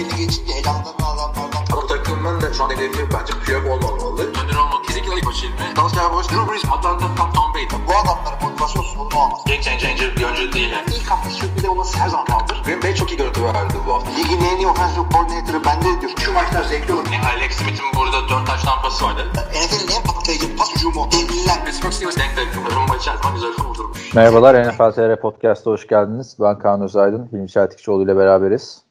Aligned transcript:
belli 0.00 0.16
geçince 0.16 0.52
elanlarını 0.52 1.06
alanlardan. 1.06 1.62
Ama 1.72 1.86
takımın 1.86 2.40
da 2.40 2.52
şu 2.52 2.64
an 2.64 2.70
hedefi 2.70 3.02
bence 3.14 3.32
Piyok 3.44 3.64
olmamalı. 3.66 4.22
Önder 4.22 4.56
olmak 4.64 4.84
kesinlikle 4.86 5.14
ilk 5.16 5.26
başı 5.26 5.46
ilmi. 5.46 5.76
Dallas 5.76 5.94
Cowboys, 5.94 6.28
Drew 6.30 6.52
Brees, 6.52 6.64
Atlanta, 6.64 7.06
Tom, 7.16 7.32
Tom 7.32 7.54
Brady. 7.54 7.76
Bu 7.88 7.92
adamların 8.00 8.38
motivasyon 8.42 8.82
sorunu 8.82 9.16
olmaz. 9.22 9.40
Game 9.46 9.62
changer 9.62 10.16
bir 10.16 10.24
oyuncu 10.24 10.52
değil 10.52 10.70
yani. 10.70 10.86
İlk 10.96 11.10
hafta 11.10 11.30
sürpriz 11.30 11.64
olması 11.64 11.98
her 11.98 12.08
zaman 12.08 12.26
kaldır. 12.26 12.62
Green 12.64 12.82
Bay 12.82 12.94
çok 12.94 13.10
iyi 13.12 13.16
görüntü 13.16 13.44
verdi 13.44 13.74
bu 13.86 13.94
hafta. 13.94 14.10
Ligin 14.10 14.40
en 14.50 14.56
iyi 14.56 14.66
offensive 14.66 15.04
coordinator'ı 15.12 15.64
bende 15.64 16.00
diyor. 16.00 16.12
Şu 16.24 16.32
maçlar 16.32 16.64
zevkli 16.64 16.92
olur. 16.94 17.06
Yani 17.12 17.26
Alex 17.26 17.52
Smith'in 17.52 17.88
burada 17.96 18.28
4 18.28 18.46
taş 18.46 18.62
tampası 18.62 19.04
vardı. 19.04 19.22
NFL'in 19.34 19.90
en 19.96 20.02
patlayıcı 20.02 20.56
pas 20.56 20.74
hücumu. 20.74 21.08
Devliler. 21.12 21.64
Pittsburgh 21.64 21.92
Steelers 21.92 22.16
denk 22.16 22.36
denk. 22.36 22.48
Rumba 22.76 22.96
içerisinde 22.96 23.32
güzel 23.34 23.52
kurdurmuş. 23.52 24.14
Merhabalar 24.14 24.68
NFL 24.68 24.90
TR 24.92 25.20
Podcast'a 25.20 25.70
hoş 25.70 25.86
geldiniz. 25.86 26.36
Ben 26.40 26.58
Kaan 26.58 26.82
Özaydın, 26.82 27.28
Hilmi 27.32 27.48
Çeltikçioğlu 27.48 28.04
ile 28.04 28.16
beraberiz. 28.16 28.89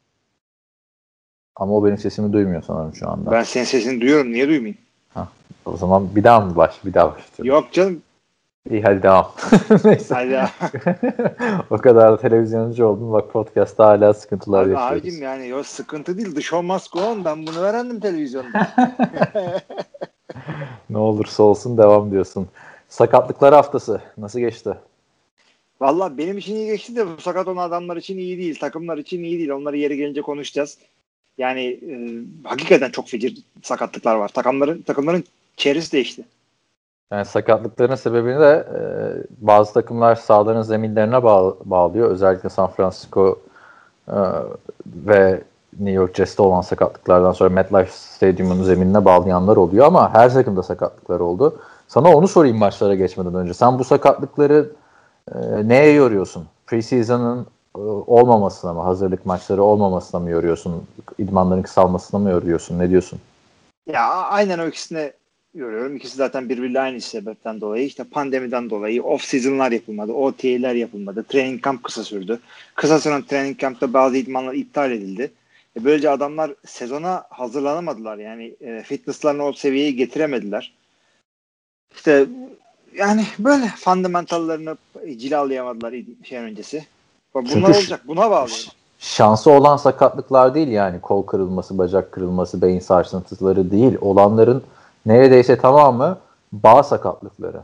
Ama 1.59 1.73
o 1.73 1.85
benim 1.85 1.97
sesimi 1.97 2.33
duymuyor 2.33 2.61
sanırım 2.61 2.95
şu 2.95 3.09
anda. 3.09 3.31
Ben 3.31 3.43
senin 3.43 3.65
sesini 3.65 4.01
duyuyorum. 4.01 4.31
Niye 4.31 4.47
duymayayım? 4.47 4.77
O 5.65 5.77
zaman 5.77 6.15
bir 6.15 6.23
daha 6.23 6.39
mı 6.39 6.55
baş? 6.55 6.85
Bir 6.85 6.93
daha 6.93 7.07
başlıyorum. 7.07 7.45
Yok 7.45 7.73
canım. 7.73 8.01
İyi 8.69 8.81
hadi 8.81 9.03
devam. 9.03 9.31
Neyse. 9.83 10.15
Hadi 10.15 10.49
o 11.69 11.77
kadar 11.77 12.11
da 12.11 12.17
televizyoncu 12.17 12.85
oldum. 12.85 13.11
Bak 13.11 13.31
podcast'ta 13.31 13.85
hala 13.85 14.13
sıkıntılar 14.13 14.63
Abi, 14.63 14.71
yaşıyoruz. 14.71 15.01
abicim 15.01 15.21
yani 15.21 15.47
yok 15.47 15.65
sıkıntı 15.65 16.17
değil. 16.17 16.35
The 16.35 16.41
show 16.41 16.67
must 16.67 16.91
go 16.91 16.99
on. 16.99 17.25
Ben 17.25 17.47
bunu 17.47 17.59
öğrendim 17.59 17.99
televizyonda. 17.99 18.67
Ne 20.89 20.97
olursa 20.97 21.43
olsun 21.43 21.77
devam 21.77 22.11
diyorsun. 22.11 22.47
Sakatlıklar 22.89 23.53
haftası 23.53 24.01
nasıl 24.17 24.39
geçti? 24.39 24.73
Valla 25.81 26.17
benim 26.17 26.37
için 26.37 26.55
iyi 26.55 26.67
geçti 26.67 26.95
de 26.95 27.07
bu 27.07 27.21
sakat 27.21 27.47
olan 27.47 27.67
adamlar 27.67 27.97
için 27.97 28.17
iyi 28.17 28.37
değil. 28.37 28.59
Takımlar 28.59 28.97
için 28.97 29.23
iyi 29.23 29.37
değil. 29.37 29.49
Onları 29.49 29.77
yeri 29.77 29.97
gelince 29.97 30.21
konuşacağız. 30.21 30.77
Yani 31.39 31.61
e, 31.65 31.93
hakikaten 32.43 32.89
çok 32.89 33.07
feci 33.07 33.35
sakatlıklar 33.63 34.15
var. 34.15 34.27
Takımların 34.27 34.81
takımların 34.81 35.23
çevresi 35.57 35.91
değişti. 35.91 36.23
Yani 37.11 37.25
sakatlıkların 37.25 37.95
sebebini 37.95 38.39
de 38.39 38.67
e, 38.75 38.79
bazı 39.47 39.73
takımlar 39.73 40.15
sahaların 40.15 40.61
zeminlerine 40.61 41.23
bağ- 41.23 41.55
bağlıyor. 41.65 42.11
Özellikle 42.11 42.49
San 42.49 42.71
Francisco 42.71 43.39
e, 44.07 44.17
ve 44.85 45.41
New 45.79 45.91
York 45.91 46.15
Jets'te 46.15 46.41
olan 46.41 46.61
sakatlıklardan 46.61 47.31
sonra 47.31 47.49
MetLife 47.49 47.91
Stadyum'un 47.91 48.63
zeminine 48.63 49.05
bağlayanlar 49.05 49.57
oluyor 49.57 49.85
ama 49.85 50.13
her 50.13 50.33
takımda 50.33 50.63
sakatlıklar 50.63 51.19
oldu. 51.19 51.59
Sana 51.87 52.15
onu 52.15 52.27
sorayım 52.27 52.57
maçlara 52.57 52.95
geçmeden 52.95 53.35
önce. 53.35 53.53
Sen 53.53 53.79
bu 53.79 53.83
sakatlıkları 53.83 54.69
e, 55.35 55.37
neye 55.67 55.93
yoruyorsun? 55.93 56.45
Preseason'ın 56.67 57.47
olmamasına 57.73 58.73
mı, 58.73 58.81
hazırlık 58.81 59.25
maçları 59.25 59.63
olmamasına 59.63 60.19
mı 60.19 60.29
yoruyorsun? 60.29 60.87
İdmanların 61.17 61.61
kısalmasına 61.61 62.19
mı 62.19 62.29
yoruyorsun? 62.29 62.79
Ne 62.79 62.89
diyorsun? 62.89 63.19
Ya 63.87 64.09
aynen 64.09 64.59
o 64.59 64.67
ikisine 64.67 65.13
görüyorum. 65.53 65.95
İkisi 65.95 66.15
zaten 66.15 66.49
birbiriyle 66.49 66.79
aynı 66.79 67.01
sebepten 67.01 67.61
dolayı. 67.61 67.85
İşte 67.85 68.03
pandemiden 68.03 68.69
dolayı 68.69 69.03
off 69.03 69.23
season'lar 69.23 69.71
yapılmadı. 69.71 70.13
OTA'ler 70.13 70.75
yapılmadı. 70.75 71.23
Training 71.23 71.63
camp 71.63 71.83
kısa 71.83 72.03
sürdü. 72.03 72.39
Kısa 72.75 72.99
süren 72.99 73.21
training 73.21 73.59
camp'ta 73.59 73.93
bazı 73.93 74.17
idmanlar 74.17 74.53
iptal 74.53 74.91
edildi. 74.91 75.31
E 75.79 75.83
böylece 75.85 76.09
adamlar 76.09 76.51
sezona 76.65 77.23
hazırlanamadılar. 77.29 78.17
Yani 78.17 78.55
e, 78.61 78.83
fitnesslarını 78.83 79.43
o 79.43 79.53
seviyeye 79.53 79.91
getiremediler. 79.91 80.73
İşte 81.95 82.25
yani 82.95 83.25
böyle 83.39 83.67
fundamentallarını 83.77 84.77
cilalayamadılar 85.17 85.93
id- 85.93 86.25
şey 86.25 86.37
öncesi. 86.37 86.85
Bunlar 87.35 87.49
Çünkü 87.49 87.67
olacak. 87.67 88.01
Buna 88.07 88.31
bağlı. 88.31 88.49
şansı 88.99 89.51
olan 89.51 89.77
sakatlıklar 89.77 90.55
değil 90.55 90.67
yani 90.67 91.01
kol 91.01 91.25
kırılması, 91.25 91.77
bacak 91.77 92.11
kırılması, 92.11 92.61
beyin 92.61 92.79
sarsıntıları 92.79 93.71
değil. 93.71 93.97
Olanların 94.01 94.63
neredeyse 95.05 95.57
tamamı 95.57 96.17
bağ 96.51 96.83
sakatlıkları. 96.83 97.61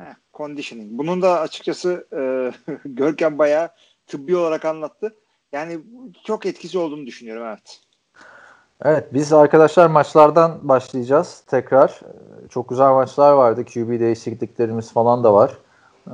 Heh, 0.00 0.14
Conditioning. 0.34 0.98
Bunun 0.98 1.22
da 1.22 1.40
açıkçası 1.40 2.06
e, 2.12 2.52
Görkem 2.84 3.38
bayağı 3.38 3.68
tıbbi 4.06 4.36
olarak 4.36 4.64
anlattı. 4.64 5.14
Yani 5.52 5.78
çok 6.24 6.46
etkisi 6.46 6.78
olduğunu 6.78 7.06
düşünüyorum 7.06 7.46
evet. 7.46 7.80
Evet 8.84 9.14
biz 9.14 9.32
arkadaşlar 9.32 9.86
maçlardan 9.86 10.58
başlayacağız 10.62 11.42
tekrar. 11.46 11.88
Ee, 12.04 12.48
Çok 12.48 12.68
güzel 12.68 12.90
maçlar 12.90 13.32
vardı. 13.32 13.64
QB 13.64 14.00
değişikliklerimiz 14.00 14.92
falan 14.92 15.24
da 15.24 15.34
var. 15.34 15.52
Ee, 16.08 16.12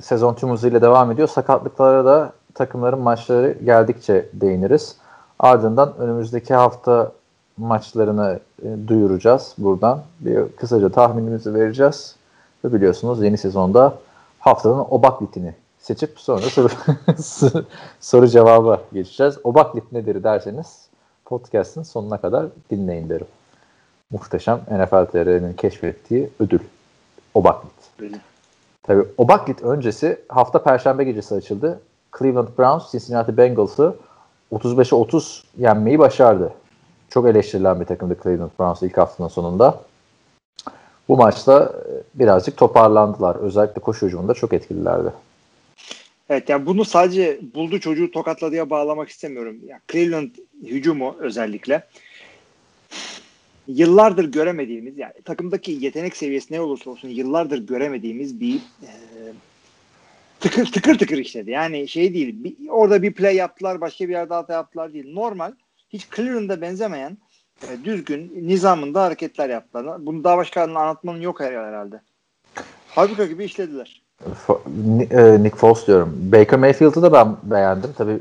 Sezon 0.00 0.34
tüm 0.34 0.50
hızıyla 0.50 0.82
devam 0.82 1.10
ediyor. 1.10 1.28
Sakatlıklara 1.28 2.04
da 2.04 2.32
takımların 2.54 3.00
maçları 3.00 3.58
geldikçe 3.64 4.28
değiniriz. 4.32 4.96
Ardından 5.38 5.92
önümüzdeki 5.98 6.54
hafta 6.54 7.12
maçlarını 7.56 8.40
e, 8.62 8.88
duyuracağız 8.88 9.54
buradan. 9.58 10.00
Bir 10.20 10.48
kısaca 10.48 10.88
tahminimizi 10.88 11.54
vereceğiz. 11.54 12.16
Ve 12.64 12.72
biliyorsunuz 12.72 13.22
yeni 13.22 13.38
sezonda 13.38 13.94
haftanın 14.38 14.84
obak 14.90 15.22
litini 15.22 15.54
seçip 15.78 16.20
sonra 16.20 16.40
soru, 16.42 16.68
soru 18.00 18.26
cevaba 18.26 18.80
geçeceğiz. 18.92 19.38
Obak 19.44 19.76
lit 19.76 19.92
nedir 19.92 20.24
derseniz 20.24 20.88
podcast'ın 21.24 21.82
sonuna 21.82 22.18
kadar 22.18 22.46
dinleyin 22.70 23.08
derim. 23.08 23.26
Muhteşem 24.10 24.60
NFL 24.70 25.06
TR'nin 25.06 25.52
keşfettiği 25.52 26.30
ödül. 26.40 26.60
Obaklit. 27.34 27.72
Öyle. 28.00 28.31
Tabii 28.82 29.04
Obaklit 29.18 29.62
öncesi 29.62 30.20
hafta 30.28 30.62
perşembe 30.62 31.04
gecesi 31.04 31.34
açıldı. 31.34 31.80
Cleveland 32.18 32.48
Browns 32.58 32.92
Cincinnati 32.92 33.36
Bengals'ı 33.36 33.96
35'e 34.52 34.96
30 34.96 35.44
yenmeyi 35.58 35.98
başardı. 35.98 36.52
Çok 37.10 37.26
eleştirilen 37.26 37.80
bir 37.80 37.84
takımdı 37.84 38.16
Cleveland 38.22 38.50
Browns 38.58 38.82
ilk 38.82 38.96
haftanın 38.96 39.28
sonunda. 39.28 39.80
Bu 41.08 41.16
maçta 41.16 41.72
e, 41.88 42.18
birazcık 42.20 42.56
toparlandılar. 42.56 43.36
Özellikle 43.36 43.80
koşu 43.80 44.06
hücumunda 44.06 44.34
çok 44.34 44.52
etkililerdi. 44.52 45.12
Evet 46.28 46.48
yani 46.48 46.66
bunu 46.66 46.84
sadece 46.84 47.40
buldu 47.54 47.80
çocuğu 47.80 48.10
tokatladıya 48.10 48.70
bağlamak 48.70 49.08
istemiyorum. 49.08 49.56
Ya 49.66 49.80
Cleveland 49.92 50.30
hücumu 50.62 51.16
özellikle 51.18 51.86
yıllardır 53.68 54.24
göremediğimiz 54.24 54.98
yani 54.98 55.12
takımdaki 55.24 55.72
yetenek 55.72 56.16
seviyesi 56.16 56.54
ne 56.54 56.60
olursa 56.60 56.90
olsun 56.90 57.08
yıllardır 57.08 57.58
göremediğimiz 57.58 58.40
bir 58.40 58.56
e, 58.56 58.90
tıkır 60.40 60.72
tıkır 60.72 60.98
tıkır 60.98 61.18
işledi. 61.18 61.50
Yani 61.50 61.88
şey 61.88 62.14
değil 62.14 62.44
bir, 62.44 62.68
orada 62.68 63.02
bir 63.02 63.12
play 63.12 63.36
yaptılar 63.36 63.80
başka 63.80 64.04
bir 64.04 64.12
yerde 64.12 64.34
hata 64.34 64.52
yaptılar 64.52 64.92
değil. 64.92 65.12
Normal 65.14 65.52
hiç 65.90 66.08
Cleveland'a 66.16 66.60
benzemeyen 66.60 67.18
e, 67.62 67.84
düzgün 67.84 68.48
nizamında 68.48 69.02
hareketler 69.02 69.50
yaptılar. 69.50 70.06
Bunu 70.06 70.24
daha 70.24 70.36
başka 70.36 70.62
anlatmanın 70.62 71.20
yok 71.20 71.40
herhalde. 71.40 72.00
Fabrika 72.86 73.26
gibi 73.26 73.44
işlediler. 73.44 74.02
E, 75.10 75.42
Nick 75.42 75.56
Foles 75.56 75.86
diyorum. 75.86 76.18
Baker 76.32 76.58
Mayfield'ı 76.58 77.02
da 77.02 77.12
ben 77.12 77.36
beğendim. 77.42 77.90
Tabii 77.98 78.18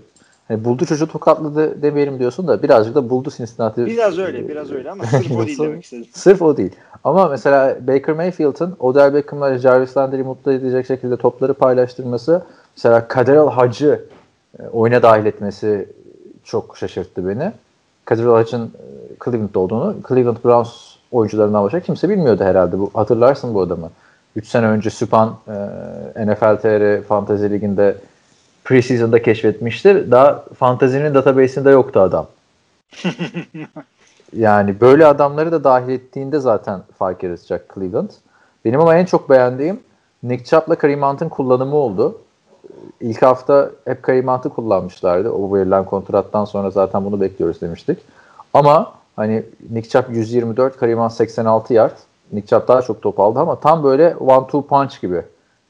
hani 0.51 0.65
buldu 0.65 0.85
çocuğu 0.85 1.07
tokatladı 1.07 1.81
demeyelim 1.81 2.19
diyorsun 2.19 2.47
da 2.47 2.63
birazcık 2.63 2.95
da 2.95 3.09
buldu 3.09 3.29
Cincinnati. 3.37 3.85
Biraz 3.85 4.19
öyle, 4.19 4.47
biraz 4.47 4.71
öyle 4.71 4.91
ama 4.91 5.03
sırf 5.11 5.31
o 5.31 5.45
değil 5.45 5.59
demek 5.59 5.83
istedim. 5.83 6.05
Sırf 6.13 6.41
o 6.41 6.57
değil. 6.57 6.71
Ama 7.03 7.27
mesela 7.27 7.77
Baker 7.87 8.15
Mayfield'ın 8.15 8.75
Odell 8.79 9.13
Beckham'la 9.13 9.57
Jarvis 9.57 9.97
Landry'i 9.97 10.23
mutlu 10.23 10.51
edecek 10.51 10.85
şekilde 10.85 11.17
topları 11.17 11.53
paylaştırması, 11.53 12.41
mesela 12.77 13.07
Kaderel 13.07 13.49
Hacı 13.49 14.05
e, 14.59 14.67
oyuna 14.67 15.01
dahil 15.01 15.25
etmesi 15.25 15.89
çok 16.43 16.77
şaşırttı 16.77 17.27
beni. 17.27 17.51
Kaderel 18.05 18.31
Hacı'nın 18.31 18.65
e, 18.65 19.23
Cleveland'da 19.25 19.59
olduğunu, 19.59 19.95
Cleveland 20.07 20.37
Browns 20.45 20.95
oyuncularından 21.11 21.63
başka 21.63 21.79
kimse 21.79 22.09
bilmiyordu 22.09 22.43
herhalde. 22.43 22.79
Bu 22.79 22.91
hatırlarsın 22.93 23.53
bu 23.53 23.61
adamı. 23.61 23.89
3 24.35 24.47
sene 24.47 24.65
önce 24.65 24.89
Süpan 24.89 25.35
e, 25.47 26.25
NFL 26.25 26.57
TR 26.57 27.01
Fantasy 27.01 27.45
Ligi'nde 27.45 27.95
preseason'da 28.71 29.21
keşfetmiştir. 29.21 30.11
Daha 30.11 30.45
fantezinin 30.57 31.13
database'inde 31.13 31.69
yoktu 31.69 31.99
adam. 31.99 32.27
Yani 34.35 34.81
böyle 34.81 35.05
adamları 35.05 35.51
da 35.51 35.63
dahil 35.63 35.89
ettiğinde 35.89 36.39
zaten 36.39 36.81
fark 36.99 37.23
yaratacak 37.23 37.73
Cleveland. 37.75 38.09
Benim 38.65 38.79
ama 38.79 38.95
en 38.95 39.05
çok 39.05 39.29
beğendiğim 39.29 39.79
Nick 40.23 40.45
Chubb'la 40.45 40.75
Kareem 40.75 41.01
Hunt'ın 41.01 41.29
kullanımı 41.29 41.75
oldu. 41.75 42.17
İlk 43.01 43.21
hafta 43.21 43.69
hep 43.85 44.03
Kareem 44.03 44.27
Hunt'ı 44.27 44.49
kullanmışlardı. 44.49 45.29
O 45.31 45.53
verilen 45.53 45.85
kontrattan 45.85 46.45
sonra 46.45 46.69
zaten 46.69 47.05
bunu 47.05 47.21
bekliyoruz 47.21 47.61
demiştik. 47.61 47.99
Ama 48.53 48.93
hani 49.15 49.43
Nick 49.69 49.89
Chubb 49.89 50.15
124, 50.15 50.77
Kareem 50.77 50.99
Hunt 50.99 51.13
86 51.13 51.73
yard. 51.73 51.95
Nick 52.33 52.47
Chubb 52.47 52.67
daha 52.67 52.81
çok 52.81 53.01
top 53.01 53.19
aldı 53.19 53.39
ama 53.39 53.55
tam 53.55 53.83
böyle 53.83 54.15
one 54.15 54.47
two 54.47 54.61
punch 54.61 55.01
gibi. 55.01 55.21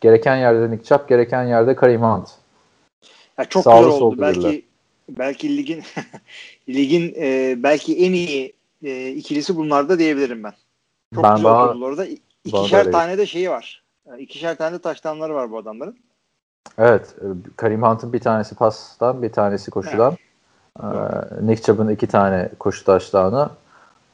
Gereken 0.02 0.36
yerde 0.36 0.72
Nick 0.72 0.84
Chubb, 0.84 1.08
gereken 1.08 1.44
yerde 1.44 1.76
Kareem 1.76 2.02
Hunt. 2.02 2.41
Ya 3.42 3.46
çok 3.50 3.64
Sağlı 3.64 3.86
güzel 3.86 4.02
oldu. 4.02 4.22
Belki 4.22 4.66
belki 5.10 5.58
ligin 5.58 5.84
ligin 6.70 7.14
e, 7.18 7.56
belki 7.64 8.06
en 8.06 8.14
iyi 8.14 8.54
e, 8.84 9.10
ikilisi 9.10 9.56
bunlarda 9.56 10.00
diyebilirim 10.00 10.44
ben. 10.44 10.54
Çok 11.16 11.24
Ben 11.24 11.36
güzel 11.36 11.50
daha- 11.50 11.66
oturdular 11.68 11.90
orada. 11.90 12.06
İkişer 12.46 12.92
tane 12.92 13.18
de 13.18 13.26
şeyi 13.26 13.50
var. 13.50 13.84
Yani 14.08 14.22
İkişer 14.22 14.58
tane 14.58 14.76
de 14.76 14.80
taştanları 14.80 15.34
var 15.34 15.52
bu 15.52 15.58
adamların. 15.58 15.98
Evet. 16.78 17.16
e, 17.22 17.26
Kareem 17.56 17.84
Hunt'ın 17.84 18.14
bir 18.14 18.20
tanesi 18.20 18.56
pastan, 18.56 19.22
bir 19.22 19.32
tanesi 19.32 19.72
koşudan. 19.72 20.18
Ee, 20.80 20.86
Nick 21.42 21.64
Chubb'ın 21.64 21.90
iki 21.90 22.08
tane 22.08 22.50
koşu 22.60 22.86
taşlarını. 22.86 23.50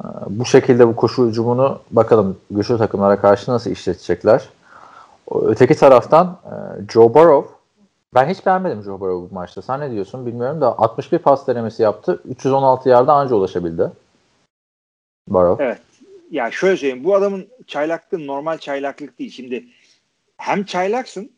Ee, 0.03 0.07
bu 0.27 0.45
şekilde 0.45 0.87
bu 0.87 0.95
koşu 0.95 1.27
hücumunu 1.27 1.79
bakalım 1.91 2.37
güçlü 2.51 2.77
takımlara 2.77 3.21
karşı 3.21 3.51
nasıl 3.51 3.71
işletecekler. 3.71 4.49
Öteki 5.31 5.75
taraftan 5.75 6.37
e, 6.45 6.51
Joe 6.91 7.13
Burrow 7.13 7.56
ben 8.13 8.29
hiç 8.29 8.45
beğenmedim 8.45 8.83
Joe 8.83 8.99
Burrow 8.99 9.29
bu 9.29 9.35
maçta. 9.35 9.61
Sen 9.61 9.79
ne 9.79 9.91
diyorsun 9.91 10.25
bilmiyorum 10.25 10.61
da 10.61 10.79
61 10.79 11.19
pas 11.19 11.47
denemesi 11.47 11.83
yaptı. 11.83 12.21
316 12.25 12.89
yarda 12.89 13.13
anca 13.13 13.35
ulaşabildi. 13.35 13.91
Burrow. 15.27 15.63
Evet. 15.65 15.81
Ya 16.31 16.51
şöyle 16.51 16.77
söyleyeyim. 16.77 17.03
Bu 17.03 17.15
adamın 17.15 17.47
çaylaklığı 17.67 18.27
normal 18.27 18.57
çaylaklık 18.57 19.19
değil. 19.19 19.31
Şimdi 19.31 19.65
hem 20.37 20.63
çaylaksın 20.63 21.31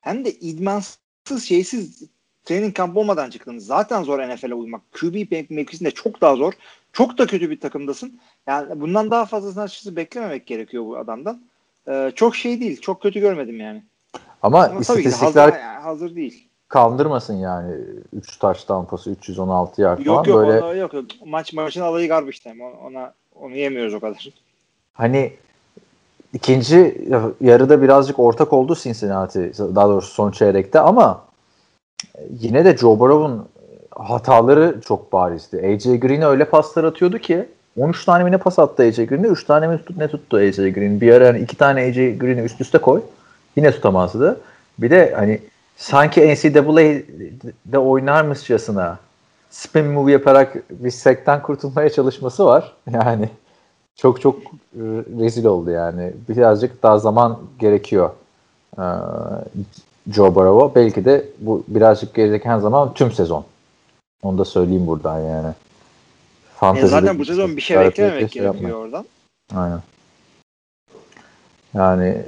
hem 0.00 0.24
de 0.24 0.32
idmansız 0.32 1.44
şeysiz 1.44 2.02
training 2.44 2.76
kamp 2.76 2.96
olmadan 2.96 3.30
çıktın. 3.30 3.58
Zaten 3.58 4.02
zor 4.02 4.18
NFL'e 4.18 4.54
uymak. 4.54 4.82
QB 4.92 5.50
mevkisinde 5.50 5.90
çok 5.90 6.20
daha 6.20 6.36
zor. 6.36 6.52
Çok 6.92 7.18
da 7.18 7.26
kötü 7.26 7.50
bir 7.50 7.60
takımdasın. 7.60 8.20
Yani 8.46 8.80
bundan 8.80 9.10
daha 9.10 9.26
fazlasını 9.26 9.62
açıkçası 9.62 9.96
beklememek 9.96 10.46
gerekiyor 10.46 10.86
bu 10.86 10.98
adamdan. 10.98 11.42
Ee, 11.88 12.12
çok 12.14 12.36
şey 12.36 12.60
değil. 12.60 12.80
Çok 12.80 13.02
kötü 13.02 13.20
görmedim 13.20 13.60
yani. 13.60 13.84
Ama, 14.42 14.64
Ama 14.64 14.80
istatistikler 14.80 15.42
hazır, 15.48 15.58
yani 15.58 15.80
hazır 15.82 16.16
değil. 16.16 16.48
kaldırmasın 16.68 17.34
yani 17.34 17.74
3 18.12 18.38
taş 18.38 18.64
tampası 18.64 19.10
316 19.10 19.82
yard 19.82 20.04
falan 20.04 20.16
Yok 20.16 20.26
yok, 20.26 20.38
böyle 20.38 20.64
ona, 20.64 20.74
yok 20.74 20.94
yok. 20.94 21.04
Maç 21.26 21.52
maçın 21.52 21.80
alayı 21.80 22.08
garbage 22.08 22.38
time. 22.42 22.64
Ona, 22.64 23.12
onu 23.40 23.56
yemiyoruz 23.56 23.94
o 23.94 24.00
kadar. 24.00 24.28
hani 24.92 25.32
ikinci 26.32 27.08
yarıda 27.40 27.82
birazcık 27.82 28.18
ortak 28.18 28.52
oldu 28.52 28.76
Cincinnati 28.82 29.52
daha 29.58 29.88
doğrusu 29.88 30.14
son 30.14 30.30
çeyrekte 30.30 30.80
ama 30.80 31.24
yine 32.40 32.64
de 32.64 32.76
Joe 32.76 32.98
Burrow'un 32.98 33.48
hataları 33.90 34.80
çok 34.80 35.12
barizdi. 35.12 35.56
AJ 35.74 36.00
Green'e 36.00 36.26
öyle 36.26 36.44
paslar 36.44 36.84
atıyordu 36.84 37.18
ki 37.18 37.48
13 37.78 38.04
tane 38.04 38.24
mi 38.24 38.30
ne 38.30 38.38
pas 38.38 38.58
attı 38.58 38.82
AJ 38.82 38.96
Green'e 38.96 39.26
3 39.26 39.44
tane 39.44 39.66
mi 39.68 39.80
ne 39.96 40.08
tuttu 40.08 40.36
AJ 40.36 40.56
Green. 40.56 41.00
Bir 41.00 41.12
ara 41.12 41.28
hani 41.28 41.38
2 41.38 41.56
tane 41.56 41.80
AJ 41.80 41.96
Green'i 41.96 42.40
üst 42.40 42.60
üste 42.60 42.78
koy 42.78 43.02
yine 43.56 43.70
tutamazdı. 43.70 44.40
Bir 44.78 44.90
de 44.90 45.14
hani 45.16 45.40
sanki 45.76 46.34
NCAA'de 46.34 47.78
oynarmışçasına 47.78 48.98
spin 49.50 49.86
move 49.86 50.12
yaparak 50.12 50.70
bir 50.70 50.90
sekten 50.90 51.42
kurtulmaya 51.42 51.90
çalışması 51.90 52.44
var. 52.46 52.72
Yani 52.92 53.28
çok 53.96 54.20
çok 54.20 54.36
e, 54.42 54.82
rezil 55.20 55.44
oldu 55.44 55.70
yani. 55.70 56.12
Birazcık 56.28 56.82
daha 56.82 56.98
zaman 56.98 57.38
gerekiyor 57.58 58.10
e, 58.78 58.84
Joe 60.10 60.34
Burrow'a. 60.34 60.74
Belki 60.74 61.04
de 61.04 61.24
bu 61.38 61.64
birazcık 61.68 62.14
gereken 62.14 62.58
zaman 62.58 62.94
tüm 62.94 63.12
sezon. 63.12 63.44
Onu 64.22 64.38
da 64.38 64.44
söyleyeyim 64.44 64.86
buradan 64.86 65.20
yani. 65.20 65.48
E 65.48 65.54
Fantezide 66.56 66.88
zaten 66.88 67.18
bu 67.18 67.24
sezon 67.24 67.56
bir 67.56 67.62
şey 67.62 67.78
beklememek 67.78 68.12
şey 68.12 68.20
gerekiyor 68.20 68.44
yapmayın. 68.44 68.74
oradan. 68.74 69.04
Aynen. 69.54 69.80
Yani 71.74 72.22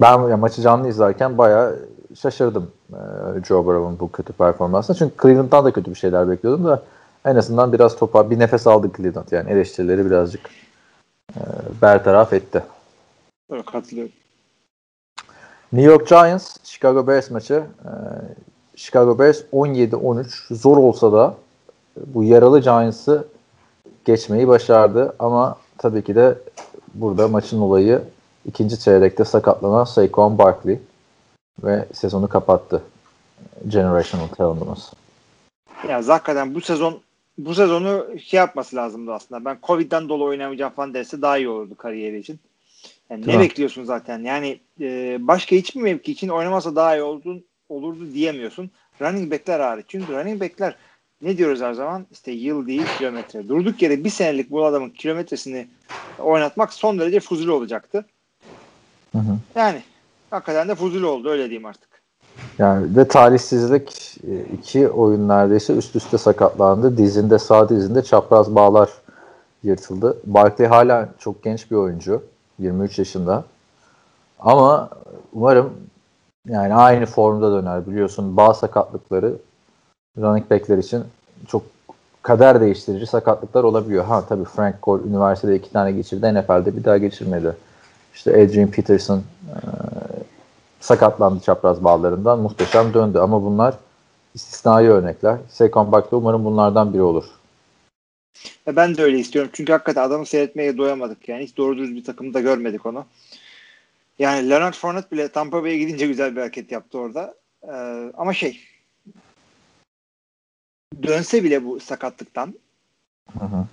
ben 0.00 0.28
ya 0.28 0.36
maçı 0.36 0.62
canlı 0.62 0.88
izlerken 0.88 1.38
bayağı 1.38 1.76
şaşırdım 2.14 2.70
e, 2.92 2.98
Joe 3.44 3.66
Burrow'un 3.66 3.98
bu 4.00 4.12
kötü 4.12 4.32
performansına. 4.32 4.96
Çünkü 4.96 5.14
Cleveland'dan 5.22 5.64
da 5.64 5.72
kötü 5.72 5.90
bir 5.90 5.96
şeyler 5.96 6.30
bekliyordum 6.30 6.64
da 6.64 6.82
en 7.24 7.36
azından 7.36 7.72
biraz 7.72 7.96
topa 7.96 8.30
bir 8.30 8.38
nefes 8.38 8.66
aldı 8.66 8.90
Cleveland. 8.96 9.26
Yani 9.30 9.50
eleştirileri 9.50 10.06
birazcık 10.06 10.50
e, 11.36 11.40
bertaraf 11.82 12.32
etti. 12.32 12.62
Evet, 13.52 13.66
katılıyorum. 13.66 14.12
New 15.72 15.92
York 15.92 16.08
Giants 16.08 16.56
Chicago 16.64 17.06
Bears 17.06 17.30
maçı. 17.30 17.54
E, 17.84 17.90
Chicago 18.76 19.18
Bears 19.18 19.42
17-13 19.52 20.54
zor 20.54 20.76
olsa 20.76 21.12
da 21.12 21.34
bu 22.06 22.24
yaralı 22.24 22.60
Giants'ı 22.60 23.28
geçmeyi 24.04 24.48
başardı 24.48 25.16
ama 25.18 25.56
tabii 25.78 26.04
ki 26.04 26.14
de 26.14 26.38
burada 26.94 27.28
maçın 27.28 27.60
olayı 27.60 28.02
ikinci 28.46 28.80
çeyrekte 28.80 29.24
sakatlanan 29.24 29.84
Saquon 29.84 30.38
Barkley 30.38 30.78
ve 31.64 31.86
sezonu 31.92 32.28
kapattı. 32.28 32.82
Generational 33.68 34.28
talent'ımız. 34.28 34.92
Ya 35.88 36.08
hakikaten 36.08 36.54
bu 36.54 36.60
sezon 36.60 37.00
bu 37.38 37.54
sezonu 37.54 38.06
şey 38.24 38.38
yapması 38.38 38.76
lazımdı 38.76 39.12
aslında. 39.12 39.44
Ben 39.44 39.58
Covid'den 39.62 40.08
dolayı 40.08 40.30
oynamayacağım 40.30 40.72
falan 40.72 40.94
derse 40.94 41.22
daha 41.22 41.38
iyi 41.38 41.48
olurdu 41.48 41.74
kariyeri 41.74 42.18
için. 42.18 42.40
Yani 43.10 43.26
ne 43.26 43.40
bekliyorsun 43.40 43.84
zaten? 43.84 44.18
Yani 44.18 44.60
e, 44.80 45.16
başka 45.20 45.56
hiçbir 45.56 45.80
mevki 45.80 46.12
için 46.12 46.28
oynamasa 46.28 46.76
daha 46.76 46.96
iyi 46.96 47.02
oldu, 47.02 47.42
olurdu 47.68 48.12
diyemiyorsun. 48.14 48.70
Running 49.00 49.32
back'ler 49.32 49.60
hariç. 49.60 49.86
Çünkü 49.88 50.12
running 50.12 50.40
back'ler 50.40 50.76
ne 51.22 51.38
diyoruz 51.38 51.60
her 51.60 51.72
zaman? 51.72 52.06
İşte 52.12 52.32
yıl 52.32 52.66
değil 52.66 52.86
kilometre. 52.98 53.48
Durduk 53.48 53.82
yere 53.82 54.04
bir 54.04 54.10
senelik 54.10 54.50
bu 54.50 54.64
adamın 54.64 54.90
kilometresini 54.90 55.68
oynatmak 56.18 56.72
son 56.72 56.98
derece 56.98 57.20
fuzuli 57.20 57.50
olacaktı. 57.50 58.06
Hı 59.16 59.20
hı. 59.20 59.36
Yani 59.54 59.82
hakikaten 60.30 60.68
de 60.68 60.74
fuzuli 60.74 61.06
oldu 61.06 61.28
öyle 61.28 61.42
diyeyim 61.50 61.66
artık. 61.66 61.88
Yani 62.58 62.96
ve 62.96 63.08
talihsizlik 63.08 64.18
e, 64.28 64.40
iki 64.40 64.88
oyun 64.88 65.28
neredeyse 65.28 65.76
üst 65.76 65.96
üste 65.96 66.18
sakatlandı. 66.18 66.96
Dizinde 66.96 67.38
sağ 67.38 67.68
dizinde 67.68 68.02
çapraz 68.02 68.54
bağlar 68.54 68.90
yırtıldı. 69.62 70.18
Barkley 70.24 70.66
hala 70.66 71.08
çok 71.18 71.42
genç 71.42 71.70
bir 71.70 71.76
oyuncu. 71.76 72.22
23 72.58 72.98
yaşında. 72.98 73.44
Ama 74.38 74.90
umarım 75.32 75.72
yani 76.48 76.74
aynı 76.74 77.06
formda 77.06 77.52
döner. 77.52 77.86
Biliyorsun 77.86 78.36
bağ 78.36 78.54
sakatlıkları 78.54 79.34
running 80.18 80.50
backler 80.50 80.78
için 80.78 81.04
çok 81.48 81.62
kader 82.22 82.60
değiştirici 82.60 83.06
sakatlıklar 83.06 83.64
olabiliyor. 83.64 84.04
Ha 84.04 84.24
tabii 84.28 84.44
Frank 84.44 84.82
Gore 84.82 85.02
üniversitede 85.02 85.56
iki 85.56 85.72
tane 85.72 85.92
geçirdi. 85.92 86.34
NFL'de 86.34 86.76
bir 86.76 86.84
daha 86.84 86.98
geçirmedi. 86.98 87.56
İşte 88.16 88.30
Adrian 88.30 88.70
Peterson 88.70 89.18
e, 89.18 89.56
sakatlandı 90.80 91.40
çapraz 91.44 91.84
bağlarından. 91.84 92.38
Muhteşem 92.38 92.94
döndü 92.94 93.18
ama 93.18 93.42
bunlar 93.42 93.74
istisnai 94.34 94.88
örnekler. 94.88 95.38
Saquon 95.50 95.92
Barkley 95.92 96.18
umarım 96.18 96.44
bunlardan 96.44 96.94
biri 96.94 97.02
olur. 97.02 97.24
Ve 98.66 98.76
ben 98.76 98.96
de 98.96 99.02
öyle 99.02 99.18
istiyorum. 99.18 99.50
Çünkü 99.54 99.72
hakikaten 99.72 100.02
adamı 100.02 100.26
seyretmeye 100.26 100.78
doyamadık. 100.78 101.28
Yani 101.28 101.44
hiç 101.44 101.56
doğru 101.56 101.78
düz 101.78 101.96
bir 101.96 102.04
takımda 102.04 102.40
görmedik 102.40 102.86
onu. 102.86 103.06
Yani 104.18 104.50
Leonard 104.50 104.74
Fournette 104.74 105.10
bile 105.10 105.28
Tampa 105.28 105.62
Bay'e 105.62 105.78
gidince 105.78 106.06
güzel 106.06 106.36
bir 106.36 106.40
hareket 106.40 106.72
yaptı 106.72 106.98
orada. 106.98 107.34
Ee, 107.62 108.12
ama 108.16 108.34
şey 108.34 108.60
dönse 111.02 111.44
bile 111.44 111.64
bu 111.64 111.80
sakatlıktan 111.80 112.54
Hı 113.38 113.44
hı. 113.44 113.66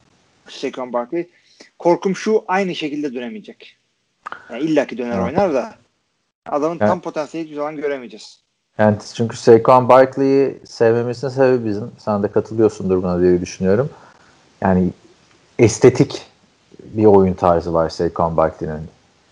Saquon 0.47 0.93
Barkley 0.93 1.29
korkum 1.79 2.15
şu 2.15 2.43
aynı 2.47 2.75
şekilde 2.75 3.13
dönemeyecek. 3.13 3.77
Yani 4.49 4.63
illa 4.63 4.87
ki 4.87 4.97
döner 4.97 5.17
Evet. 5.17 5.25
oynar 5.25 5.53
da 5.53 5.73
adamın 6.45 6.77
Evet. 6.79 6.87
tam 6.89 7.01
potansiyeli 7.01 7.45
hiçbir 7.47 7.55
zaman 7.55 7.75
göremeyeceğiz. 7.75 8.39
Yani 8.77 8.97
çünkü 9.15 9.37
Saquon 9.37 9.89
Barkley'i 9.89 10.59
sevmemizin 10.65 11.29
sebebi 11.29 11.65
bizim. 11.65 11.91
Sen 11.97 12.23
de 12.23 12.27
katılıyorsundur 12.27 13.03
buna 13.03 13.19
diye 13.21 13.41
düşünüyorum. 13.41 13.89
Yani 14.61 14.89
estetik 15.59 16.25
bir 16.83 17.05
oyun 17.05 17.33
tarzı 17.33 17.73
var 17.73 17.89
Saquon 17.89 18.37
Barkley'nin. 18.37 18.87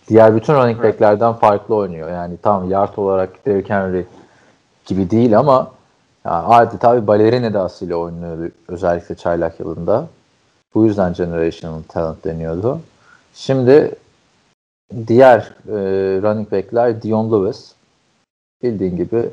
Diğer 0.08 0.36
bütün 0.36 0.54
running 0.54 0.78
Evet. 0.82 0.94
back'lerden 0.94 1.32
farklı 1.32 1.74
oynuyor. 1.74 2.10
Yani 2.10 2.36
tam 2.42 2.70
yard 2.70 2.96
olarak 2.96 3.46
Derrick 3.46 3.74
Henry 3.74 4.06
gibi 4.86 5.10
değil 5.10 5.38
ama 5.38 5.70
yani 6.24 6.36
adeta 6.46 7.02
bir 7.02 7.06
balerin 7.06 7.42
edasıyla 7.42 7.96
oynuyordu 7.96 8.50
özellikle 8.68 9.14
çaylak 9.14 9.60
yılında. 9.60 10.06
Bu 10.74 10.86
yüzden 10.86 11.12
generational 11.12 11.82
talent 11.88 12.24
deniyordu. 12.24 12.80
Şimdi 13.34 13.94
diğer 15.06 15.40
e, 15.68 15.76
running 16.22 16.52
back'ler 16.52 17.02
Dion 17.02 17.32
Lewis 17.32 17.72
bildiğin 18.62 18.96
gibi 18.96 19.30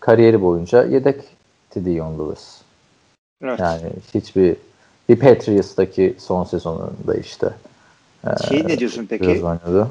kariyeri 0.00 0.42
boyunca 0.42 0.84
yedekti 0.84 1.84
Dion 1.84 2.18
Lewis. 2.18 2.60
Evet. 3.42 3.60
Yani 3.60 3.92
hiçbir 4.14 4.56
bir 5.08 5.18
Patriots'taki 5.18 6.16
son 6.18 6.44
sezonunda 6.44 7.14
işte 7.20 7.50
şey 8.48 8.66
ne 8.66 8.78
diyorsun 8.78 9.06
peki 9.10 9.28
oynadı. 9.28 9.88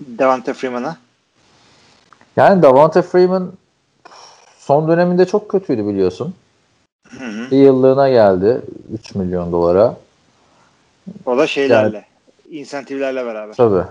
Devante 0.00 0.54
Freeman'a? 0.54 0.96
Yani 2.36 2.62
Davante 2.62 3.02
Freeman 3.02 3.52
son 4.58 4.88
döneminde 4.88 5.26
çok 5.26 5.48
kötüydü 5.48 5.86
biliyorsun. 5.86 6.34
Hı 7.08 7.24
hı. 7.24 7.50
Bir 7.50 7.56
yıllığına 7.56 8.10
geldi 8.10 8.60
3 8.92 9.14
milyon 9.14 9.52
dolara. 9.52 9.96
O 11.26 11.38
da 11.38 11.46
şeylerle, 11.46 12.04
insentiflerle 12.50 13.26
beraber. 13.26 13.54
Tabii. 13.54 13.84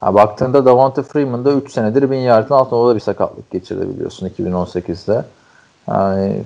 Ha, 0.00 0.14
baktığında 0.14 0.64
Davante 0.64 1.02
Freeman 1.02 1.44
da 1.44 1.52
3 1.52 1.72
senedir 1.72 2.10
1000 2.10 2.16
yardın 2.16 2.54
altında 2.54 2.80
o 2.80 2.90
da 2.90 2.94
bir 2.94 3.00
sakatlık 3.00 3.50
geçirdi 3.50 3.88
biliyorsun 3.88 4.28
2018'de. 4.28 5.24
Yani 5.88 6.44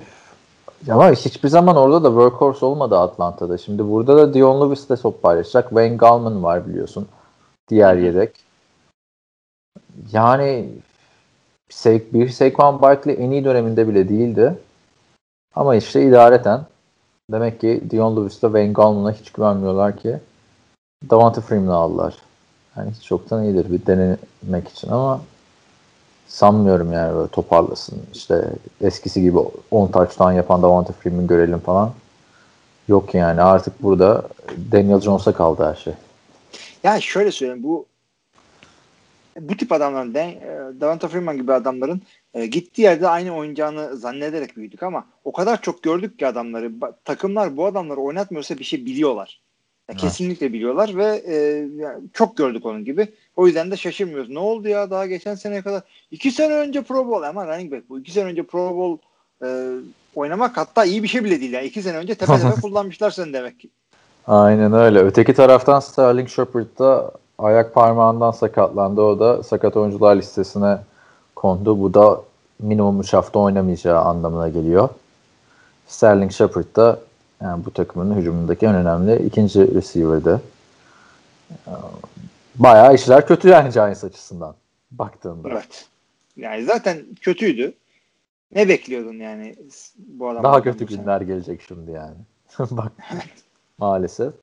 ama 0.89 1.11
hiçbir 1.11 1.49
zaman 1.49 1.75
orada 1.75 2.03
da 2.03 2.07
workhorse 2.07 2.65
olmadı 2.65 2.99
Atlanta'da. 2.99 3.57
Şimdi 3.57 3.89
burada 3.89 4.17
da 4.17 4.33
Dion 4.33 4.61
Lewis 4.61 4.89
de 4.89 4.95
top 4.95 5.21
paylaşacak. 5.23 5.69
Wayne 5.69 5.95
Gallman 5.95 6.43
var 6.43 6.67
biliyorsun. 6.67 7.07
Diğer 7.69 7.95
yedek. 7.95 8.35
Yani 10.11 10.69
bir 11.85 12.29
Saquon 12.29 12.81
Barkley 12.81 13.15
en 13.19 13.31
iyi 13.31 13.45
döneminde 13.45 13.87
bile 13.87 14.09
değildi. 14.09 14.59
Ama 15.55 15.75
işte 15.75 16.03
idareten 16.03 16.61
demek 17.31 17.61
ki 17.61 17.83
Dion 17.89 18.17
Lewis'le 18.17 18.41
Wayne 18.41 18.73
Gallman'a 18.73 19.11
hiç 19.11 19.31
güvenmiyorlar 19.31 19.97
ki 19.97 20.19
Davante 21.09 21.41
Freeman'ı 21.41 21.75
aldılar. 21.75 22.15
Yani 22.77 22.91
hiç 22.91 23.05
çoktan 23.05 23.43
iyidir 23.43 23.71
bir 23.71 23.85
denemek 23.85 24.69
için 24.69 24.89
ama 24.89 25.21
sanmıyorum 26.27 26.93
yani 26.93 27.15
böyle 27.15 27.27
toparlasın. 27.27 28.01
İşte 28.13 28.45
eskisi 28.81 29.21
gibi 29.21 29.37
10 29.71 29.87
touchdown 29.87 30.31
yapan 30.31 30.61
Davante 30.61 30.93
Freeman 30.93 31.27
görelim 31.27 31.59
falan. 31.59 31.93
Yok 32.87 33.13
yani 33.13 33.41
artık 33.41 33.83
burada 33.83 34.27
Daniel 34.71 34.99
Jones'a 34.99 35.33
kaldı 35.33 35.65
her 35.65 35.75
şey. 35.75 35.93
Ya 36.83 37.01
şöyle 37.01 37.31
söyleyeyim 37.31 37.63
bu 37.63 37.85
bu 39.39 39.57
tip 39.57 39.71
adamların 39.71 40.13
Davante 40.81 41.07
Freeman 41.07 41.37
gibi 41.37 41.53
adamların 41.53 42.01
e, 42.33 42.45
gittiği 42.45 42.81
yerde 42.81 43.07
aynı 43.07 43.35
oynayacağını 43.35 43.97
zannederek 43.97 44.57
büyüdük 44.57 44.83
ama 44.83 45.05
o 45.23 45.31
kadar 45.31 45.61
çok 45.61 45.83
gördük 45.83 46.19
ki 46.19 46.27
adamları 46.27 46.71
takımlar 47.05 47.57
bu 47.57 47.65
adamları 47.65 47.99
oynatmıyorsa 47.99 48.57
bir 48.57 48.63
şey 48.63 48.85
biliyorlar. 48.85 49.41
Ya, 49.91 49.97
kesinlikle 49.97 50.53
biliyorlar 50.53 50.95
ve 50.95 51.23
e, 51.27 51.35
yani 51.75 52.03
çok 52.13 52.37
gördük 52.37 52.65
onun 52.65 52.85
gibi. 52.85 53.07
O 53.35 53.47
yüzden 53.47 53.71
de 53.71 53.77
şaşırmıyoruz. 53.77 54.29
Ne 54.29 54.39
oldu 54.39 54.67
ya 54.67 54.89
daha 54.89 55.05
geçen 55.05 55.35
seneye 55.35 55.61
kadar? 55.61 55.81
iki 56.11 56.31
sene 56.31 56.53
önce 56.53 56.81
Pro 56.81 57.07
Bowl 57.07 57.23
ama 57.23 57.47
running 57.47 57.71
back 57.71 57.89
bu. 57.89 57.99
iki 57.99 58.11
sene 58.11 58.25
önce 58.25 58.43
Pro 58.43 58.77
Bowl 58.77 59.05
e, 59.45 59.47
oynamak 60.15 60.57
hatta 60.57 60.85
iyi 60.85 61.03
bir 61.03 61.07
şey 61.07 61.23
bile 61.23 61.41
değil. 61.41 61.53
Yani 61.53 61.65
iki 61.65 61.81
sene 61.81 61.97
önce 61.97 62.15
tepe 62.15 62.37
tepe 62.37 62.55
kullanmışlar 62.61 63.11
sen 63.11 63.33
demek 63.33 63.59
ki. 63.59 63.69
Aynen 64.27 64.73
öyle. 64.73 64.99
Öteki 64.99 65.33
taraftan 65.33 65.79
Sterling 65.79 66.29
Shepard 66.29 66.79
da 66.79 67.11
ayak 67.37 67.73
parmağından 67.73 68.31
sakatlandı. 68.31 69.01
O 69.01 69.19
da 69.19 69.43
sakat 69.43 69.77
oyuncular 69.77 70.15
listesine 70.15 70.77
kondu. 71.35 71.81
Bu 71.81 71.93
da 71.93 72.21
minimum 72.59 73.01
3 73.01 73.13
hafta 73.13 73.39
oynamayacağı 73.39 74.01
anlamına 74.01 74.49
geliyor. 74.49 74.89
Sterling 75.87 76.31
Shepard 76.31 76.75
da 76.75 76.99
yani 77.43 77.65
bu 77.65 77.71
takımın 77.71 78.15
hücumundaki 78.15 78.65
en 78.65 78.75
önemli 78.75 79.25
ikinci 79.25 79.75
receiver'dı. 79.75 80.41
Bayağı 82.55 82.95
işler 82.95 83.27
kötü 83.27 83.47
yani 83.49 83.73
Giants 83.73 84.03
açısından 84.03 84.55
baktığında. 84.91 85.49
Evet. 85.49 85.87
Yani 86.37 86.63
zaten 86.65 86.97
kötüydü. 87.21 87.73
Ne 88.55 88.69
bekliyordun 88.69 89.13
yani 89.13 89.55
bu 89.97 90.29
adam? 90.29 90.43
Daha 90.43 90.63
kötü 90.63 90.85
günler 90.85 91.21
gelecek 91.21 91.61
şimdi 91.67 91.91
yani. 91.91 92.15
Bak 92.71 92.91
maalesef. 93.77 94.33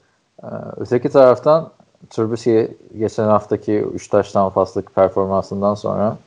Ee, 0.42 0.46
öteki 0.76 1.08
taraftan 1.08 1.70
Trubisky 2.10 2.68
geçen 2.98 3.24
haftaki 3.24 3.72
3 3.72 4.08
taştan 4.08 4.50
fazlalık 4.50 4.94
performansından 4.94 5.74
sonra 5.74 6.18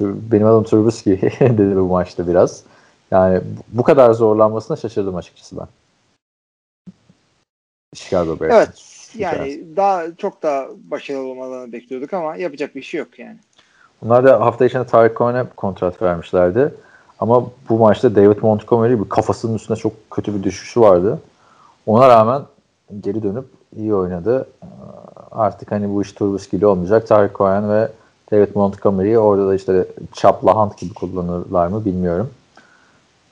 benim 0.00 0.46
adım 0.46 0.64
Trubisky 0.64 1.20
dedi 1.40 1.76
bu 1.76 1.80
maçta 1.80 2.28
biraz. 2.28 2.62
Yani 3.10 3.40
bu 3.68 3.82
kadar 3.82 4.12
zorlanmasına 4.12 4.76
şaşırdım 4.76 5.16
açıkçası 5.16 5.56
ben. 5.58 5.66
Chicago 7.94 8.40
Bears. 8.40 8.52
Evet. 8.54 8.94
Yani 9.18 9.76
daha 9.76 10.02
çok 10.18 10.42
daha 10.42 10.66
başarılı 10.90 11.28
olmalarını 11.28 11.72
bekliyorduk 11.72 12.12
ama 12.12 12.36
yapacak 12.36 12.74
bir 12.74 12.82
şey 12.82 12.98
yok 12.98 13.18
yani. 13.18 13.36
Bunlar 14.02 14.24
da 14.24 14.40
hafta 14.40 14.64
içinde 14.64 14.86
Tarık 14.86 15.16
Cohen'e 15.16 15.44
kontrat 15.56 16.02
vermişlerdi. 16.02 16.74
Ama 17.18 17.46
bu 17.68 17.78
maçta 17.78 18.16
David 18.16 18.42
Montgomery 18.42 19.00
bir 19.00 19.08
kafasının 19.08 19.54
üstüne 19.54 19.76
çok 19.76 20.10
kötü 20.10 20.34
bir 20.34 20.42
düşüşü 20.42 20.80
vardı. 20.80 21.20
Ona 21.86 22.08
rağmen 22.08 22.42
geri 23.00 23.22
dönüp 23.22 23.44
iyi 23.76 23.94
oynadı. 23.94 24.48
Artık 25.30 25.72
hani 25.72 25.94
bu 25.94 26.02
iş 26.02 26.12
Trubisky 26.12 26.66
olmayacak. 26.66 27.08
Tarık 27.08 27.36
Cohen 27.36 27.70
ve 27.70 27.88
David 28.32 28.48
Montgomery'i 28.54 29.18
orada 29.18 29.48
da 29.48 29.54
işte 29.54 29.86
Chapla 30.12 30.54
Hunt 30.56 30.78
gibi 30.78 30.94
kullanırlar 30.94 31.66
mı 31.66 31.84
bilmiyorum. 31.84 32.30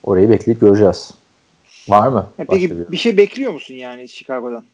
Orayı 0.03 0.31
bekleyip 0.31 0.61
göreceğiz. 0.61 1.11
Var 1.89 2.09
mı? 2.09 2.27
Ya 2.39 2.45
peki 2.51 2.71
bir... 2.71 2.93
bir 2.93 2.97
şey 2.97 3.17
bekliyor 3.17 3.53
musun 3.53 3.75
yani 3.75 4.09
Chicago'dan? 4.09 4.65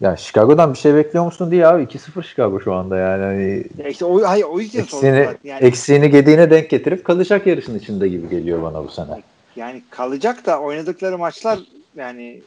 Ya 0.00 0.16
Chicago'dan 0.16 0.72
bir 0.72 0.78
şey 0.78 0.94
bekliyor 0.94 1.24
musun 1.24 1.50
diye 1.50 1.66
abi 1.66 1.82
2-0 1.82 2.22
Chicago 2.22 2.60
şu 2.60 2.74
anda 2.74 2.96
yani. 2.96 3.22
Hani 3.22 3.64
ya 3.78 3.88
işte 3.88 4.04
o, 4.04 4.22
hayır, 4.22 4.44
o 4.44 4.60
yüzden 4.60 4.80
eksiğini, 4.80 5.28
yani. 5.44 5.64
eksiğini 5.64 6.10
gediğine 6.10 6.50
denk 6.50 6.70
getirip 6.70 7.04
kalacak 7.04 7.46
yarışın 7.46 7.78
içinde 7.78 8.08
gibi 8.08 8.28
geliyor 8.28 8.62
bana 8.62 8.84
bu 8.84 8.88
sene. 8.88 9.22
Yani 9.56 9.82
kalacak 9.90 10.46
da 10.46 10.60
oynadıkları 10.60 11.18
maçlar 11.18 11.58
yani 11.96 12.42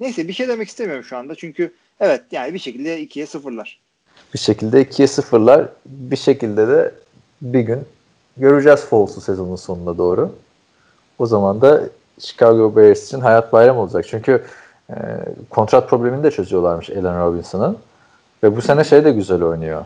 neyse 0.00 0.28
bir 0.28 0.32
şey 0.32 0.48
demek 0.48 0.68
istemiyorum 0.68 1.04
şu 1.04 1.16
anda 1.16 1.34
çünkü 1.34 1.72
evet 2.00 2.22
yani 2.30 2.54
bir 2.54 2.58
şekilde 2.58 3.02
2'ye 3.02 3.26
sıfırlar. 3.26 3.80
Bir 4.34 4.38
şekilde 4.38 4.82
2'ye 4.82 5.08
sıfırlar 5.08 5.68
bir 5.86 6.16
şekilde 6.16 6.68
de 6.68 6.94
bir 7.42 7.60
gün 7.60 7.80
göreceğiz 8.36 8.80
Falls'u 8.80 9.20
sezonun 9.20 9.56
sonuna 9.56 9.98
doğru. 9.98 10.32
O 11.18 11.26
zaman 11.26 11.60
da 11.60 11.88
Chicago 12.20 12.76
Bears 12.76 13.06
için 13.06 13.20
hayat 13.20 13.52
bayram 13.52 13.78
olacak. 13.78 14.04
Çünkü 14.08 14.44
e, 14.90 14.94
kontrat 15.50 15.90
problemini 15.90 16.22
de 16.22 16.30
çözüyorlarmış 16.30 16.90
Allen 16.90 17.20
Robinson'ın. 17.20 17.78
Ve 18.42 18.56
bu 18.56 18.62
sene 18.62 18.84
şey 18.84 19.04
de 19.04 19.12
güzel 19.12 19.42
oynuyor. 19.42 19.84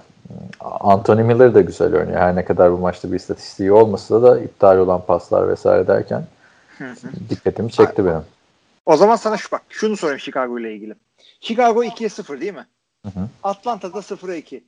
Anthony 0.61 1.23
Miller 1.23 1.55
de 1.55 1.63
güzel 1.63 1.97
oynuyor. 1.97 2.21
Her 2.21 2.37
ne 2.37 2.45
kadar 2.45 2.73
bu 2.73 2.79
maçta 2.79 3.13
bir 3.13 3.17
istatistiği 3.17 3.73
olmasa 3.73 4.23
da 4.23 4.41
iptal 4.41 4.79
olan 4.79 5.01
paslar 5.01 5.49
vesaire 5.49 5.87
derken 5.87 6.27
dikkatimi 7.31 7.71
çekti 7.73 8.05
benim. 8.05 8.25
O 8.87 8.97
zaman 8.97 9.17
sana 9.17 9.37
şu 9.37 9.53
bak 9.53 9.63
şunu 9.69 9.97
sorayım 9.97 10.21
Chicago 10.21 10.59
ile 10.59 10.75
ilgili. 10.75 10.95
Chicago 11.41 11.85
2'ye 11.85 12.09
0 12.09 12.41
değil 12.41 12.55
mi? 12.55 12.67
Hı 13.05 13.09
hı. 13.09 13.29
Atlanta'da 13.43 13.99
0'a 13.99 14.35
2. 14.35 14.65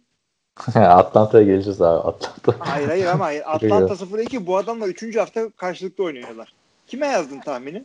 Atlanta'ya 0.74 1.44
geleceğiz 1.44 1.82
abi. 1.82 2.08
Atlanta. 2.08 2.54
Hayır 2.58 2.88
hayır 2.88 3.06
ama 3.06 3.24
hayır. 3.24 3.42
Atlanta 3.46 3.94
0'a 3.94 4.22
2 4.22 4.46
bu 4.46 4.56
adamlar 4.56 4.86
3. 4.86 5.16
hafta 5.16 5.50
karşılıklı 5.50 6.04
oynuyorlar. 6.04 6.52
Kime 6.86 7.06
yazdın 7.06 7.40
tahmini? 7.40 7.84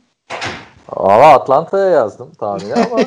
Ama 0.89 1.33
Atlanta'ya 1.33 1.89
yazdım 1.89 2.31
tahmini 2.33 2.73
ama 2.73 2.97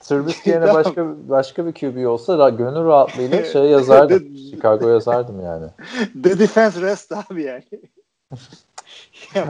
Trubisky 0.00 0.54
yerine 0.54 0.74
başka 0.74 1.06
başka 1.28 1.66
bir 1.66 1.72
QB 1.72 2.06
olsa 2.08 2.48
gönül 2.48 2.84
rahatlığıyla 2.84 3.44
şey 3.52 3.62
yazardım. 3.62 4.36
Chicago 4.50 4.88
yazardım 4.88 5.40
yani. 5.40 5.66
The 6.22 6.38
defense 6.38 6.80
rest 6.80 7.12
abi 7.12 7.42
yani. 7.42 7.64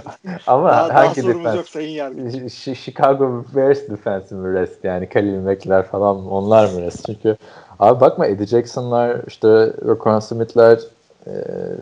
Ama 0.46 0.70
daha, 0.70 0.94
hangi 0.94 1.22
daha 1.22 1.34
defense? 1.34 1.56
yok 1.56 1.68
sayın 1.68 1.90
yargı. 1.90 2.50
Chicago 2.74 3.44
Bears 3.56 3.88
defense 3.88 4.34
mi 4.34 4.60
rest 4.60 4.84
yani 4.84 5.08
Khalil 5.08 5.40
Mack'ler 5.40 5.86
falan 5.86 6.26
onlar 6.26 6.72
mı 6.72 6.80
rest? 6.80 7.06
Çünkü 7.06 7.36
abi 7.78 8.00
bakma 8.00 8.26
Eddie 8.26 8.46
Jackson'lar 8.46 9.20
işte 9.26 9.48
Roquan 9.84 10.20
Smith'ler 10.20 10.80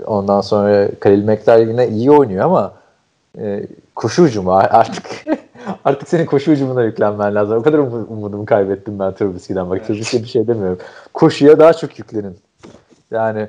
ondan 0.06 0.40
sonra 0.40 0.88
Khalil 1.00 1.24
Mack'ler 1.24 1.58
yine 1.58 1.88
iyi 1.88 2.10
oynuyor 2.10 2.44
ama 2.44 2.72
e, 3.38 3.66
koşu 3.94 4.26
hücumu 4.26 4.52
artık 4.52 5.24
artık 5.84 6.08
senin 6.08 6.26
koşu 6.26 6.52
hücumuna 6.52 6.82
yüklenmen 6.82 7.34
lazım. 7.34 7.58
O 7.58 7.62
kadar 7.62 7.78
um, 7.78 8.06
umudumu 8.12 8.46
kaybettim 8.46 8.98
ben 8.98 9.14
Trubisky'den. 9.14 9.70
Bak 9.70 9.86
Trubisky'ye 9.86 10.22
bir 10.22 10.28
şey 10.28 10.46
demiyorum. 10.46 10.78
Koşuya 11.14 11.58
daha 11.58 11.72
çok 11.72 11.98
yüklenin. 11.98 12.38
Yani 13.10 13.48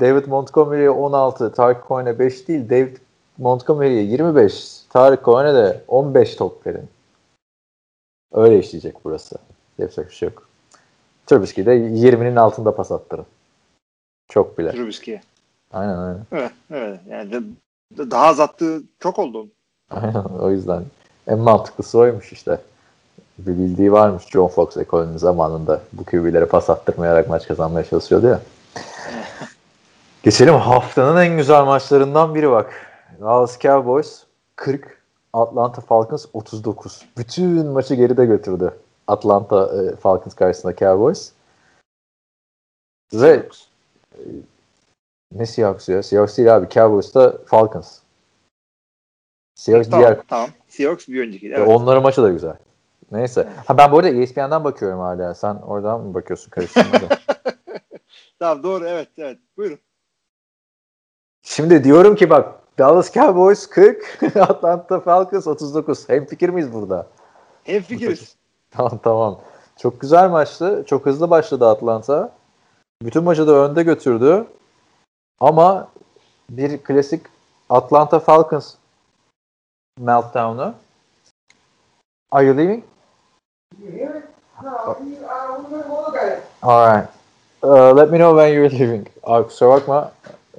David 0.00 0.26
Montgomery'e 0.26 0.90
16, 0.90 1.52
Tarık 1.52 1.88
Cohen'e 1.88 2.18
5 2.18 2.48
değil, 2.48 2.70
David 2.70 2.96
Montgomery'e 3.38 4.02
25, 4.02 4.80
Tarık 4.90 5.24
Cohen'e 5.24 5.54
de 5.54 5.84
15 5.88 6.36
top 6.36 6.66
verin. 6.66 6.88
Öyle 8.32 8.58
işleyecek 8.58 8.94
burası. 9.04 9.38
Yapacak 9.78 10.10
bir 10.10 10.14
şey 10.14 10.28
yok. 10.28 10.48
Trubisky'de 11.26 11.76
20'nin 11.76 12.36
altında 12.36 12.74
pas 12.76 12.92
attırın. 12.92 13.26
Çok 14.28 14.58
bile. 14.58 14.70
Trubisky'ye. 14.70 15.20
Aynen 15.72 15.96
aynen. 15.96 16.26
Evet, 16.32 16.52
evet. 16.70 17.00
Yani 17.08 17.44
daha 17.98 18.26
az 18.26 18.40
attığı 18.40 18.82
çok 19.00 19.18
oldu. 19.18 19.48
Aynen 19.90 20.24
o 20.40 20.50
yüzden. 20.50 20.84
En 21.26 21.38
mantıklısı 21.38 21.98
oymuş 21.98 22.32
işte. 22.32 22.60
Bir 23.38 23.58
bildiği 23.58 23.92
varmış 23.92 24.24
John 24.26 24.48
Fox 24.48 24.76
ekolünün 24.76 25.16
zamanında 25.16 25.80
bu 25.92 26.04
QB'lere 26.04 26.46
pas 26.46 26.70
attırmayarak 26.70 27.28
maç 27.28 27.48
kazanmaya 27.48 27.84
çalışıyordu 27.84 28.26
ya. 28.26 28.40
Geçelim 30.22 30.54
haftanın 30.54 31.20
en 31.20 31.36
güzel 31.36 31.64
maçlarından 31.64 32.34
biri 32.34 32.50
bak. 32.50 32.72
Dallas 33.20 33.58
Cowboys 33.58 34.22
40, 34.56 35.02
Atlanta 35.32 35.80
Falcons 35.80 36.26
39. 36.32 37.02
Bütün 37.18 37.66
maçı 37.66 37.94
geride 37.94 38.26
götürdü 38.26 38.74
Atlanta 39.06 39.82
e, 39.82 39.96
Falcons 39.96 40.34
karşısında 40.34 40.76
Cowboys. 40.76 41.32
Ve 43.12 43.48
ne 45.34 45.46
Seahawks 45.46 45.88
ya? 45.88 46.02
Seahawks 46.02 46.36
değil 46.38 46.56
abi. 46.56 46.68
Cowboys'ta 46.68 47.38
Falcons. 47.46 47.98
Seahawks 49.54 49.90
tamam, 49.90 50.06
diğer... 50.06 50.20
Tamam. 50.28 50.50
Seahawks 50.68 51.08
bir 51.08 51.26
önceki. 51.26 51.48
Evet. 51.48 51.68
Onların 51.68 52.02
maçı 52.02 52.22
da 52.22 52.30
güzel. 52.30 52.56
Neyse. 53.12 53.48
Ha 53.66 53.78
ben 53.78 53.92
bu 53.92 53.98
arada 53.98 54.08
ESPN'den 54.08 54.64
bakıyorum 54.64 55.00
hala. 55.00 55.34
Sen 55.34 55.54
oradan 55.54 56.00
mı 56.00 56.14
bakıyorsun 56.14 56.50
karıştırmadan? 56.50 57.08
tamam 58.38 58.62
doğru 58.62 58.86
evet 58.86 59.08
evet. 59.18 59.38
Buyurun. 59.56 59.78
Şimdi 61.42 61.84
diyorum 61.84 62.14
ki 62.14 62.30
bak 62.30 62.54
Dallas 62.78 63.12
Cowboys 63.12 63.66
40, 63.66 64.18
Atlanta 64.36 65.00
Falcons 65.00 65.46
39. 65.46 66.08
Hem 66.08 66.26
fikir 66.26 66.48
miyiz 66.48 66.72
burada? 66.72 67.06
Hem 67.64 67.82
fikiriz. 67.82 68.36
tamam 68.70 69.00
tamam. 69.02 69.40
Çok 69.78 70.00
güzel 70.00 70.30
maçtı. 70.30 70.84
Çok 70.86 71.06
hızlı 71.06 71.30
başladı 71.30 71.68
Atlanta. 71.68 72.32
Bütün 73.02 73.24
maçı 73.24 73.46
da 73.46 73.52
önde 73.52 73.82
götürdü. 73.82 74.46
Ama 75.40 75.88
bir 76.50 76.78
klasik 76.78 77.26
Atlanta 77.70 78.20
Falcons 78.20 78.74
meltdown'u. 80.00 80.74
Are 82.30 82.46
you 82.46 82.56
leaving? 82.56 82.84
Alright. 86.62 87.08
Uh, 87.62 87.92
let 87.96 88.10
me 88.10 88.18
know 88.18 88.34
when 88.36 88.52
you're 88.54 88.70
leaving. 88.70 89.06
Abi 89.22 89.46
kusura 89.48 89.70
bakma. 89.70 90.12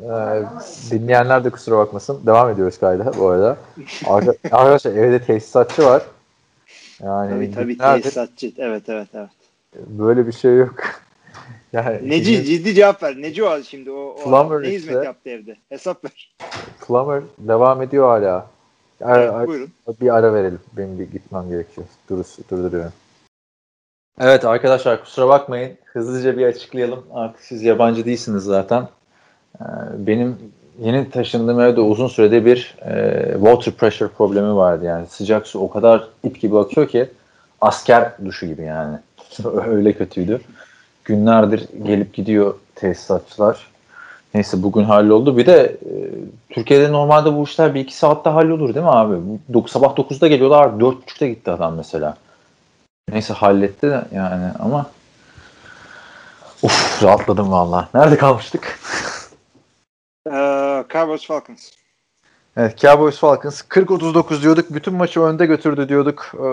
Ee, 0.04 0.44
dinleyenler 0.92 1.44
de 1.44 1.50
kusura 1.50 1.78
bakmasın. 1.78 2.22
Devam 2.26 2.50
ediyoruz 2.50 2.78
kayda 2.80 3.18
bu 3.18 3.30
arada. 3.30 3.58
Arka- 4.06 4.36
Arkadaşlar 4.52 4.92
evde 4.92 5.26
tesisatçı 5.26 5.86
var. 5.86 6.04
Yani 7.04 7.30
Tabii 7.30 7.78
tabii 7.78 7.78
tesisatçı. 8.02 8.52
Evet 8.58 8.90
evet 8.90 9.08
evet. 9.14 9.30
böyle 9.76 10.28
bir 10.28 10.32
şey 10.32 10.56
yok. 10.58 10.76
Yani 11.76 12.10
Neci 12.10 12.32
bizim 12.32 12.44
ciddi 12.46 12.74
cevap 12.74 13.04
ver. 13.04 13.16
Neci 13.22 13.44
o 13.44 13.64
şimdi 13.64 13.92
o, 13.92 13.96
o 13.96 14.24
Plumber 14.24 14.64
ne 14.64 14.70
hizmet 14.70 15.06
yaptı 15.06 15.30
evde? 15.30 15.56
Hesap 15.70 16.06
ver. 16.06 16.36
Plumber 16.88 17.24
devam 17.38 17.82
ediyor 17.82 18.08
hala. 18.08 18.48
Ara- 19.02 19.24
Evet, 19.38 19.48
buyurun. 19.48 19.70
bir 20.02 20.16
ara 20.16 20.34
verelim. 20.34 20.60
Benim 20.78 21.00
bir 21.00 21.12
gitmem 21.12 21.50
gerekiyor. 21.50 21.88
Dur, 22.10 22.26
durduruyorum. 22.52 22.92
Evet 24.20 24.46
arkadaşlar 24.46 25.02
kusura 25.04 25.28
bakmayın. 25.28 25.78
Hızlıca 25.86 26.38
bir 26.38 26.46
açıklayalım. 26.46 27.04
Artık 27.14 27.42
siz 27.42 27.64
yabancı 27.64 28.06
değilsiniz 28.06 28.44
zaten. 28.44 28.88
Ee, 29.62 29.64
Benim 29.98 30.38
yeni 30.80 31.10
taşındığım 31.10 31.60
evde 31.60 31.82
uzun 31.82 32.08
sürede 32.08 32.46
bir 32.46 32.76
e, 32.86 33.32
water 33.34 33.74
pressure 33.74 34.10
problemi 34.10 34.56
vardı. 34.56 34.86
Yani 34.86 35.08
sıcak 35.08 35.48
su 35.48 35.60
o 35.60 35.70
kadar 35.70 36.08
ip 36.24 36.42
gibi 36.42 36.58
akıyor 36.58 36.88
ki 36.88 37.10
asker 37.62 38.12
duşu 38.26 38.46
gibi 38.46 38.62
yani. 38.62 38.98
Öyle 39.68 39.94
kötüydü. 39.94 40.42
Günlerdir 41.06 41.68
gelip 41.84 42.14
gidiyor 42.14 42.54
tesisatçılar. 42.76 43.68
Neyse 44.34 44.64
bugün 44.64 44.84
halloldu. 44.84 45.38
Bir 45.38 45.46
de 45.46 45.60
e, 45.64 45.94
Türkiye'de 46.50 46.92
normalde 46.92 47.36
bu 47.36 47.44
işler 47.44 47.74
bir 47.76 47.80
iki 47.80 47.98
saatte 47.98 48.30
hallolur 48.30 48.74
değil 48.74 48.86
mi 48.86 48.92
abi? 48.92 49.16
Bu- 49.50 49.68
Sabah 49.68 49.96
9'da 49.96 50.28
geliyorlar 50.28 50.68
4.30'da 50.68 51.28
gitti 51.28 51.52
adam 51.52 51.76
mesela. 51.76 52.18
Neyse 53.12 53.34
halletti 53.34 53.90
de 53.90 54.06
yani 54.14 54.46
ama 54.60 54.86
Uf 56.64 57.04
rahatladım 57.04 57.52
valla. 57.52 57.90
Nerede 57.94 58.18
kalmıştık? 58.18 58.80
Ee, 60.28 60.84
Cowboys 60.94 61.28
Falcons. 61.28 61.70
Evet 62.58 62.78
Cowboys 62.78 63.20
Falcons 63.20 63.62
40-39 63.62 64.42
diyorduk. 64.42 64.66
Bütün 64.74 64.94
maçı 64.94 65.22
önde 65.22 65.46
götürdü 65.46 65.90
diyorduk 65.90 66.32
e, 66.34 66.46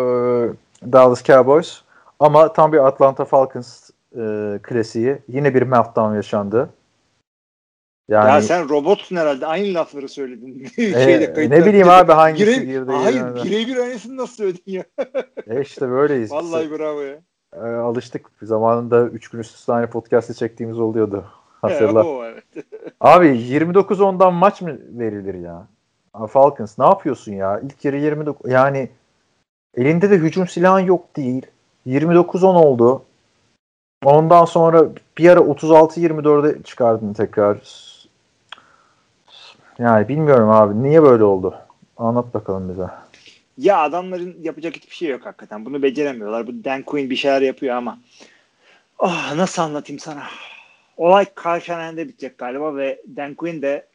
Dallas 0.93 1.25
Cowboys. 1.25 1.81
Ama 2.21 2.53
tam 2.53 2.73
bir 2.73 2.87
Atlanta 2.87 3.25
Falcons 3.25 3.82
e, 4.17 4.59
klasiği. 4.63 5.19
Yine 5.29 5.55
bir 5.55 5.63
meltdown 5.63 6.15
yaşandı. 6.15 6.71
Yani 8.09 8.29
ya 8.31 8.43
sen 8.43 8.69
robotsun 8.69 9.17
herhalde. 9.17 9.47
Aynı 9.47 9.75
lafları 9.75 10.09
söyledin. 10.09 10.65
e, 10.79 10.93
Şeyde, 10.93 11.33
kayıtta. 11.33 11.57
ne 11.57 11.67
bileyim 11.67 11.89
abi 11.89 12.13
hangisi 12.13 12.51
Birey- 12.51 12.65
girdi. 12.67 12.93
Hayır 12.93 13.21
girdi. 13.35 13.45
birebir 13.45 13.77
aynısını 13.77 14.17
nasıl 14.17 14.35
söyledin 14.35 14.73
ya? 14.73 14.85
E 15.47 15.61
işte 15.61 15.91
böyleyiz. 15.91 16.31
Vallahi 16.33 16.71
bravo 16.71 17.01
ya. 17.01 17.19
E, 17.57 17.59
alıştık. 17.59 18.31
Zamanında 18.43 19.05
3 19.07 19.29
gün 19.29 19.39
üst 19.39 19.55
üste 19.55 19.73
aynı 19.73 19.87
podcast'ı 19.91 20.35
çektiğimiz 20.35 20.79
oluyordu. 20.79 21.17
Ya, 21.17 21.25
Hatırla. 21.71 22.05
evet. 22.27 22.45
Abi 23.01 23.27
29-10'dan 23.27 24.35
maç 24.35 24.63
mı 24.63 24.79
verilir 24.99 25.35
ya? 25.35 25.67
Falcons 26.29 26.79
ne 26.79 26.85
yapıyorsun 26.85 27.33
ya? 27.33 27.61
İlk 27.61 27.85
yarı 27.85 27.97
29 27.97 28.51
yani 28.51 28.91
elinde 29.77 30.11
de 30.11 30.17
hücum 30.17 30.49
silahın 30.49 30.81
yok 30.85 31.17
değil. 31.17 31.47
29-10 31.87 32.45
oldu. 32.47 33.03
Ondan 34.05 34.45
sonra 34.45 34.89
bir 35.19 35.29
ara 35.29 35.41
36-24'e 35.41 36.63
çıkardın 36.63 37.13
tekrar. 37.13 37.59
Yani 39.79 40.09
bilmiyorum 40.09 40.51
abi. 40.51 40.83
Niye 40.83 41.03
böyle 41.03 41.25
oldu? 41.25 41.55
Anlat 41.97 42.35
bakalım 42.35 42.69
bize. 42.69 42.87
Ya 43.59 43.79
adamların 43.79 44.37
yapacak 44.43 44.77
hiçbir 44.77 44.95
şey 44.95 45.09
yok 45.09 45.27
hakikaten. 45.27 45.65
Bunu 45.65 45.83
beceremiyorlar. 45.83 46.47
Bu 46.47 46.65
Dan 46.65 46.83
Quinn 46.83 47.11
bir 47.11 47.17
şeyler 47.17 47.43
yapıyor 47.43 47.77
ama 47.77 47.99
oh, 48.99 49.33
nasıl 49.37 49.63
anlatayım 49.63 50.01
sana? 50.01 50.23
Olay 50.97 51.27
Shanahan'de 51.61 52.09
bitecek 52.09 52.39
galiba 52.39 52.77
ve 52.77 53.03
Dan 53.17 53.35
Quinn 53.35 53.63
de 53.63 53.87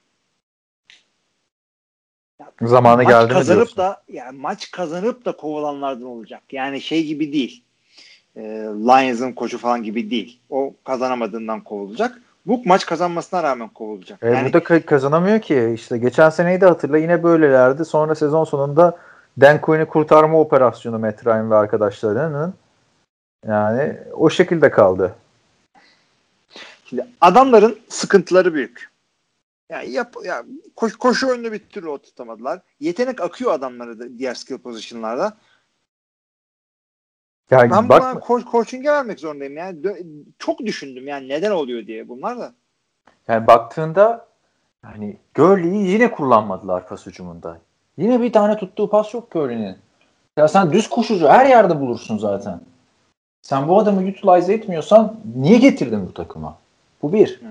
Zamanı 2.62 3.04
geldi 3.04 3.28
mi 3.28 3.34
kazanıp 3.34 3.58
diyorsun? 3.58 3.78
da 3.78 4.04
yani 4.10 4.40
maç 4.40 4.72
kazanıp 4.72 5.26
da 5.26 5.32
kovulanlardan 5.32 6.08
olacak. 6.08 6.44
Yani 6.52 6.82
şey 6.82 7.06
gibi 7.06 7.34
değil. 7.34 7.64
E, 8.38 8.42
Lions'ın 8.88 9.32
koçu 9.32 9.58
falan 9.58 9.84
gibi 9.84 10.12
değil. 10.12 10.40
O 10.50 10.74
kazanamadığından 10.84 11.62
kovulacak. 11.62 12.22
Bu 12.46 12.62
maç 12.66 12.86
kazanmasına 12.86 13.44
rağmen 13.44 13.70
kovulacak. 13.70 14.24
E, 14.24 14.30
yani 14.30 14.50
bu 14.50 14.54
da 14.54 14.58
ka- 14.58 14.86
kazanamıyor 14.86 15.42
ki. 15.42 15.72
İşte 15.76 15.98
geçen 15.98 16.30
seneyi 16.30 16.62
de 16.62 16.66
hatırla 16.66 16.98
yine 16.98 17.24
böylelerdi. 17.24 17.86
Sonra 17.86 18.16
sezon 18.16 18.44
sonunda 18.44 18.98
Dan 19.42 19.62
Quinn'i 19.62 19.86
kurtarma 19.86 20.40
operasyonu 20.40 21.00
Matt 21.00 21.26
Ryan 21.26 21.52
ve 21.52 21.56
arkadaşlarının 21.56 22.54
yani 23.48 23.98
o 24.14 24.30
şekilde 24.30 24.72
kaldı. 24.72 25.16
Şimdi 26.86 27.08
adamların 27.22 27.80
sıkıntıları 27.90 28.54
büyük. 28.54 28.90
Yani 29.70 29.92
yap, 29.92 30.16
ya 30.24 30.44
koş, 30.76 30.96
koşu 30.96 31.28
oyunu 31.28 31.52
bir 31.52 31.60
türlü 31.60 31.90
oturtamadılar. 31.90 32.60
Yetenek 32.80 33.22
akıyor 33.22 33.52
adamlara 33.52 34.00
da 34.00 34.18
diğer 34.18 34.34
skill 34.34 34.58
pozisyonlarda. 34.58 35.38
Yani 37.52 37.72
Ben 37.72 37.90
bak 37.90 38.02
buna 38.02 38.22
ko- 38.22 38.52
coaching'e 38.52 38.92
vermek 38.92 39.20
zorundayım. 39.20 39.58
Yani 39.58 39.80
dö- 39.80 40.24
çok 40.40 40.60
düşündüm 40.60 41.08
yani 41.08 41.30
neden 41.30 41.52
oluyor 41.52 41.88
diye 41.88 42.08
bunlar 42.10 42.40
da. 42.40 42.54
yani 43.28 43.48
baktığında 43.48 44.26
hani 44.82 45.18
Gurley'i 45.36 45.88
yine 45.88 46.12
kullanmadılar 46.12 46.88
pas 46.88 47.06
hücumunda. 47.06 47.58
Yine 47.98 48.22
bir 48.22 48.34
tane 48.34 48.58
tuttuğu 48.58 48.90
pas 48.90 49.14
yok 49.14 49.32
Gurley'nin. 49.32 49.76
Ya 50.38 50.48
sen 50.48 50.72
düz 50.72 50.90
koşucu 50.90 51.28
her 51.28 51.46
yerde 51.46 51.80
bulursun 51.80 52.18
zaten. 52.18 52.60
Sen 53.42 53.68
bu 53.68 53.80
adamı 53.80 54.02
utilize 54.02 54.54
etmiyorsan 54.54 55.16
niye 55.36 55.58
getirdin 55.58 56.08
bu 56.08 56.14
takıma? 56.14 56.58
Bu 57.02 57.14
bir. 57.14 57.42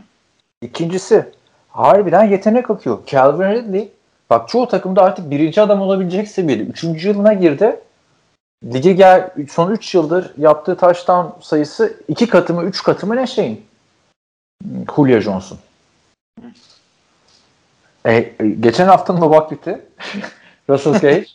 İkincisi 0.63 1.27
harbiden 1.69 2.25
yetenek 2.25 2.71
akıyor. 2.71 2.99
Calvin 3.07 3.51
Ridley 3.51 3.93
bak 4.31 4.49
çoğu 4.49 4.69
takımda 4.69 5.03
artık 5.03 5.31
birinci 5.31 5.61
adam 5.61 5.81
olabilecek 5.81 6.29
seviyede. 6.29 6.63
Üçüncü 6.63 7.09
yılına 7.09 7.33
girdi. 7.33 7.81
Lige 8.65 8.93
gel 8.93 9.31
son 9.51 9.71
3 9.71 9.95
yıldır 9.95 10.33
yaptığı 10.39 10.77
touchdown 10.77 11.41
sayısı 11.41 12.01
iki 12.09 12.29
katı 12.29 12.55
mı 12.55 12.65
üç 12.65 12.83
katı 12.83 13.07
mı 13.07 13.17
ne 13.17 13.27
şeyin? 13.27 13.67
Julio 14.97 15.21
Johnson. 15.21 15.59
E, 18.05 18.13
e, 18.15 18.35
geçen 18.61 18.87
haftanın 18.87 19.21
o 19.21 19.31
vaktiti 19.31 19.87
Russell 20.71 20.93
Gage 20.93 21.27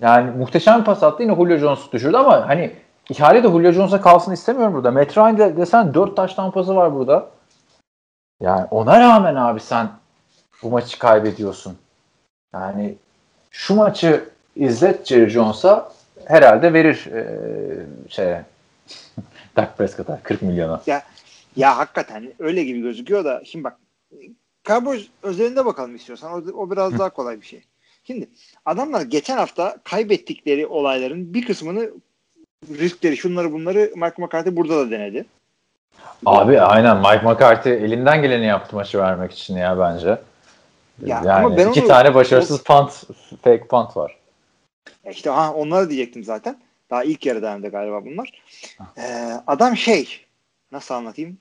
yani 0.00 0.30
muhteşem 0.30 0.84
pas 0.84 1.02
attı 1.02 1.22
yine 1.22 1.34
Julio 1.34 1.56
Jones 1.56 1.92
düşürdü 1.92 2.16
ama 2.16 2.48
hani 2.48 2.72
ihale 3.10 3.42
de 3.42 3.48
Julio 3.48 3.72
Jones'a 3.72 4.00
kalsın 4.00 4.32
istemiyorum 4.32 4.74
burada. 4.74 4.90
Matt 4.90 5.16
Ryan 5.16 5.38
de, 5.38 5.56
desen 5.56 5.94
4 5.94 6.16
taştan 6.16 6.50
pası 6.50 6.76
var 6.76 6.94
burada. 6.94 7.30
Yani 8.40 8.66
ona 8.70 9.00
rağmen 9.00 9.34
abi 9.34 9.60
sen 9.60 9.88
bu 10.62 10.70
maçı 10.70 10.98
kaybediyorsun. 10.98 11.78
Yani 12.54 12.94
şu 13.50 13.74
maçı 13.74 14.28
izlet 14.56 15.06
Jerry 15.06 15.30
Jones'a 15.30 15.92
herhalde 16.26 16.72
verir 16.72 17.06
e, 17.12 17.26
şeye 18.08 18.44
Dak 19.56 19.78
Prescott'a 19.78 20.20
40 20.22 20.42
milyona. 20.42 20.82
Ya 21.56 21.78
hakikaten 21.78 22.32
öyle 22.38 22.64
gibi 22.64 22.80
gözüküyor 22.80 23.24
da 23.24 23.42
şimdi 23.44 23.64
bak 23.64 23.76
Cowboys 24.64 25.06
özelinde 25.22 25.64
bakalım 25.64 25.96
istiyorsan. 25.96 26.32
O, 26.32 26.62
o 26.62 26.70
biraz 26.70 26.98
daha 26.98 27.10
kolay 27.10 27.40
bir 27.40 27.46
şey. 27.46 27.64
Şimdi 28.04 28.28
adamlar 28.64 29.00
geçen 29.02 29.36
hafta 29.36 29.76
kaybettikleri 29.84 30.66
olayların 30.66 31.34
bir 31.34 31.46
kısmını 31.46 31.90
riskleri 32.70 33.16
şunları 33.16 33.52
bunları 33.52 33.92
Mike 33.96 34.22
McCarthy 34.22 34.56
burada 34.56 34.76
da 34.76 34.90
denedi. 34.90 35.24
Abi 36.26 36.60
aynen 36.60 36.96
Mike 36.96 37.20
McCarthy 37.24 37.74
elinden 37.74 38.22
geleni 38.22 38.46
yaptı 38.46 38.76
maçı 38.76 38.98
vermek 38.98 39.32
için 39.32 39.56
ya 39.56 39.78
bence. 39.78 40.08
Ya 40.08 40.18
yani 41.06 41.32
ama 41.32 41.56
ben 41.56 41.68
iki 41.68 41.80
onu- 41.80 41.88
tane 41.88 42.14
başarısız 42.14 42.62
punt, 42.62 42.90
fake 43.42 43.66
punt 43.66 43.96
var. 43.96 44.16
Ya 45.04 45.12
İşte 45.12 45.30
ha, 45.30 45.54
onları 45.54 45.90
diyecektim 45.90 46.24
zaten. 46.24 46.60
Daha 46.90 47.04
ilk 47.04 47.26
yarı 47.26 47.42
dönemde 47.42 47.68
galiba 47.68 48.04
bunlar. 48.04 48.42
Ee, 48.98 49.02
adam 49.46 49.76
şey 49.76 50.26
nasıl 50.72 50.94
anlatayım? 50.94 51.38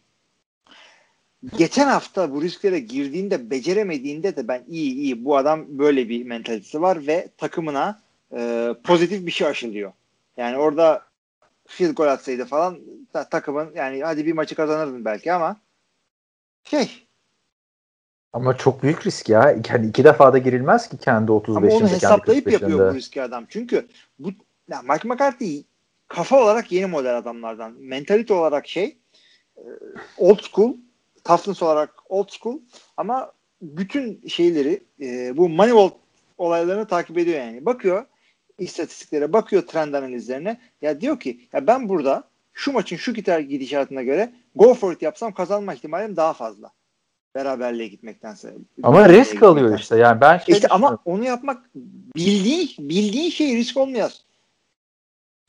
Geçen 1.58 1.88
hafta 1.88 2.32
bu 2.32 2.42
risklere 2.42 2.80
girdiğinde 2.80 3.50
beceremediğinde 3.50 4.36
de 4.36 4.48
ben 4.48 4.64
iyi 4.68 4.94
iyi 4.94 5.26
bu 5.26 5.38
adam 5.38 5.66
böyle 5.68 6.10
bir 6.10 6.26
mentalitesi 6.26 6.82
var 6.82 7.08
ve 7.08 7.28
takımına 7.38 8.02
e, 8.38 8.70
pozitif 8.84 9.26
bir 9.26 9.32
şey 9.32 9.48
aşılıyor. 9.48 9.92
Yani 10.38 10.58
orada 10.58 11.06
field 11.68 11.96
goal 11.96 12.08
atsaydı 12.08 12.46
falan 12.46 12.80
takımın 13.32 13.72
yani 13.76 14.04
hadi 14.04 14.26
bir 14.26 14.34
maçı 14.34 14.56
kazanırdın 14.56 15.06
belki 15.06 15.34
ama 15.34 15.58
şey 16.64 17.05
Ama 18.36 18.58
çok 18.58 18.84
büyük 18.84 19.06
risk 19.06 19.30
ya. 19.30 19.56
Yani 19.70 19.88
iki 19.88 20.04
defa 20.04 20.34
da 20.34 20.38
girilmez 20.38 20.90
ki 20.90 20.98
kendi 20.98 21.32
35'inde. 21.32 21.58
Ama 21.58 21.68
onu 21.68 21.88
hesaplayıp 21.88 22.48
45'inde. 22.48 22.52
yapıyor 22.52 22.92
bu 22.92 22.96
riski 22.96 23.22
adam. 23.22 23.46
Çünkü 23.50 23.88
bu 24.20 24.30
ya 24.70 24.82
Mike 24.82 25.08
McCarthy 25.08 25.62
kafa 26.08 26.44
olarak 26.44 26.72
yeni 26.72 26.86
model 26.86 27.18
adamlardan. 27.18 27.72
Mentalite 27.80 28.34
olarak 28.34 28.68
şey 28.68 28.98
e, 29.58 29.64
old 30.18 30.40
school, 30.40 30.74
toughness 31.24 31.64
olarak 31.64 31.90
old 32.10 32.30
school 32.30 32.60
ama 32.98 33.32
bütün 33.62 34.28
şeyleri 34.28 34.84
e, 35.02 35.38
bu 35.38 35.50
Moneyball 35.50 35.90
olaylarını 36.38 36.88
takip 36.88 37.18
ediyor 37.18 37.40
yani. 37.40 37.66
Bakıyor 37.66 38.06
istatistiklere, 38.60 39.34
bakıyor 39.34 39.62
trend 39.62 39.94
analizlerine. 39.94 40.60
Ya 40.82 41.02
diyor 41.02 41.20
ki 41.20 41.48
ya 41.54 41.68
ben 41.68 41.90
burada 41.90 42.24
şu 42.54 42.72
maçın 42.72 42.96
şu 42.96 43.14
gider 43.14 43.40
gidişatına 43.40 44.04
göre 44.04 44.34
go 44.56 44.74
for 44.74 44.94
it 44.94 45.02
yapsam 45.02 45.34
kazanma 45.34 45.74
ihtimalim 45.74 46.16
daha 46.16 46.34
fazla. 46.34 46.72
Beraberliğe 47.36 47.88
gitmektense. 47.88 48.54
Ama 48.84 49.10
risk 49.10 49.44
alıyor 49.44 49.80
işte. 49.80 49.98
Yani 49.98 50.22
ben 50.22 50.38
şey 50.38 50.56
İşte 50.56 50.68
ama 50.68 50.98
onu 51.06 51.24
yapmak 51.24 51.58
bildiğin 52.16 52.70
bildiğin 52.80 53.30
şey 53.30 53.58
risk 53.58 53.78
olmayaz. 53.78 54.22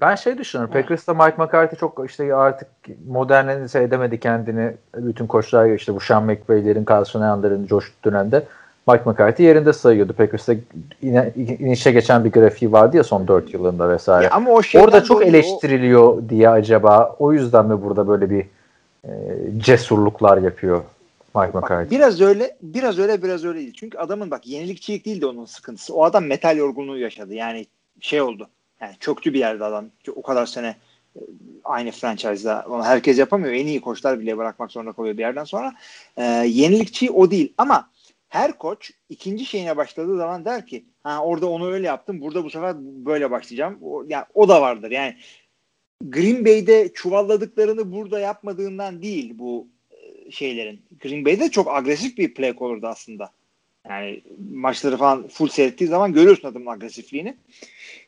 Ben 0.00 0.14
şey 0.14 0.38
düşünüyorum. 0.38 0.72
Packers'ta 0.72 1.14
Mike 1.14 1.42
McCarthy 1.42 1.80
çok 1.80 2.02
işte 2.06 2.34
artık 2.34 2.68
modernize 3.08 3.82
edemedi 3.82 4.20
kendini. 4.20 4.72
Bütün 4.96 5.26
koçlar 5.26 5.74
işte 5.74 5.94
bu 5.94 6.00
Sean 6.00 6.24
McVay'lerin, 6.24 6.86
Carl 6.90 7.04
Shanahan'ların 7.04 7.66
coştu 7.66 7.94
dönemde. 8.04 8.44
Mike 8.88 9.02
McCarthy 9.06 9.48
yerinde 9.48 9.72
sayıyordu. 9.72 10.12
Packers'ta 10.12 10.54
ine, 11.02 11.32
inişe 11.36 11.92
geçen 11.92 12.24
bir 12.24 12.32
grafiği 12.32 12.72
vardı 12.72 12.96
ya 12.96 13.04
son 13.04 13.28
4 13.28 13.54
yılında 13.54 13.88
vesaire. 13.88 14.24
Ya 14.24 14.30
ama 14.30 14.50
o 14.50 14.60
Orada 14.74 15.04
çok 15.04 15.26
eleştiriliyor 15.26 16.02
o... 16.02 16.28
diye 16.28 16.48
acaba 16.48 17.16
o 17.18 17.32
yüzden 17.32 17.66
mi 17.66 17.82
burada 17.82 18.08
böyle 18.08 18.30
bir 18.30 18.46
e, 19.04 19.10
cesurluklar 19.58 20.38
yapıyor 20.38 20.82
Mike? 21.36 21.54
Bak, 21.54 21.90
biraz 21.90 22.20
öyle, 22.20 22.56
biraz 22.62 22.98
öyle, 22.98 23.22
biraz 23.22 23.44
öyle 23.44 23.58
değil. 23.58 23.72
Çünkü 23.76 23.98
adamın 23.98 24.30
bak 24.30 24.46
yenilikçilik 24.46 25.04
değil 25.04 25.20
de 25.20 25.26
onun 25.26 25.44
sıkıntısı. 25.44 25.94
O 25.94 26.04
adam 26.04 26.26
metal 26.26 26.56
yorgunluğu 26.56 26.98
yaşadı. 26.98 27.34
Yani 27.34 27.66
şey 28.00 28.22
oldu. 28.22 28.48
Yani 28.80 28.94
çöktü 29.00 29.34
bir 29.34 29.38
yerde 29.38 29.64
adam. 29.64 29.86
O 30.16 30.22
kadar 30.22 30.46
sene 30.46 30.76
e, 31.16 31.20
aynı 31.64 31.90
franchise'da 31.90 32.64
onu 32.68 32.84
herkes 32.84 33.18
yapamıyor. 33.18 33.54
En 33.54 33.66
iyi 33.66 33.80
koçlar 33.80 34.20
bile 34.20 34.36
bırakmak 34.36 34.72
zorunda 34.72 34.92
kalıyor 34.92 35.16
bir 35.16 35.22
yerden 35.22 35.44
sonra. 35.44 35.74
Ee, 36.16 36.22
yenilikçi 36.46 37.10
o 37.10 37.30
değil 37.30 37.52
ama 37.58 37.90
her 38.28 38.58
koç 38.58 38.90
ikinci 39.08 39.44
şeyine 39.44 39.76
başladığı 39.76 40.16
zaman 40.16 40.44
der 40.44 40.66
ki 40.66 40.84
ha 41.02 41.24
orada 41.24 41.46
onu 41.46 41.70
öyle 41.70 41.86
yaptım 41.86 42.20
burada 42.20 42.44
bu 42.44 42.50
sefer 42.50 42.76
böyle 42.80 43.30
başlayacağım. 43.30 43.78
O, 43.82 44.04
yani 44.08 44.24
o 44.34 44.48
da 44.48 44.60
vardır. 44.60 44.90
Yani 44.90 45.16
Green 46.04 46.44
Bay'de 46.44 46.92
çuvalladıklarını 46.92 47.92
burada 47.92 48.20
yapmadığından 48.20 49.02
değil 49.02 49.38
bu 49.38 49.68
e, 49.68 49.75
şeylerin. 50.30 50.80
Green 51.02 51.24
Bay'de 51.24 51.50
çok 51.50 51.68
agresif 51.68 52.18
bir 52.18 52.34
play 52.34 52.54
olurdu 52.56 52.86
aslında. 52.86 53.30
Yani 53.88 54.22
maçları 54.52 54.96
falan 54.96 55.28
full 55.28 55.48
seyrettiği 55.48 55.90
zaman 55.90 56.12
görüyorsun 56.12 56.48
adamın 56.48 56.66
agresifliğini. 56.66 57.36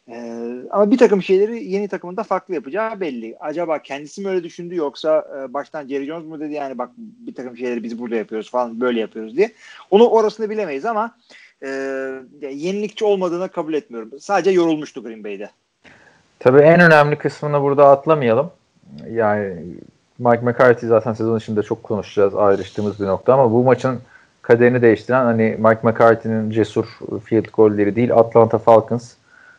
Ee, 0.08 0.52
ama 0.70 0.90
bir 0.90 0.98
takım 0.98 1.22
şeyleri 1.22 1.64
yeni 1.64 1.88
takımında 1.88 2.22
farklı 2.22 2.54
yapacağı 2.54 3.00
belli. 3.00 3.36
Acaba 3.40 3.82
kendisi 3.82 4.20
mi 4.20 4.28
öyle 4.28 4.44
düşündü 4.44 4.74
yoksa 4.74 5.28
e, 5.38 5.54
baştan 5.54 5.88
Jerry 5.88 6.06
Jones 6.06 6.24
mu 6.26 6.40
dedi 6.40 6.52
yani 6.52 6.78
bak 6.78 6.90
bir 6.96 7.34
takım 7.34 7.56
şeyleri 7.56 7.82
biz 7.82 7.98
burada 7.98 8.16
yapıyoruz 8.16 8.50
falan 8.50 8.80
böyle 8.80 9.00
yapıyoruz 9.00 9.36
diye. 9.36 9.52
Onu 9.90 10.08
orasını 10.08 10.50
bilemeyiz 10.50 10.84
ama 10.84 11.16
e, 11.62 11.68
yenilikçi 12.42 13.04
olmadığını 13.04 13.48
kabul 13.48 13.74
etmiyorum. 13.74 14.10
Sadece 14.20 14.50
yorulmuştu 14.50 15.02
Green 15.02 15.24
Bay'de. 15.24 15.50
Tabii 16.38 16.60
en 16.60 16.80
önemli 16.80 17.18
kısmını 17.18 17.62
burada 17.62 17.88
atlamayalım. 17.88 18.50
Yani 19.10 19.56
Mike 20.18 20.40
McCarthy 20.42 20.88
zaten 20.88 21.12
sezon 21.12 21.38
içinde 21.38 21.62
çok 21.62 21.82
konuşacağız 21.82 22.34
ayrıştığımız 22.34 23.00
bir 23.00 23.06
nokta 23.06 23.34
ama 23.34 23.52
bu 23.52 23.64
maçın 23.64 23.98
kaderini 24.42 24.82
değiştiren 24.82 25.24
hani 25.24 25.56
Mike 25.58 25.80
McCarthy'nin 25.82 26.50
cesur 26.50 26.98
field 27.24 27.44
golleri 27.52 27.96
değil 27.96 28.14
Atlanta 28.14 28.58
Falcons 28.58 29.12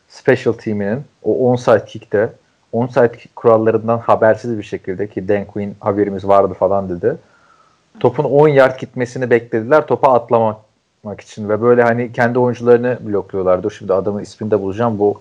special 0.08 0.52
teaminin 0.52 1.04
o 1.22 1.50
onside 1.50 1.84
kick'te 1.84 2.32
onside 2.72 3.12
kick 3.12 3.36
kurallarından 3.36 3.98
habersiz 3.98 4.58
bir 4.58 4.62
şekilde 4.62 5.06
ki 5.06 5.28
Dan 5.28 5.44
Quinn 5.44 5.76
haberimiz 5.80 6.28
vardı 6.28 6.54
falan 6.54 6.88
dedi. 6.88 7.16
Topun 8.00 8.24
10 8.24 8.48
yard 8.48 8.80
gitmesini 8.80 9.30
beklediler 9.30 9.86
topa 9.86 10.12
atlamak 10.12 11.20
için 11.20 11.48
ve 11.48 11.62
böyle 11.62 11.82
hani 11.82 12.12
kendi 12.12 12.38
oyuncularını 12.38 12.98
blokluyorlardı. 13.00 13.70
Şimdi 13.70 13.94
adamın 13.94 14.22
ismini 14.22 14.50
de 14.50 14.62
bulacağım. 14.62 14.98
Bu 14.98 15.20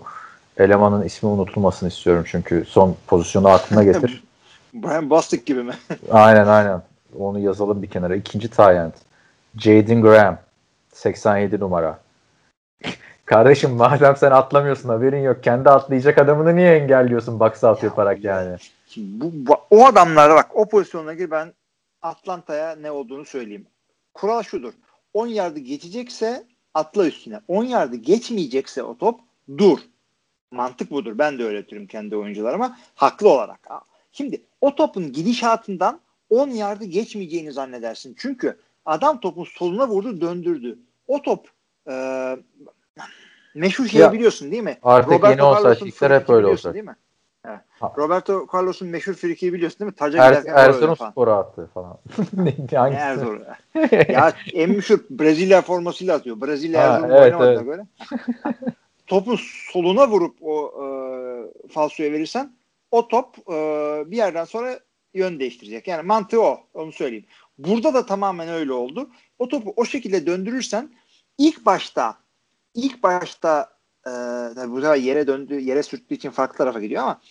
elemanın 0.58 1.04
ismi 1.04 1.30
unutulmasını 1.30 1.90
istiyorum 1.90 2.24
çünkü 2.28 2.66
son 2.68 2.96
pozisyonu 3.08 3.48
aklına 3.48 3.84
getir. 3.84 4.24
Brian 4.74 5.10
Bostic 5.10 5.46
gibi 5.46 5.64
mi? 5.64 5.74
aynen 6.12 6.48
aynen. 6.48 6.82
Onu 7.20 7.40
yazalım 7.40 7.82
bir 7.82 7.90
kenara. 7.90 8.16
İkinci 8.16 8.50
tie 8.50 8.92
Jaden 9.58 10.02
Graham 10.02 10.38
87 10.94 11.60
numara. 11.60 12.00
Kardeşim 13.26 13.72
madem 13.72 14.16
sen 14.16 14.32
atlamıyorsun 14.32 14.90
haberin 14.90 15.22
yok. 15.22 15.44
Kendi 15.44 15.70
atlayacak 15.70 16.18
adamını 16.18 16.56
niye 16.56 16.76
engelliyorsun 16.76 17.40
box 17.40 17.64
out 17.64 17.84
ya, 17.84 17.90
yaparak 17.90 18.24
yani? 18.24 18.58
Bu, 18.98 19.32
bu, 19.34 19.56
o 19.70 19.86
adamlara 19.86 20.36
bak 20.36 20.48
o 20.54 20.70
pozisyonuna 20.70 21.14
gir 21.14 21.32
ben 21.32 21.54
Atlanta'ya 22.02 22.76
ne 22.76 22.92
olduğunu 22.92 23.26
söyleyeyim. 23.26 23.68
Kural 24.14 24.44
şudur. 24.44 24.74
10 25.14 25.28
yardı 25.28 25.60
geçecekse 25.60 26.44
atla 26.74 27.06
üstüne. 27.06 27.42
10 27.48 27.64
yardı 27.64 27.96
geçmeyecekse 27.96 28.84
o 28.84 28.98
top 28.98 29.20
dur. 29.58 29.80
Mantık 30.52 30.92
budur. 30.92 31.18
Ben 31.18 31.40
de 31.40 31.44
öğretirim 31.44 31.88
kendi 31.88 32.16
oyuncularıma. 32.16 32.78
Haklı 32.96 33.30
olarak. 33.30 33.68
Şimdi 34.20 34.42
o 34.62 34.76
topun 34.76 35.12
gidişatından 35.12 36.00
10 36.30 36.50
yardı 36.50 36.86
geçmeyeceğini 36.86 37.52
zannedersin. 37.52 38.16
Çünkü 38.20 38.58
adam 38.86 39.20
topun 39.20 39.44
soluna 39.44 39.88
vurdu 39.88 40.22
döndürdü. 40.22 40.80
O 41.08 41.22
top 41.22 41.48
e, 41.90 41.94
meşhur 43.56 43.88
şeyi 43.88 44.02
ya, 44.02 44.14
biliyorsun 44.14 44.52
değil 44.52 44.64
mi? 44.64 44.78
Artık 44.84 45.12
Roberto 45.12 45.30
yeni 45.30 45.44
olsa 45.44 45.76
hep 46.16 46.30
öyle 46.30 46.48
olacak. 46.48 46.74
Değil 46.74 46.86
mi? 46.86 46.96
Evet. 47.46 47.60
Roberto 47.98 48.48
Carlos'un 48.54 48.88
meşhur 48.88 49.14
frikiyi 49.14 49.54
biliyorsun 49.54 49.80
değil 49.80 49.92
mi? 49.92 49.96
Taca 49.96 50.24
er, 50.24 50.30
giderken 50.30 50.54
Erzurum 50.56 50.96
Spor'a 50.96 51.40
attı 51.40 51.70
falan. 51.74 51.98
ne 52.34 52.96
Erzurum? 52.96 53.42
ya 54.10 54.34
en 54.54 54.70
meşhur 54.70 55.00
Brezilya 55.10 55.62
formasıyla 55.62 56.16
atıyor. 56.16 56.42
Brezilya 56.42 56.82
Erzurum 56.82 57.12
evet, 57.12 57.22
oynamadığına 57.22 57.54
evet. 57.54 57.66
göre. 57.66 57.86
Topu 59.08 59.36
soluna 59.72 60.08
vurup 60.08 60.38
o 60.42 60.74
e, 60.84 60.88
falsoya 61.68 62.12
verirsen 62.12 62.59
o 62.92 63.08
top 63.08 63.38
e, 63.50 63.54
bir 64.12 64.18
yerden 64.18 64.46
sonra 64.46 64.80
yön 65.14 65.40
değiştirecek. 65.40 65.88
Yani 65.88 66.04
mantığı 66.04 66.42
o. 66.42 66.60
Onu 66.74 66.92
söyleyeyim. 66.92 67.26
Burada 67.58 67.94
da 67.94 68.06
tamamen 68.06 68.50
öyle 68.50 68.74
oldu. 68.74 69.10
O 69.40 69.48
topu 69.48 69.74
o 69.76 69.86
şekilde 69.86 70.26
döndürürsen 70.26 70.90
ilk 71.38 71.66
başta 71.66 72.18
ilk 72.74 73.04
başta 73.04 73.70
e, 74.08 74.10
bu 74.70 74.82
sefer 74.82 74.96
yere 74.96 75.28
döndü, 75.28 75.60
yere 75.60 75.84
sürttüğü 75.84 76.16
için 76.16 76.30
farklı 76.30 76.58
tarafa 76.58 76.80
gidiyor 76.82 77.04
ama 77.04 77.22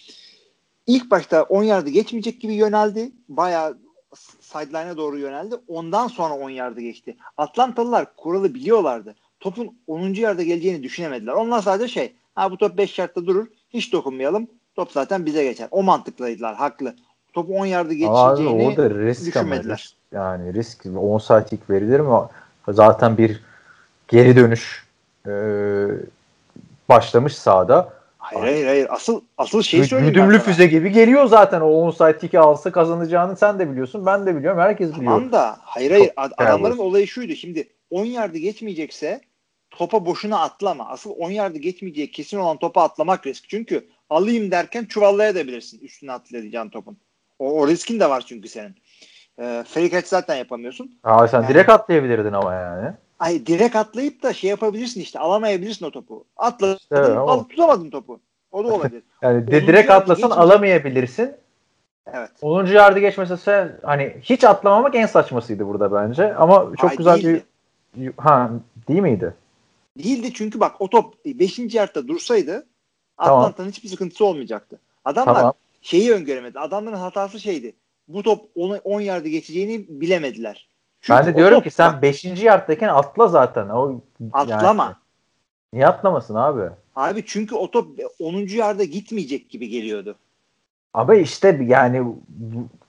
ilk 0.86 1.10
başta 1.10 1.42
10 1.42 1.62
yardı 1.62 1.90
geçmeyecek 1.90 2.40
gibi 2.40 2.54
yöneldi. 2.54 3.12
Bayağı 3.28 3.78
sideline'a 4.40 4.96
doğru 4.96 5.18
yöneldi. 5.18 5.54
Ondan 5.68 6.08
sonra 6.08 6.34
10 6.34 6.50
yardı 6.50 6.80
geçti. 6.80 7.16
Atlantalılar 7.36 8.16
kuralı 8.16 8.54
biliyorlardı. 8.54 9.16
Topun 9.40 9.78
10. 9.86 10.14
yarda 10.14 10.42
geleceğini 10.42 10.82
düşünemediler. 10.82 11.32
Onlar 11.32 11.62
sadece 11.62 11.92
şey, 11.92 12.16
ha 12.34 12.50
bu 12.50 12.58
top 12.58 12.78
5 12.78 12.98
yardta 12.98 13.26
durur, 13.26 13.46
hiç 13.70 13.92
dokunmayalım. 13.92 14.48
Top 14.78 14.92
zaten 14.92 15.26
bize 15.26 15.44
geçer. 15.44 15.68
O 15.70 15.82
mantıklıydılar, 15.82 16.54
haklı. 16.54 16.94
Topu 17.32 17.54
10 17.54 17.66
yarda 17.66 17.92
geçeceğini 17.92 18.14
Abi, 18.16 18.48
o 18.48 18.76
da 18.76 18.90
risk 18.90 19.26
düşünmediler. 19.26 19.76
Risk, 19.76 19.94
yani 20.12 20.54
risk 20.54 20.86
10 20.96 21.18
saatlik 21.18 21.70
verilir 21.70 22.00
mi? 22.00 22.18
Zaten 22.68 23.18
bir 23.18 23.40
geri 24.08 24.36
dönüş 24.36 24.86
e, 25.26 25.32
başlamış 26.88 27.34
sahada. 27.34 27.92
Hayır 28.18 28.42
hayır 28.42 28.66
hayır. 28.66 28.86
Asıl 28.90 29.20
asıl 29.38 29.62
şey 29.62 29.84
söyleyeyim. 29.84 30.14
Güdümlü 30.14 30.38
füze 30.38 30.66
gibi 30.66 30.92
geliyor 30.92 31.26
zaten. 31.26 31.60
O 31.60 31.66
onside 31.66 32.18
kick'i 32.18 32.38
alsa 32.38 32.72
kazanacağını 32.72 33.36
sen 33.36 33.58
de 33.58 33.70
biliyorsun. 33.70 34.06
Ben 34.06 34.26
de 34.26 34.36
biliyorum. 34.36 34.60
Herkes 34.60 34.88
biliyor. 34.96 35.12
Tamam 35.12 35.32
da 35.32 35.56
hayır 35.60 35.90
hayır. 35.90 36.10
Ad- 36.16 36.32
adamların 36.38 36.78
olayı 36.78 37.06
şuydu. 37.06 37.34
Şimdi 37.34 37.68
10 37.90 38.04
yardı 38.04 38.38
geçmeyecekse 38.38 39.20
topa 39.70 40.06
boşuna 40.06 40.40
atlama. 40.40 40.88
Asıl 40.88 41.10
10 41.18 41.30
yardı 41.30 41.58
geçmeyeceği 41.58 42.10
kesin 42.10 42.38
olan 42.38 42.56
topa 42.56 42.82
atlamak 42.82 43.26
risk. 43.26 43.48
Çünkü 43.48 43.88
alayım 44.10 44.50
derken 44.50 44.84
çuvallayabilirsin 44.84 45.78
üstüne 45.78 46.12
atlayacağın 46.12 46.68
topun. 46.68 46.98
O, 47.38 47.60
o 47.60 47.68
riskin 47.68 48.00
de 48.00 48.10
var 48.10 48.24
çünkü 48.26 48.48
senin. 48.48 48.74
E, 49.38 49.64
fake 49.68 49.90
catch 49.90 50.06
zaten 50.06 50.36
yapamıyorsun. 50.36 50.98
Aa, 51.04 51.28
sen 51.28 51.42
yani, 51.42 51.48
direkt 51.48 51.70
atlayabilirdin 51.70 52.32
ama 52.32 52.54
yani. 52.54 52.92
Ay 53.18 53.46
direkt 53.46 53.76
atlayıp 53.76 54.22
da 54.22 54.32
şey 54.32 54.50
yapabilirsin 54.50 55.00
işte 55.00 55.18
alamayabilirsin 55.18 55.86
o 55.86 55.90
topu. 55.90 56.24
Atladın 56.36 56.78
evet, 56.92 57.10
al, 57.16 57.44
tutamadın 57.44 57.90
topu. 57.90 58.20
O 58.52 58.64
da 58.64 58.68
olabilir. 58.68 59.02
yani 59.22 59.46
de, 59.46 59.66
direkt 59.66 59.90
atlasan 59.90 60.30
alamayabilirsin. 60.30 61.32
Evet. 62.12 62.30
10. 62.42 62.66
yardı 62.66 62.98
geçmese 62.98 63.36
sen 63.36 63.78
hani 63.82 64.16
hiç 64.22 64.44
atlamamak 64.44 64.94
en 64.94 65.06
saçmasıydı 65.06 65.66
burada 65.66 65.92
bence. 65.92 66.34
Ama 66.34 66.72
çok 66.80 66.90
Ay, 66.90 66.96
güzel 66.96 67.22
değildi. 67.22 67.44
bir 67.96 68.12
ha 68.16 68.50
değil 68.88 69.00
miydi? 69.00 69.34
Değildi 69.98 70.32
çünkü 70.34 70.60
bak 70.60 70.80
o 70.80 70.90
top 70.90 71.24
5. 71.24 71.74
yardta 71.74 72.08
dursaydı 72.08 72.66
tamam. 73.18 73.40
Atlanta'nın 73.40 73.68
hiçbir 73.68 73.88
sıkıntısı 73.88 74.24
olmayacaktı. 74.24 74.78
Adamlar 75.04 75.34
tamam. 75.34 75.52
şeyi 75.82 76.12
öngöremedi. 76.12 76.60
Adamların 76.60 76.96
hatası 76.96 77.40
şeydi. 77.40 77.74
Bu 78.08 78.22
top 78.22 78.50
10 78.84 79.00
yardı 79.00 79.28
geçeceğini 79.28 79.86
bilemediler. 79.88 80.68
Çünkü 81.00 81.18
ben 81.18 81.26
de 81.26 81.36
diyorum 81.36 81.60
ki 81.60 81.70
sen 81.70 82.02
5. 82.02 82.24
yarddayken 82.24 82.88
atla 82.88 83.28
zaten. 83.28 83.68
O 83.68 84.00
Atlama. 84.32 84.84
Yani. 84.84 84.94
Niye 85.72 85.86
atlamasın 85.86 86.34
abi? 86.34 86.70
Abi 86.96 87.24
çünkü 87.26 87.54
o 87.54 87.70
top 87.70 88.00
10. 88.20 88.34
yarda 88.34 88.84
gitmeyecek 88.84 89.50
gibi 89.50 89.68
geliyordu. 89.68 90.16
Ama 90.94 91.14
işte 91.14 91.58
yani 91.66 92.02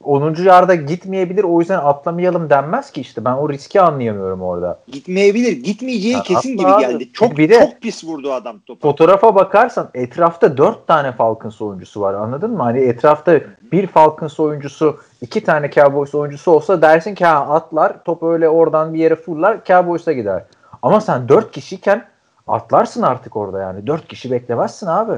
10. 0.04 0.36
yarda 0.44 0.76
gitmeyebilir 0.76 1.44
o 1.44 1.60
yüzden 1.60 1.80
atlamayalım 1.80 2.50
denmez 2.50 2.92
ki 2.92 3.02
işte 3.02 3.26
ben 3.26 3.34
o 3.34 3.50
riski 3.50 3.82
anlayamıyorum 3.82 4.42
orada. 4.42 4.80
Gitmeyebilir. 4.88 5.52
Gitmeyeceği 5.64 6.14
Ya 6.14 6.24
kesin 6.24 6.58
gibi 6.58 6.68
abi. 6.68 6.82
geldi. 6.82 7.12
Çok 7.14 7.38
Bir 7.38 7.50
de- 7.50 7.60
çok 7.60 7.82
pis 7.82 8.04
vurdu 8.04 8.34
adam 8.34 8.60
topu. 8.60 8.82
Fotoğrafa 8.88 9.36
bakarsan 9.36 9.90
etrafta 9.94 10.58
4 10.58 10.88
tane 10.88 11.12
Falcons 11.12 11.62
oyuncusu 11.62 12.02
var 12.02 12.14
anladın 12.14 12.52
mı? 12.52 12.64
Hani 12.64 12.80
etrafta 12.80 13.40
bir 13.72 13.88
Falcons 13.88 14.40
oyuncusu 14.40 14.98
iki 15.22 15.44
tane 15.44 15.72
Cowboys 15.72 16.16
oyuncusu 16.16 16.52
olsa 16.52 16.82
dersin 16.82 17.16
ki 17.16 17.26
ha 17.26 17.36
atlar 17.56 18.04
top 18.04 18.24
öyle 18.24 18.50
oradan 18.50 18.94
bir 18.94 19.00
yere 19.00 19.16
fırlar 19.16 19.66
Cowboys'a 19.66 20.12
gider. 20.12 20.44
Ama 20.82 21.02
sen 21.02 21.30
4 21.30 21.52
kişiyken 21.52 22.06
atlarsın 22.48 23.02
artık 23.02 23.36
orada 23.36 23.60
yani. 23.62 23.88
4 23.88 24.08
kişi 24.08 24.32
beklemezsin 24.32 24.88
abi. 24.88 25.14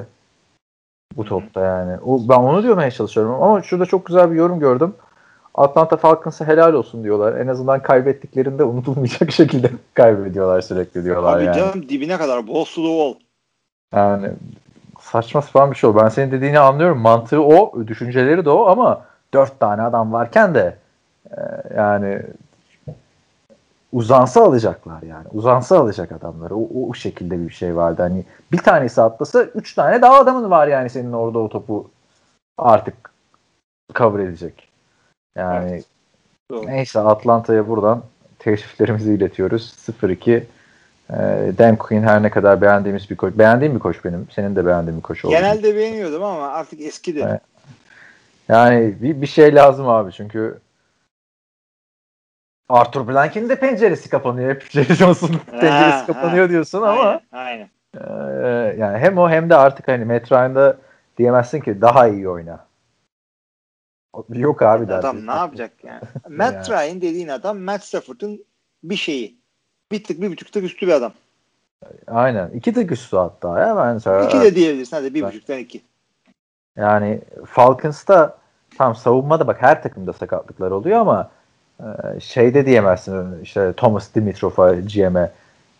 Bu 1.18 1.26
topta 1.26 1.62
yani. 1.62 1.98
O, 2.06 2.30
ben 2.30 2.38
onu 2.38 2.64
diyormaya 2.64 2.92
çalışıyorum. 2.92 3.44
Ama 3.44 3.62
şurada 3.62 3.86
çok 3.86 4.06
güzel 4.06 4.32
bir 4.32 4.36
yorum 4.36 4.60
gördüm. 4.60 4.94
Atlanta 5.56 5.98
Falcons'a 5.98 6.48
helal 6.48 6.74
olsun 6.74 7.04
diyorlar. 7.04 7.38
En 7.38 7.48
azından 7.48 7.82
kaybettiklerinde 7.82 8.64
unutulmayacak 8.64 9.32
şekilde 9.32 9.72
kaybediyorlar 9.94 10.62
sürekli 10.62 11.04
diyorlar 11.04 11.38
Abi 11.38 11.46
yani. 11.46 11.56
canım 11.56 11.90
dibine 11.90 12.18
kadar. 12.18 12.48
Balls 12.48 12.76
to 12.76 12.82
the 12.82 12.88
wall. 12.88 13.14
Yani 13.94 14.28
saçma 15.00 15.42
sapan 15.42 15.72
bir 15.72 15.76
şey 15.76 15.90
o. 15.90 15.96
Ben 15.96 16.10
senin 16.10 16.32
dediğini 16.32 16.60
anlıyorum. 16.60 17.00
Mantığı 17.00 17.44
o, 17.44 17.88
düşünceleri 17.88 18.46
de 18.46 18.50
o 18.50 18.66
ama 18.66 19.02
dört 19.34 19.60
tane 19.60 19.82
adam 19.82 20.14
varken 20.14 20.56
de 20.56 20.76
e, 21.32 21.40
yani 21.78 22.22
uzansa 23.92 24.44
alacaklar 24.44 25.02
yani. 25.02 25.28
Uzansa 25.34 25.80
alacak 25.80 26.12
adamları. 26.12 26.56
O, 26.56 26.62
o, 26.62 26.90
o 26.90 26.94
şekilde 26.94 27.48
bir 27.48 27.54
şey 27.54 27.76
vardı. 27.76 28.02
Hani 28.02 28.26
bir 28.52 28.58
tanesi 28.58 29.02
atlasa 29.02 29.44
üç 29.44 29.74
tane 29.74 30.02
daha 30.02 30.20
adamın 30.20 30.50
var 30.52 30.68
yani 30.68 30.90
senin 30.90 31.14
orada 31.14 31.40
o 31.40 31.50
topu 31.50 31.92
artık 32.58 33.12
cover 33.96 34.20
edecek. 34.20 34.68
Yani 35.36 35.84
Doğru. 36.52 36.68
neyse 36.68 37.00
Atlanta'ya 37.00 37.68
buradan 37.68 38.04
teşriflerimizi 38.40 39.14
iletiyoruz. 39.14 39.74
0-2 40.02 40.32
e, 40.32 40.44
Dan 41.58 41.76
Quinn 41.76 42.04
her 42.04 42.24
ne 42.24 42.30
kadar 42.30 42.62
beğendiğimiz 42.62 43.10
bir 43.10 43.16
koç. 43.16 43.34
Beğendiğim 43.38 43.76
bir 43.76 43.80
koç 43.80 44.06
benim. 44.06 44.28
Senin 44.32 44.56
de 44.56 44.66
beğendiğin 44.66 44.98
bir 44.98 45.04
koç 45.04 45.26
oldu. 45.26 45.34
Genelde 45.34 45.76
beğeniyordum 45.76 46.24
ama 46.24 46.48
artık 46.48 46.82
eskidi. 46.82 47.26
Evet. 47.30 47.42
Yani 48.50 48.96
bir, 49.02 49.22
bir 49.22 49.28
şey 49.28 49.56
lazım 49.56 49.90
abi 49.90 50.12
çünkü 50.12 50.60
Arthur 52.72 53.08
Blank'in 53.08 53.50
de 53.50 53.56
penceresi 53.60 54.10
kapanıyor. 54.10 54.50
Hep 54.50 54.64
Jerry 54.72 54.94
Jones'un 54.94 55.38
penceresi 55.52 55.98
ha. 55.98 56.06
kapanıyor 56.06 56.50
diyorsun 56.50 56.82
ama 56.82 56.90
Aynen. 57.02 57.22
aynen. 57.32 57.70
e, 58.44 58.76
yani 58.78 58.98
hem 58.98 59.18
o 59.18 59.30
hem 59.30 59.50
de 59.50 59.56
artık 59.56 59.88
hani 59.88 60.06
Matt 60.06 60.32
Ryan'da 60.32 60.78
diyemezsin 61.18 61.60
ki 61.60 61.82
daha 61.82 62.08
iyi 62.08 62.30
oyna. 62.30 62.66
Yok 64.30 64.62
abi 64.62 64.88
dersin. 64.88 65.08
Adam 65.08 65.28
ne 65.28 65.32
yapacak 65.32 65.72
yani? 65.84 66.02
Matt 66.30 66.70
Ryan 66.70 67.02
dediğin 67.02 67.28
adam 67.28 67.60
Matt 67.60 67.84
Stafford'ın 67.84 68.46
bir 68.84 68.96
şeyi. 68.96 69.38
Bir 69.92 70.04
tık 70.04 70.22
bir 70.22 70.32
buçuk 70.32 70.52
tık 70.52 70.64
üstü 70.64 70.88
bir 70.88 70.92
adam. 70.92 71.14
Aynen. 72.08 72.50
İki 72.50 72.74
tık 72.74 72.92
üstü 72.92 73.18
hatta 73.18 73.60
ya 73.60 73.78
bence. 73.78 74.26
İki 74.26 74.42
de 74.42 74.56
diyebilirsin. 74.56 74.96
Hadi 74.98 75.14
bir 75.14 75.22
Ben- 75.22 75.30
buçuktan 75.30 75.58
iki. 75.58 75.82
Yani 76.76 77.22
Falcons'ta 77.46 78.38
tam 78.78 78.96
savunmada 78.96 79.48
bak 79.48 79.62
her 79.62 79.84
takımda 79.84 80.14
sakatlıklar 80.14 80.72
oluyor 80.72 81.00
ama 81.00 81.32
e, 81.82 82.20
şeyde 82.20 82.66
diyemezsin 82.66 83.42
işte 83.44 83.74
Thomas 83.74 84.16
Dimitrov'a 84.16 84.74
GM'e 84.74 85.32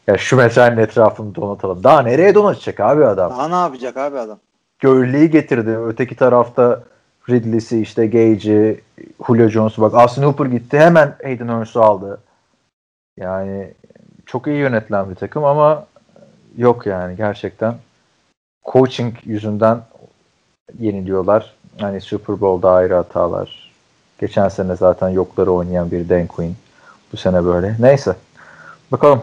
ya 0.08 0.18
şu 0.18 0.38
metrenin 0.38 0.78
etrafını 0.78 1.36
donatalım. 1.36 1.84
Daha 1.84 2.02
nereye 2.02 2.36
donatacak 2.36 2.80
abi 2.80 3.06
adam? 3.06 3.32
Daha 3.32 3.48
ne 3.48 3.56
yapacak 3.56 3.98
abi 3.98 4.20
adam? 4.20 4.40
Gurley'i 4.82 5.30
getirdi. 5.30 5.78
Öteki 5.78 6.16
tarafta 6.16 6.84
Ridley'si 7.30 7.82
işte 7.82 8.08
Gage'i, 8.08 8.82
Julio 9.28 9.48
Jones'u 9.48 9.82
bak 9.82 9.94
Austin 9.94 10.24
Hooper 10.24 10.46
gitti. 10.46 10.80
Hemen 10.80 11.16
Hayden 11.24 11.48
Hurst'u 11.48 11.82
aldı. 11.82 12.20
Yani 13.18 13.74
çok 14.26 14.48
iyi 14.48 14.58
yönetilen 14.58 15.10
bir 15.10 15.16
takım 15.16 15.44
ama 15.44 15.86
yok 16.58 16.86
yani 16.86 17.16
gerçekten 17.16 17.76
coaching 18.72 19.16
yüzünden 19.26 19.82
yeniliyorlar. 20.80 21.54
Hani 21.80 22.02
Super 22.02 22.42
Bowl'da 22.42 22.72
ayrı 22.72 22.94
hatalar. 22.94 23.71
Geçen 24.22 24.50
sene 24.50 24.76
zaten 24.76 25.10
yokları 25.10 25.52
oynayan 25.52 25.92
bir 25.92 26.10
Dan 26.10 26.28
Quinn. 26.28 26.56
Bu 27.14 27.18
sene 27.18 27.46
böyle. 27.46 27.76
Neyse. 27.80 28.16
Bakalım. 28.92 29.22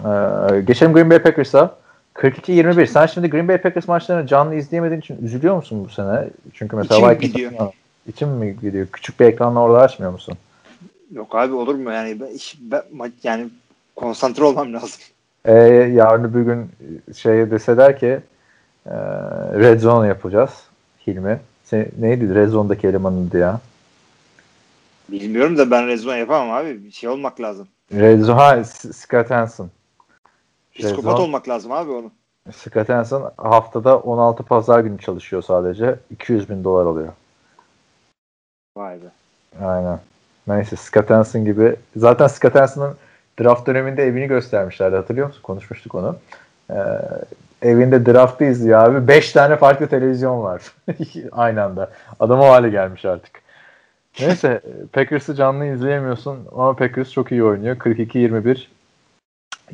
Ee, 0.00 0.60
geçelim 0.60 0.92
Green 0.92 1.10
Bay 1.10 1.18
Packers'a. 1.18 1.76
42-21. 2.14 2.86
Sen 2.86 3.06
şimdi 3.06 3.30
Green 3.30 3.48
Bay 3.48 3.58
Packers 3.58 3.88
maçlarını 3.88 4.26
canlı 4.26 4.54
izleyemediğin 4.54 5.00
için 5.00 5.24
üzülüyor 5.24 5.56
musun 5.56 5.84
bu 5.84 5.88
sene? 5.88 6.28
Çünkü 6.54 6.76
mesela 6.76 7.12
İçim 7.12 7.28
gidiyor. 7.28 7.52
İçim 8.06 8.28
mi 8.28 8.56
gidiyor? 8.62 8.86
Küçük 8.92 9.20
bir 9.20 9.24
ekranla 9.24 9.60
orada 9.60 9.80
açmıyor 9.80 10.12
musun? 10.12 10.34
Yok 11.12 11.34
abi 11.34 11.54
olur 11.54 11.74
mu 11.74 11.92
yani? 11.92 12.20
Ben, 12.20 12.82
ben- 12.92 13.12
yani 13.22 13.48
konsantre 13.96 14.44
olmam 14.44 14.72
lazım. 14.72 15.00
Ee, 15.44 15.52
yarın 15.94 16.24
öbür 16.24 16.42
gün 16.42 16.70
şey 17.16 17.50
deseler 17.50 17.98
ki 17.98 18.20
e, 18.86 18.94
Red 19.58 19.80
Zone 19.80 20.08
yapacağız. 20.08 20.50
Hilmi. 21.06 21.40
Sen, 21.64 21.86
neydi 21.98 22.34
Red 22.34 22.48
Zone'daki 22.48 22.86
elemanıydı 22.88 23.38
ya? 23.38 23.60
Bilmiyorum 25.10 25.58
da 25.58 25.70
ben 25.70 25.86
rezon 25.86 26.16
yapamam 26.16 26.50
abi. 26.50 26.84
Bir 26.84 26.90
şey 26.90 27.08
olmak 27.08 27.40
lazım. 27.40 27.68
Red 27.92 28.20
Zone, 28.20 28.40
ha, 28.40 28.64
Scott 28.64 29.30
Hansen. 29.30 29.70
Psikopat 30.78 31.20
olmak 31.20 31.48
lazım 31.48 31.72
abi 31.72 31.90
onu. 31.90 32.10
Scott 32.52 32.88
Hansen 32.88 33.22
haftada 33.36 33.98
16 33.98 34.42
pazar 34.42 34.80
günü 34.80 34.98
çalışıyor 34.98 35.42
sadece. 35.42 35.96
200 36.10 36.50
bin 36.50 36.64
dolar 36.64 36.86
alıyor. 36.86 37.12
Vay 38.76 38.98
be. 39.02 39.06
Aynen. 39.64 40.00
Neyse 40.46 40.76
Scott 40.76 41.10
Hansen 41.10 41.44
gibi. 41.44 41.76
Zaten 41.96 42.26
Scott 42.26 42.54
Hansen'ın 42.54 42.96
draft 43.40 43.66
döneminde 43.66 44.04
evini 44.04 44.26
göstermişlerdi. 44.26 44.96
Hatırlıyor 44.96 45.26
musun? 45.26 45.42
Konuşmuştuk 45.42 45.94
onu. 45.94 46.16
Ee, 46.70 46.74
evinde 47.62 48.06
draftı 48.06 48.44
izliyor 48.44 48.84
abi. 48.84 49.08
5 49.08 49.32
tane 49.32 49.56
farklı 49.56 49.86
televizyon 49.86 50.42
var. 50.42 50.62
Aynı 51.32 51.62
anda. 51.62 51.90
Adam 52.20 52.40
o 52.40 52.44
hale 52.44 52.68
gelmiş 52.68 53.04
artık. 53.04 53.42
Neyse 54.20 54.60
Packers'ı 54.92 55.34
canlı 55.34 55.66
izleyemiyorsun 55.66 56.38
ama 56.52 56.76
Packers 56.76 57.12
çok 57.12 57.32
iyi 57.32 57.44
oynuyor. 57.44 57.76
42-21 57.76 58.66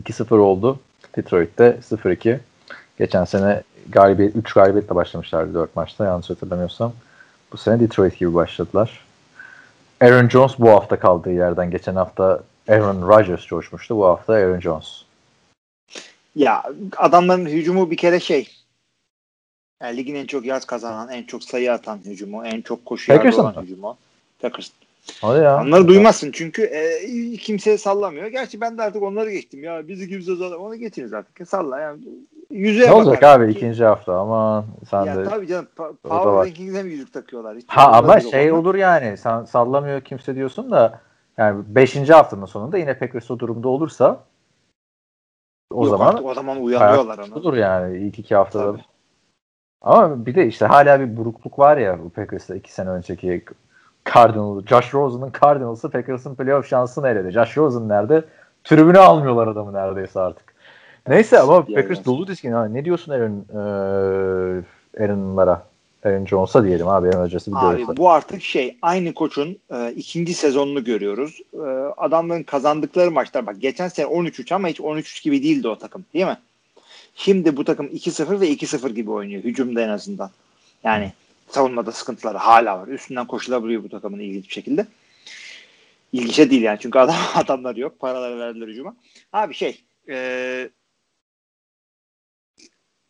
2-0 0.03 0.39
oldu. 0.39 0.79
Detroit'te 1.17 1.79
0-2. 1.83 2.39
Geçen 2.99 3.25
sene 3.25 3.63
galibiyet 3.89 4.37
3 4.37 4.53
galibiyetle 4.53 4.95
başlamışlardı 4.95 5.55
4 5.55 5.77
maçta 5.77 6.05
yanlış 6.05 6.31
hatırlamıyorsam. 6.31 6.93
Bu 7.53 7.57
sene 7.57 7.81
Detroit 7.81 8.19
gibi 8.19 8.35
başladılar. 8.35 9.05
Aaron 10.01 10.29
Jones 10.29 10.59
bu 10.59 10.71
hafta 10.71 10.99
kaldığı 10.99 11.33
yerden 11.33 11.71
geçen 11.71 11.95
hafta 11.95 12.43
Aaron 12.69 13.09
Rodgers 13.09 13.47
coşmuştu. 13.47 13.97
Bu 13.97 14.07
hafta 14.07 14.33
Aaron 14.33 14.61
Jones. 14.61 15.03
Ya 16.37 16.63
adamların 16.97 17.47
hücumu 17.47 17.91
bir 17.91 17.97
kere 17.97 18.21
şey. 18.21 18.49
Yani 19.83 19.97
ligin 19.97 20.15
en 20.15 20.27
çok 20.27 20.47
yard 20.47 20.63
kazanan, 20.63 21.09
en 21.09 21.23
çok 21.23 21.45
sayı 21.45 21.73
atan 21.73 22.01
hücumu, 22.05 22.47
en 22.47 22.61
çok 22.61 22.85
koşu 22.85 23.13
yardı 23.13 23.41
olan 23.41 23.55
mı? 23.55 23.63
hücumu. 23.63 23.97
Packers. 24.49 24.71
Hadi 25.21 25.45
ya. 25.45 25.63
Onları 25.63 25.89
duymazsın 25.89 26.31
çünkü 26.33 26.63
e, 26.63 27.37
kimse 27.37 27.79
sallamıyor. 27.79 28.27
Gerçi 28.27 28.61
ben 28.61 28.79
de 28.79 28.83
artık 28.83 29.03
onları 29.03 29.31
geçtim 29.31 29.65
ya. 29.65 29.89
Bizi 29.89 30.09
kimse 30.09 30.37
sallamıyor. 30.37 30.61
Onu 30.61 30.75
geçiniz 30.77 31.13
artık. 31.13 31.49
Salla 31.49 31.81
yani. 31.81 32.01
Yüzeye 32.51 32.89
Ne 32.91 32.95
olacak 32.95 33.23
abi 33.23 33.51
ikinci 33.53 33.85
hafta 33.85 34.19
aman 34.19 34.65
sen 34.91 35.05
Ya 35.05 35.17
de. 35.17 35.25
tabii 35.25 35.47
canım. 35.47 35.69
Pa- 35.77 35.95
Power 35.97 36.31
var. 36.31 36.47
Rankings'e 36.47 36.83
mi 36.83 36.91
yüzük 36.91 37.13
takıyorlar? 37.13 37.57
Hiç 37.57 37.65
Ha 37.69 37.93
ama 37.93 38.21
şey 38.21 38.53
olur 38.53 38.75
yani 38.75 39.17
sen 39.17 39.45
sallamıyor 39.45 40.01
kimse 40.01 40.35
diyorsun 40.35 40.71
da 40.71 41.01
yani 41.37 41.65
5. 41.69 42.11
haftanın 42.11 42.47
sonunda 42.47 42.79
yine 42.79 42.99
Packers 42.99 43.31
o 43.31 43.39
durumda 43.39 43.69
olursa 43.69 44.21
o 45.73 45.81
Yok 45.87 45.91
zaman 45.91 46.07
artık 46.13 46.27
o 46.27 46.35
zaman 46.35 46.63
uyanıyorlar 46.63 47.19
ona. 47.19 47.35
olur 47.35 47.55
yani 47.57 47.99
ilk 47.99 48.19
iki 48.19 48.35
haftada. 48.35 48.73
Tabii. 48.73 48.83
Ama 49.81 50.27
bir 50.27 50.35
de 50.35 50.47
işte 50.47 50.67
hala 50.67 51.01
bir 51.01 51.17
burukluk 51.17 51.59
var 51.59 51.77
ya 51.77 52.05
bu 52.05 52.11
Packers'ta 52.11 52.55
iki 52.55 52.73
sene 52.73 52.89
önceki 52.91 53.27
Cardinal, 54.15 54.63
Josh 54.67 54.95
Rosen'ın 54.95 55.33
Cardinals'ı 55.43 55.91
Packers'ın 55.91 56.35
playoff 56.35 56.69
şansını 56.69 57.09
eledi. 57.09 57.31
Josh 57.31 57.57
Rosen 57.57 57.89
nerede? 57.89 58.25
Tribüne 58.65 58.99
almıyorlar 58.99 59.47
adamı 59.47 59.73
neredeyse 59.73 60.21
artık. 60.21 60.55
Neyse 61.09 61.39
ama 61.39 61.55
Yani. 61.55 61.75
Packers 61.75 62.05
dolu 62.05 62.27
dizgin. 62.27 62.53
Ha, 62.53 62.65
ne 62.67 62.85
diyorsun 62.85 63.13
Aaron, 63.13 63.45
eee 63.55 64.63
Aaron'lara? 65.05 65.63
Aaron 66.05 66.27
Jones'a 66.27 66.65
diyelim 66.65 66.89
abi. 66.89 67.09
Aaron 67.09 67.25
Rodgers'ı 67.25 67.51
biliyoruz. 67.51 67.89
Abi 67.89 67.97
bu 67.97 68.11
artık 68.11 68.43
şey 68.43 68.77
aynı 68.83 69.15
koçun 69.15 69.59
e, 69.75 69.93
ikinci 69.93 70.35
sezonunu 70.35 70.85
görüyoruz. 70.85 71.41
E, 71.55 71.67
adamların 71.97 72.43
kazandıkları 72.43 73.11
maçlar 73.11 73.47
bak 73.47 73.57
geçen 73.61 73.89
sene 73.89 74.07
13-3 74.07 74.55
ama 74.55 74.69
hiç 74.69 74.81
13-3 74.81 75.25
gibi 75.25 75.43
değildi 75.43 75.69
o 75.69 75.79
takım 75.79 76.05
değil 76.15 76.27
mi? 76.27 76.39
Şimdi 77.15 77.57
bu 77.57 77.65
takım 77.65 77.87
2-0 77.87 78.41
ve 78.41 78.49
2-0 78.49 78.91
gibi 78.95 79.11
oynuyor 79.11 79.45
hücumda 79.45 79.81
en 79.81 79.89
azından. 79.89 80.31
Yani 80.85 81.13
savunmada 81.49 81.93
sıkıntıları 81.93 82.39
hala 82.39 82.79
var. 82.79 82.89
Üstünden 82.89 83.27
koşulabiliyor 83.27 83.85
bu 83.85 83.89
takımın 83.89 84.19
ilginç 84.19 84.49
bir 84.49 84.55
şekilde. 84.55 84.87
İlginçe 86.13 86.51
değil 86.51 86.63
yani 86.63 86.79
çünkü 86.81 86.99
adam 86.99 87.17
adamları 87.35 87.81
yok. 87.81 88.01
Paraları 88.01 88.39
verdiler 88.39 88.69
hücuma. 88.69 88.97
Abi 89.33 89.55
şey 89.55 89.85
e, 90.09 90.69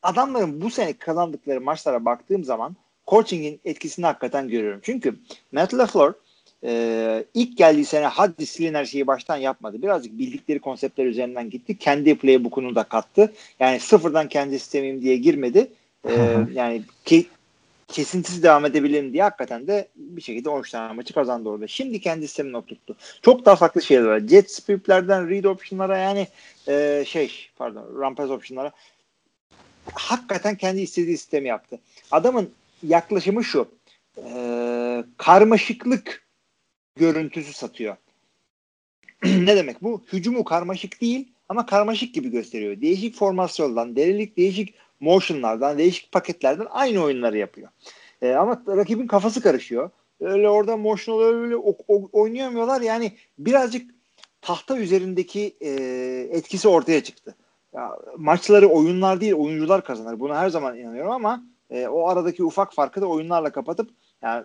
adamların 0.02 0.60
bu 0.60 0.70
sene 0.70 0.92
kazandıkları 0.92 1.60
maçlara 1.60 2.04
baktığım 2.04 2.44
zaman 2.44 2.76
coaching'in 3.06 3.60
etkisini 3.64 4.06
hakikaten 4.06 4.48
görüyorum. 4.48 4.80
Çünkü 4.82 5.16
Matt 5.52 5.74
LaFleur 5.74 6.12
e, 6.64 7.24
ilk 7.34 7.58
geldiği 7.58 7.84
sene 7.84 8.06
hadi 8.06 8.46
silin 8.46 8.74
her 8.74 8.84
şeyi 8.84 9.06
baştan 9.06 9.36
yapmadı. 9.36 9.82
Birazcık 9.82 10.18
bildikleri 10.18 10.58
konseptler 10.58 11.04
üzerinden 11.06 11.50
gitti. 11.50 11.78
Kendi 11.78 12.18
playbook'unu 12.18 12.74
da 12.74 12.82
kattı. 12.82 13.32
Yani 13.60 13.80
sıfırdan 13.80 14.28
kendi 14.28 14.58
sistemim 14.58 15.02
diye 15.02 15.16
girmedi. 15.16 15.72
E, 16.08 16.36
yani 16.52 16.82
ki, 17.04 17.26
kesintisiz 17.88 18.42
devam 18.42 18.64
edebilirim 18.64 19.12
diye 19.12 19.22
hakikaten 19.22 19.66
de 19.66 19.88
bir 19.96 20.22
şekilde 20.22 20.48
13 20.48 20.70
tane 20.70 20.92
maçı 20.92 21.14
kazandı 21.14 21.48
orada. 21.48 21.66
Şimdi 21.66 22.00
kendi 22.00 22.28
sistemini 22.28 22.56
oturttu. 22.56 22.96
Çok 23.22 23.44
daha 23.44 23.56
farklı 23.56 23.82
şeyler 23.82 24.04
var. 24.04 24.20
Jet 24.20 24.50
sweep'lerden 24.50 25.30
read 25.30 25.44
option'lara 25.44 25.98
yani 25.98 26.28
e, 26.68 27.04
şey 27.06 27.48
pardon 27.56 28.00
rampage 28.00 28.32
option'lara 28.32 28.72
hakikaten 29.94 30.56
kendi 30.56 30.80
istediği 30.80 31.18
sistemi 31.18 31.48
yaptı. 31.48 31.78
Adamın 32.10 32.50
yaklaşımı 32.82 33.44
şu. 33.44 33.68
E, 34.18 35.04
karmaşıklık 35.16 36.26
görüntüsü 36.96 37.52
satıyor. 37.52 37.96
ne 39.24 39.56
demek 39.56 39.82
bu? 39.82 40.02
Hücumu 40.12 40.44
karmaşık 40.44 41.00
değil 41.00 41.28
ama 41.48 41.66
karmaşık 41.66 42.14
gibi 42.14 42.30
gösteriyor. 42.30 42.80
Değişik 42.80 43.16
formasyondan, 43.16 43.96
delilik 43.96 44.36
değişik 44.36 44.74
motionlardan, 45.00 45.78
değişik 45.78 46.12
paketlerden 46.12 46.66
aynı 46.70 47.02
oyunları 47.02 47.38
yapıyor. 47.38 47.68
E, 48.22 48.32
ama 48.32 48.62
rakibin 48.68 49.06
kafası 49.06 49.40
karışıyor. 49.40 49.90
Öyle 50.20 50.48
orada 50.48 50.76
motion 50.76 51.14
oluyor, 51.14 51.42
öyle 51.42 51.56
o, 51.56 51.76
o, 51.88 52.08
oynayamıyorlar. 52.12 52.80
Yani 52.80 53.12
birazcık 53.38 53.90
tahta 54.42 54.78
üzerindeki 54.78 55.56
e, 55.60 55.70
etkisi 56.30 56.68
ortaya 56.68 57.04
çıktı. 57.04 57.34
Ya, 57.74 57.98
maçları 58.16 58.68
oyunlar 58.68 59.20
değil, 59.20 59.34
oyuncular 59.34 59.84
kazanır. 59.84 60.20
Buna 60.20 60.38
her 60.38 60.48
zaman 60.48 60.78
inanıyorum 60.78 61.12
ama 61.12 61.44
e, 61.70 61.88
o 61.88 62.08
aradaki 62.08 62.44
ufak 62.44 62.74
farkı 62.74 63.00
da 63.00 63.06
oyunlarla 63.06 63.50
kapatıp 63.50 63.90
yani 64.22 64.44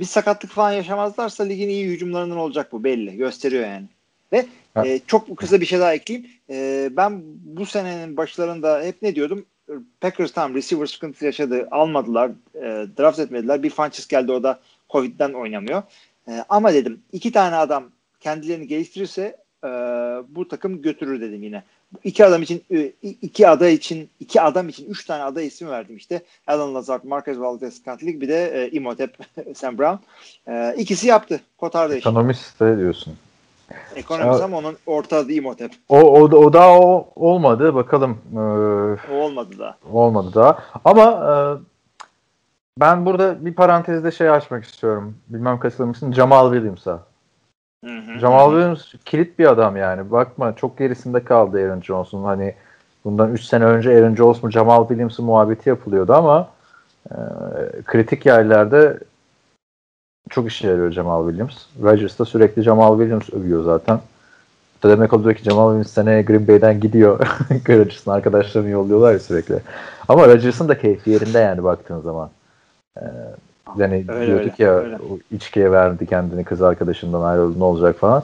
bir 0.00 0.04
sakatlık 0.04 0.50
falan 0.50 0.72
yaşamazlarsa 0.72 1.44
ligin 1.44 1.68
iyi 1.68 1.86
hücumlarından 1.86 2.38
olacak 2.38 2.72
bu 2.72 2.84
belli. 2.84 3.16
Gösteriyor 3.16 3.66
yani. 3.66 3.86
Ve 4.32 4.46
e, 4.84 5.00
çok 5.06 5.36
kısa 5.36 5.60
bir 5.60 5.66
şey 5.66 5.78
daha 5.78 5.94
ekleyeyim. 5.94 6.30
E, 6.50 6.88
ben 6.92 7.22
bu 7.44 7.66
senenin 7.66 8.16
başlarında 8.16 8.82
hep 8.82 9.02
ne 9.02 9.14
diyordum? 9.14 9.46
Packers 10.00 10.32
tam 10.32 10.54
receiver 10.54 10.86
sıkıntısı 10.86 11.24
yaşadı. 11.24 11.68
Almadılar. 11.70 12.30
E, 12.54 12.86
draft 12.98 13.18
etmediler. 13.18 13.62
Bir 13.62 13.70
Funches 13.70 14.06
geldi 14.06 14.32
o 14.32 14.42
da 14.42 14.60
Covid'den 14.90 15.32
oynamıyor. 15.32 15.82
E, 16.28 16.44
ama 16.48 16.74
dedim 16.74 17.00
iki 17.12 17.32
tane 17.32 17.56
adam 17.56 17.84
kendilerini 18.20 18.66
geliştirirse 18.66 19.36
e, 19.64 19.68
bu 20.28 20.48
takım 20.48 20.82
götürür 20.82 21.20
dedim 21.20 21.42
yine. 21.42 21.62
İki 22.04 22.24
adam 22.24 22.42
için 22.42 22.62
e, 22.70 22.92
iki 23.02 23.48
aday 23.48 23.74
için 23.74 24.10
iki 24.20 24.40
adam 24.40 24.68
için 24.68 24.90
üç 24.90 25.04
tane 25.04 25.22
aday 25.22 25.46
ismi 25.46 25.70
verdim 25.70 25.96
işte. 25.96 26.22
Alan 26.46 26.74
Lazard, 26.74 27.04
Marquez 27.04 27.38
Valdez-Scantling 27.38 28.20
bir 28.20 28.28
de 28.28 28.64
e, 28.64 28.70
Imhotep 28.70 29.18
Sam 29.54 29.78
Brown. 29.78 29.96
E, 30.50 30.74
ikisi 30.78 31.06
yaptı. 31.06 31.40
Kotardı 31.58 31.96
işte. 31.96 32.10
Ekonomist 32.10 32.60
de 32.60 32.78
diyorsun. 32.78 33.16
Ekonomist 33.96 34.42
ama 34.42 34.56
onun 34.56 34.76
orta 34.86 35.16
adı 35.16 35.32
Imhotep. 35.32 35.72
O, 35.88 35.98
o, 35.98 36.20
o 36.20 36.52
daha 36.52 36.80
o, 36.80 37.08
olmadı. 37.16 37.74
Bakalım. 37.74 38.18
Ee, 38.32 38.38
o 39.12 39.16
olmadı 39.16 39.58
da. 39.58 39.76
Olmadı 39.92 40.30
daha. 40.34 40.58
Ama 40.84 41.02
e, 41.04 41.32
ben 42.80 43.06
burada 43.06 43.44
bir 43.44 43.54
parantezde 43.54 44.10
şey 44.10 44.30
açmak 44.30 44.64
istiyorum. 44.64 45.16
Bilmem 45.28 45.58
katılır 45.58 45.88
mısın? 45.88 46.12
Jamal 46.12 46.52
Williams'a. 46.52 47.02
Jamal 48.20 48.50
Williams 48.50 48.94
kilit 49.04 49.38
bir 49.38 49.46
adam 49.46 49.76
yani. 49.76 50.10
Bakma 50.10 50.56
çok 50.56 50.78
gerisinde 50.78 51.24
kaldı 51.24 51.58
Aaron 51.58 51.80
Jones'un. 51.80 52.24
Hani 52.24 52.54
bundan 53.04 53.32
3 53.32 53.44
sene 53.44 53.64
önce 53.64 53.90
Aaron 53.90 54.14
Jones 54.14 54.42
mu 54.42 54.50
Jamal 54.50 54.88
Williams'ın 54.88 55.24
muhabbeti 55.24 55.68
yapılıyordu 55.68 56.12
ama 56.12 56.48
e, 57.10 57.16
kritik 57.84 58.26
yerlerde 58.26 58.98
çok 60.30 60.48
işe 60.48 60.68
yarıyor 60.68 60.92
Jamal 60.92 61.28
Williams. 61.28 61.56
Rodgers 61.82 62.18
da 62.18 62.24
sürekli 62.24 62.62
Jamal 62.62 62.98
Williams 62.98 63.30
övüyor 63.32 63.64
zaten. 63.64 64.00
Da 64.82 64.88
demek 64.88 65.12
oluyor 65.12 65.34
ki 65.34 65.44
Jamal 65.44 65.68
Williams 65.68 65.90
seneye 65.90 66.22
Green 66.22 66.48
Bay'den 66.48 66.80
gidiyor. 66.80 67.18
Rodgers'ın 67.68 68.10
arkadaşlarını 68.10 68.68
yolluyorlar 68.68 69.12
ya 69.12 69.18
sürekli. 69.18 69.58
Ama 70.08 70.28
Rodgers'ın 70.28 70.68
da 70.68 70.78
keyfi 70.78 71.10
yerinde 71.10 71.38
yani 71.38 71.64
baktığın 71.64 72.00
zaman. 72.00 72.30
Ee, 72.96 73.02
yani 73.76 74.04
öyle, 74.08 74.26
diyorduk 74.26 74.60
öyle, 74.60 74.70
ya 74.70 74.74
öyle. 74.74 74.98
içkiye 75.30 75.72
verdi 75.72 76.06
kendini 76.06 76.44
kız 76.44 76.62
arkadaşından 76.62 77.22
ayrıldı 77.22 77.58
ne 77.60 77.64
olacak 77.64 77.96
falan. 77.96 78.22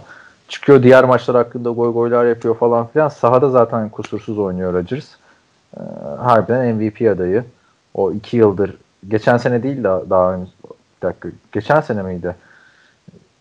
Çıkıyor 0.49 0.83
diğer 0.83 1.05
maçlar 1.05 1.37
hakkında 1.37 1.71
goy 1.71 1.93
goylar 1.93 2.27
yapıyor 2.27 2.57
falan 2.57 2.87
filan. 2.87 3.09
Sahada 3.09 3.51
zaten 3.51 3.89
kusursuz 3.89 4.39
oynuyor 4.39 4.75
Rodgers. 4.75 5.07
Ee, 5.77 5.81
harbiden 6.19 6.75
MVP 6.75 7.01
adayı. 7.01 7.45
O 7.95 8.13
iki 8.13 8.37
yıldır 8.37 8.77
geçen 9.09 9.37
sene 9.37 9.63
değil 9.63 9.79
de 9.79 10.11
daha 10.11 10.35
önce 10.35 10.51
dakika 11.05 11.29
geçen 11.53 11.81
sene 11.81 12.03
miydi? 12.03 12.35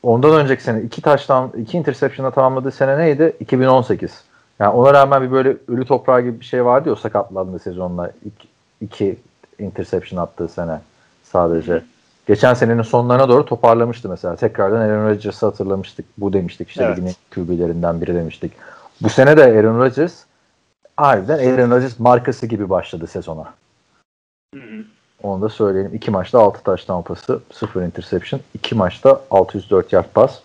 Ondan 0.03 0.35
önceki 0.35 0.63
sene 0.63 0.81
iki 0.81 1.01
taştan 1.01 1.51
iki 1.57 1.77
interception'a 1.77 2.31
tamamladığı 2.31 2.71
sene 2.71 2.97
neydi? 2.97 3.35
2018. 3.39 4.23
Yani 4.59 4.73
ona 4.73 4.93
rağmen 4.93 5.21
bir 5.21 5.31
böyle 5.31 5.57
ölü 5.67 5.85
toprağı 5.85 6.21
gibi 6.21 6.39
bir 6.39 6.45
şey 6.45 6.65
vardı 6.65 6.89
ya 6.89 6.95
sakatlandığı 6.95 7.59
sezonla 7.59 8.11
iki, 8.25 8.47
iki 8.81 9.17
interception 9.59 10.19
attığı 10.19 10.47
sene 10.47 10.79
sadece. 11.23 11.83
Geçen 12.27 12.53
senenin 12.53 12.81
sonlarına 12.81 13.29
doğru 13.29 13.45
toparlamıştı 13.45 14.09
mesela. 14.09 14.35
Tekrardan 14.35 14.81
Aaron 14.81 15.09
Rodgers'ı 15.09 15.45
hatırlamıştık. 15.45 16.05
Bu 16.17 16.33
demiştik 16.33 16.69
işte 16.69 16.83
evet. 16.83 16.97
ligin 16.97 17.13
QB'lerinden 17.35 18.01
biri 18.01 18.15
demiştik. 18.15 18.53
Bu 19.01 19.09
sene 19.09 19.37
de 19.37 19.43
Aaron 19.43 19.79
Rodgers 19.79 20.23
harbiden 20.97 21.37
Aaron 21.37 21.71
Rodgers 21.71 21.99
markası 21.99 22.45
gibi 22.45 22.69
başladı 22.69 23.07
sezona. 23.07 23.53
Hı 24.55 24.59
hı. 24.59 24.83
Onu 25.23 25.41
da 25.41 25.49
söyleyelim. 25.49 25.95
İki 25.95 26.11
maçta 26.11 26.39
6 26.39 26.63
taş 26.63 26.85
tampası, 26.85 27.41
0 27.51 27.81
interception. 27.81 28.41
İki 28.53 28.75
maçta 28.75 29.21
604 29.31 29.93
yard 29.93 30.05
pas. 30.13 30.39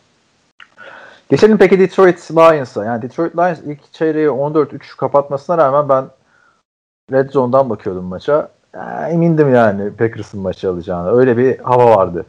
Geçelim 1.31 1.59
peki 1.59 1.79
Detroit 1.79 2.31
Lions'a. 2.31 2.85
Yani 2.85 3.03
Detroit 3.03 3.37
Lions 3.37 3.59
ilk 3.67 3.93
çeyreği 3.93 4.27
14-3 4.27 4.97
kapatmasına 4.97 5.59
rağmen 5.59 5.89
ben 5.89 6.05
Red 7.13 7.31
Zone'dan 7.31 7.71
bakıyordum 7.71 8.05
maça. 8.05 8.51
Emindim 9.11 9.55
yani 9.55 9.93
Packers'ın 9.93 10.41
maçı 10.41 10.71
alacağını. 10.71 11.19
Öyle 11.19 11.37
bir 11.37 11.59
hava 11.59 11.97
vardı. 11.97 12.27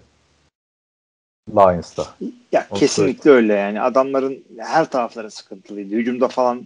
Lions'ta. 1.55 2.03
Ya 2.51 2.67
Onu 2.71 2.79
kesinlikle 2.79 3.21
söyleyeyim. 3.23 3.49
öyle 3.51 3.53
yani. 3.59 3.81
Adamların 3.81 4.43
her 4.57 4.89
tarafları 4.89 5.31
sıkıntılıydı. 5.31 5.95
Hücumda 5.95 6.27
falan 6.27 6.63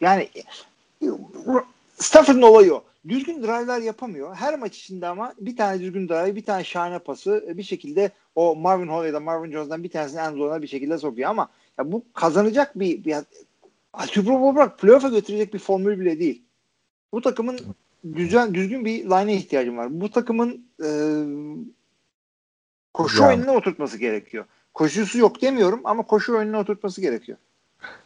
yani 0.00 0.28
Stafford'ın 1.96 2.42
olayı 2.42 2.74
o. 2.74 2.82
Düzgün 3.08 3.42
drive'lar 3.42 3.80
yapamıyor. 3.80 4.34
Her 4.34 4.58
maç 4.58 4.78
içinde 4.78 5.06
ama 5.06 5.34
bir 5.40 5.56
tane 5.56 5.80
düzgün 5.80 6.08
drive, 6.08 6.36
bir 6.36 6.44
tane 6.44 6.64
şahane 6.64 6.98
pası 6.98 7.44
bir 7.56 7.62
şekilde 7.62 8.10
o 8.34 8.56
Marvin 8.56 8.88
Hall 8.88 9.06
ya 9.06 9.12
da 9.12 9.20
Marvin 9.20 9.52
Jones'dan 9.52 9.84
bir 9.84 9.90
tanesini 9.90 10.20
en 10.20 10.32
zone'a 10.32 10.62
bir 10.62 10.66
şekilde 10.66 10.98
sokuyor 10.98 11.30
ama 11.30 11.48
ya 11.78 11.92
bu 11.92 12.04
kazanacak 12.14 12.78
bir, 12.78 13.04
bir 13.04 13.16
Super 14.06 14.40
Bowl 14.40 14.56
bırak 14.56 14.78
playoff'a 14.78 15.08
götürecek 15.08 15.54
bir 15.54 15.58
formül 15.58 16.00
bile 16.00 16.18
değil. 16.20 16.42
Bu 17.12 17.20
takımın 17.20 17.58
düzen, 18.14 18.54
düzgün 18.54 18.84
bir 18.84 19.04
line'e 19.04 19.34
ihtiyacım 19.34 19.76
var. 19.76 20.00
Bu 20.00 20.10
takımın 20.10 20.66
e, 20.84 20.88
koşu 22.94 23.22
yani. 23.22 23.28
oyununa 23.28 23.52
oturtması 23.52 23.98
gerekiyor. 23.98 24.44
Koşusu 24.74 25.18
yok 25.18 25.42
demiyorum 25.42 25.80
ama 25.84 26.02
koşu 26.02 26.36
oyununa 26.36 26.60
oturtması 26.60 27.00
gerekiyor. 27.00 27.38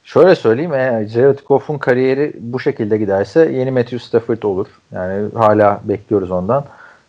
Şöyle 0.04 0.34
söyleyeyim 0.34 0.74
eğer 0.74 1.04
Jared 1.04 1.38
Goff'un 1.48 1.78
kariyeri 1.78 2.32
bu 2.38 2.60
şekilde 2.60 2.98
giderse 2.98 3.52
yeni 3.52 3.70
Matthew 3.70 3.98
Stafford 3.98 4.42
olur. 4.42 4.66
Yani 4.92 5.28
hala 5.34 5.80
bekliyoruz 5.84 6.30
ondan. 6.30 6.64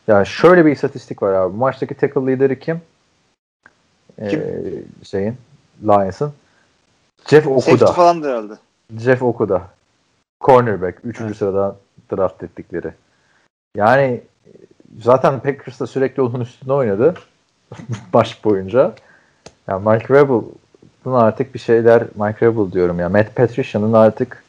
Yani 0.08 0.26
şöyle 0.26 0.66
bir 0.66 0.72
istatistik 0.72 1.22
var 1.24 1.34
abi. 1.34 1.58
Maçtaki 1.58 1.96
tackle 1.96 2.22
lideri 2.28 2.60
kim? 2.60 2.82
Kim? 4.30 4.42
Ee, 4.42 4.56
şeyin 5.04 5.36
Lions'ın. 5.84 6.34
Jeff 7.28 7.48
Okuda. 7.48 7.62
Safety 7.62 7.86
falandır 7.86 8.30
herhalde. 8.30 8.54
Jeff 9.00 9.24
Okuda. 9.24 9.62
Cornerback. 10.42 11.00
Üçüncü 11.04 11.28
evet. 11.28 11.38
sıradan 11.38 11.76
draft 12.12 12.44
ettikleri. 12.44 12.92
Yani 13.76 14.22
zaten 15.02 15.40
Packers'ta 15.40 15.88
sürekli 15.88 16.22
onun 16.22 16.40
üstünde 16.40 16.74
oynadı. 16.74 17.14
Baş 18.14 18.46
boyunca. 18.46 18.96
Yani 19.68 19.90
Mike 19.90 20.14
Rebel'ın 21.04 21.22
artık 21.22 21.54
bir 21.54 21.60
şeyler 21.60 22.04
Mike 22.16 22.46
Rebel 22.46 22.72
diyorum 22.72 23.00
ya. 23.00 23.10
Matt 23.10 23.36
Patricia'nın 23.36 23.94
artık 23.94 24.44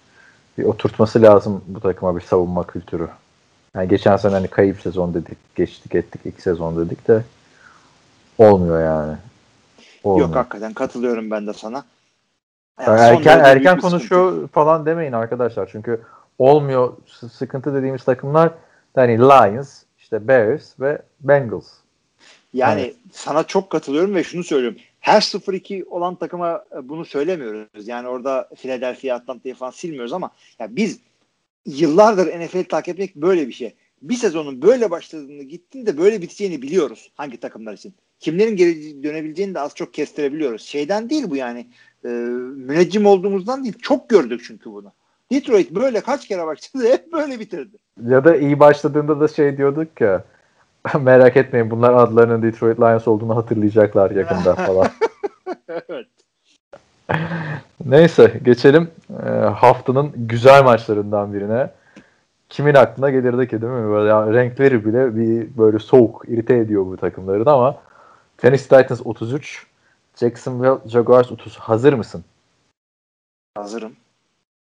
bir 0.58 0.64
oturtması 0.64 1.22
lazım 1.22 1.64
bu 1.66 1.80
takıma 1.80 2.16
bir 2.16 2.20
savunma 2.20 2.66
kültürü. 2.66 3.08
Yani 3.74 3.88
geçen 3.88 4.16
sene 4.16 4.32
hani 4.32 4.48
kayıp 4.48 4.80
sezon 4.80 5.14
dedik, 5.14 5.56
geçtik 5.56 5.94
ettik 5.94 6.20
ilk 6.24 6.40
sezon 6.40 6.86
dedik 6.86 7.08
de 7.08 7.24
olmuyor 8.38 8.84
yani. 8.84 9.16
Olmuyor. 10.04 10.28
Yok 10.28 10.36
hakikaten 10.36 10.72
katılıyorum 10.74 11.30
ben 11.30 11.46
de 11.46 11.52
sana. 11.52 11.84
Yani 12.86 13.00
erken 13.00 13.38
erken 13.38 13.80
konuşuyor 13.80 14.30
sıkıntı. 14.30 14.52
falan 14.52 14.86
demeyin 14.86 15.12
arkadaşlar. 15.12 15.68
Çünkü 15.72 16.00
olmuyor 16.38 16.92
sıkıntı 17.32 17.74
dediğimiz 17.74 18.04
takımlar 18.04 18.50
hani 18.94 19.18
Lions, 19.18 19.82
işte 19.98 20.28
Bears 20.28 20.80
ve 20.80 21.02
Bengals. 21.20 21.66
Yani 22.52 22.80
evet. 22.80 22.94
sana 23.12 23.42
çok 23.42 23.70
katılıyorum 23.70 24.14
ve 24.14 24.24
şunu 24.24 24.44
söylüyorum. 24.44 24.78
Her 25.04 25.20
0-2 25.20 25.84
olan 25.84 26.14
takıma 26.14 26.64
e, 26.76 26.88
bunu 26.88 27.04
söylemiyoruz. 27.04 27.88
Yani 27.88 28.08
orada 28.08 28.48
Philadelphia, 28.56 29.14
Atlanta'yı 29.14 29.54
falan 29.54 29.70
silmiyoruz 29.70 30.12
ama 30.12 30.30
ya 30.58 30.76
biz 30.76 30.98
yıllardır 31.66 32.40
NFL 32.40 32.64
takip 32.64 32.94
etmek 32.94 33.16
böyle 33.16 33.48
bir 33.48 33.52
şey. 33.52 33.74
bir 34.02 34.14
sezonun 34.14 34.62
böyle 34.62 34.90
başladığını 34.90 35.42
gittin 35.42 35.86
de 35.86 35.98
böyle 35.98 36.22
biteceğini 36.22 36.62
biliyoruz 36.62 37.12
hangi 37.14 37.40
takımlar 37.40 37.72
için. 37.72 37.94
Kimlerin 38.20 38.56
geri 38.56 39.02
dönebileceğini 39.02 39.54
de 39.54 39.60
az 39.60 39.74
çok 39.74 39.94
kestirebiliyoruz. 39.94 40.62
Şeyden 40.62 41.10
değil 41.10 41.24
bu 41.30 41.36
yani. 41.36 41.66
E, 42.04 42.08
müneccim 42.08 43.06
olduğumuzdan 43.06 43.64
değil. 43.64 43.78
Çok 43.82 44.08
gördük 44.08 44.40
çünkü 44.46 44.72
bunu. 44.72 44.92
Detroit 45.32 45.70
böyle 45.70 46.00
kaç 46.00 46.28
kere 46.28 46.46
başladı 46.46 46.88
hep 46.92 47.12
böyle 47.12 47.40
bitirdi. 47.40 47.76
Ya 48.06 48.24
da 48.24 48.36
iyi 48.36 48.60
başladığında 48.60 49.20
da 49.20 49.28
şey 49.28 49.56
diyorduk 49.56 50.00
ya 50.00 50.24
merak 51.00 51.36
etmeyin 51.36 51.70
bunlar 51.70 51.94
adlarının 51.94 52.42
Detroit 52.42 52.80
Lions 52.80 53.08
olduğunu 53.08 53.36
hatırlayacaklar 53.36 54.10
yakında 54.10 54.54
falan. 54.66 54.88
evet. 55.68 56.06
Neyse 57.84 58.40
geçelim 58.44 58.90
e, 59.26 59.28
haftanın 59.30 60.12
güzel 60.16 60.64
maçlarından 60.64 61.34
birine. 61.34 61.70
Kimin 62.48 62.74
aklına 62.74 63.10
gelirdi 63.10 63.48
ki 63.48 63.62
değil 63.62 63.72
mi? 63.72 63.90
Böyle 63.90 64.08
ya, 64.08 64.32
renkleri 64.32 64.84
bile 64.84 65.16
bir 65.16 65.58
böyle 65.58 65.78
soğuk, 65.78 66.24
irite 66.28 66.56
ediyor 66.56 66.86
bu 66.86 66.96
takımların 66.96 67.46
ama 67.46 67.76
Tennessee 68.38 68.82
Titans 68.82 69.00
33, 69.04 69.66
Jacksonville 70.16 70.78
Jaguars 70.86 71.32
30. 71.32 71.56
Hazır 71.56 71.92
mısın? 71.92 72.24
Hazırım. 73.56 73.92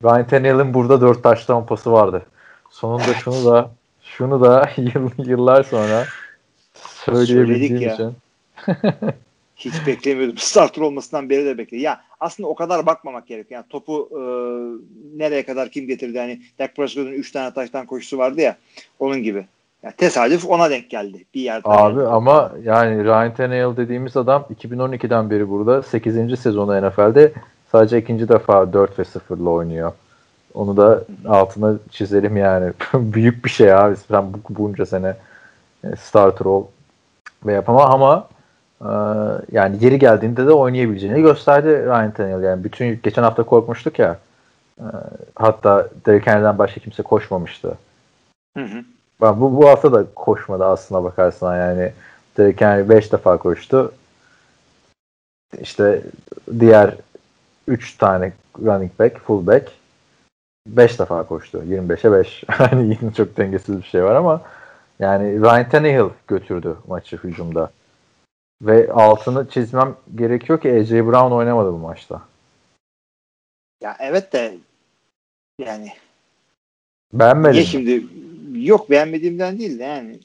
Ryan 0.04 0.28
Tannehill'in 0.28 0.74
burada 0.74 1.02
4 1.02 1.24
taştan 1.24 1.66
pası 1.66 1.92
vardı. 1.92 2.26
Sonunda 2.70 3.14
şunu 3.14 3.46
da 3.46 3.70
şunu 4.18 4.42
da 4.42 4.70
yıl, 4.78 5.10
yıllar 5.18 5.64
sonra 5.64 6.06
söyleyebildiğim 6.74 7.94
için. 7.94 8.14
Hiç 9.56 9.88
beklemiyordum. 9.88 10.38
Starter 10.38 10.82
olmasından 10.82 11.30
beri 11.30 11.46
de 11.46 11.58
bekledim. 11.58 11.84
Ya 11.84 12.02
aslında 12.20 12.50
o 12.50 12.56
kadar 12.56 12.86
bakmamak 12.86 13.28
gerekiyor. 13.28 13.60
Yani 13.62 13.70
topu 13.70 14.10
e, 14.12 14.22
nereye 15.18 15.46
kadar 15.46 15.70
kim 15.70 15.88
getirdi? 15.88 16.20
Hani 16.20 16.42
Dak 16.60 16.76
Prescott'un 16.76 17.12
3 17.12 17.32
tane 17.32 17.54
taştan 17.54 17.86
koşusu 17.86 18.18
vardı 18.18 18.42
ya. 18.42 18.58
Onun 19.00 19.24
gibi. 19.24 19.46
Yani 19.84 19.94
tesadüf 19.98 20.46
ona 20.46 20.70
denk 20.70 20.90
geldi 20.90 21.26
bir 21.34 21.42
yerde. 21.42 21.70
Abi 21.70 21.96
geldi. 21.96 22.08
ama 22.08 22.52
yani 22.64 23.04
Ryan 23.04 23.34
Tannehill 23.34 23.78
dediğimiz 23.78 24.18
adam 24.18 24.46
2012'den 24.60 25.30
beri 25.30 25.50
burada 25.50 25.84
8. 25.84 26.40
sezonu 26.40 26.90
NFL'de 26.90 27.34
sadece 27.72 27.98
ikinci 27.98 28.30
defa 28.30 28.74
4 28.74 29.00
ve 29.00 29.04
0 29.04 29.38
ile 29.38 29.50
oynuyor. 29.50 29.92
Onu 30.54 30.78
da 30.78 31.04
altına 31.28 31.76
çizelim 31.92 32.38
yani. 32.38 32.74
Büyük 32.94 33.46
bir 33.46 33.50
şey 33.50 33.74
abi. 33.74 33.96
Sen 33.96 34.26
bunca 34.50 34.86
sene 34.86 35.16
e, 35.84 35.96
starter 35.96 36.46
ol 36.46 36.66
ve 37.46 37.54
yapama 37.54 37.86
ama 37.86 38.28
e, 38.82 38.92
yani 39.52 39.80
geri 39.80 40.00
geldiğinde 40.00 40.48
de 40.48 40.52
oynayabileceğini 40.52 41.22
gösterdi 41.22 41.70
Ryan 41.70 42.12
Tannehill. 42.12 42.44
Yani 42.44 42.64
bütün 42.64 43.00
geçen 43.04 43.24
hafta 43.24 43.44
korkmuştuk 43.44 44.00
ya. 44.00 44.20
E, 44.80 44.86
hatta 45.36 45.90
Derrick 46.06 46.32
Henry'den 46.32 46.58
başka 46.58 46.82
kimse 46.82 47.04
koşmamıştı. 47.04 47.78
Hı 48.58 48.64
hı. 48.64 48.84
Bu, 49.22 49.58
bu 49.58 49.70
hafta 49.70 49.94
da 49.94 50.06
koşmadı 50.16 50.66
aslına 50.66 51.04
bakarsan 51.04 51.58
yani. 51.58 51.92
Derrick 52.38 52.66
Henry 52.66 52.90
5 52.90 53.12
defa 53.12 53.38
koştu. 53.38 53.92
İşte 55.62 56.02
diğer 56.60 56.96
3 57.68 57.98
tane 57.98 58.32
running 58.66 58.92
back, 59.00 59.20
full 59.20 59.48
back 59.48 59.72
5 60.68 61.00
defa 61.00 61.28
koştu. 61.28 61.64
25'e 61.70 62.12
5. 62.12 62.44
hani 62.48 62.98
yine 63.02 63.14
çok 63.14 63.38
dengesiz 63.38 63.78
bir 63.78 63.84
şey 63.84 64.04
var 64.04 64.16
ama 64.16 64.42
yani 65.00 65.42
Ryan 65.42 65.70
Tannehill 65.70 66.10
götürdü 66.28 66.76
maçı 66.88 67.18
hücumda. 67.18 67.72
Ve 68.62 68.94
altını 68.94 69.50
çizmem 69.50 69.96
gerekiyor 70.16 70.62
ki 70.62 70.72
AJ 70.72 70.92
Brown 70.92 71.32
oynamadı 71.32 71.74
bu 71.74 71.78
maçta. 71.78 72.22
Ya 73.82 73.98
evet 74.00 74.34
de 74.34 74.58
yani 75.60 75.94
beğenmedim. 77.14 77.54
Niye 77.54 77.66
şimdi 77.66 78.06
yok 78.54 78.90
beğenmediğimden 78.90 79.60
değil 79.60 79.80
de 79.80 79.84
yani 79.84 80.20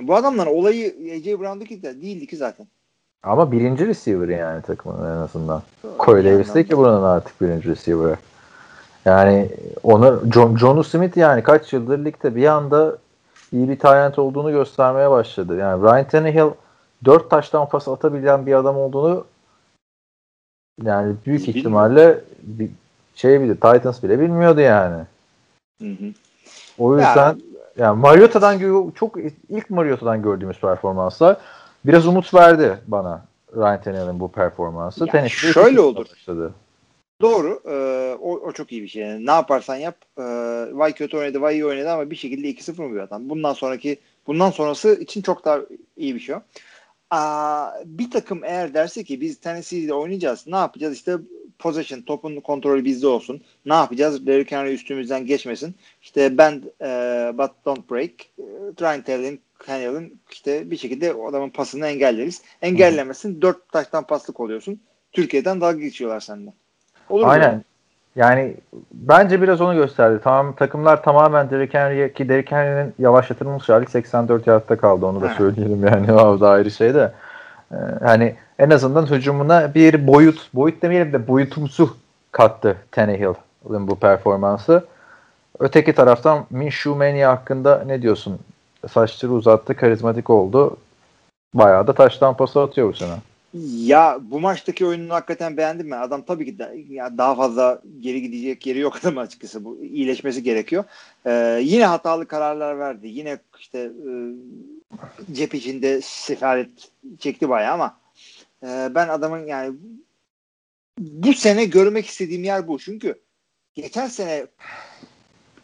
bu 0.00 0.14
adamların 0.14 0.50
olayı 0.50 0.86
AJ 1.16 1.26
Brown'daki 1.40 1.82
de 1.82 2.02
değildi 2.02 2.26
ki 2.26 2.36
zaten. 2.36 2.66
Ama 3.22 3.52
birinci 3.52 3.86
receiver 3.86 4.28
yani 4.28 4.62
takımın 4.62 5.04
en 5.04 5.16
azından. 5.16 5.62
Corey 5.98 6.24
Davis 6.24 6.54
değil 6.54 6.66
ki 6.66 6.76
buranın 6.76 7.02
artık 7.02 7.40
birinci 7.40 7.68
receiver'ı. 7.68 8.16
Yani 9.04 9.48
onu 9.82 10.22
John, 10.32 10.56
John 10.56 10.82
Smith 10.82 11.16
yani 11.16 11.42
kaç 11.42 11.72
yıldır 11.72 12.04
ligde 12.04 12.36
bir 12.36 12.46
anda 12.46 12.98
iyi 13.52 13.68
bir 13.68 13.78
talent 13.78 14.18
olduğunu 14.18 14.50
göstermeye 14.50 15.10
başladı. 15.10 15.56
Yani 15.56 15.82
Ryan 15.82 16.08
Tannehill 16.08 16.50
4 17.04 17.30
taştan 17.30 17.68
pas 17.68 17.88
atabilen 17.88 18.46
bir 18.46 18.54
adam 18.54 18.76
olduğunu 18.76 19.24
yani 20.82 21.14
büyük 21.26 21.40
Bilmiyorum. 21.40 21.58
ihtimalle 21.58 22.20
bir 22.42 22.70
şey 23.14 23.40
bile 23.40 23.54
Titans 23.54 24.02
bile 24.02 24.20
bilmiyordu 24.20 24.60
yani. 24.60 25.02
Hı 25.82 25.88
hı. 25.88 26.12
O 26.78 26.96
yüzden 26.96 27.16
yani, 27.16 27.42
yani 27.76 28.00
Mariota'dan 28.00 28.58
çok 28.94 29.16
ilk 29.48 29.70
Mariota'dan 29.70 30.22
gördüğümüz 30.22 30.60
performanslar 30.60 31.36
biraz 31.84 32.06
umut 32.06 32.34
verdi 32.34 32.78
bana 32.86 33.24
Ryan 33.56 33.82
Tannehill'in 33.82 34.20
bu 34.20 34.32
performansı. 34.32 35.06
Yani 35.12 35.30
şöyle 35.30 35.80
olur. 35.80 36.06
Başladı. 36.12 36.52
Doğru. 37.22 37.62
Ee, 37.66 38.16
o, 38.20 38.32
o 38.32 38.52
çok 38.52 38.72
iyi 38.72 38.82
bir 38.82 38.88
şey. 38.88 39.02
Yani 39.02 39.26
ne 39.26 39.30
yaparsan 39.30 39.76
yap. 39.76 39.96
E, 40.18 40.22
vay 40.72 40.92
kötü 40.92 41.16
oynadı, 41.16 41.40
vay 41.40 41.54
iyi 41.54 41.66
oynadı 41.66 41.90
ama 41.90 42.10
bir 42.10 42.16
şekilde 42.16 42.50
2-0 42.50 42.82
mı 42.82 42.94
bir 42.94 43.00
adam? 43.00 43.28
Bundan 43.30 43.52
sonraki 43.52 43.98
bundan 44.26 44.50
sonrası 44.50 45.00
için 45.00 45.22
çok 45.22 45.44
daha 45.44 45.60
iyi 45.96 46.14
bir 46.14 46.20
şey 46.20 46.34
o. 46.34 46.42
Aa, 47.10 47.70
bir 47.84 48.10
takım 48.10 48.44
eğer 48.44 48.74
derse 48.74 49.04
ki 49.04 49.20
biz 49.20 49.40
Tennessee'de 49.40 49.94
oynayacağız 49.94 50.46
ne 50.46 50.56
yapacağız? 50.56 50.94
İşte 50.94 51.16
possession, 51.58 52.00
topun 52.00 52.40
kontrolü 52.40 52.84
bizde 52.84 53.06
olsun. 53.06 53.42
Ne 53.66 53.74
yapacağız? 53.74 54.26
Derrick 54.26 54.56
Henry 54.56 54.74
üstümüzden 54.74 55.26
geçmesin. 55.26 55.74
İşte 56.02 56.38
bend 56.38 56.62
e, 56.80 57.38
but 57.38 57.50
don't 57.64 57.90
break. 57.90 58.10
E, 58.38 58.44
Ryan 58.80 59.02
Tannehill'in 59.66 60.20
işte 60.30 60.70
bir 60.70 60.76
şekilde 60.76 61.14
o 61.14 61.28
adamın 61.28 61.50
pasını 61.50 61.86
engelleriz. 61.86 62.42
Engellemesin. 62.62 63.42
Dört 63.42 63.72
taştan 63.72 64.06
paslık 64.06 64.40
oluyorsun. 64.40 64.80
Türkiye'den 65.12 65.60
dalga 65.60 65.80
geçiyorlar 65.80 66.20
senden. 66.20 66.61
Olur 67.12 67.28
Aynen. 67.28 67.54
Mu? 67.54 67.62
Yani 68.16 68.54
bence 68.94 69.42
biraz 69.42 69.60
onu 69.60 69.74
gösterdi. 69.74 70.20
Tamam 70.24 70.52
takımlar 70.52 71.02
tamamen 71.02 71.50
Derrick 71.50 71.78
Henry'e 71.78 72.12
ki 72.12 72.28
Derrick 72.28 72.56
Henry'nin 72.56 72.94
yavaşlatılmış 72.98 73.68
hali 73.68 73.86
84 73.86 74.46
yardta 74.46 74.76
kaldı. 74.76 75.06
Onu 75.06 75.20
da 75.20 75.28
söyleyelim 75.28 75.86
yani. 75.86 76.12
O 76.12 76.40
da 76.40 76.50
ayrı 76.50 76.70
şey 76.70 76.94
de. 76.94 77.12
Ee, 77.72 77.76
hani 78.02 78.34
en 78.58 78.70
azından 78.70 79.06
hücumuna 79.06 79.74
bir 79.74 80.06
boyut, 80.06 80.48
boyut 80.54 80.82
demeyelim 80.82 81.12
de 81.12 81.28
boyutumsu 81.28 81.96
kattı 82.32 82.76
Tannehill'in 82.90 83.88
bu 83.88 83.96
performansı. 83.96 84.84
Öteki 85.58 85.92
taraftan 85.92 86.46
Minshew 86.50 86.90
Mania 86.90 87.30
hakkında 87.30 87.82
ne 87.86 88.02
diyorsun? 88.02 88.38
Saçları 88.90 89.32
uzattı, 89.32 89.76
karizmatik 89.76 90.30
oldu. 90.30 90.76
Bayağı 91.54 91.86
da 91.86 91.92
taştan 91.92 92.36
pası 92.36 92.60
atıyor 92.60 92.88
bu 92.88 92.94
sene. 92.94 93.12
Ya 93.54 94.18
bu 94.22 94.40
maçtaki 94.40 94.86
oyununu 94.86 95.14
hakikaten 95.14 95.56
beğendim 95.56 95.90
ben. 95.90 96.00
Adam 96.00 96.24
tabii 96.24 96.44
ki 96.44 96.58
de, 96.58 96.84
ya 96.88 97.18
daha 97.18 97.34
fazla 97.34 97.82
geri 98.00 98.22
gidecek 98.22 98.66
yeri 98.66 98.78
yok 98.78 98.96
adam 99.02 99.18
açıkçası. 99.18 99.64
Bu 99.64 99.82
iyileşmesi 99.82 100.42
gerekiyor. 100.42 100.84
Ee, 101.26 101.60
yine 101.62 101.86
hatalı 101.86 102.26
kararlar 102.26 102.78
verdi. 102.78 103.08
Yine 103.08 103.38
işte 103.58 103.78
e, 103.78 104.10
cep 105.32 105.54
içinde 105.54 106.00
sefaret 106.02 106.70
çekti 107.18 107.48
bayağı 107.48 107.74
ama 107.74 108.00
e, 108.62 108.88
ben 108.94 109.08
adamın 109.08 109.46
yani 109.46 109.76
bu 110.98 111.34
sene 111.34 111.64
görmek 111.64 112.06
istediğim 112.06 112.44
yer 112.44 112.68
bu. 112.68 112.78
Çünkü 112.78 113.22
geçen 113.74 114.06
sene 114.06 114.46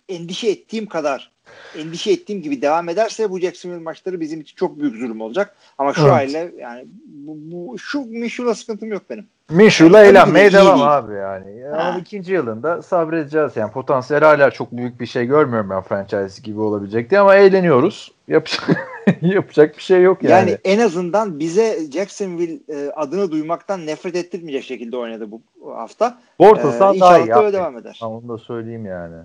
endişe 0.08 0.48
ettiğim 0.48 0.86
kadar 0.86 1.32
endişe 1.76 2.12
ettiğim 2.12 2.42
gibi 2.42 2.62
devam 2.62 2.88
ederse 2.88 3.30
bu 3.30 3.40
Jacksonville 3.40 3.82
maçları 3.82 4.20
bizim 4.20 4.40
için 4.40 4.56
çok 4.56 4.80
büyük 4.80 4.96
zulüm 4.96 5.20
olacak. 5.20 5.56
Ama 5.78 5.94
şu 5.94 6.02
evet. 6.02 6.12
aile 6.12 6.52
yani 6.58 6.86
bu, 7.06 7.36
bu 7.36 7.78
şu 7.78 8.00
Minshew'la 8.00 8.54
sıkıntım 8.54 8.92
yok 8.92 9.02
benim. 9.10 9.26
Minshew'la 9.50 9.98
yani, 9.98 10.08
eğlenmeye 10.08 10.52
devam 10.52 10.82
abi 10.82 11.14
yani. 11.14 11.68
Ama 11.68 11.98
ikinci 11.98 12.32
yılında 12.32 12.82
sabredeceğiz 12.82 13.56
yani. 13.56 13.72
Potansiyel 13.72 14.22
hala 14.22 14.50
çok 14.50 14.72
büyük 14.72 15.00
bir 15.00 15.06
şey 15.06 15.26
görmüyorum 15.26 15.70
ben 15.70 15.82
franchise 15.82 16.42
gibi 16.42 16.60
olabilecekti 16.60 17.18
ama 17.18 17.34
eğleniyoruz. 17.34 18.12
Yapacak, 18.28 18.90
yapacak 19.22 19.76
bir 19.76 19.82
şey 19.82 20.02
yok 20.02 20.22
yani. 20.22 20.32
Yani 20.32 20.58
en 20.64 20.78
azından 20.78 21.38
bize 21.38 21.90
Jacksonville 21.92 22.58
e, 22.68 22.90
adını 22.90 23.30
duymaktan 23.30 23.86
nefret 23.86 24.16
ettirmeyecek 24.16 24.64
şekilde 24.64 24.96
oynadı 24.96 25.30
bu 25.30 25.42
hafta. 25.74 26.18
Bortles'tan 26.38 26.96
ee, 26.96 27.00
daha 27.00 27.18
iyi. 27.18 27.34
Öyle 27.34 27.52
devam 27.52 27.78
eder. 27.78 27.96
Ha, 28.00 28.08
onu 28.08 28.28
da 28.28 28.38
söyleyeyim 28.38 28.86
yani. 28.86 29.16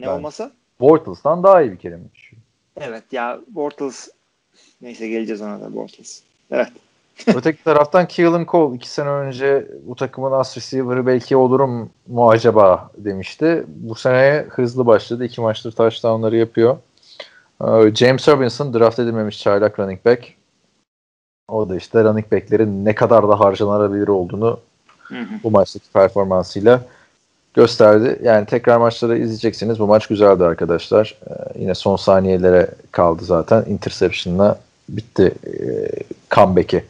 Ne 0.00 0.06
ben. 0.06 0.12
olmasa? 0.12 0.50
Bortles'tan 0.80 1.42
daha 1.42 1.62
iyi 1.62 1.72
bir 1.72 1.76
keremiş. 1.76 2.32
Evet 2.76 3.04
ya 3.12 3.40
Bortles 3.48 4.08
neyse 4.80 5.08
geleceğiz 5.08 5.42
ona 5.42 5.60
da 5.60 5.74
Bortles. 5.74 6.22
Evet. 6.50 6.68
Öteki 7.26 7.64
taraftan 7.64 8.08
Keelan 8.08 8.44
Cole 8.48 8.76
iki 8.76 8.88
sene 8.88 9.08
önce 9.08 9.68
bu 9.86 9.94
takımın 9.94 10.32
as 10.32 10.56
receiver'ı 10.56 11.06
belki 11.06 11.36
olurum 11.36 11.90
mu 12.06 12.30
acaba 12.30 12.90
demişti. 12.96 13.64
Bu 13.66 13.94
seneye 13.94 14.42
hızlı 14.42 14.86
başladı. 14.86 15.24
İki 15.24 15.40
maçtır 15.40 15.72
touchdownları 15.72 16.36
yapıyor. 16.36 16.76
Ee, 17.60 17.94
James 17.94 18.28
Robinson 18.28 18.74
draft 18.74 18.98
edilmemiş 18.98 19.42
çaylak 19.42 19.78
running 19.78 20.04
back. 20.04 20.34
O 21.48 21.68
da 21.68 21.76
işte 21.76 22.04
running 22.04 22.32
backlerin 22.32 22.84
ne 22.84 22.94
kadar 22.94 23.28
da 23.28 23.40
harcanabilir 23.40 24.08
olduğunu 24.08 24.60
hı 25.02 25.20
hı. 25.20 25.34
bu 25.44 25.50
maçtaki 25.50 25.90
performansıyla 25.92 26.80
gösterdi. 27.56 28.18
Yani 28.22 28.46
tekrar 28.46 28.76
maçları 28.76 29.18
izleyeceksiniz. 29.18 29.78
Bu 29.78 29.86
maç 29.86 30.06
güzeldi 30.06 30.44
arkadaşlar. 30.44 31.18
Ee, 31.30 31.32
yine 31.60 31.74
son 31.74 31.96
saniyelere 31.96 32.70
kaldı 32.92 33.24
zaten. 33.24 33.64
Interception'la 33.68 34.60
bitti 34.88 35.34
e, 35.46 35.52
comeback'i. 36.30 36.84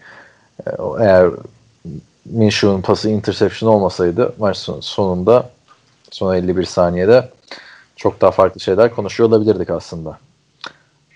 E, 0.66 0.70
eğer 1.00 1.30
Minshew'un 2.24 2.82
pası 2.82 3.10
interception 3.10 3.70
olmasaydı 3.70 4.34
maç 4.38 4.56
son- 4.56 4.80
sonunda 4.80 5.50
son 6.10 6.34
51 6.34 6.64
saniyede 6.64 7.28
çok 7.96 8.20
daha 8.20 8.30
farklı 8.30 8.60
şeyler 8.60 8.94
konuşuyor 8.94 9.28
olabilirdik 9.28 9.70
aslında. 9.70 10.18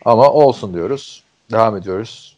Ama 0.05 0.30
olsun 0.32 0.74
diyoruz. 0.74 1.22
Devam 1.53 1.76
ediyoruz. 1.76 2.36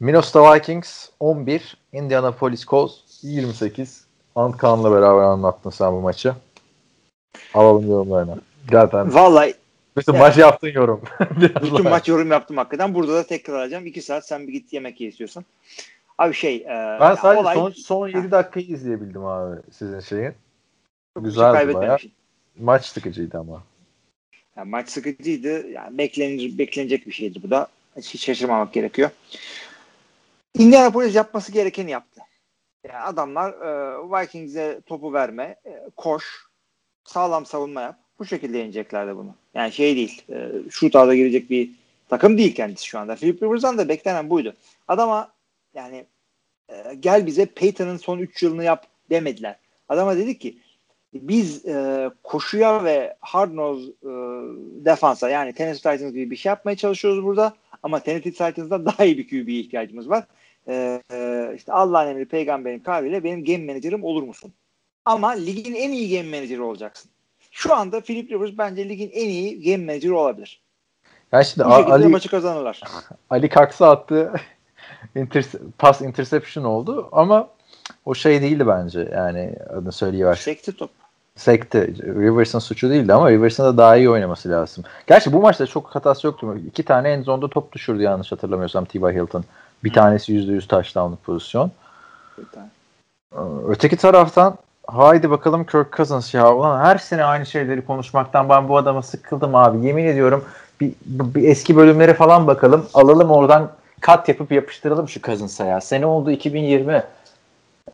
Minnesota 0.00 0.54
Vikings 0.54 1.08
11, 1.20 1.76
Indianapolis 1.92 2.64
Colts 2.66 2.94
28. 3.22 4.05
Antkan'la 4.36 4.92
beraber 4.92 5.22
anlattın 5.22 5.70
sen 5.70 5.92
bu 5.92 6.00
maçı. 6.00 6.34
Alalım 7.54 7.90
yorumlarını. 7.90 8.40
Zaten 8.72 9.14
Vallahi 9.14 9.54
bütün 9.96 10.12
Ya. 10.12 10.18
maç 10.18 10.36
yaptın 10.36 10.68
yorum. 10.68 11.02
Bütün 11.62 11.82
maç 11.84 12.08
yorum 12.08 12.30
yaptım 12.30 12.56
hakikaten. 12.56 12.94
Burada 12.94 13.14
da 13.14 13.26
tekrar 13.26 13.54
alacağım. 13.54 13.86
2 13.86 14.02
saat 14.02 14.26
sen 14.26 14.48
bir 14.48 14.52
git 14.52 14.72
yemek 14.72 15.00
ye 15.00 15.08
istiyorsan. 15.08 15.44
Abi 16.18 16.34
şey 16.34 16.56
e, 16.56 16.98
Ben 17.00 17.14
sadece 17.14 17.40
olay- 17.40 17.54
son, 17.54 17.70
son 17.70 18.08
7 18.08 18.30
dakikayı 18.30 18.66
izleyebildim 18.66 19.24
abi 19.24 19.60
sizin 19.72 20.00
şeyin. 20.00 20.32
Çok 21.14 21.24
Güzeldi 21.24 21.36
şey 21.36 21.42
bayağı. 21.52 21.52
kaybetmemişsin. 21.74 22.12
Maç 22.60 22.84
sıkıcıydı 22.84 23.38
ama. 23.38 23.62
Yani 24.56 24.70
maç 24.70 24.88
sıkıcıydı. 24.88 25.68
Yani 25.68 25.98
beklenir, 25.98 26.58
beklenecek 26.58 27.06
bir 27.06 27.12
şeydi 27.12 27.42
bu 27.42 27.50
da. 27.50 27.66
Hiç 27.96 28.24
şaşırmamak 28.24 28.72
gerekiyor. 28.72 29.10
Indianapolis 30.58 31.14
yapması 31.14 31.52
gerekeni 31.52 31.90
yaptı. 31.90 32.20
Yani 32.88 33.04
adamlar 33.04 33.52
e, 33.52 33.98
Vikings'e 33.98 34.80
topu 34.86 35.12
verme, 35.12 35.56
e, 35.66 35.90
koş, 35.96 36.24
sağlam 37.04 37.46
savunma 37.46 37.80
yap. 37.80 37.98
Bu 38.18 38.26
şekilde 38.26 38.58
yeneceklerdi 38.58 39.16
bunu. 39.16 39.34
Yani 39.54 39.72
şey 39.72 39.96
değil, 39.96 40.22
e, 40.30 40.50
shootout'a 40.70 41.14
girecek 41.14 41.50
bir 41.50 41.70
takım 42.08 42.38
değil 42.38 42.54
kendisi 42.54 42.86
şu 42.86 42.98
anda. 42.98 43.16
Philip 43.16 43.42
Rivers'dan 43.42 43.78
da 43.78 43.88
beklenen 43.88 44.30
buydu. 44.30 44.54
Adama 44.88 45.32
yani 45.74 46.06
e, 46.68 46.94
gel 47.00 47.26
bize 47.26 47.46
Peyton'ın 47.46 47.96
son 47.96 48.18
3 48.18 48.42
yılını 48.42 48.64
yap 48.64 48.86
demediler. 49.10 49.56
Adama 49.88 50.16
dedi 50.16 50.38
ki 50.38 50.58
biz 51.14 51.66
e, 51.66 52.10
koşuya 52.22 52.84
ve 52.84 53.16
hard 53.20 53.56
nose 53.56 53.84
e, 53.84 54.12
defansa 54.84 55.30
yani 55.30 55.52
Tennessee 55.52 55.92
Titans 55.92 56.12
gibi 56.12 56.30
bir 56.30 56.36
şey 56.36 56.50
yapmaya 56.50 56.76
çalışıyoruz 56.76 57.24
burada 57.24 57.54
ama 57.82 58.00
Tennessee 58.00 58.30
Titans'da 58.32 58.86
daha 58.86 59.04
iyi 59.04 59.18
bir 59.18 59.28
QB'ye 59.28 59.60
ihtiyacımız 59.60 60.10
var. 60.10 60.24
E, 60.68 61.02
e, 61.12 61.52
işte 61.56 61.72
Allah'ın 61.72 62.08
emri 62.08 62.28
peygamberin 62.28 62.78
kavliyle 62.78 63.24
benim 63.24 63.44
game 63.44 63.66
manager'ım 63.66 64.04
olur 64.04 64.22
musun? 64.22 64.52
Ama 65.04 65.30
ligin 65.30 65.74
en 65.74 65.92
iyi 65.92 66.16
game 66.16 66.36
manager'ı 66.36 66.64
olacaksın. 66.64 67.10
Şu 67.50 67.74
anda 67.74 68.00
Philip 68.00 68.30
Rivers 68.30 68.58
bence 68.58 68.88
ligin 68.88 69.10
en 69.14 69.28
iyi 69.28 69.62
game 69.62 69.84
manager'ı 69.84 70.18
olabilir. 70.18 70.62
Yani 71.32 71.44
şimdi 71.44 71.68
Bu 71.68 71.72
Ali, 71.72 72.08
maçı 72.08 72.28
kazanırlar. 72.28 72.80
Ali 73.30 73.48
Kaksa 73.48 73.90
attı 73.90 74.32
interse- 75.16 75.60
pas 75.78 76.00
interception 76.00 76.64
oldu 76.64 77.08
ama 77.12 77.48
o 78.04 78.14
şey 78.14 78.42
değildi 78.42 78.66
bence. 78.66 79.08
Yani 79.12 79.54
adını 79.70 79.92
söyleyiver. 79.92 80.34
Sekti 80.34 80.76
top. 80.76 80.90
Sekti. 81.36 81.94
Rivers'ın 82.02 82.58
suçu 82.58 82.90
değildi 82.90 83.12
ama 83.12 83.30
Rivers'ın 83.30 83.64
da 83.64 83.76
daha 83.76 83.96
iyi 83.96 84.10
oynaması 84.10 84.48
lazım. 84.50 84.84
Gerçi 85.06 85.32
bu 85.32 85.40
maçta 85.40 85.66
çok 85.66 85.86
hatası 85.86 86.26
yoktu. 86.26 86.58
İki 86.66 86.82
tane 86.82 87.10
en 87.10 87.22
zonda 87.22 87.48
top 87.48 87.72
düşürdü 87.72 88.02
yanlış 88.02 88.32
hatırlamıyorsam 88.32 88.84
T.Y. 88.84 89.14
Hilton. 89.14 89.44
Bir 89.84 89.92
tanesi 89.92 90.32
%100 90.32 90.66
touchdown'lık 90.66 91.24
pozisyon. 91.24 91.70
Ee, 92.38 93.38
Öteki 93.68 93.96
taraftan 93.96 94.58
haydi 94.86 95.30
bakalım 95.30 95.66
Kirk 95.66 95.96
Cousins 95.96 96.34
ya. 96.34 96.54
Ulan 96.54 96.84
her 96.84 96.98
sene 96.98 97.24
aynı 97.24 97.46
şeyleri 97.46 97.86
konuşmaktan 97.86 98.48
ben 98.48 98.68
bu 98.68 98.76
adama 98.76 99.02
sıkıldım 99.02 99.54
abi. 99.54 99.86
Yemin 99.86 100.04
ediyorum 100.04 100.44
bir, 100.80 100.92
bir 101.06 101.48
eski 101.48 101.76
bölümlere 101.76 102.14
falan 102.14 102.46
bakalım. 102.46 102.86
Alalım 102.94 103.30
oradan 103.30 103.70
kat 104.00 104.28
yapıp 104.28 104.52
yapıştıralım 104.52 105.08
şu 105.08 105.20
Cousins'a 105.22 105.64
ya. 105.64 105.80
Sene 105.80 106.06
oldu 106.06 106.30
2020. 106.30 107.02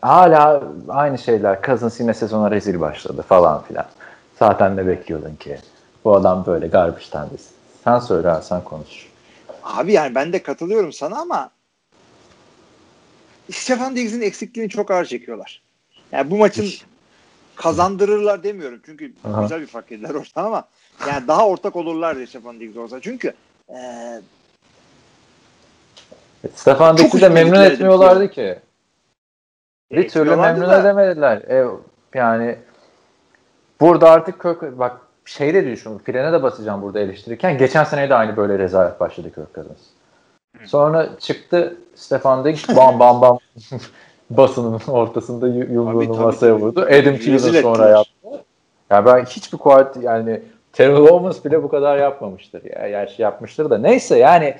Hala 0.03 0.63
aynı 0.89 1.19
şeyler. 1.19 1.63
Cousins 1.63 2.01
yine 2.01 2.15
sezona 2.15 2.51
rezil 2.51 2.81
başladı 2.81 3.23
falan 3.29 3.63
filan. 3.63 3.87
Zaten 4.39 4.77
de 4.77 4.87
bekliyordun 4.87 5.35
ki 5.35 5.59
bu 6.05 6.17
adam 6.17 6.47
böyle 6.47 6.67
garbage 6.67 7.11
tanesi. 7.11 7.51
Sen 7.85 7.99
söyle 7.99 8.35
sen 8.43 8.65
konuş. 8.65 9.09
Abi 9.65 9.93
yani 9.93 10.15
ben 10.15 10.33
de 10.33 10.43
katılıyorum 10.43 10.93
sana 10.93 11.21
ama 11.21 11.51
Stefan 13.53 13.97
Diggs'in 13.97 14.21
eksikliğini 14.21 14.71
çok 14.71 14.91
ağır 14.91 15.05
çekiyorlar. 15.05 15.63
Yani 16.13 16.31
bu 16.31 16.37
maçın 16.37 16.67
kazandırırlar 17.57 18.45
demiyorum. 18.45 18.81
Çünkü 18.87 19.13
Aha. 19.25 19.43
güzel 19.43 19.61
bir 19.61 19.67
fark 19.67 19.91
yediler 19.91 20.15
orada 20.15 20.47
ama 20.47 20.65
yani 21.09 21.29
daha 21.29 21.47
ortak 21.49 21.77
olurlar 21.77 22.17
diye 22.17 22.27
Stefan 22.27 22.61
Diggs 22.61 22.77
olsa. 22.77 23.01
Çünkü 23.01 23.35
eee 23.69 24.21
Stefan 26.55 26.97
Çok 26.97 27.05
Diggs'i 27.07 27.21
de 27.21 27.29
memnun 27.29 27.61
etmiyorlardı 27.61 28.31
ki. 28.31 28.59
Bir 29.93 30.09
türlü 30.09 30.37
memnun 30.37 30.69
da- 30.69 30.81
edemediler. 30.81 31.37
E, 31.37 31.67
yani 32.15 32.59
burada 33.81 34.11
artık 34.11 34.43
Kirk, 34.43 34.79
bak 34.79 35.01
şey 35.25 35.55
de 35.55 35.67
düşün, 35.67 35.99
frene 35.99 36.33
de 36.33 36.43
basacağım 36.43 36.83
burada 36.83 37.01
eleştirirken. 37.01 37.59
Geçen 37.59 37.85
sene 37.85 38.11
de 38.11 38.15
aynı 38.15 38.37
böyle 38.37 38.59
rezalet 38.59 39.01
başladı 39.01 39.35
Kirk 39.35 39.55
Cousins. 39.55 39.92
Sonra 40.67 41.09
çıktı 41.21 41.77
Stefan 41.95 42.45
Diggs 42.45 42.77
bam 42.77 43.01
bam 43.01 43.21
bam 43.21 43.39
basının 44.31 44.81
ortasında 44.89 45.49
yumruğunu 45.49 46.13
tabii, 46.13 46.25
masaya 46.25 46.53
tabii. 46.53 46.63
vurdu. 46.63 46.81
Adam 46.81 47.17
Thielen 47.17 47.63
sonra 47.63 47.89
yaptı. 47.89 48.45
Yani 48.91 49.07
ben 49.07 49.25
hiçbir 49.25 49.59
kuart 49.59 50.03
yani 50.03 50.43
Terrell 50.73 50.97
Owens 50.97 51.45
bile 51.45 51.63
bu 51.63 51.69
kadar 51.69 51.99
yapmamıştır. 51.99 52.65
Ya, 52.65 52.89
gerçi 52.89 53.23
yapmıştır 53.23 53.71
da. 53.71 53.79
Neyse 53.79 54.19
yani 54.19 54.55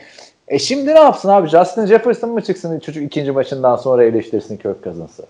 e 0.49 0.59
şimdi 0.59 0.87
ne 0.87 1.01
yapsın 1.01 1.29
abi? 1.29 1.49
Justin 1.49 1.87
Jefferson 1.87 2.31
mı 2.31 2.43
çıksın 2.43 2.81
çocuk 2.81 3.03
ikinci 3.03 3.33
maçından 3.33 3.77
sonra 3.77 4.05
eleştirsin 4.05 4.59
Cousins'ı? 4.59 5.27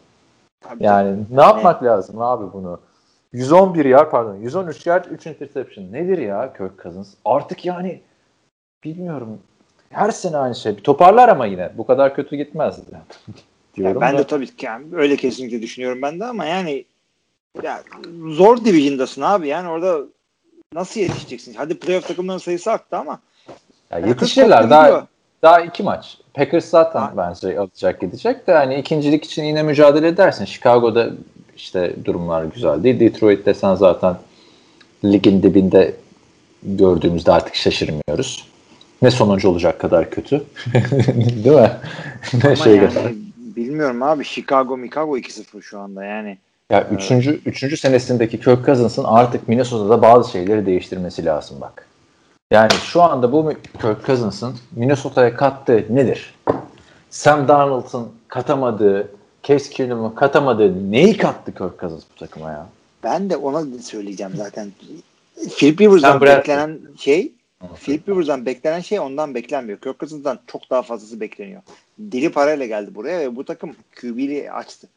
Tabii 0.61 0.85
Yani 0.85 1.17
ne 1.31 1.43
yapmak 1.43 1.83
lazım 1.83 2.23
abi 2.23 2.53
bunu? 2.53 2.81
111 3.33 3.85
yard 3.85 4.11
pardon 4.11 4.37
113 4.37 4.87
yard 4.87 5.05
3 5.05 5.27
interception. 5.27 5.93
Nedir 5.93 6.19
ya 6.19 6.53
Kirk 6.53 6.83
Cousins? 6.83 7.15
Artık 7.25 7.65
yani 7.65 8.01
bilmiyorum. 8.85 9.39
Her 9.93 10.11
sene 10.11 10.37
aynı 10.37 10.55
şey. 10.55 10.77
Bir 10.77 10.83
toparlar 10.83 11.29
ama 11.29 11.47
yine. 11.47 11.71
Bu 11.79 11.87
kadar 11.87 12.15
kötü 12.15 12.37
gitmez. 12.37 12.77
diyorum 13.77 13.95
Yani 13.95 14.01
ben 14.01 14.15
da. 14.15 14.19
de 14.19 14.25
tabii 14.25 14.47
ki 14.57 14.67
yani 14.67 14.85
öyle 14.93 15.17
kesinlikle 15.17 15.63
düşünüyorum 15.63 16.03
ben 16.03 16.21
de 16.21 16.25
ama 16.25 16.45
yani 16.45 16.85
ya, 17.63 17.83
zor 18.29 18.65
division'dasın 18.65 19.23
abi 19.23 19.49
yani 19.49 19.69
orada 19.69 19.99
nasıl 20.75 21.01
yetişeceksin? 21.01 21.55
Hadi 21.55 21.79
playoff 21.79 22.09
takımların 22.09 22.39
sayısı 22.39 22.73
arttı 22.73 22.97
ama 22.97 23.21
Ya 23.91 23.99
yetişirler. 23.99 24.71
Daha, 24.71 24.83
gidiyor. 24.87 25.07
daha 25.43 25.61
iki 25.61 25.83
maç. 25.83 26.19
Packers 26.35 26.65
zaten 26.65 27.01
Ha. 27.01 27.13
bence 27.17 27.59
alacak 27.59 28.01
gidecek 28.01 28.47
de 28.47 28.53
hani 28.53 28.75
ikincilik 28.79 29.25
için 29.25 29.45
yine 29.45 29.63
mücadele 29.63 30.09
edersin. 30.09 30.45
Chicago'da 30.45 31.11
işte 31.57 31.95
durumlar 32.05 32.45
güzel 32.45 32.83
değil. 32.85 33.01
Detroit'te 33.01 33.55
sen 33.55 33.75
zaten 33.75 34.17
ligin 35.05 35.43
dibinde 35.43 35.95
gördüğümüzde 36.63 37.33
artık 37.33 37.55
şaşırmıyoruz. 37.55 38.52
Ne 39.03 39.11
sonuncu 39.11 39.49
olacak 39.49 39.81
kadar 39.81 40.11
kötü. 40.11 40.45
değil 41.45 41.57
mi? 41.57 41.71
ne 42.45 42.57
şey 42.57 42.77
yani 42.77 42.89
kadar. 42.89 43.13
bilmiyorum 43.57 44.03
abi 44.03 44.25
Chicago 44.25 44.79
Chicago 44.85 45.19
2-0 45.19 45.63
şu 45.63 45.81
anda 45.81 46.05
yani. 46.05 46.39
Ya 46.71 46.89
üçüncü, 46.89 47.41
üçüncü 47.47 47.77
senesindeki 47.77 48.41
Kirk 48.41 48.67
Cousins'ın 48.67 49.05
artık 49.05 49.49
Minnesota'da 49.49 50.03
bazı 50.03 50.31
şeyleri 50.31 50.67
değiştirmesi 50.67 51.25
lazım 51.25 51.57
bak. 51.61 51.89
Yani 52.51 52.71
şu 52.73 53.03
anda 53.03 53.33
bu 53.33 53.53
Kirk 53.81 54.07
Cousins'ın 54.07 54.57
Minnesota'ya 54.77 55.37
kattığı 55.37 55.87
nedir? 55.91 56.35
Sam 57.11 57.49
Darnold'un 57.49 58.13
katamadığı, 58.29 59.09
Case 59.43 59.71
Keenum'un 59.71 60.11
katamadığı 60.11 60.93
neyi 60.93 61.17
kattı 61.17 61.55
Kirk 61.55 61.81
Cousins 61.81 62.03
bu 62.15 62.19
takıma 62.19 62.51
ya? 62.51 62.67
Ben 63.05 63.31
de 63.31 63.37
ona 63.37 63.65
söyleyeceğim 63.83 64.33
zaten. 64.37 64.73
Philip 65.57 65.81
Rivers'dan 65.81 66.21
beklenen 66.21 66.79
şey 66.99 67.33
Philip 67.75 68.09
Rivers'dan 68.09 68.47
beklenen 68.47 68.81
şey 68.81 69.01
ondan 69.01 69.35
beklenmiyor. 69.35 69.79
Kirk 69.79 70.01
Cousins'dan 70.01 70.39
çok 70.47 70.71
daha 70.71 70.83
fazlası 70.83 71.21
bekleniyor. 71.21 71.63
Deli 71.99 72.33
parayla 72.33 72.67
geldi 72.67 72.95
buraya 72.95 73.21
ve 73.21 73.37
bu 73.37 73.45
takım 73.45 73.77
QB'li 74.01 74.53
açtı. 74.53 74.89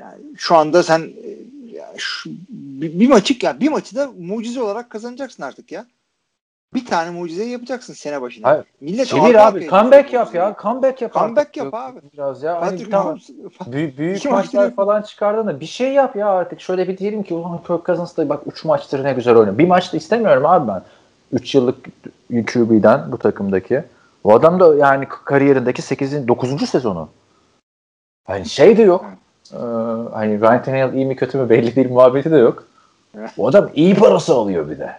Yani 0.00 0.22
şu 0.36 0.56
anda 0.56 0.82
sen 0.82 1.00
e, 1.00 1.30
ya 1.76 1.92
şu, 1.96 2.30
bir, 2.48 3.00
bir 3.00 3.08
maçı 3.08 3.34
ya 3.42 3.60
bir 3.60 3.68
maçı 3.68 3.96
da 3.96 4.12
mucize 4.18 4.62
olarak 4.62 4.90
kazanacaksın 4.90 5.42
artık 5.42 5.72
ya. 5.72 5.86
Bir 6.74 6.86
tane 6.86 7.10
mucize 7.10 7.44
yapacaksın 7.44 7.94
sene 7.94 8.22
başına. 8.22 8.48
Hayır. 8.48 8.64
Millet 8.80 9.06
Çevir 9.06 9.48
abi, 9.48 9.68
comeback 9.68 10.12
yap 10.12 10.34
ya. 10.34 10.56
Comeback 10.62 11.02
yap 11.02 11.12
Comeback 11.12 11.38
artık. 11.38 11.56
yap 11.56 11.74
abi. 11.74 12.00
Biraz 12.12 12.42
ya. 12.42 12.60
Hani 12.60 12.70
Patrick 12.70 12.90
tamam. 12.90 13.18
Büyük, 13.66 13.98
büyük 13.98 14.30
maçlar 14.30 14.74
falan 14.74 15.02
çıkardın 15.02 15.46
da 15.46 15.60
bir 15.60 15.66
şey 15.66 15.92
yap 15.92 16.16
ya 16.16 16.28
artık. 16.28 16.60
Şöyle 16.60 16.88
bir 16.88 16.98
diyelim 16.98 17.22
ki 17.22 17.34
ulan 17.34 17.62
Kirk 17.62 17.86
Cousins 17.86 18.16
da 18.16 18.28
bak 18.28 18.42
3 18.46 18.64
maçtır 18.64 19.04
ne 19.04 19.12
güzel 19.12 19.36
oynuyor. 19.36 19.58
Bir 19.58 19.66
maçta 19.66 19.96
istemiyorum 19.96 20.46
abi 20.46 20.68
ben. 20.68 20.82
3 21.32 21.54
yıllık 21.54 21.76
QB'den 22.30 23.12
bu 23.12 23.18
takımdaki. 23.18 23.84
Bu 24.24 24.34
adam 24.34 24.60
da 24.60 24.76
yani 24.76 25.06
kariyerindeki 25.24 25.82
8. 25.82 26.28
9. 26.28 26.68
sezonu. 26.68 27.08
Yani 28.28 28.46
şey 28.46 28.76
de 28.76 28.82
yok. 28.82 29.04
Ee, 29.52 29.56
hani 30.12 30.40
Ryan 30.40 30.62
Tannehill 30.62 30.94
iyi 30.94 31.06
mi 31.06 31.16
kötü 31.16 31.38
mü 31.38 31.50
belli 31.50 31.76
değil 31.76 31.90
muhabbeti 31.90 32.30
de 32.30 32.36
yok. 32.36 32.64
Bu 33.36 33.48
adam 33.48 33.70
iyi 33.74 33.94
parası 33.94 34.34
alıyor 34.34 34.70
bir 34.70 34.78
de. 34.78 34.92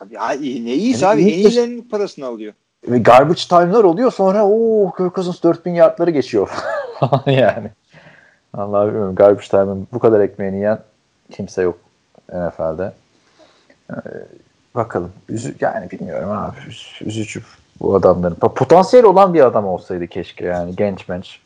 Abi, 0.00 0.14
ya, 0.14 0.34
iyi, 0.34 0.66
ne 0.66 0.72
iyisi 0.74 1.04
Yani 1.04 1.14
abi. 1.14 1.22
iyi 1.22 1.32
En 1.32 1.38
iyilerinin 1.38 1.82
parasını 1.82 2.26
alıyor. 2.26 2.52
Ve 2.88 2.98
garbage 2.98 3.40
time'lar 3.48 3.84
oluyor 3.84 4.12
sonra 4.12 4.46
o 4.46 4.92
Kirk 4.96 5.14
Cousins 5.14 5.42
4000 5.42 5.74
yardları 5.74 6.10
geçiyor 6.10 6.48
falan 7.00 7.22
yani. 7.26 7.70
Allah 8.54 8.86
bilmiyorum 8.86 9.14
garbage 9.14 9.46
time'ın 9.48 9.88
bu 9.92 9.98
kadar 9.98 10.20
ekmeğini 10.20 10.56
yiyen 10.56 10.78
kimse 11.30 11.62
yok 11.62 11.78
NFL'de. 12.32 12.92
Bakalım. 14.76 15.12
Üzü, 15.28 15.54
yani 15.60 15.90
bilmiyorum 15.90 16.30
abi. 16.30 16.56
Üz- 16.68 17.04
Üzücü 17.04 17.42
bu 17.80 17.94
adamların. 17.94 18.34
Po- 18.34 18.54
Potansiyel 18.54 19.06
olan 19.06 19.34
bir 19.34 19.40
adam 19.40 19.66
olsaydı 19.66 20.06
keşke 20.06 20.44
yani 20.44 20.76
genç 20.76 21.08
menç. 21.08 21.40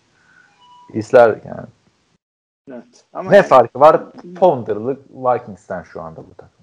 İzler 0.94 1.28
yani. 1.28 1.66
Evet. 2.70 3.04
Ama 3.12 3.30
Ne 3.30 3.36
yani, 3.36 3.46
farkı 3.46 3.80
var? 3.80 4.00
Ponder'lı 4.36 4.98
Vikings'ten 5.10 5.82
şu 5.82 6.02
anda 6.02 6.20
bu 6.20 6.34
takım. 6.36 6.60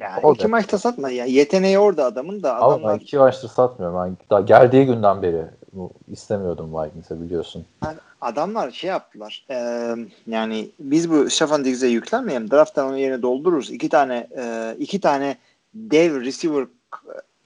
ya, 0.00 0.20
Olacak. 0.22 0.40
iki 0.40 0.48
maçta 0.48 0.78
satma 0.78 1.10
ya. 1.10 1.24
Yeteneği 1.24 1.78
orada 1.78 2.04
adamın 2.04 2.42
da 2.42 2.56
Ama 2.56 2.74
ben 2.74 2.78
adamlar 2.78 3.00
iki 3.00 3.18
maçtır 3.18 3.48
satmıyorum. 3.48 3.98
Ben 4.04 4.16
daha 4.30 4.40
geldiği 4.40 4.86
günden 4.86 5.22
beri 5.22 5.44
bu, 5.72 5.90
istemiyordum 6.08 6.74
Vikings'e 6.74 7.20
biliyorsun. 7.20 7.66
adamlar 8.20 8.70
şey 8.70 8.90
yaptılar. 8.90 9.46
Ee, 9.50 9.94
yani 10.26 10.70
biz 10.78 11.10
bu 11.10 11.30
Stefan 11.30 11.64
Diggs'e 11.64 11.86
yüklenmeyelim. 11.86 12.50
Draft'tan 12.50 12.88
onun 12.88 12.96
yerine 12.96 13.22
doldururuz. 13.22 13.70
İki 13.70 13.88
tane 13.88 14.26
e, 14.36 14.74
iki 14.78 15.00
tane 15.00 15.36
dev 15.74 16.20
receiver 16.20 16.66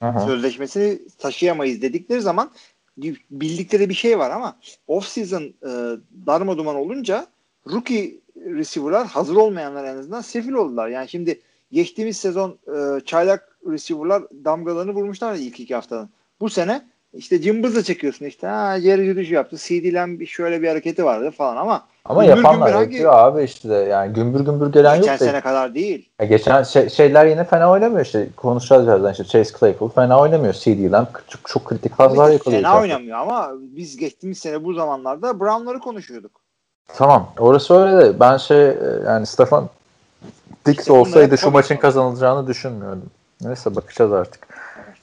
Hı 0.01 0.19
sözleşmesini 0.25 0.99
taşıyamayız 1.17 1.81
dedikleri 1.81 2.21
zaman 2.21 2.51
bildikleri 3.31 3.89
bir 3.89 3.93
şey 3.93 4.19
var 4.19 4.31
ama 4.31 4.57
off 4.87 5.07
season 5.07 5.43
e, 5.43 5.97
darma 6.25 6.57
duman 6.57 6.75
olunca 6.75 7.27
rookie 7.71 8.19
receiver'lar 8.35 9.07
hazır 9.07 9.35
olmayanlar 9.35 9.83
en 9.83 9.97
azından 9.97 10.21
sefil 10.21 10.51
oldular. 10.51 10.87
Yani 10.87 11.09
şimdi 11.09 11.41
geçtiğimiz 11.71 12.17
sezon 12.17 12.57
e, 12.67 13.05
çaylak 13.05 13.57
receiver'lar 13.67 14.23
damgalarını 14.45 14.91
vurmuşlar 14.91 15.35
ilk 15.35 15.59
iki 15.59 15.75
haftanın. 15.75 16.09
Bu 16.41 16.49
sene 16.49 16.85
işte 17.13 17.41
cımbızla 17.41 17.83
çekiyorsun 17.83 18.25
işte 18.25 18.47
ha 18.47 18.79
Jerry 18.79 19.05
Judy 19.05 19.33
yaptı. 19.33 19.57
CD 19.57 19.93
Lamb 19.93 20.19
bir 20.19 20.25
şöyle 20.25 20.61
bir 20.61 20.67
hareketi 20.67 21.05
vardı 21.05 21.31
falan 21.31 21.57
ama 21.57 21.87
Ama 22.09 22.25
gümbür 22.25 22.37
yapanlar 22.37 22.67
gümbür 22.67 22.73
hangi- 22.73 22.93
yapıyor 22.93 23.13
abi 23.13 23.43
işte 23.43 23.73
yani 23.73 24.13
gümbür 24.13 24.39
gümbür 24.39 24.71
gelen 24.71 24.97
geçen 24.97 25.11
yok 25.11 25.21
da. 25.21 25.25
sene 25.25 25.41
kadar 25.41 25.75
değil. 25.75 26.09
Ya 26.19 26.25
geçen 26.25 26.63
şey- 26.63 26.89
şeyler 26.89 27.25
yine 27.25 27.43
fena 27.43 27.71
oynamıyor 27.71 28.05
işte 28.05 28.27
konuşacağız 28.35 28.87
birazdan 28.87 29.11
işte 29.11 29.23
Chase 29.23 29.57
Claypool 29.59 29.89
fena 29.89 30.19
oynamıyor. 30.19 30.53
CD 30.53 30.91
Lamb 30.91 31.07
çok, 31.27 31.41
çok 31.47 31.65
kritik 31.65 31.95
fazlar 31.95 32.25
Tabii 32.25 32.33
yakalıyor. 32.33 32.61
Fena 32.61 32.79
oynamıyor 32.81 33.17
ama 33.17 33.51
biz 33.61 33.97
geçtiğimiz 33.97 34.39
sene 34.39 34.63
bu 34.63 34.73
zamanlarda 34.73 35.39
Brown'ları 35.39 35.79
konuşuyorduk. 35.79 36.31
Tamam 36.95 37.33
orası 37.39 37.73
öyle 37.75 38.05
de 38.05 38.19
ben 38.19 38.37
şey 38.37 38.69
e, 38.69 38.75
yani 39.05 39.25
Stefan 39.25 39.69
Dix 40.65 40.79
İşte 40.79 40.93
olsaydı 40.93 41.37
şu 41.37 41.51
maçın 41.51 41.77
kazanılacağını 41.77 42.47
düşünmüyordum. 42.47 43.09
Neyse 43.41 43.75
bakacağız 43.75 44.13
artık. 44.13 44.47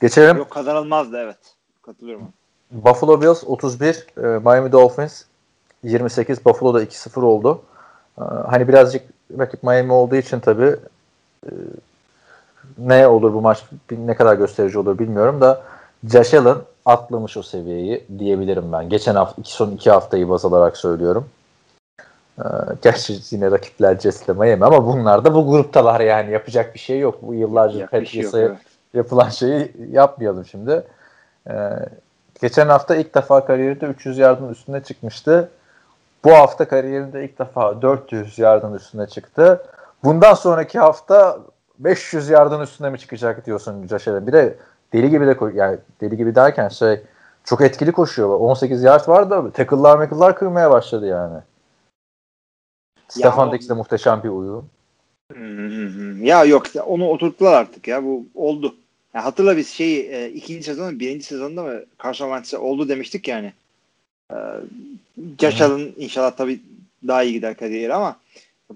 Geçelim 0.01 0.37
Yok 0.37 0.51
kazanılmazdı 0.51 1.17
evet. 1.17 1.39
Katılıyorum. 1.83 2.29
Buffalo 2.71 3.21
Bills 3.21 3.45
31, 3.47 4.07
e, 4.17 4.21
Miami 4.21 4.73
Dolphins 4.73 5.23
28. 5.87 6.45
Buffalo'da 6.45 6.82
2-0 6.82 7.20
oldu. 7.20 7.62
E, 8.18 8.22
Hani 8.24 8.68
birazcık 8.68 9.03
rakip 9.39 9.62
Miami 9.62 9.93
olduğu 9.93 10.16
için 10.16 10.41
tabii 10.41 10.76
e, 11.47 11.51
ne 12.78 13.07
olur 13.07 13.34
bu 13.34 13.41
maç 13.41 13.64
ne 13.91 14.14
kadar 14.14 14.34
gösterici 14.34 14.78
olur 14.78 14.99
bilmiyorum 14.99 15.41
da 15.41 15.62
Josh 16.12 16.34
Allen 16.34 16.57
atlamış 16.84 17.37
o 17.37 17.43
seviyeyi 17.43 18.05
diyebilirim 18.18 18.72
ben. 18.72 18.89
Geçen 18.89 19.14
hafta 19.14 19.41
iki 19.41 19.53
son 19.53 19.70
iki 19.70 19.91
haftayı 19.91 20.28
baz 20.28 20.45
alarak 20.45 20.76
söylüyorum. 20.76 21.28
E, 22.39 22.45
Gerçi 22.82 23.18
yine 23.30 23.51
rakipler 23.51 23.99
Jets 23.99 24.28
Miami 24.28 24.64
ama 24.64 24.87
bunlar 24.87 25.24
da 25.24 25.34
bu 25.34 25.51
gruptalar 25.51 26.01
yani 26.01 26.32
yapacak 26.32 26.74
bir 26.74 26.80
şey 26.80 26.99
yok. 26.99 27.18
Bu 27.22 27.34
yıllarca 27.34 27.89
bir 27.93 28.07
şey 28.07 28.26
evet. 28.34 28.59
yapılan 28.95 29.28
şeyi 29.28 29.72
yapmayalım 29.91 30.45
şimdi. 30.45 30.84
Ee, 31.51 31.70
geçen 32.41 32.68
hafta 32.68 32.97
ilk 32.97 33.14
defa 33.14 33.45
kariyerinde 33.45 33.87
300 33.87 34.18
yardın 34.18 34.49
üstüne 34.49 34.82
çıkmıştı. 34.82 35.49
Bu 36.27 36.33
hafta 36.33 36.68
kariyerinde 36.68 37.24
ilk 37.24 37.39
defa 37.39 37.83
400 37.83 38.39
yardın 38.39 38.74
üstüne 38.74 39.07
çıktı. 39.07 39.66
Bundan 40.05 40.35
sonraki 40.35 40.79
hafta 40.79 41.41
500 41.79 42.29
yardın 42.29 42.61
üstüne 42.61 42.91
mi 42.91 42.99
çıkacak 42.99 43.47
diyorsun 43.47 43.87
Josh 43.87 44.09
Allen. 44.09 44.27
Bir 44.27 44.33
de 44.33 44.59
deli 44.93 45.11
gibi 45.11 45.27
de 45.27 45.37
yani 45.55 45.79
deli 46.01 46.16
gibi 46.16 46.35
derken 46.35 46.68
şey 46.68 47.01
çok 47.45 47.61
etkili 47.61 47.93
koşuyor. 47.93 48.29
18 48.29 48.83
yard 48.83 49.09
var 49.09 49.31
da 49.31 49.51
tackle'lar 49.51 49.99
mackle'lar 49.99 50.37
kırmaya 50.37 50.70
başladı 50.70 51.07
yani. 51.07 51.39
Stefan 53.09 53.49
o- 53.49 53.53
Diggs'le 53.53 53.70
muhteşem 53.70 54.22
bir 54.22 54.29
uyum. 54.29 54.68
Hı. 55.33 55.43
Ya 56.24 56.45
yok 56.45 56.66
onu 56.87 57.09
oturttular 57.09 57.53
artık 57.53 57.89
ya 57.89 58.05
bu 58.05 58.24
oldu. 58.35 58.74
Ya 59.14 59.24
hatırla 59.24 59.57
biz 59.57 59.68
şey 59.68 60.24
e, 60.24 60.31
ikinci 60.31 60.62
sezon 60.62 61.01
birinci 61.01 61.24
sezonda 61.24 61.62
mı 61.62 61.81
Carson 62.03 62.27
Wentz'e 62.27 62.59
oldu 62.59 62.89
demiştik 62.89 63.29
yani. 63.29 63.53
E, 64.33 64.37
Josh 65.41 65.61
Allen 65.61 65.93
inşallah 65.97 66.31
tabii 66.31 66.62
daha 67.07 67.23
iyi 67.23 67.33
gider 67.33 67.57
kariyeri 67.57 67.95
ama 67.95 68.17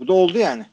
bu 0.00 0.08
da 0.08 0.12
oldu 0.12 0.38
yani. 0.38 0.66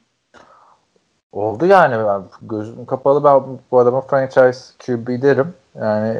Oldu 1.32 1.66
yani 1.66 2.06
ben 2.06 2.22
gözüm 2.42 2.86
kapalı 2.86 3.24
ben 3.24 3.40
bu 3.70 3.78
adama 3.78 4.00
franchise 4.00 4.60
QB 4.86 5.22
derim. 5.22 5.54
Yani 5.80 6.16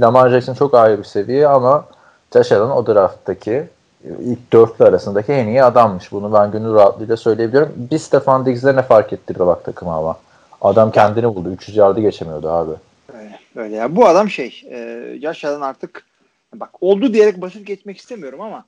Lamar 0.00 0.30
Jackson 0.30 0.54
çok 0.54 0.74
ayrı 0.74 0.98
bir 0.98 1.04
seviye 1.04 1.48
ama 1.48 1.84
Josh 2.32 2.52
Allen 2.52 2.70
o 2.70 2.86
drafttaki 2.86 3.64
ilk 4.04 4.52
dörtlü 4.52 4.84
arasındaki 4.84 5.32
en 5.32 5.46
iyi 5.46 5.64
adammış. 5.64 6.12
Bunu 6.12 6.32
ben 6.32 6.50
gönül 6.50 6.74
rahatlığıyla 6.74 7.16
söyleyebilirim. 7.16 7.72
Bir 7.76 7.98
Stefan 7.98 8.46
Diggs'le 8.46 8.64
ne 8.64 8.82
fark 8.82 9.12
ettirdi 9.12 9.38
bak 9.38 9.64
takım 9.64 9.88
ama. 9.88 10.16
Adam 10.60 10.90
kendini 10.90 11.34
buldu. 11.34 11.50
300 11.50 11.76
yardı 11.76 12.00
geçemiyordu 12.00 12.48
abi. 12.48 12.72
Öyle, 13.18 13.38
öyle 13.56 13.76
ya. 13.76 13.96
Bu 13.96 14.06
adam 14.06 14.30
şey 14.30 14.62
e, 14.70 15.18
Josh 15.22 15.44
Allen 15.44 15.60
artık 15.60 16.04
bak 16.60 16.82
oldu 16.82 17.14
diyerek 17.14 17.40
basıp 17.40 17.66
geçmek 17.66 17.98
istemiyorum 17.98 18.40
ama 18.40 18.66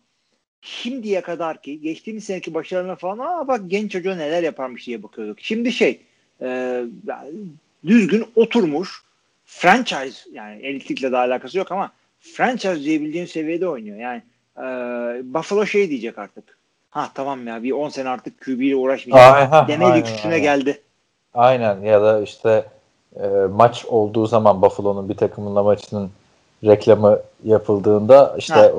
şimdiye 0.60 1.20
kadar 1.20 1.62
ki 1.62 1.80
geçtiğimiz 1.80 2.24
seneki 2.24 2.54
başarılarına 2.54 2.96
falan 2.96 3.18
aa 3.18 3.48
bak 3.48 3.60
genç 3.66 3.92
çocuğa 3.92 4.14
neler 4.14 4.42
yaparmış 4.42 4.86
diye 4.86 5.02
bakıyorduk. 5.02 5.40
Şimdi 5.40 5.72
şey 5.72 6.00
e, 6.40 6.82
düzgün 7.86 8.26
oturmuş 8.36 9.02
franchise 9.44 10.30
yani 10.32 10.62
elitlikle 10.62 11.12
de 11.12 11.16
alakası 11.16 11.58
yok 11.58 11.72
ama 11.72 11.92
franchise 12.20 12.80
diyebildiğin 12.80 13.26
seviyede 13.26 13.68
oynuyor. 13.68 13.98
Yani 13.98 14.22
e, 14.56 14.62
Buffalo 15.34 15.66
şey 15.66 15.90
diyecek 15.90 16.18
artık. 16.18 16.58
Ha 16.90 17.10
tamam 17.14 17.46
ya 17.46 17.62
bir 17.62 17.72
10 17.72 17.88
sene 17.88 18.08
artık 18.08 18.40
QB 18.40 18.60
ile 18.60 18.76
uğraşmayacağım. 18.76 19.68
Deme 19.68 19.98
lüksüne 19.98 20.38
geldi. 20.38 20.80
Aynen 21.34 21.80
ya 21.80 22.02
da 22.02 22.22
işte 22.22 22.64
e, 23.16 23.26
maç 23.50 23.84
olduğu 23.84 24.26
zaman 24.26 24.62
Buffalo'nun 24.62 25.08
bir 25.08 25.16
takımınla 25.16 25.62
maçının 25.62 26.10
reklamı 26.64 27.18
yapıldığında 27.44 28.34
işte 28.38 28.54
Ha. 28.54 28.70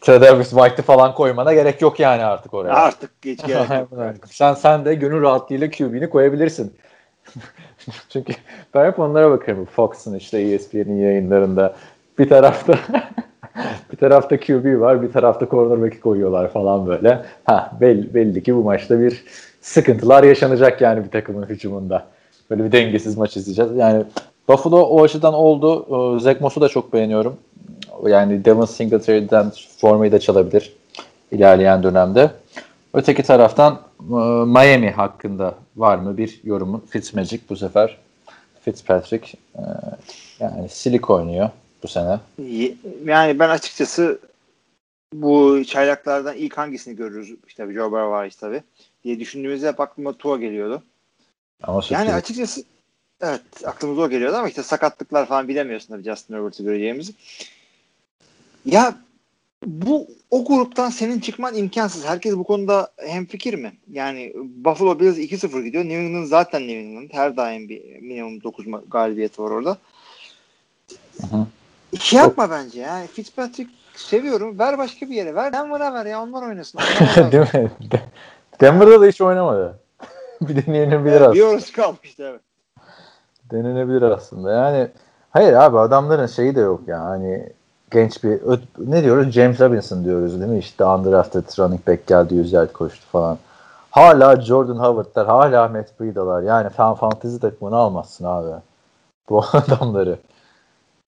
Travis 0.00 0.50
White'ı 0.50 0.82
falan 0.82 1.14
koymana 1.14 1.54
gerek 1.54 1.82
yok 1.82 2.00
yani 2.00 2.24
artık 2.24 2.54
oraya. 2.54 2.74
Artık 2.74 3.22
geç 3.22 3.40
gerek 3.46 3.70
yok. 3.70 3.90
Sen 4.30 4.54
sen 4.54 4.84
de 4.84 4.94
gönül 4.94 5.22
rahatlığıyla 5.22 5.70
QB'ni 5.70 6.10
koyabilirsin. 6.10 6.74
Çünkü 8.08 8.32
ben 8.74 8.86
hep 8.86 8.98
onlara 8.98 9.30
bakarım. 9.30 9.64
Fox'un 9.64 10.14
işte 10.14 10.38
ESPN'in 10.38 11.02
yayınlarında 11.02 11.74
bir 12.18 12.28
tarafta 12.28 12.74
bir 13.92 13.96
tarafta 13.96 14.40
QB 14.40 14.80
var, 14.80 15.02
bir 15.02 15.12
tarafta 15.12 15.48
cornerback'i 15.48 16.00
koyuyorlar 16.00 16.52
falan 16.52 16.86
böyle. 16.86 17.22
Ha 17.44 17.72
belli, 17.80 18.14
belli 18.14 18.42
ki 18.42 18.56
bu 18.56 18.62
maçta 18.62 19.00
bir 19.00 19.24
sıkıntılar 19.60 20.24
yaşanacak 20.24 20.80
yani 20.80 21.04
bir 21.04 21.10
takımın 21.10 21.46
hücumunda. 21.46 22.06
Böyle 22.50 22.64
bir 22.64 22.72
dengesiz 22.72 23.16
maç 23.16 23.36
izleyeceğiz. 23.36 23.76
Yani 23.76 24.04
Buffalo 24.50 24.80
o 24.80 25.02
açıdan 25.02 25.34
oldu. 25.34 25.86
Ee, 26.16 26.20
Zach 26.20 26.40
Moss'u 26.40 26.60
da 26.60 26.68
çok 26.68 26.92
beğeniyorum. 26.92 27.36
Yani 28.06 28.44
Devin 28.44 28.64
Singletary'den 28.64 29.52
formayı 29.78 30.12
da 30.12 30.20
çalabilir 30.20 30.72
ilerleyen 31.32 31.82
dönemde. 31.82 32.30
Öteki 32.94 33.22
taraftan 33.22 33.80
e, 34.00 34.14
Miami 34.46 34.90
hakkında 34.90 35.54
var 35.76 35.98
mı 35.98 36.16
bir 36.16 36.40
yorumun? 36.44 36.84
Fitzmagic 36.90 37.40
bu 37.50 37.56
sefer. 37.56 37.98
Fitzpatrick 38.60 39.38
e, 39.54 39.62
yani 40.40 40.68
silik 40.68 41.10
oynuyor 41.10 41.50
bu 41.82 41.88
sene. 41.88 42.20
Yani 43.04 43.38
ben 43.38 43.48
açıkçası 43.48 44.18
bu 45.14 45.64
çaylaklardan 45.64 46.36
ilk 46.36 46.58
hangisini 46.58 46.96
görürüz? 46.96 47.34
İşte 47.46 47.64
Joe 47.64 47.90
Burrow 47.90 48.10
var 48.10 48.26
işte 48.26 48.40
tabii. 48.40 48.62
Diye 49.04 49.20
düşündüğümüzde 49.20 49.68
hep 49.68 49.80
aklıma 49.80 50.12
Tua 50.12 50.36
geliyordu. 50.36 50.82
Ama. 51.62 51.82
Yani 51.90 52.14
açıkçası 52.14 52.64
evet 53.20 53.42
aklımıza 53.64 54.02
o 54.02 54.08
geliyordu 54.10 54.36
ama 54.36 54.48
işte 54.48 54.62
sakatlıklar 54.62 55.26
falan 55.26 55.48
bilemiyorsun 55.48 55.88
tabii 55.88 56.02
Justin 56.02 56.34
Herbert'ı 56.34 56.62
göreceğimizi. 56.62 57.12
Ya 58.64 58.94
bu 59.66 60.08
o 60.30 60.44
gruptan 60.44 60.90
senin 60.90 61.20
çıkman 61.20 61.54
imkansız. 61.54 62.06
Herkes 62.06 62.36
bu 62.36 62.44
konuda 62.44 62.92
hemfikir 62.96 63.54
mi? 63.54 63.72
Yani 63.90 64.32
Buffalo 64.36 65.00
Bills 65.00 65.18
2-0 65.18 65.62
gidiyor. 65.64 65.84
New 65.84 65.98
England 65.98 66.26
zaten 66.26 66.62
New 66.62 66.78
England. 66.78 67.10
Her 67.12 67.36
daim 67.36 67.68
bir 67.68 68.00
minimum 68.00 68.42
9 68.42 68.66
galibiyeti 68.90 69.42
var 69.42 69.50
orada. 69.50 69.76
hı. 71.20 71.46
Şey 72.00 72.18
yapma 72.18 72.50
bence 72.50 72.80
yani 72.80 73.06
Fitzpatrick 73.06 73.70
seviyorum. 73.94 74.58
Ver 74.58 74.78
başka 74.78 75.10
bir 75.10 75.14
yere. 75.14 75.34
Ver 75.34 75.52
Denver'a 75.52 75.94
ver 75.94 76.06
ya. 76.06 76.22
Onlar 76.22 76.48
oynasın. 76.48 76.80
Onlar 77.00 77.32
Değil 77.32 77.44
mi? 77.54 77.70
De- 77.90 78.02
Denver'da 78.60 79.00
da 79.00 79.06
hiç 79.06 79.20
oynamadı. 79.20 79.78
bir 80.40 80.66
deneyebilir 80.66 81.02
bir 81.02 81.20
aslında. 81.20 81.44
orası 81.46 81.72
kalmıştı 81.72 82.22
evet. 82.30 82.49
Denenebilir 83.50 84.02
aslında. 84.02 84.52
Yani 84.52 84.88
hayır 85.30 85.52
abi 85.52 85.78
adamların 85.78 86.26
şeyi 86.26 86.54
de 86.54 86.60
yok 86.60 86.80
ya. 86.86 87.00
Hani 87.00 87.52
genç 87.90 88.24
bir 88.24 88.40
ne 88.78 89.04
diyoruz? 89.04 89.30
James 89.30 89.60
Robinson 89.60 90.04
diyoruz 90.04 90.40
değil 90.40 90.52
mi? 90.52 90.58
İşte 90.58 90.84
undrafted 90.84 91.58
running 91.58 91.88
back 91.88 92.06
geldi 92.06 92.34
100 92.34 92.52
yard 92.52 92.72
koştu 92.72 93.06
falan. 93.12 93.38
Hala 93.90 94.40
Jordan 94.40 94.76
Howard'lar, 94.76 95.26
hala 95.26 95.68
Matt 95.68 96.00
Breidalar. 96.00 96.42
Yani 96.42 96.70
fan 96.70 96.94
fantezi 96.94 97.40
takımını 97.40 97.76
almazsın 97.76 98.24
abi. 98.24 98.60
Bu 99.28 99.44
adamları. 99.52 100.18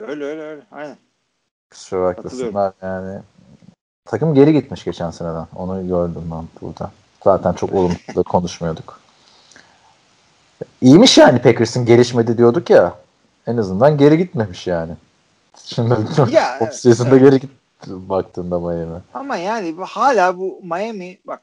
Öyle 0.01 0.24
öyle 0.24 0.43
öyle. 0.43 0.62
Aynen. 0.72 0.97
Kusura 1.70 2.05
bakmasınlar 2.05 2.72
yani. 2.82 3.20
Takım 4.05 4.34
geri 4.34 4.53
gitmiş 4.53 4.84
geçen 4.84 5.11
seneden. 5.11 5.47
Onu 5.57 5.88
gördüm 5.88 6.30
ben 6.30 6.45
burada. 6.62 6.90
Zaten 7.24 7.53
çok 7.53 7.72
olumlu 7.72 8.24
konuşmuyorduk. 8.24 9.02
İyiymiş 10.83 11.18
yani 11.18 11.43
Packers'ın 11.43 11.85
gelişmedi 11.87 12.39
diyorduk 12.39 12.70
ya. 12.70 12.95
En 13.47 13.57
azından 13.57 13.99
geri 13.99 14.18
gitmemiş 14.18 14.66
yani. 14.66 14.93
Şimdi 15.64 15.95
Ya, 16.30 16.57
off 16.61 16.62
evet, 16.68 16.76
season'da 16.76 17.11
evet. 17.11 17.20
geri 17.22 17.41
gitti 17.41 17.91
baktığında 18.09 18.61
Miami. 18.61 19.01
Ama 19.14 19.37
yani 19.37 19.76
bu- 19.76 19.85
hala 19.85 20.39
bu 20.39 20.61
Miami 20.62 21.18
bak 21.24 21.43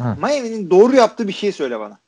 Hı. 0.00 0.14
Miami'nin 0.20 0.70
doğru 0.70 0.96
yaptığı 0.96 1.28
bir 1.28 1.32
şey 1.32 1.52
söyle 1.52 1.80
bana. 1.80 1.98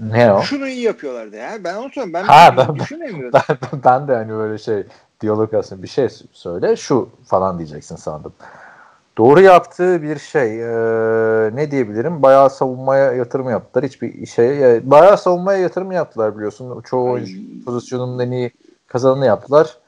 Ne 0.00 0.32
o? 0.32 0.42
Şunu 0.42 0.68
iyi 0.68 0.80
yapıyorlardı 0.82 1.36
ya. 1.36 1.64
Ben 1.64 1.74
onu 1.74 1.90
söylüyorum. 1.90 2.12
Ben, 2.12 2.24
Ha, 2.24 2.54
ben- 2.56 2.74
düşünemiyorum. 2.76 3.32
ben, 3.48 3.58
ben 3.84 4.08
de 4.08 4.14
hani 4.14 4.28
böyle 4.32 4.58
şey 4.58 4.86
diyalog 5.20 5.54
aslında 5.54 5.82
bir 5.82 5.88
şey 5.88 6.08
söyle 6.32 6.76
şu 6.76 7.08
falan 7.26 7.58
diyeceksin 7.58 7.96
sandım. 7.96 8.32
Doğru 9.18 9.40
yaptığı 9.40 10.02
bir 10.02 10.18
şey 10.18 10.56
eee, 10.58 11.50
ne 11.56 11.70
diyebilirim? 11.70 12.22
Bayağı 12.22 12.50
savunmaya 12.50 13.12
yatırım 13.12 13.50
yaptılar. 13.50 13.84
Hiçbir 13.84 14.26
şey 14.26 14.50
bayağı 14.90 15.18
savunmaya 15.18 15.58
yatırım 15.58 15.92
yaptılar 15.92 16.36
biliyorsun. 16.36 16.82
Çoğu 16.82 17.06
Ay. 17.06 17.12
oyuncu 17.12 17.64
pozisyonunun 17.64 18.18
en 18.18 18.30
iyi 18.30 18.50
kazanını 18.86 19.26
yaptılar. 19.26 19.78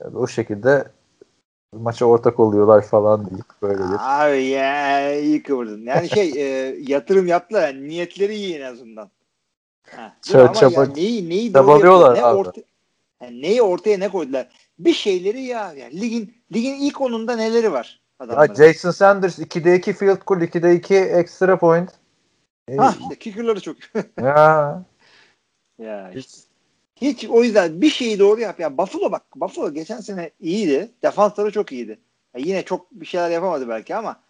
E, 0.00 0.04
O 0.04 0.26
şekilde 0.26 0.84
maça 1.72 2.06
ortak 2.06 2.40
oluyorlar 2.40 2.82
falan 2.82 3.30
deyip 3.30 3.44
böyle 3.62 3.78
bir. 3.78 3.96
Abi 3.98 4.42
ya 4.44 5.12
iyi 5.20 5.42
kıvırdın. 5.42 5.86
Yani 5.86 6.08
şey 6.08 6.30
e, 6.36 6.76
yatırım 6.88 7.26
yaptılar. 7.26 7.68
Yani 7.68 7.88
niyetleri 7.88 8.34
iyi 8.34 8.56
en 8.56 8.72
azından. 8.72 9.10
Ha, 9.96 10.02
mi? 10.02 10.32
Çaba- 10.32 10.48
Ama 10.58 10.70
ya 10.72 10.86
neyi, 10.96 11.28
neyi 11.28 11.52
çabalıyorlar? 11.52 12.14
Ne 12.14 12.24
abi. 12.24 12.38
orta, 12.38 12.60
yani 13.22 13.42
neyi 13.42 13.62
ortaya 13.62 13.98
ne 13.98 14.08
koydular? 14.08 14.48
Bir 14.78 14.92
şeyleri 14.92 15.42
ya. 15.42 15.72
Yani 15.72 16.00
ligin 16.00 16.34
ligin 16.54 16.74
ilk 16.74 17.00
onunda 17.00 17.36
neleri 17.36 17.72
var 17.72 18.00
Ya 18.20 18.26
adamların? 18.26 18.54
Jason 18.54 18.90
Sanders 18.90 19.38
2'de 19.38 19.76
2 19.76 19.92
field 19.92 20.22
goal, 20.26 20.40
2'de 20.40 20.74
2 20.74 20.94
extra 20.94 21.58
point. 21.58 21.90
Ha 22.76 22.94
işte 23.00 23.18
kicker'ları 23.18 23.60
çok. 23.60 23.76
ya 24.20 24.84
ya 25.78 26.10
işte. 26.14 26.38
Hiç 26.96 27.24
o 27.24 27.42
yüzden 27.42 27.80
bir 27.80 27.90
şeyi 27.90 28.18
doğru 28.18 28.40
yap. 28.40 28.60
Ya 28.60 28.78
Buffalo 28.78 29.12
bak 29.12 29.22
Buffalo 29.36 29.74
geçen 29.74 30.00
sene 30.00 30.30
iyiydi. 30.40 30.90
Defansları 31.02 31.50
çok 31.50 31.72
iyiydi. 31.72 31.98
Ya 32.34 32.40
yine 32.44 32.62
çok 32.62 32.92
bir 32.92 33.06
şeyler 33.06 33.30
yapamadı 33.30 33.68
belki 33.68 33.96
ama 33.96 34.20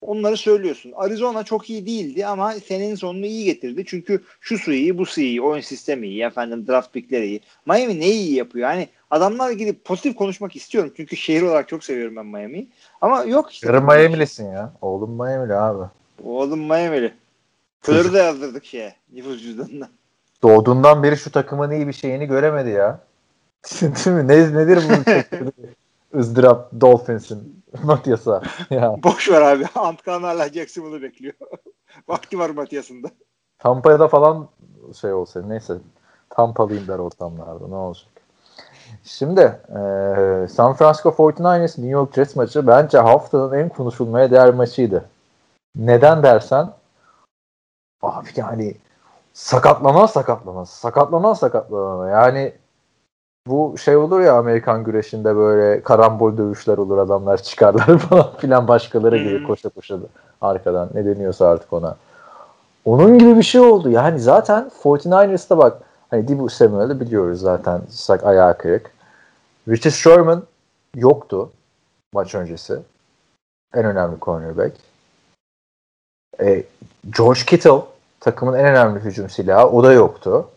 onları 0.00 0.36
söylüyorsun. 0.36 0.92
Arizona 0.96 1.44
çok 1.44 1.70
iyi 1.70 1.86
değildi 1.86 2.26
ama 2.26 2.52
senenin 2.52 2.94
sonunu 2.94 3.26
iyi 3.26 3.44
getirdi. 3.44 3.84
Çünkü 3.86 4.22
şu 4.40 4.58
su 4.58 4.72
iyi, 4.72 4.98
bu 4.98 5.06
su 5.06 5.20
iyi, 5.20 5.42
oyun 5.42 5.60
sistemi 5.60 6.06
iyi, 6.06 6.22
efendim 6.22 6.66
draft 6.66 6.92
pickleri 6.92 7.26
iyi. 7.26 7.40
Miami 7.66 8.00
ne 8.00 8.10
iyi 8.10 8.34
yapıyor? 8.34 8.70
Yani 8.70 8.88
adamlarla 9.10 9.52
gidip 9.52 9.84
pozitif 9.84 10.16
konuşmak 10.16 10.56
istiyorum. 10.56 10.92
Çünkü 10.96 11.16
şehir 11.16 11.42
olarak 11.42 11.68
çok 11.68 11.84
seviyorum 11.84 12.16
ben 12.16 12.26
Miami'yi. 12.26 12.70
Ama 13.00 13.24
yok 13.24 13.52
işte. 13.52 13.66
yarı 13.66 13.82
Miami'lisin 13.82 14.52
ya. 14.52 14.72
Oğlum 14.82 15.10
Miami'li 15.10 15.54
abi. 15.54 15.88
Oğlum 16.24 16.60
Miami'li. 16.60 17.14
Florida 17.80 18.18
yazdırdık 18.18 18.64
şeye. 18.64 18.94
Nüfus 19.12 19.42
cüzdanına. 19.42 19.88
Doğduğundan 20.42 21.02
beri 21.02 21.16
şu 21.16 21.30
takımın 21.30 21.70
iyi 21.70 21.88
bir 21.88 21.92
şeyini 21.92 22.26
göremedi 22.26 22.70
ya. 22.70 23.00
Değil 23.80 24.16
mi? 24.16 24.28
Ne, 24.28 24.54
nedir 24.54 24.82
bunun 24.88 25.04
ızdırap 26.20 26.80
Dolphins'in 26.80 27.62
Matias'a? 27.82 28.42
Ya. 28.70 28.96
Boş 29.02 29.30
ver 29.30 29.42
abi. 29.42 29.66
Antkan 29.74 30.22
hala 30.22 30.48
Jacksonville'ı 30.48 31.02
bekliyor. 31.02 31.34
Vakti 32.08 32.38
var 32.38 32.50
Matias'ın 32.50 33.02
da. 33.02 33.10
Tampa'da 33.58 34.08
falan 34.08 34.48
şey 35.00 35.12
olsa 35.12 35.42
neyse 35.42 35.74
Tampalıyım 36.30 36.88
der 36.88 36.98
ortamlarda 36.98 37.68
ne 37.68 37.74
olacak. 37.74 38.08
Şimdi 39.18 39.40
eee, 39.40 40.48
San 40.48 40.72
Francisco 40.74 41.08
49ers 41.10 41.78
New 41.78 41.88
York 41.88 42.14
Jets 42.14 42.36
maçı 42.36 42.66
bence 42.66 42.98
haftanın 42.98 43.52
en 43.58 43.68
konuşulmaya 43.68 44.30
değer 44.30 44.54
maçıydı. 44.54 45.04
Neden 45.76 46.22
dersen 46.22 46.68
abi 48.02 48.28
yani 48.36 48.74
sakatlanan 49.32 50.06
sakatlanan 50.06 50.64
sakatlanan 50.64 51.32
sakatlanan 51.32 52.08
yani 52.08 52.52
bu 53.46 53.78
şey 53.78 53.96
olur 53.96 54.20
ya 54.20 54.38
Amerikan 54.38 54.84
güreşinde 54.84 55.36
böyle 55.36 55.82
karambol 55.82 56.36
dövüşler 56.36 56.78
olur 56.78 56.98
adamlar 56.98 57.42
çıkarlar 57.42 57.98
falan 57.98 58.36
filan 58.36 58.68
başkaları 58.68 59.16
gelir 59.16 59.38
Hmm. 59.38 59.46
koşa 59.46 59.68
koşa 59.68 59.98
arkadan 60.40 60.88
ne 60.94 61.04
deniyorsa 61.04 61.46
artık 61.48 61.72
ona. 61.72 61.96
Onun 62.84 63.18
gibi 63.18 63.36
bir 63.36 63.42
şey 63.42 63.60
oldu. 63.60 63.90
Yani 63.90 64.20
zaten 64.20 64.70
49ers'ta 64.82 65.58
bak 65.58 65.78
hani 66.10 66.28
Dibu 66.28 66.48
Samuel'ı 66.48 67.00
biliyoruz 67.00 67.40
zaten 67.40 67.80
sak 67.88 68.24
ayağı 68.24 68.58
kırık. 68.58 68.99
Richard 69.70 69.92
Sherman 69.92 70.46
yoktu 70.94 71.52
maç 72.12 72.34
öncesi. 72.34 72.82
En 73.74 73.84
önemli 73.84 74.20
cornerback. 74.20 74.76
E, 76.40 76.64
George 77.10 77.40
Kittle 77.40 77.82
takımın 78.20 78.58
en 78.58 78.64
önemli 78.64 79.00
hücum 79.00 79.30
silahı. 79.30 79.66
O 79.66 79.84
da 79.84 79.92
yoktu. 79.92 80.50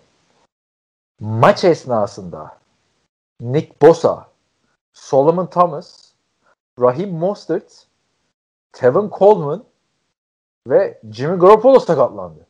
Maç 1.19 1.63
esnasında 1.63 2.57
Nick 3.41 3.81
Bosa, 3.81 4.29
Solomon 4.93 5.45
Thomas, 5.45 6.11
Raheem 6.79 7.11
Mostert, 7.11 7.87
Tevin 8.71 9.09
Coleman 9.09 9.63
ve 10.67 11.01
Jimmy 11.11 11.39
Garoppolo 11.39 11.79
sakatlandı. 11.79 12.47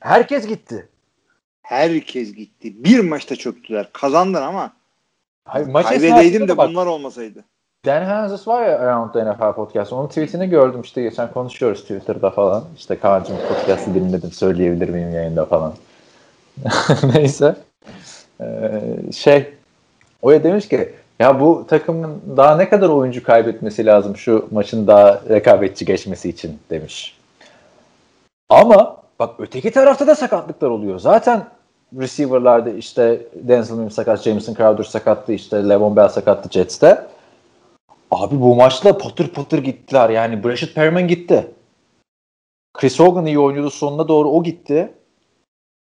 Herkes 0.00 0.46
gitti. 0.46 0.88
Herkes 1.62 2.34
gitti. 2.34 2.84
Bir 2.84 3.00
maçta 3.00 3.36
çöktüler. 3.36 3.92
Kazandılar 3.92 4.42
ama 4.42 4.77
Hayır, 5.48 5.66
maç 5.66 5.86
kaybedeydim 5.86 6.48
de 6.48 6.56
bak, 6.56 6.68
bunlar 6.68 6.86
olmasaydı. 6.86 7.44
Dan 7.86 8.04
Hanzus 8.04 8.48
var 8.48 8.66
ya 8.66 8.78
Around 8.78 9.12
the 9.12 9.30
NFL 9.30 9.52
Podcast. 9.52 9.92
Onun 9.92 10.08
tweetini 10.08 10.48
gördüm 10.48 10.80
işte 10.80 11.02
geçen 11.02 11.32
konuşuyoruz 11.32 11.82
Twitter'da 11.82 12.30
falan. 12.30 12.64
İşte 12.76 12.98
Kaan'cığım 12.98 13.36
podcast'ı 13.48 13.94
dinledim 13.94 14.32
söyleyebilir 14.32 14.88
miyim 14.88 15.14
yayında 15.14 15.44
falan. 15.44 15.72
Neyse. 17.14 17.56
Ee, 18.40 18.80
şey 19.12 19.54
o 20.22 20.30
ya 20.30 20.44
demiş 20.44 20.68
ki 20.68 20.94
ya 21.18 21.40
bu 21.40 21.66
takımın 21.68 22.22
daha 22.36 22.56
ne 22.56 22.68
kadar 22.68 22.88
oyuncu 22.88 23.22
kaybetmesi 23.22 23.86
lazım 23.86 24.16
şu 24.16 24.48
maçın 24.50 24.86
daha 24.86 25.20
rekabetçi 25.28 25.84
geçmesi 25.84 26.28
için 26.28 26.58
demiş. 26.70 27.18
Ama 28.48 28.96
bak 29.18 29.34
öteki 29.38 29.70
tarafta 29.70 30.06
da 30.06 30.14
sakatlıklar 30.14 30.70
oluyor. 30.70 30.98
Zaten 30.98 31.44
receiver'larda 31.96 32.70
işte 32.70 33.26
Denzel 33.34 33.76
Mims 33.76 33.94
sakat, 33.94 34.22
Jameson 34.22 34.54
Crowder 34.54 34.84
sakattı, 34.84 35.32
işte 35.32 35.68
Levon 35.68 35.96
Bell 35.96 36.08
sakattı 36.08 36.48
Jets'te. 36.48 37.06
Abi 38.10 38.40
bu 38.40 38.54
maçta 38.54 38.98
patır 38.98 39.28
patır 39.28 39.58
gittiler. 39.58 40.10
Yani 40.10 40.44
Brashad 40.44 40.68
Perriman 40.68 41.08
gitti. 41.08 41.50
Chris 42.74 43.00
Hogan 43.00 43.26
iyi 43.26 43.38
oynuyordu. 43.38 43.70
Sonuna 43.70 44.08
doğru 44.08 44.30
o 44.30 44.42
gitti. 44.42 44.92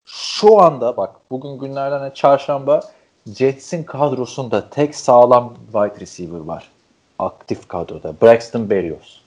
Şu 0.04 0.60
anda 0.60 0.96
bak 0.96 1.16
bugün 1.30 1.58
günlerden 1.58 2.10
çarşamba 2.10 2.80
Jets'in 3.26 3.84
kadrosunda 3.84 4.70
tek 4.70 4.94
sağlam 4.94 5.54
wide 5.64 6.00
receiver 6.00 6.40
var. 6.40 6.70
Aktif 7.18 7.68
kadroda. 7.68 8.14
Braxton 8.22 8.70
Berrios. 8.70 9.20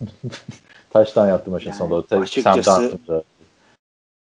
Taştan 0.90 1.28
yaptı 1.28 1.50
maçın 1.50 1.70
Yani 1.70 1.78
sonunda. 1.78 2.16
Açıkçası-. 2.16 2.98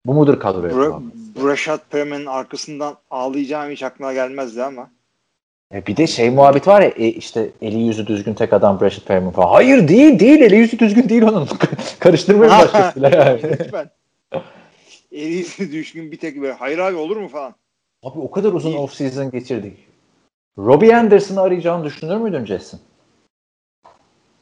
Bu 0.05 0.13
mudur 0.13 0.39
kadro 0.39 0.67
Bra-? 0.67 1.01
Brashad 1.43 1.79
Perriman'ın 1.89 2.25
arkasından 2.25 2.97
ağlayacağım 3.11 3.71
hiç 3.71 3.83
aklına 3.83 4.13
gelmezdi 4.13 4.63
ama. 4.63 4.89
E 5.73 5.85
bir 5.87 5.97
de 5.97 6.07
şey 6.07 6.29
muhabbet 6.29 6.67
var 6.67 6.81
ya 6.81 6.87
e, 6.87 7.07
işte 7.07 7.51
eli 7.61 7.79
yüzü 7.79 8.07
düzgün 8.07 8.33
tek 8.33 8.53
adam 8.53 8.81
Brashad 8.81 9.03
Perriman 9.03 9.31
falan. 9.31 9.47
Hayır 9.47 9.87
değil 9.87 10.19
değil 10.19 10.41
eli 10.41 10.55
yüzü 10.55 10.79
düzgün 10.79 11.09
değil 11.09 11.23
onun. 11.23 11.49
Karıştırmayın 11.99 12.53
başkasıyla 12.53 13.09
yani. 13.09 13.43
Lütfen. 13.59 13.89
Eli 15.11 15.71
düşkün 15.71 16.11
bir 16.11 16.17
tek 16.17 16.41
böyle. 16.41 16.53
Hayır 16.53 16.77
abi 16.77 16.95
olur 16.95 17.17
mu 17.17 17.27
falan. 17.27 17.55
Abi 18.03 18.19
o 18.19 18.31
kadar 18.31 18.53
uzun 18.53 18.73
off 18.73 18.93
season 18.93 19.31
geçirdik. 19.31 19.77
Robbie 20.57 20.95
Anderson'ı 20.95 21.41
arayacağını 21.41 21.83
düşünür 21.83 22.17
müydün 22.17 22.45
Jason? 22.45 22.79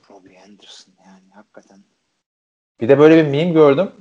Robbie 0.09 0.39
Anderson 0.45 0.93
yani 1.05 1.31
hakikaten. 1.33 1.79
Bir 2.81 2.89
de 2.89 2.99
böyle 2.99 3.17
bir 3.17 3.29
meme 3.29 3.51
gördüm. 3.51 3.91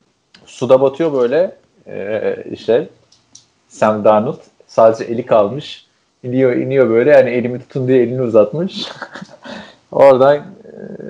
Suda 0.61 0.81
batıyor 0.81 1.13
böyle 1.13 1.57
e, 1.87 2.37
işte 2.53 2.89
Sam 3.69 4.05
Darnold. 4.05 4.39
Sadece 4.67 5.05
eli 5.05 5.27
kalmış. 5.27 5.87
iniyor 6.23 6.53
iniyor 6.53 6.91
böyle 6.91 7.11
yani 7.11 7.31
elimi 7.31 7.59
tutun 7.59 7.89
diye 7.89 8.03
elini 8.03 8.23
uzatmış. 8.23 8.89
Oradan 9.93 10.37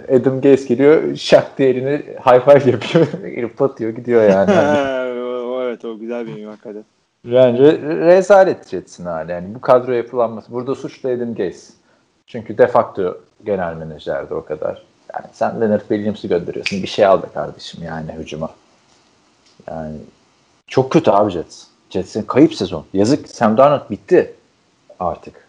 e, 0.08 0.16
Adam 0.16 0.40
Gaze 0.40 0.66
geliyor 0.66 1.16
şak 1.16 1.58
diye 1.58 1.68
elini 1.70 1.96
high 1.98 2.44
five 2.44 2.70
yapıyor. 2.70 3.06
Elif 3.24 3.60
batıyor 3.60 3.90
gidiyor 3.90 4.30
yani. 4.30 4.50
Evet 5.66 5.84
o 5.84 5.98
güzel 5.98 6.26
bir 6.26 6.44
hakikaten. 6.44 6.84
Yani 7.24 7.58
re- 7.58 8.06
rezalet 8.06 8.68
Jets'in 8.68 9.04
hali. 9.04 9.32
Yani 9.32 9.54
bu 9.54 9.60
kadro 9.60 9.92
yapılanması. 9.92 10.52
Burada 10.52 10.74
suçlu 10.74 11.08
Adam 11.08 11.34
Gaze. 11.34 11.72
Çünkü 12.26 12.58
de 12.58 12.66
facto 12.66 13.18
genel 13.44 13.74
menajerdi 13.74 14.34
o 14.34 14.44
kadar. 14.44 14.82
Yani 15.14 15.26
sen 15.32 15.60
Leonard 15.60 15.80
Williams'ı 15.80 16.28
gönderiyorsun. 16.28 16.82
Bir 16.82 16.88
şey 16.88 17.06
al 17.06 17.22
be 17.22 17.26
kardeşim 17.34 17.84
yani 17.84 18.12
hücuma. 18.12 18.50
Yani 19.68 19.96
çok 20.66 20.92
kötü 20.92 21.10
abi 21.10 21.30
Jets. 21.30 21.64
Jets'in 21.90 22.22
kayıp 22.22 22.54
sezon. 22.54 22.84
Yazık 22.92 23.28
Sam 23.28 23.56
Darnold 23.56 23.90
bitti 23.90 24.34
artık. 25.00 25.48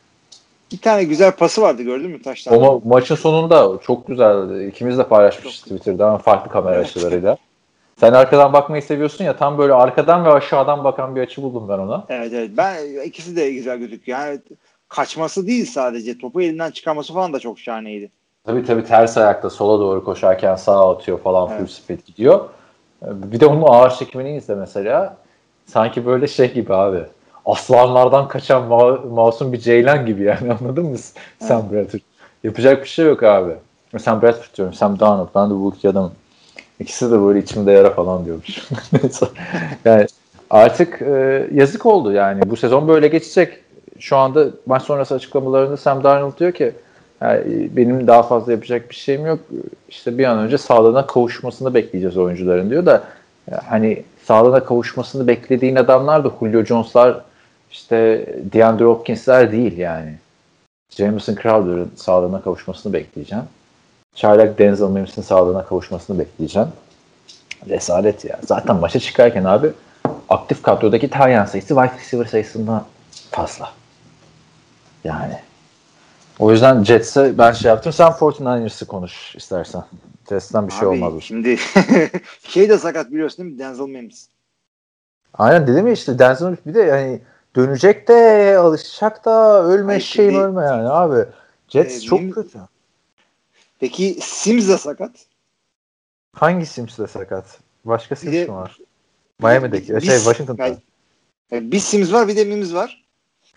Bir 0.72 0.78
tane 0.82 1.03
güzel 1.03 1.32
pası 1.32 1.62
vardı 1.62 1.82
gördün 1.84 2.12
mü 2.12 2.22
taştan? 2.22 2.53
O 2.53 2.57
ma- 2.66 2.82
maçın 2.88 3.16
sonunda 3.16 3.80
çok 3.84 4.07
güzeldi. 4.07 4.66
İkimiz 4.66 4.97
de 4.97 5.03
paylaşmışız 5.07 5.62
Twitter'da 5.62 6.07
ama 6.07 6.18
farklı 6.18 6.51
kamera 6.51 6.78
açılarıyla. 6.78 7.38
Sen 7.99 8.14
arkadan 8.14 8.53
bakmayı 8.53 8.82
seviyorsun 8.82 9.24
ya 9.24 9.38
tam 9.38 9.57
böyle 9.57 9.74
arkadan 9.74 10.26
ve 10.26 10.30
aşağıdan 10.30 10.84
bakan 10.84 11.16
bir 11.16 11.22
açı 11.22 11.41
buldum 11.41 11.70
ben 11.70 11.78
ona. 11.78 12.05
Evet 12.09 12.34
evet. 12.34 12.51
Ben 12.57 13.03
ikisi 13.05 13.36
de 13.36 13.51
güzel 13.51 13.78
gözüküyor. 13.78 14.20
Yani 14.20 14.39
kaçması 14.89 15.47
değil 15.47 15.66
sadece. 15.66 16.18
Topu 16.18 16.41
elinden 16.41 16.72
çıkarması 16.72 17.14
falan 17.14 17.34
da 17.34 17.39
çok 17.39 17.59
şahaneydi. 17.59 18.12
Tabii 18.45 18.66
tabii 18.66 18.84
ters 18.84 19.18
ayakta 19.18 19.49
sola 19.49 19.80
doğru 19.80 20.03
koşarken 20.03 20.55
sağa 20.55 20.91
atıyor 20.91 21.20
falan 21.20 21.47
full 21.47 21.55
Evet. 21.59 21.70
speed 21.70 21.99
gidiyor. 22.05 22.49
Bir 23.01 23.39
de 23.39 23.45
onun 23.45 23.61
ağır 23.61 23.89
çekimini 23.89 24.37
izle 24.37 24.55
mesela. 24.55 25.17
Sanki 25.65 26.05
böyle 26.05 26.27
şey 26.27 26.53
gibi 26.53 26.73
abi. 26.73 27.03
Aslanlardan 27.45 28.27
kaçan 28.27 28.63
ma- 28.63 29.09
masum 29.09 29.53
bir 29.53 29.59
ceylan 29.59 30.05
gibi 30.05 30.23
yani 30.23 30.53
anladın 30.61 30.85
mı 30.85 30.97
Sam 31.39 31.71
Bradford? 31.71 31.99
Yapacak 32.43 32.83
bir 32.83 32.89
şey 32.89 33.05
yok 33.05 33.23
abi. 33.23 33.53
Sam 33.99 34.21
Bradford 34.21 34.57
diyorum. 34.57 34.73
Sam 34.73 34.99
Darnold. 34.99 35.27
Ben 35.35 35.49
de 35.49 35.53
bu 35.53 35.73
iki 35.77 35.89
adamım. 35.89 36.11
İkisi 36.79 37.11
de 37.11 37.21
böyle 37.21 37.39
içimde 37.39 37.71
yara 37.71 37.89
falan 37.89 38.25
diyormuş. 38.25 38.69
Yani 39.85 40.05
artık 40.49 41.01
e, 41.01 41.47
yazık 41.53 41.85
oldu 41.85 42.11
yani. 42.11 42.49
Bu 42.49 42.55
sezon 42.55 42.87
böyle 42.87 43.07
geçecek. 43.07 43.57
Şu 43.99 44.17
anda 44.17 44.47
maç 44.65 44.83
sonrası 44.83 45.15
açıklamalarında 45.15 45.77
Sam 45.77 46.03
Darnold 46.03 46.39
diyor 46.39 46.51
ki 46.51 46.73
yani 47.22 47.69
benim 47.76 48.07
daha 48.07 48.24
fazla 48.24 48.51
yapacak 48.51 48.89
bir 48.89 48.95
şeyim 48.95 49.26
yok. 49.26 49.39
İşte 49.89 50.17
bir 50.17 50.26
an 50.26 50.38
önce 50.38 50.57
sağlığına 50.57 51.07
kavuşmasını 51.07 51.74
bekleyeceğiz 51.74 52.17
oyuncuların 52.17 52.69
diyor 52.69 52.86
da 52.86 53.03
ya 53.51 53.61
hani 53.69 54.03
sağlığına 54.26 54.63
kavuşmasını 54.63 55.28
beklediğin 55.28 55.76
adamlar 55.76 56.24
da 56.24 56.32
Julio 56.39 56.65
Jones'lar 56.65 57.22
işte 57.72 58.26
DeAndre 58.53 58.86
Hopkins'ler 58.86 59.51
değil 59.51 59.78
yani. 59.78 60.15
Jameson 60.89 61.36
Crowder'ın 61.36 61.91
sağlığına 61.95 62.41
kavuşmasını 62.41 62.93
bekleyeceğim. 62.93 63.45
Çaylak 64.15 64.59
Denzel 64.59 64.88
Mims'in 64.88 65.22
sağlığına 65.22 65.65
kavuşmasını 65.65 66.19
bekleyeceğim. 66.19 66.67
Resalet 67.69 68.26
ya. 68.26 68.39
Zaten 68.47 68.76
maça 68.76 68.99
çıkarken 68.99 69.43
abi 69.43 69.72
aktif 70.30 70.63
kadrodaki 70.63 71.09
Tayyan 71.09 71.45
sayısı 71.45 71.67
wide 71.67 72.01
receiver 72.01 72.26
sayısından 72.26 72.86
fazla. 73.32 73.72
Yani. 75.03 75.50
O 76.41 76.51
yüzden 76.51 76.83
Jets'e 76.83 77.37
ben 77.37 77.51
şey 77.51 77.69
yaptım. 77.69 77.93
Sen 77.93 78.07
49ers'ı 78.11 78.85
konuş 78.87 79.35
istersen. 79.35 79.83
Jets'ten 80.29 80.67
bir 80.67 80.73
şey 80.73 80.79
Abi, 80.81 80.87
olmaz. 80.87 81.13
bu. 81.13 81.21
Şimdi 81.21 81.57
şey 82.47 82.69
de 82.69 82.77
sakat 82.77 83.11
biliyorsun 83.11 83.37
değil 83.45 83.53
mi? 83.53 83.59
Denzel 83.59 83.85
Mims. 83.85 84.27
Aynen 85.33 85.67
dedim 85.67 85.87
ya 85.87 85.93
işte 85.93 86.19
Denzel 86.19 86.47
Mims 86.47 86.59
bir 86.65 86.73
de 86.73 86.81
yani 86.81 87.21
dönecek 87.55 88.07
de 88.07 88.55
alışacak 88.59 89.25
da 89.25 89.63
ölme 89.63 89.93
Ay, 89.93 89.99
şeyim 89.99 90.31
şimdi- 90.31 90.43
ölme 90.43 90.63
yani 90.65 90.89
abi. 90.89 91.25
Jets 91.67 91.97
Ee, 91.97 92.01
çok 92.01 92.33
kötü. 92.33 92.59
Peki 93.79 94.17
Sims 94.21 94.67
de 94.69 94.77
sakat. 94.77 95.11
Hangi 96.35 96.65
Sims 96.65 96.97
de 96.99 97.07
sakat? 97.07 97.59
Başka 97.85 98.15
Sims 98.15 98.33
de- 98.33 98.45
mi 98.45 98.53
var? 98.53 98.77
Miami'deki. 99.39 99.95
Bir- 99.95 100.01
şey 100.01 100.17
Washington'da. 100.17 100.65
Yani- 100.67 100.77
yani 101.51 101.71
bir 101.71 101.79
Sims 101.79 102.13
var 102.13 102.27
bir 102.27 102.35
de 102.35 102.43
Mims 102.45 102.73
var. 102.73 103.00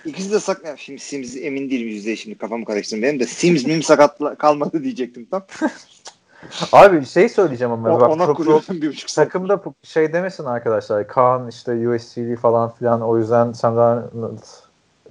İkisi 0.04 0.32
de 0.32 0.40
sakat. 0.40 0.64
ya 0.66 0.76
Şimdi 0.76 1.00
Sims 1.00 1.36
emin 1.36 1.70
değilim 1.70 1.88
yüzde 1.88 2.16
şimdi 2.16 2.38
kafamı 2.38 2.64
karıştırdım. 2.64 3.02
Benim 3.02 3.20
de 3.20 3.26
Sims 3.26 3.66
Mims 3.66 3.86
sakat 3.86 4.18
kalmadı 4.38 4.82
diyecektim 4.84 5.24
tam. 5.30 5.42
Abi 6.72 7.06
şey 7.06 7.28
söyleyeceğim 7.28 7.72
ama 7.72 7.96
O- 7.96 8.00
bak 8.00 8.10
ona 8.10 8.24
pro- 8.24 8.34
pro- 8.34 8.80
bir 8.82 8.88
buçuk 8.88 9.10
saat. 9.10 9.26
takımda 9.26 9.62
şey 9.82 10.12
demesin 10.12 10.44
arkadaşlar. 10.44 11.06
Kaan 11.08 11.48
işte 11.48 11.88
USC'li 11.88 12.36
falan 12.36 12.70
filan 12.70 13.00
o 13.02 13.18
yüzden 13.18 13.52
Sam 13.52 13.76
Darnold 13.76 14.38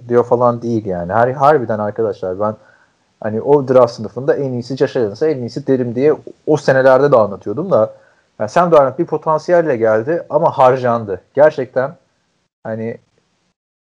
diyor 0.08 0.24
falan 0.24 0.62
değil 0.62 0.86
yani. 0.86 1.12
Her 1.12 1.28
harbiden 1.28 1.78
arkadaşlar 1.78 2.40
ben 2.40 2.56
hani 3.20 3.40
o 3.40 3.68
draft 3.68 3.92
sınıfında 3.94 4.34
en 4.36 4.52
iyisi 4.52 4.76
Josh 4.76 4.96
Allen'sa 4.96 5.28
en 5.28 5.38
iyisi 5.38 5.66
derim 5.66 5.94
diye 5.94 6.14
o 6.46 6.56
senelerde 6.56 7.12
de 7.12 7.16
anlatıyordum 7.16 7.70
da 7.70 7.94
yani 8.38 8.50
Sam 8.50 8.72
Darnold 8.72 8.98
bir 8.98 9.04
potansiyelle 9.06 9.76
geldi 9.76 10.22
ama 10.30 10.58
harcandı. 10.58 11.20
Gerçekten 11.34 11.94
hani 12.64 12.98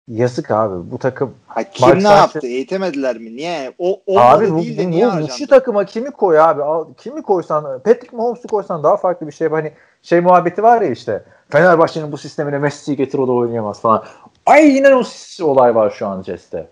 yazık 0.08 0.50
abi 0.50 0.90
bu 0.90 0.98
takım 0.98 1.34
Ha, 1.46 1.62
kim 1.70 1.86
Mark 1.88 1.96
ne 1.96 2.02
Sanchez- 2.08 2.16
yaptı? 2.16 2.46
Eğitemediler 2.46 3.18
mi? 3.18 3.36
Niye? 3.36 3.74
O 3.78 4.00
Abi 4.16 4.50
bu, 4.52 4.58
değil 4.58 4.78
de 4.78 4.86
bu, 4.86 4.90
niye 4.90 5.06
bu, 5.06 5.20
bu, 5.20 5.28
şu 5.28 5.46
takıma 5.46 5.84
kimi 5.84 6.10
koy 6.10 6.40
abi? 6.40 6.62
Al, 6.62 6.86
kimi 6.96 7.22
koysan 7.22 7.64
Patrick 7.64 8.16
Mahomes'u 8.16 8.48
koysan 8.48 8.82
daha 8.82 8.96
farklı 8.96 9.26
bir 9.26 9.32
şey. 9.32 9.48
Hani 9.48 9.72
şey 10.02 10.20
muhabbeti 10.20 10.62
var 10.62 10.82
ya 10.82 10.90
işte. 10.90 11.24
Fenerbahçe'nin 11.50 12.12
bu 12.12 12.18
sistemine 12.18 12.58
Messi'yi 12.58 12.96
getir 12.96 13.18
o 13.18 13.28
da 13.28 13.32
oynayamaz 13.32 13.80
falan. 13.80 14.04
Aynen 14.46 14.92
o 14.92 15.02
s- 15.04 15.44
olay 15.44 15.74
var 15.74 15.90
şu 15.90 16.06
an 16.06 16.22
Jets'te. 16.22 16.68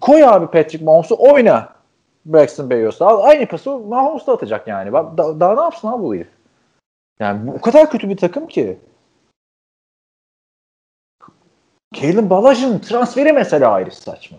Koy 0.00 0.24
abi 0.24 0.46
Patrick 0.46 0.84
Mahomes'u 0.84 1.16
oyna. 1.18 1.68
Braxton 2.26 2.70
Berrios'la. 2.70 3.06
Al, 3.06 3.22
Aynı 3.22 3.46
pası 3.46 3.70
Mahomes 3.78 4.26
da 4.26 4.32
atacak 4.32 4.68
yani. 4.68 4.92
Da- 4.92 5.40
daha 5.40 5.54
ne 5.54 5.60
yapsın 5.60 5.88
abi 5.88 6.02
bu 6.02 6.14
herif? 6.14 6.28
Yani 7.20 7.46
bu 7.46 7.52
o 7.52 7.60
kadar 7.60 7.90
kötü 7.90 8.08
bir 8.08 8.16
takım 8.16 8.46
ki. 8.46 8.78
Kalen 11.94 12.30
Balaj'ın 12.30 12.78
transferi 12.78 13.32
mesela 13.32 13.72
ayrı 13.72 13.90
saçma. 13.90 14.38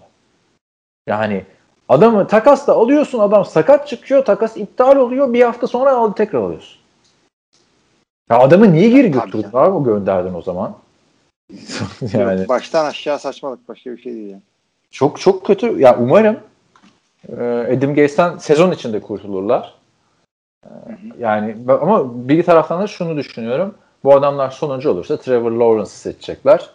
Yani 1.07 1.45
adamı 1.89 2.27
takasla 2.27 2.73
alıyorsun 2.73 3.19
adam 3.19 3.45
sakat 3.45 3.87
çıkıyor 3.87 4.25
takas 4.25 4.57
iptal 4.57 4.95
oluyor 4.95 5.33
bir 5.33 5.41
hafta 5.41 5.67
sonra 5.67 5.91
al 5.91 6.11
tekrar 6.11 6.39
alıyorsun. 6.39 6.81
Ya 8.29 8.39
adamı 8.39 8.73
niye 8.73 8.89
geri 8.89 9.11
götürdün 9.11 9.49
abi 9.53 9.71
o 9.71 9.83
gönderdin 9.83 10.33
o 10.33 10.41
zaman? 10.41 10.75
yani 12.13 12.39
Yok, 12.39 12.49
baştan 12.49 12.85
aşağı 12.85 13.19
saçmalık 13.19 13.67
başka 13.69 13.91
bir 13.91 14.01
şey 14.01 14.13
değil 14.13 14.29
yani. 14.29 14.41
çok 14.91 15.19
çok 15.19 15.45
kötü. 15.45 15.79
Ya 15.79 15.97
umarım 15.99 16.39
e, 17.29 17.43
Adam 17.77 17.95
Gaze'den 17.95 18.37
sezon 18.37 18.71
içinde 18.71 19.01
kurtulurlar. 19.01 19.75
E, 20.65 20.69
Yani 21.19 21.57
ama 21.67 22.27
bir 22.29 22.43
taraftan 22.43 22.81
da 22.81 22.87
şunu 22.87 23.17
düşünüyorum. 23.17 23.75
Bu 24.03 24.13
adamlar 24.13 24.49
sonuncu 24.49 24.89
olursa 24.91 25.17
Trevor 25.17 25.51
Lawrence'ı 25.51 25.95
seçecekler. 25.95 26.69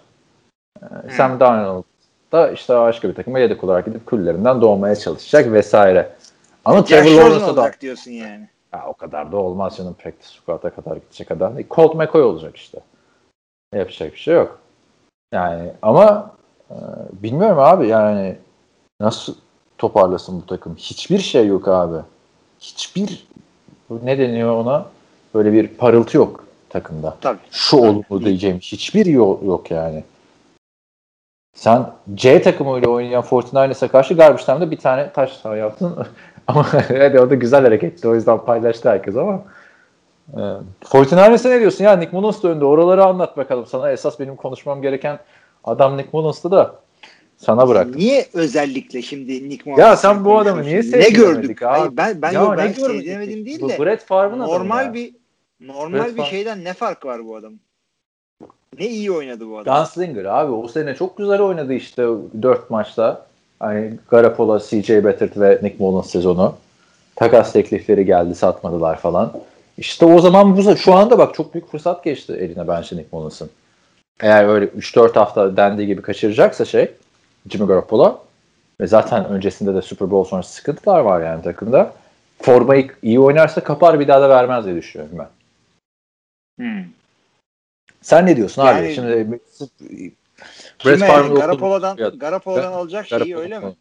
E, 1.09 1.11
Sam 1.11 1.41
Darnold 1.41 1.85
da 2.33 2.51
işte 2.51 2.75
başka 2.75 3.09
bir 3.09 3.15
takıma 3.15 3.39
yedek 3.39 3.65
olarak 3.65 3.87
gidip 3.87 4.07
küllerinden 4.07 4.61
doğmaya 4.61 4.97
çalışacak 4.97 5.53
vesaire. 5.53 6.13
Ama 6.65 6.85
Trevor 6.85 7.05
Rosen 7.05 7.17
Lawrence'a 7.17 7.57
da 7.57 7.73
diyorsun 7.81 8.11
yani. 8.11 8.49
ya 8.75 8.85
o 8.89 8.93
kadar 8.93 9.33
da 9.33 9.37
olmaz 9.37 9.77
canım 9.77 9.95
practice 9.95 10.29
squad'a 10.29 10.71
kadar 10.71 10.97
gidecek 10.97 11.31
adam. 11.31 11.55
Colt 11.71 11.95
McCoy 11.95 12.23
olacak 12.23 12.57
işte. 12.57 12.79
Yapacak 13.75 14.13
bir 14.13 14.19
şey 14.19 14.35
yok. 14.35 14.59
Yani 15.33 15.73
ama 15.83 16.31
e, 16.71 16.77
bilmiyorum 17.13 17.59
abi 17.59 17.89
yani 17.89 18.37
nasıl 19.01 19.35
toparlasın 19.79 20.41
bu 20.43 20.47
takım? 20.47 20.77
Hiçbir 20.77 21.19
şey 21.19 21.47
yok 21.47 21.69
abi. 21.69 21.97
Hiçbir 22.61 23.27
ne 24.03 24.19
deniyor 24.19 24.57
ona? 24.57 24.87
Böyle 25.35 25.53
bir 25.53 25.69
parıltı 25.69 26.17
yok 26.17 26.45
takımda. 26.69 27.17
Tabii. 27.21 27.39
Şu 27.51 27.77
olumlu 27.77 28.25
diyeceğim 28.25 28.59
hiçbir 28.59 29.07
yok, 29.07 29.43
yok 29.43 29.71
yani. 29.71 30.05
Sen 31.57 31.87
C 32.15 32.43
takımıyla 32.43 32.89
oynayan 32.89 33.23
49ers'a 33.23 33.89
karşı 33.89 34.15
garbage 34.15 34.45
time'da 34.45 34.71
bir 34.71 34.77
tane 34.79 35.13
taş 35.13 35.33
saha 35.33 35.57
yaptın. 35.57 36.07
ama 36.47 36.67
hadi 36.89 37.21
o 37.21 37.31
da 37.31 37.35
güzel 37.35 37.63
hareketti. 37.63 38.09
O 38.09 38.15
yüzden 38.15 38.39
paylaştı 38.45 38.89
herkes 38.91 39.17
ama. 39.17 39.43
E, 40.33 40.41
49ers'e 40.85 41.51
ne 41.51 41.61
diyorsun 41.61 41.85
ya? 41.85 41.97
Nick 41.97 42.17
Mullins 42.17 42.43
da 42.43 42.49
önde. 42.49 42.65
Oraları 42.65 43.05
anlat 43.05 43.37
bakalım 43.37 43.67
sana. 43.67 43.91
Esas 43.93 44.21
benim 44.21 44.37
konuşmam 44.37 44.83
gereken 44.83 45.19
adam 45.65 45.97
Nick 45.97 46.09
Mullins'tı 46.13 46.51
da 46.51 46.75
sana 47.37 47.69
bırak. 47.69 47.87
Niye 47.95 48.27
özellikle 48.35 49.03
şimdi 49.03 49.49
Nick 49.49 49.71
Ya 49.71 49.77
Muhammed 49.77 49.97
sen 49.99 50.25
bu 50.25 50.39
adamı 50.39 50.63
niye 50.63 50.77
Ne 50.79 50.83
sevdiremedik 50.83 51.17
gördük? 51.17 51.63
abi? 51.63 51.79
Hayır, 51.79 51.91
ben 51.97 52.23
ben 52.23 52.33
Ya 52.33 52.41
yok 52.41 52.51
ne 52.51 52.57
ben 52.59 52.75
görmedik? 52.75 52.87
sevdiremedim 53.01 53.47
değil 53.47 53.61
Bu 53.61 53.69
de 53.69 53.79
Brett 53.79 54.05
Favre'ın 54.05 54.41
adamı 54.41 54.53
normal 54.53 54.85
ya. 54.87 54.95
bir 54.95 55.15
normal 55.61 55.99
Brett 55.99 56.13
bir 56.13 56.17
Favre. 56.17 56.31
şeyden 56.31 56.65
ne 56.65 56.73
farkı 56.73 57.09
var 57.09 57.25
bu 57.27 57.37
adamın? 57.37 57.61
Ne 58.79 58.87
iyi 58.87 59.13
oynadı 59.13 59.49
bu 59.51 59.59
adam. 59.59 59.79
Gunslinger 59.79 60.25
abi 60.25 60.53
o 60.53 60.69
sene 60.69 60.95
çok 60.95 61.19
güzel 61.19 61.41
oynadı 61.41 61.73
işte 61.73 62.07
4 62.43 62.71
maçta. 62.71 63.27
Hani 63.61 63.95
Garoppolo, 64.11 64.59
CJ 64.59 64.91
Beathard 64.91 65.37
ve 65.37 65.59
Nick 65.63 65.77
Mullins 65.79 66.11
sezonu. 66.11 66.55
Takas 67.17 67.53
teklifleri 67.53 68.07
geldi 68.07 68.35
satmadılar 68.35 68.99
falan. 68.99 69.33
İşte 69.79 70.07
o 70.07 70.21
zaman 70.21 70.57
bu 70.57 70.77
şu 70.77 70.95
anda 70.95 71.19
bak 71.19 71.35
çok 71.35 71.55
büyük 71.55 71.71
fırsat 71.71 72.05
geçti 72.05 72.33
eline 72.33 72.69
bence 72.69 72.97
Nick 72.97 73.09
Mullins'ın. 73.13 73.51
eğer 74.21 74.49
öyle 74.49 74.67
3-4 74.67 75.13
hafta 75.15 75.57
dendiği 75.57 75.87
gibi 75.87 76.03
kaçıracaksa 76.03 76.65
şey 76.65 76.91
Jimmy 77.51 77.67
Garoppolo 77.67 78.19
ve 78.81 78.87
zaten 78.87 79.25
öncesinde 79.25 79.75
de 79.75 79.83
Super 79.83 80.11
Bowl 80.11 80.31
sonrası 80.31 80.53
sıkıntılar 80.53 81.01
var 81.01 81.21
yani 81.21 81.43
takımda. 81.43 81.93
Formayı 82.43 82.89
iyi 83.03 83.21
oynarsa 83.21 83.61
kapar 83.61 84.01
bir 84.01 84.09
daha 84.09 84.21
da 84.21 84.29
vermez 84.29 84.65
diye 84.65 84.77
düşünüyorum 84.77 85.19
ben. 85.19 85.29
Hmm. 86.65 86.85
Sen 88.03 88.27
ne 88.27 88.37
diyorsun 88.37 88.65
Yani- 88.65 88.79
abi? 88.87 88.95
Şimdi 88.95 89.41
okulu- 90.81 91.35
Garapolo'dan, 91.35 91.97
Ya- 91.97 92.09
Garapolo'dan 92.09 92.73
alacak 92.73 93.07
şeyi 93.07 93.19
Garoppolo 93.19 93.41
öyle 93.41 93.59
mi? 93.59 93.75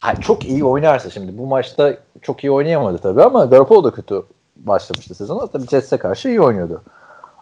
Hayır, 0.00 0.20
çok 0.20 0.44
iyi 0.44 0.64
oynarsa 0.64 1.10
şimdi 1.10 1.38
bu 1.38 1.46
maçta 1.46 1.96
çok 2.22 2.44
iyi 2.44 2.50
oynayamadı 2.50 2.98
tabii 2.98 3.22
ama 3.22 3.44
Garoppolo 3.44 3.84
da 3.84 3.90
kötü 3.90 4.22
başlamıştı 4.56 5.14
sezona. 5.14 5.46
Tabii 5.46 5.66
Jets'e 5.66 5.96
karşı 5.96 6.28
iyi 6.28 6.40
oynuyordu. 6.40 6.82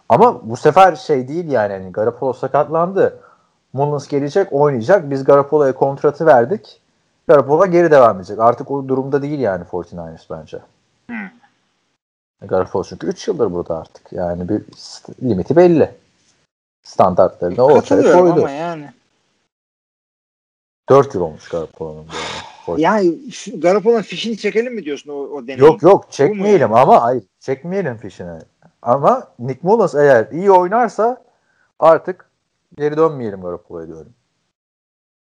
Ama 0.09 0.49
bu 0.49 0.57
sefer 0.57 0.95
şey 0.95 1.27
değil 1.27 1.51
yani 1.51 1.73
hani 1.73 1.91
Garoppolo 1.91 2.33
sakatlandı. 2.33 3.19
Mullins 3.73 4.07
gelecek 4.07 4.53
oynayacak. 4.53 5.09
Biz 5.09 5.23
Garoppolo'ya 5.23 5.73
kontratı 5.75 6.25
verdik. 6.25 6.81
Garoppolo 7.27 7.65
geri 7.65 7.91
devam 7.91 8.17
edecek. 8.17 8.39
Artık 8.39 8.71
o 8.71 8.87
durumda 8.87 9.21
değil 9.21 9.39
yani 9.39 9.63
49ers 9.63 10.21
bence. 10.29 10.59
Hmm. 11.07 11.29
Garoppolo 12.41 12.83
çünkü 12.83 13.07
3 13.07 13.27
yıldır 13.27 13.53
burada 13.53 13.77
artık. 13.79 14.13
Yani 14.13 14.49
bir 14.49 14.61
limiti 15.23 15.55
belli. 15.55 15.91
Standartlarını 16.83 17.61
ortaya 17.61 18.19
koydu. 18.19 18.31
ama 18.31 18.51
yani. 18.51 18.93
4 20.89 21.15
yıl 21.15 21.21
olmuş 21.21 21.49
Garoppolo'nun 21.49 22.07
bu. 22.67 22.79
Yani 22.79 23.31
şu 23.31 23.61
Garoppolo'nun 23.61 24.01
fişini 24.01 24.37
çekelim 24.37 24.73
mi 24.73 24.85
diyorsun 24.85 25.09
o, 25.09 25.13
o 25.13 25.47
deneyi? 25.47 25.59
Yok 25.59 25.83
yok 25.83 26.11
çekmeyelim 26.11 26.73
ama 26.73 27.03
hayır 27.03 27.23
çekmeyelim 27.39 27.97
fişini. 27.97 28.39
Ama 28.81 29.33
Nick 29.39 29.59
Mullins 29.63 29.95
eğer 29.95 30.31
iyi 30.31 30.51
oynarsa 30.51 31.23
artık 31.79 32.29
geri 32.77 32.97
dönmeyelim 32.97 33.41
Garoppolo'ya 33.41 33.87
diyorum. 33.87 34.13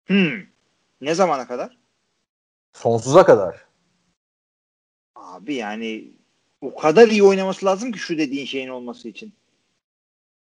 Hmm. 0.05 0.41
Ne 1.01 1.15
zamana 1.15 1.47
kadar? 1.47 1.77
Sonsuza 2.73 3.25
kadar. 3.25 3.65
Abi 5.15 5.55
yani 5.55 6.11
o 6.61 6.75
kadar 6.75 7.07
iyi 7.07 7.23
oynaması 7.23 7.65
lazım 7.65 7.91
ki 7.91 7.99
şu 7.99 8.17
dediğin 8.17 8.45
şeyin 8.45 8.69
olması 8.69 9.09
için. 9.09 9.33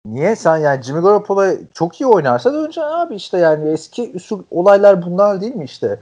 Niye 0.07 0.35
sen 0.35 0.57
yani 0.57 0.83
Jimmy 0.83 1.01
Garoppolo 1.01 1.45
çok 1.73 2.01
iyi 2.01 2.07
oynarsa 2.07 2.53
döneceksin 2.53 2.81
abi 2.81 3.15
işte 3.15 3.37
yani 3.37 3.69
eski 3.69 4.11
usul 4.15 4.43
olaylar 4.51 5.01
bunlar 5.05 5.41
değil 5.41 5.55
mi 5.55 5.65
işte? 5.65 5.99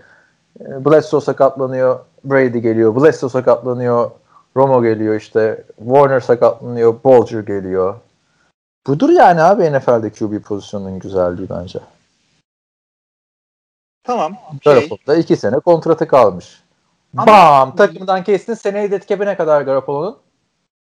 Ee, 0.62 0.86
Bledsoe 0.86 1.22
sakatlanıyor, 1.22 2.00
Brady 2.26 2.58
geliyor, 2.58 2.96
Bledsoe 2.96 3.30
sakatlanıyor, 3.30 4.12
Romo 4.58 4.84
geliyor 4.84 5.16
işte, 5.16 5.64
Warner 5.78 6.20
sakatlanıyor, 6.20 7.04
Bolger 7.04 7.40
geliyor. 7.40 7.96
Budur 8.88 9.10
yani 9.10 9.42
abi 9.42 9.72
NFL'de 9.74 10.10
QB 10.10 10.42
pozisyonunun 10.44 11.00
güzelliği 11.00 11.50
bence. 11.50 11.80
Tamam. 14.04 14.38
Şey, 14.64 14.74
Garoppolo'da 14.74 15.16
iki 15.16 15.38
sene 15.38 15.60
kontratı 15.60 16.08
kalmış. 16.08 16.64
Ama- 17.18 17.32
Bam! 17.32 17.76
Takımdan 17.76 18.24
kestin. 18.24 18.54
Seneye 18.54 18.92
dead 18.92 19.08
cap'e 19.08 19.26
ne 19.26 19.38
kadar 19.38 19.62
Garoppolo'nun? 19.62 20.18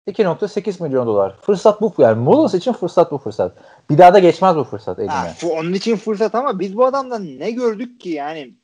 2.8 0.08 0.82
milyon 0.82 1.06
dolar. 1.06 1.36
Fırsat 1.40 1.80
bu. 1.80 1.94
Yani 1.98 2.20
Mullins 2.20 2.54
için 2.54 2.72
fırsat 2.72 3.12
bu 3.12 3.18
fırsat. 3.18 3.56
Bir 3.90 3.98
daha 3.98 4.14
da 4.14 4.18
geçmez 4.18 4.56
bu 4.56 4.64
fırsat 4.64 4.98
eline. 4.98 5.12
ha, 5.12 5.28
bu 5.42 5.52
onun 5.52 5.72
için 5.72 5.96
fırsat 5.96 6.34
ama 6.34 6.58
biz 6.58 6.76
bu 6.76 6.84
adamdan 6.84 7.24
ne 7.24 7.50
gördük 7.50 8.00
ki 8.00 8.10
yani 8.10 8.54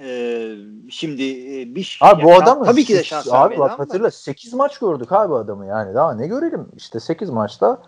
e, 0.00 0.56
şimdi 0.90 1.22
e, 1.22 1.74
bir 1.74 1.98
Abi 2.00 2.22
bu 2.22 2.28
ya, 2.28 2.38
adam 2.38 2.64
tabii 2.64 2.84
ki 2.84 2.94
de 2.94 3.04
şans 3.04 3.28
Abi 3.32 3.58
bak 3.58 3.78
hatırla 3.78 4.10
8 4.10 4.54
maç 4.54 4.78
gördük 4.78 5.12
abi 5.12 5.34
adamı 5.34 5.66
yani. 5.66 5.94
Daha 5.94 6.14
ne 6.14 6.26
görelim? 6.26 6.68
İşte 6.76 7.00
8 7.00 7.30
maçta 7.30 7.82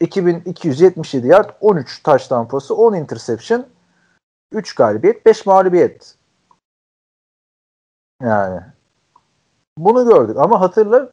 2277 0.00 1.26
yard, 1.26 1.50
13 1.60 2.02
touchdown 2.02 2.48
pası, 2.48 2.74
10 2.74 2.94
interception, 2.94 3.66
3 4.52 4.74
galibiyet, 4.74 5.26
5 5.26 5.46
mağlubiyet. 5.46 6.14
Yani 8.22 8.60
bunu 9.78 10.08
gördük 10.08 10.36
ama 10.36 10.60
hatırla 10.60 11.10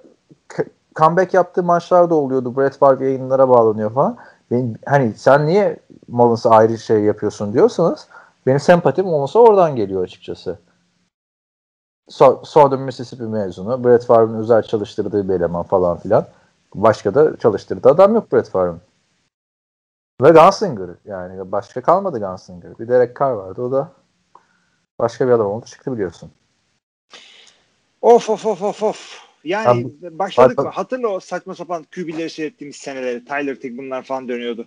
comeback 0.96 1.34
yaptığı 1.34 1.64
maçlar 1.64 2.10
da 2.10 2.16
oluyordu. 2.16 2.58
Brett 2.58 2.78
Favre 2.78 3.06
yayınlara 3.06 3.50
bağlanıyor 3.50 3.94
falan. 3.94 4.18
Benim, 4.52 4.76
hani 4.86 5.14
sen 5.14 5.48
niye 5.48 5.78
Mullins'a 6.08 6.50
ayrı 6.50 6.78
şey 6.78 7.02
yapıyorsun 7.02 7.54
diyorsanız 7.54 8.08
benim 8.46 8.60
sempatim 8.60 9.06
olmasa 9.06 9.40
oradan 9.40 9.76
geliyor 9.76 10.04
açıkçası. 10.04 10.60
So- 12.10 12.46
Southern 12.46 12.82
Mississippi 12.82 13.24
mezunu. 13.24 13.84
Brett 13.84 14.06
Favre'ın 14.06 14.40
özel 14.40 14.64
çalıştırdığı 14.64 15.30
bir 15.30 15.34
eleman 15.34 15.64
falan 15.64 15.98
filan. 15.98 16.26
Başka 16.76 17.16
da 17.16 17.38
çalıştırdığı 17.38 17.90
adam 17.90 18.16
yok 18.16 18.34
Brett 18.34 18.50
Favre'ın. 18.50 18.82
Ve 20.22 20.30
Gunslinger 20.30 20.90
yani 21.06 21.52
başka 21.52 21.82
kalmadı 21.82 22.20
Gunslinger. 22.20 22.80
Bir 22.80 22.88
Derek 22.88 23.20
Carr 23.20 23.32
vardı 23.32 23.62
o 23.62 23.72
da 23.72 23.92
başka 25.00 25.28
bir 25.28 25.32
adam 25.32 25.48
oldu 25.48 25.66
çıktı 25.66 25.94
biliyorsun. 25.94 26.32
of 28.02 28.30
of 28.30 28.46
of 28.46 28.62
of 28.62 28.84
of. 28.84 29.33
Yani 29.44 29.68
Abi, 30.02 30.20
başladık 30.20 30.58
bak- 30.58 30.66
mı? 30.66 30.72
Hatırla 30.72 31.08
o 31.08 31.20
saçma 31.20 31.56
sapan 31.56 31.86
QB'leri 31.96 32.30
seyrettiğimiz 32.30 32.76
seneleri. 32.76 33.26
Tyler 33.26 33.56
Tick 33.56 33.78
bunlar 33.78 34.04
falan 34.04 34.28
dönüyordu. 34.28 34.66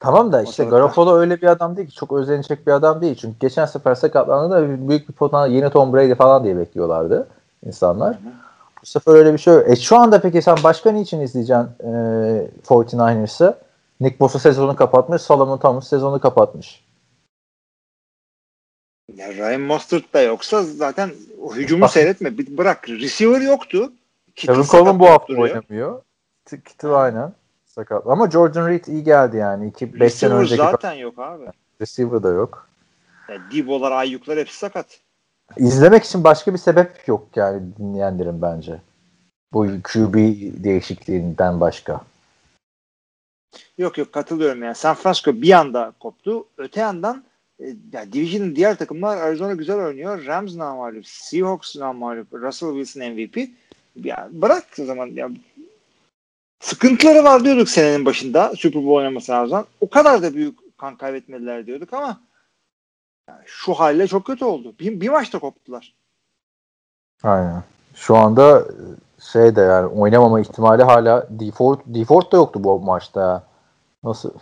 Tamam 0.00 0.32
da 0.32 0.42
işte. 0.42 0.64
Garoppolo 0.64 1.16
öyle 1.16 1.42
bir 1.42 1.46
adam 1.46 1.76
değil 1.76 1.88
ki. 1.88 1.94
Çok 1.94 2.12
özlenecek 2.12 2.66
bir 2.66 2.72
adam 2.72 3.00
değil. 3.00 3.14
Çünkü 3.14 3.38
geçen 3.40 3.66
sefer 3.66 3.94
sakatlandığında 3.94 4.88
büyük 4.88 5.08
bir 5.08 5.14
potansiyel 5.14 5.62
yeni 5.62 5.72
Tom 5.72 5.92
Brady 5.92 6.14
falan 6.14 6.44
diye 6.44 6.56
bekliyorlardı 6.56 7.28
insanlar. 7.66 8.18
Bu 8.82 8.86
sefer 8.86 9.14
öyle 9.14 9.32
bir 9.32 9.38
şey 9.38 9.54
yok. 9.54 9.70
E 9.70 9.76
şu 9.76 9.96
anda 9.96 10.20
peki 10.20 10.42
sen 10.42 10.56
başka 10.64 10.90
niçin 10.90 11.20
izleyeceksin 11.20 11.68
e, 11.80 11.90
49ers'ı? 12.66 13.58
Nick 14.00 14.20
Bosa 14.20 14.38
sezonu 14.38 14.76
kapatmış. 14.76 15.22
Solomon 15.22 15.58
Thomas 15.58 15.88
sezonu 15.88 16.20
kapatmış. 16.20 16.84
Ya 19.16 19.34
Ryan 19.34 19.60
Mostert 19.60 20.14
da 20.14 20.20
yoksa 20.20 20.62
zaten 20.62 21.10
o 21.44 21.56
hücumu 21.56 21.88
seyretme. 21.88 22.38
Bir 22.38 22.58
bırak. 22.58 22.88
Receiver 22.88 23.40
yoktu. 23.40 23.92
Kevin 24.36 24.62
Coleman 24.62 25.00
bu 25.00 25.08
hafta 25.08 25.28
duruyor. 25.28 25.56
oynamıyor. 25.56 26.02
Kittle 26.64 26.88
aynen. 26.88 27.32
Sakat. 27.66 28.06
Ama 28.06 28.30
Jordan 28.30 28.68
Reed 28.68 28.84
iyi 28.84 29.04
geldi 29.04 29.36
yani. 29.36 29.72
5 29.80 30.14
sene 30.14 30.34
önceki 30.34 30.56
zaten 30.56 30.92
yok 30.92 31.18
abi. 31.18 31.44
receiver 31.80 32.22
da 32.22 32.28
yok. 32.28 32.68
Ya 33.28 33.38
Debo'lar, 33.52 33.92
Ayyuklar 33.92 34.38
hepsi 34.38 34.58
sakat. 34.58 35.00
İzlemek 35.56 36.04
için 36.04 36.24
başka 36.24 36.52
bir 36.52 36.58
sebep 36.58 37.08
yok 37.08 37.28
yani 37.36 37.62
dinleyenlerin 37.78 38.42
bence. 38.42 38.80
Bu 39.52 39.66
QB 39.84 40.14
değişikliğinden 40.64 41.60
başka. 41.60 42.00
Yok 43.78 43.98
yok 43.98 44.12
katılıyorum 44.12 44.62
yani. 44.62 44.74
San 44.74 44.94
Francisco 44.94 45.32
bir 45.32 45.52
anda 45.52 45.92
koptu. 46.00 46.46
Öte 46.58 46.80
yandan 46.80 47.24
e, 47.60 47.66
ya 47.92 48.12
Division'ın 48.12 48.56
diğer 48.56 48.78
takımlar 48.78 49.16
Arizona 49.16 49.52
güzel 49.52 49.76
oynuyor. 49.76 50.26
Rams 50.26 50.56
namalip, 50.56 51.06
Seahawks 51.06 51.76
namalip, 51.76 52.26
Russell 52.32 52.84
Wilson 52.84 53.12
MVP. 53.12 53.48
Ya 53.96 54.28
bırak 54.32 54.64
o 54.80 54.84
zaman 54.84 55.06
ya 55.06 55.30
sıkıntıları 56.60 57.24
var 57.24 57.44
diyorduk 57.44 57.68
senenin 57.68 58.06
başında 58.06 58.52
Super 58.56 58.82
Bowl 58.82 58.96
oynaması 58.96 59.32
lazım. 59.32 59.66
O 59.80 59.90
kadar 59.90 60.22
da 60.22 60.34
büyük 60.34 60.78
kan 60.78 60.96
kaybetmediler 60.96 61.66
diyorduk 61.66 61.92
ama 61.92 62.20
yani 63.28 63.42
şu 63.46 63.74
halle 63.74 64.06
çok 64.06 64.26
kötü 64.26 64.44
oldu. 64.44 64.74
Bir, 64.80 65.00
bir 65.00 65.08
maçta 65.08 65.38
koptular. 65.38 65.94
Aynen. 67.22 67.62
Şu 67.94 68.16
anda 68.16 68.60
e, 68.60 68.64
şey 69.32 69.56
de 69.56 69.60
yani 69.60 69.86
oynamama 69.86 70.40
ihtimali 70.40 70.82
hala 70.82 71.26
default 71.30 71.80
default 71.86 72.32
da 72.32 72.36
yoktu 72.36 72.64
bu 72.64 72.80
maçta. 72.80 73.46
Nasıl? 74.04 74.30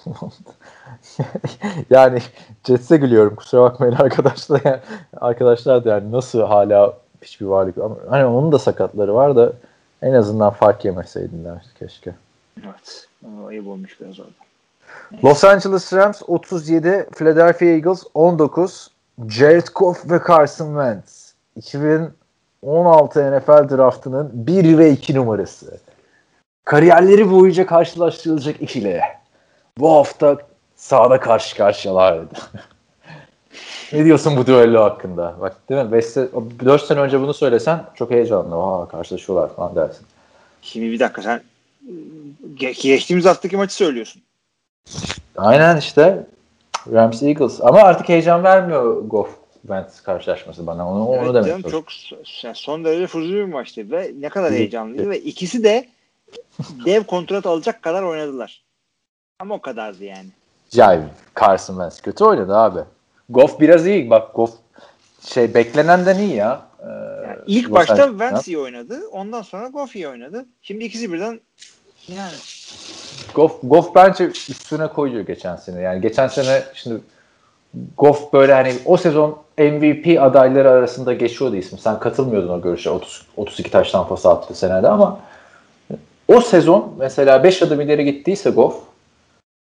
yani 1.90 2.18
Jets'e 2.66 2.96
gülüyorum 2.96 3.34
kusura 3.34 3.62
bakmayın 3.62 3.94
arkadaşlar. 3.98 4.60
Yani, 4.64 4.80
arkadaşlar 5.16 5.84
da 5.84 5.90
yani 5.90 6.12
nasıl 6.12 6.40
hala 6.40 6.94
hiçbir 7.22 7.46
varlık 7.46 7.78
ama 7.78 7.96
hani 8.10 8.24
onun 8.24 8.52
da 8.52 8.58
sakatları 8.58 9.14
var 9.14 9.36
da 9.36 9.52
en 10.02 10.12
azından 10.12 10.50
fark 10.50 10.84
yemeseydinler 10.84 11.64
keşke. 11.78 12.14
Evet. 12.64 13.08
Ayıp 13.48 13.66
olmuş 13.66 14.00
biraz 14.00 14.20
orada. 14.20 14.32
Los 15.24 15.44
Angeles 15.44 15.92
Rams 15.92 16.22
37, 16.26 17.08
Philadelphia 17.18 17.66
Eagles 17.66 18.02
19, 18.14 18.90
Jared 19.28 19.66
Goff 19.74 20.10
ve 20.10 20.20
Carson 20.28 20.66
Wentz 20.66 21.34
2016 21.56 23.32
NFL 23.32 23.76
draftının 23.76 24.30
1 24.34 24.78
ve 24.78 24.90
2 24.90 25.14
numarası. 25.14 25.78
Kariyerleri 26.64 27.30
boyunca 27.30 27.66
karşılaştırılacak 27.66 28.62
ikili. 28.62 29.00
Bu 29.78 29.92
hafta 29.92 30.38
sahada 30.76 31.20
karşı 31.20 31.56
karşıyalardı. 31.56 32.34
ne 33.92 34.04
diyorsun 34.04 34.36
bu 34.36 34.46
düello 34.46 34.82
hakkında? 34.82 35.36
Bak 35.40 35.68
değil 35.68 35.84
mi? 35.84 35.92
5 35.92 36.16
4 36.16 36.82
sene 36.82 37.00
önce 37.00 37.20
bunu 37.20 37.34
söylesen 37.34 37.84
çok 37.94 38.10
heyecanlı. 38.10 38.56
Aa 38.56 38.88
karşılaşıyorlar 38.88 39.54
falan 39.56 39.76
dersin. 39.76 40.06
Şimdi 40.62 40.92
bir 40.92 41.00
dakika 41.00 41.22
sen 41.22 41.42
ge- 42.56 42.82
geçtiğimiz 42.82 43.24
haftaki 43.26 43.56
maçı 43.56 43.74
söylüyorsun. 43.74 44.22
Aynen 45.36 45.76
işte 45.76 46.26
Rams 46.92 47.22
Eagles 47.22 47.60
ama 47.60 47.78
artık 47.78 48.08
heyecan 48.08 48.44
vermiyor 48.44 49.02
Goff 49.02 49.30
Wentz 49.60 50.00
karşılaşması 50.00 50.66
bana 50.66 50.90
onu 50.90 51.08
onu 51.08 51.16
Evet 51.16 51.34
demek 51.34 51.46
canım, 51.46 51.62
çok 51.70 51.84
yani 52.42 52.54
son 52.54 52.84
derece 52.84 53.06
fuzuli 53.06 53.36
bir 53.36 53.52
maçtı 53.52 53.90
ve 53.90 54.12
ne 54.20 54.28
kadar 54.28 54.52
heyecanlıydı 54.52 55.10
ve 55.10 55.20
ikisi 55.20 55.64
de 55.64 55.88
dev 56.84 57.02
kontrat 57.02 57.46
alacak 57.46 57.82
kadar 57.82 58.02
oynadılar. 58.02 58.62
Ama 59.42 59.54
o 59.54 59.60
kadardı 59.60 60.04
yani. 60.04 60.26
Ya 60.72 61.00
Carson 61.40 61.74
Wentz 61.74 62.00
kötü 62.00 62.24
oynadı 62.24 62.56
abi. 62.56 62.80
Goff 63.28 63.60
biraz 63.60 63.86
iyi. 63.86 64.10
Bak 64.10 64.34
Goff 64.34 64.50
şey 65.22 65.54
beklenenden 65.54 66.18
iyi 66.18 66.34
ya. 66.34 66.62
Ee, 66.80 66.86
Yani 67.26 67.38
ilk 67.46 67.68
Los 67.68 67.74
başta 67.74 67.92
Angeles'tan. 67.92 68.18
Wentz 68.18 68.48
iyi 68.48 68.58
oynadı. 68.58 69.00
Ondan 69.12 69.42
sonra 69.42 69.68
Goff 69.68 69.96
iyi 69.96 70.08
oynadı. 70.08 70.46
Şimdi 70.62 70.84
ikisi 70.84 71.12
birden 71.12 71.40
yani 72.08 72.32
Goff, 73.34 73.58
Goff 73.62 73.94
bence 73.94 74.24
üstüne 74.24 74.86
koyuyor 74.88 75.26
geçen 75.26 75.56
sene. 75.56 75.80
Yani 75.80 76.00
geçen 76.00 76.28
sene 76.28 76.62
şimdi 76.74 77.00
Goff 77.98 78.32
böyle 78.32 78.54
hani 78.54 78.74
o 78.84 78.96
sezon 78.96 79.38
MVP 79.58 80.22
adayları 80.22 80.70
arasında 80.70 81.12
geçiyordu 81.12 81.56
ismi. 81.56 81.78
Sen 81.78 82.00
katılmıyordun 82.00 82.48
o 82.48 82.62
görüşe. 82.62 82.90
30, 82.90 83.26
32 83.36 83.70
taş 83.70 83.90
tampası 83.90 84.30
attı 84.30 84.54
senede 84.54 84.88
ama 84.88 85.20
o 86.28 86.40
sezon 86.40 86.94
mesela 86.98 87.44
5 87.44 87.62
adım 87.62 87.80
ileri 87.80 88.04
gittiyse 88.04 88.50
Goff 88.50 88.91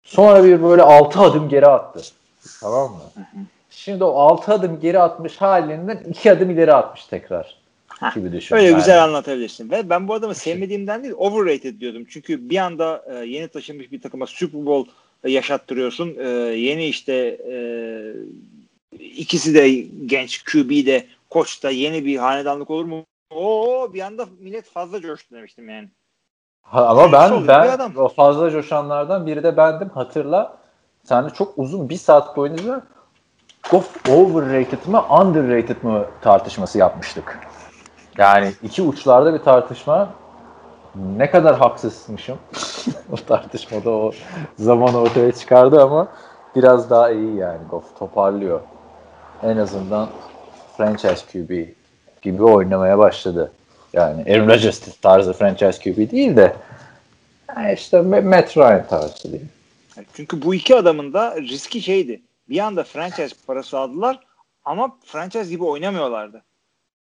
sonra 0.05 0.45
bir 0.45 0.63
böyle 0.63 0.83
6 0.83 1.21
adım 1.21 1.49
geri 1.49 1.67
attı. 1.67 2.01
Tamam 2.61 2.93
mı? 2.93 3.23
Şimdi 3.71 4.05
o 4.05 4.13
6 4.13 4.53
adım 4.53 4.81
geri 4.81 4.99
atmış 4.99 5.37
halinden 5.37 6.05
2 6.11 6.33
adım 6.33 6.51
ileri 6.51 6.75
atmış 6.75 7.05
tekrar. 7.05 7.61
Gibi 8.15 8.33
düşün. 8.33 8.57
öyle 8.57 8.67
yani. 8.67 8.77
güzel 8.77 9.05
anlatabilirsin. 9.05 9.71
Ve 9.71 9.91
ben 9.91 10.09
bu 10.09 10.15
adamı 10.15 10.35
sevmediğimden 10.35 11.03
değil 11.03 11.15
overrated 11.17 11.81
diyordum. 11.81 12.07
Çünkü 12.09 12.51
bir 12.51 12.57
anda 12.57 13.05
e, 13.13 13.27
yeni 13.27 13.49
taşınmış 13.49 13.93
bir 13.93 14.01
takıma 14.01 14.27
Super 14.27 14.67
Bowl 14.67 14.91
yaşattırıyorsun. 15.25 16.17
E, 16.19 16.29
yeni 16.57 16.87
işte 16.87 17.15
e, 17.51 17.57
ikisi 18.99 19.55
de 19.55 19.71
genç 20.07 20.45
QB 20.45 20.87
de 20.87 21.07
koç 21.31 21.63
da 21.63 21.71
yeni 21.71 22.05
bir 22.05 22.17
hanedanlık 22.17 22.71
olur 22.71 22.85
mu? 22.85 23.05
Oo 23.31 23.95
bir 23.95 24.01
anda 24.01 24.29
millet 24.39 24.65
fazla 24.65 25.01
coştu 25.01 25.35
demiştim 25.35 25.69
yani. 25.69 25.89
Ha, 26.71 26.87
ama 26.87 27.13
ben 27.13 27.49
ben 27.49 27.79
o 27.97 28.09
fazla 28.09 28.51
coşanlardan 28.51 29.27
biri 29.27 29.43
de 29.43 29.57
bendim. 29.57 29.91
Hatırla. 29.95 30.57
Sen 31.05 31.25
de 31.25 31.31
çok 31.31 31.53
uzun 31.57 31.89
bir 31.89 31.97
saat 31.97 32.37
boyunca 32.37 32.83
Goff 33.71 34.09
overrated 34.09 34.87
mı 34.87 35.05
underrated 35.21 35.83
mı 35.83 36.05
tartışması 36.23 36.79
yapmıştık. 36.79 37.39
Yani 38.19 38.53
iki 38.63 38.83
uçlarda 38.83 39.35
bir 39.35 39.39
tartışma. 39.39 40.09
Ne 40.95 41.31
kadar 41.31 41.59
haksızmışım. 41.59 42.39
o 43.13 43.17
tartışmada 43.17 43.91
o 43.91 44.13
zaman 44.59 44.95
ortaya 44.95 45.33
çıkardı 45.33 45.83
ama 45.83 46.09
biraz 46.57 46.91
daha 46.91 47.11
iyi 47.11 47.37
yani 47.37 47.61
Goff 47.71 47.99
toparlıyor. 47.99 48.61
En 49.43 49.57
azından 49.57 50.09
franchise 50.77 51.27
QB 51.33 51.69
gibi 52.23 52.45
oynamaya 52.45 52.99
başladı. 52.99 53.53
Yani 53.93 54.23
Aaron 54.35 54.49
Rodgers 54.49 54.81
tarzı 55.03 55.33
franchise 55.33 55.83
QB 55.93 56.11
değil 56.11 56.37
de 56.37 56.57
yani 57.57 57.73
işte 57.75 57.97
Ma- 57.97 58.29
Matt 58.37 58.57
Ryan 58.57 58.87
tarzı 58.89 59.23
diyeyim. 59.23 59.49
Çünkü 60.15 60.43
bu 60.43 60.55
iki 60.55 60.77
adamın 60.77 61.13
da 61.13 61.37
riski 61.41 61.83
şeydi. 61.83 62.23
Bir 62.49 62.59
anda 62.59 62.85
franchise 62.85 63.37
parası 63.47 63.79
aldılar 63.79 64.21
ama 64.65 64.97
franchise 65.05 65.51
gibi 65.51 65.65
oynamıyorlardı. 65.65 66.43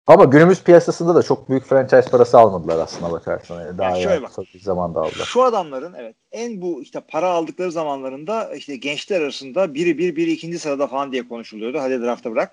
Ama 0.06 0.24
günümüz 0.24 0.62
piyasasında 0.62 1.14
da 1.14 1.22
çok 1.22 1.48
büyük 1.48 1.64
franchise 1.64 2.10
parası 2.10 2.38
almadılar 2.38 2.78
aslına 2.78 3.12
bakarsan. 3.12 3.60
Yani 3.60 3.78
daha 3.78 3.90
Yani 3.90 4.02
şöyle 4.02 4.22
bak. 4.22 4.28
kısa 4.28 4.42
bir 4.54 4.60
zamanda 4.60 5.00
aldılar. 5.00 5.24
Şu 5.24 5.42
adamların 5.42 5.94
evet 5.94 6.16
en 6.32 6.62
bu 6.62 6.82
işte 6.82 7.00
para 7.00 7.28
aldıkları 7.30 7.72
zamanlarında 7.72 8.54
işte 8.54 8.76
gençler 8.76 9.20
arasında 9.20 9.74
biri 9.74 9.98
bir 9.98 10.16
biri 10.16 10.32
ikinci 10.32 10.58
sırada 10.58 10.86
falan 10.86 11.12
diye 11.12 11.28
konuşuluyordu. 11.28 11.78
Hadi 11.80 12.00
drafta 12.02 12.30
bırak. 12.32 12.50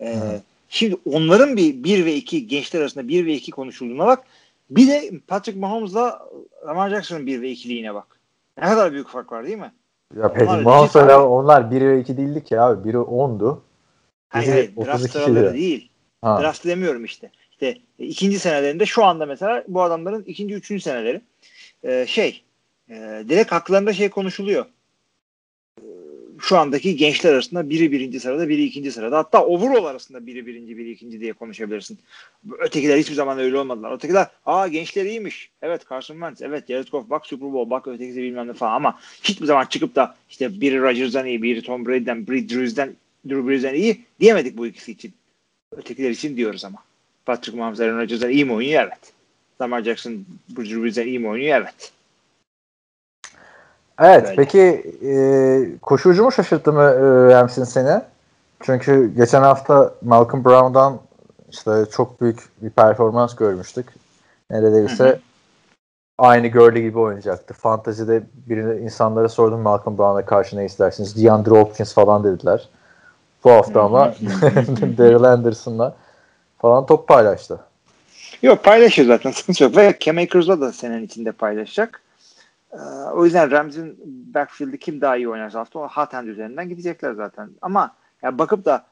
Ee, 0.00 0.40
şimdi 0.68 0.96
onların 1.12 1.56
bir 1.56 1.84
bir 1.84 2.04
ve 2.04 2.14
iki 2.14 2.46
gençler 2.46 2.80
arasında 2.80 3.08
bir 3.08 3.26
ve 3.26 3.32
iki 3.32 3.50
konuşulduğuna 3.50 4.06
bak. 4.06 4.24
Bir 4.70 4.88
de 4.88 5.10
Patrick 5.26 5.60
Mahomes'la 5.60 6.28
Lamar 6.66 6.90
Jackson'ın 6.90 7.26
bir 7.26 7.42
ve 7.42 7.50
ikiliğine 7.50 7.94
bak. 7.94 8.06
Ne 8.58 8.64
kadar 8.64 8.92
büyük 8.92 9.08
fark 9.08 9.32
var 9.32 9.46
değil 9.46 9.58
mi? 9.58 9.72
Ya 10.16 10.32
Patrick 10.32 10.62
Mahomes'la 10.62 11.28
onlar 11.28 11.70
1 11.70 11.80
ve 11.80 12.00
2 12.00 12.16
değildi 12.16 12.44
ki 12.44 12.60
abi. 12.60 12.88
Biri 12.88 12.96
10'du. 12.96 13.62
Hayır, 14.28 14.52
hayır, 14.52 14.72
32 14.76 14.86
draft 14.86 15.12
sıraları 15.12 15.54
değil. 15.54 15.90
Ha. 16.22 16.42
Draft 16.42 16.66
demiyorum 16.66 17.04
işte. 17.04 17.30
İşte 17.50 17.66
e, 17.98 18.04
ikinci 18.06 18.38
senelerinde 18.38 18.86
şu 18.86 19.04
anda 19.04 19.26
mesela 19.26 19.64
bu 19.68 19.82
adamların 19.82 20.22
ikinci, 20.22 20.54
üçüncü 20.54 20.82
seneleri 20.82 21.20
e, 21.82 22.06
şey 22.06 22.44
e, 22.90 23.24
direkt 23.28 23.52
haklarında 23.52 23.92
şey 23.92 24.10
konuşuluyor. 24.10 24.66
Şu 26.38 26.58
andaki 26.58 26.96
gençler 26.96 27.32
arasında 27.32 27.70
biri 27.70 27.92
birinci 27.92 28.20
sırada, 28.20 28.48
biri 28.48 28.64
ikinci 28.64 28.92
sırada. 28.92 29.18
Hatta 29.18 29.44
overall 29.44 29.84
arasında 29.84 30.26
biri 30.26 30.46
birinci, 30.46 30.78
biri 30.78 30.90
ikinci 30.90 31.20
diye 31.20 31.32
konuşabilirsin. 31.32 31.98
Ötekiler 32.58 32.98
hiçbir 32.98 33.14
zaman 33.14 33.38
öyle 33.38 33.58
olmadılar. 33.58 33.92
Ötekiler, 33.92 34.26
aa 34.46 34.68
gençler 34.68 35.04
iyiymiş. 35.04 35.50
Evet 35.62 35.82
Carson 35.90 36.14
Wentz, 36.14 36.42
evet 36.42 36.68
Jared 36.68 36.88
Goff, 36.88 37.10
bak 37.10 37.26
Super 37.26 37.52
Bowl, 37.52 37.70
bak 37.70 37.88
ötekisi 37.88 38.22
bilmem 38.22 38.48
ne 38.48 38.52
falan 38.52 38.74
ama 38.74 38.98
hiçbir 39.22 39.46
zaman 39.46 39.64
çıkıp 39.64 39.94
da 39.94 40.16
işte 40.30 40.60
biri 40.60 40.80
Rodgers'dan 40.80 41.26
iyi, 41.26 41.42
biri 41.42 41.62
Tom 41.62 41.86
Brady'den, 41.86 42.26
biri 42.26 42.48
Drew'den, 42.48 42.96
Drew 43.28 43.48
Brees'den 43.48 43.74
iyi 43.74 44.00
diyemedik 44.20 44.58
bu 44.58 44.66
ikisi 44.66 44.92
için. 44.92 45.12
Ötekiler 45.72 46.10
için 46.10 46.36
diyoruz 46.36 46.64
ama. 46.64 46.78
Patrick 47.26 47.58
Mahomes, 47.58 47.80
Aaron 47.80 47.98
Rodgers'dan 47.98 48.30
iyi 48.30 48.44
mi 48.44 48.52
oynuyor? 48.52 48.82
Evet. 48.82 49.12
Lamar 49.60 49.82
Jackson, 49.82 50.26
Drew 50.56 50.82
Brees'den 50.82 51.06
iyi 51.06 51.18
mi 51.18 51.28
oynuyor? 51.28 51.60
Evet. 51.60 51.92
Evet 54.00 54.24
Böyle. 54.24 54.36
peki 54.36 54.60
e, 55.06 55.78
koşucu 55.82 56.24
mu 56.24 56.32
şaşırttı 56.32 56.72
mı 56.72 56.82
e, 56.82 57.34
Rams'in 57.34 57.64
seni? 57.64 58.02
Çünkü 58.62 59.14
geçen 59.16 59.42
hafta 59.42 59.94
Malcolm 60.02 60.44
Brown'dan 60.44 61.00
işte 61.50 61.70
çok 61.92 62.20
büyük 62.20 62.48
bir 62.62 62.70
performans 62.70 63.36
görmüştük. 63.36 63.86
Neredeyse 64.50 65.04
Hı 65.04 65.08
hı. 65.08 65.18
aynı 66.18 66.48
Gurley 66.48 66.82
gibi 66.82 66.98
oynayacaktı. 66.98 67.54
Fantazide 67.54 68.22
birine 68.46 68.82
insanlara 68.82 69.28
sordum 69.28 69.60
Malcolm 69.60 69.98
Brown'a 69.98 70.24
karşı 70.24 70.56
ne 70.56 70.64
istersiniz? 70.64 71.24
DeAndre 71.24 71.50
Hopkins 71.50 71.94
falan 71.94 72.24
dediler. 72.24 72.68
Bu 73.44 73.50
hafta 73.50 73.82
ama 73.82 74.04
Daryl 74.98 75.24
Anderson'la 75.24 75.94
falan 76.58 76.86
top 76.86 77.08
paylaştı. 77.08 77.58
Yok 78.42 78.64
paylaşıyor 78.64 79.08
zaten 79.08 79.30
sıkıntı 79.32 79.64
yok. 79.64 79.76
Ve 79.76 79.94
Cam 80.00 80.18
Akers'la 80.18 80.60
da 80.60 80.72
senin 80.72 81.02
içinde 81.02 81.32
paylaşacak. 81.32 82.02
Ee, 82.76 82.80
o 83.14 83.24
yüzden 83.24 83.50
Rams'in 83.50 83.98
backfield'i 84.34 84.78
kim 84.78 85.00
daha 85.00 85.16
iyi 85.16 85.28
oynarsa 85.28 85.58
hafta 85.60 85.78
o 85.78 85.88
hand 85.88 86.26
üzerinden 86.28 86.68
gidecekler 86.68 87.12
zaten. 87.12 87.50
Ama 87.62 87.94
ya 88.22 88.38
bakıp 88.38 88.64
da 88.64 88.86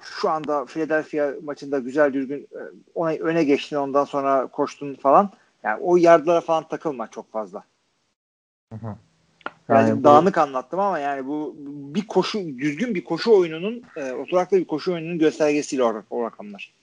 şu 0.00 0.30
anda 0.30 0.64
Philadelphia 0.64 1.32
maçında 1.42 1.78
güzel 1.78 2.12
düzgün 2.12 2.38
e, 2.38 2.60
ona 2.94 3.10
öne 3.10 3.44
geçtin 3.44 3.76
ondan 3.76 4.04
sonra 4.04 4.46
koştun 4.46 4.94
falan. 4.94 5.30
Yani 5.62 5.80
o 5.82 5.96
yardlara 5.96 6.40
falan 6.40 6.68
takılma 6.68 7.10
çok 7.10 7.32
fazla. 7.32 7.64
Birazcık 8.72 9.88
Yani 9.88 10.00
bu- 10.00 10.04
dağınık 10.04 10.38
anlattım 10.38 10.80
ama 10.80 10.98
yani 10.98 11.26
bu 11.26 11.56
bu 11.58 11.94
bir 11.94 12.06
koşu 12.06 12.38
düzgün 12.38 12.94
bir 12.94 13.04
koşu 13.04 13.38
oyununun 13.38 13.82
e, 13.96 14.12
oturaklı 14.12 14.56
bir 14.56 14.66
koşu 14.66 14.92
oyununun 14.92 15.18
göstergesiyle 15.18 15.84
o, 15.84 16.02
o 16.10 16.24
rakamlar. 16.24 16.74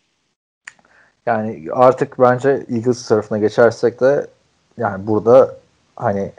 Yani 1.25 1.67
artık 1.71 2.19
bence 2.19 2.49
Eagles 2.49 3.07
tarafına 3.07 3.37
geçersek 3.37 4.01
de 4.01 4.27
yani 4.77 5.07
burada 5.07 5.55
hani 5.95 6.31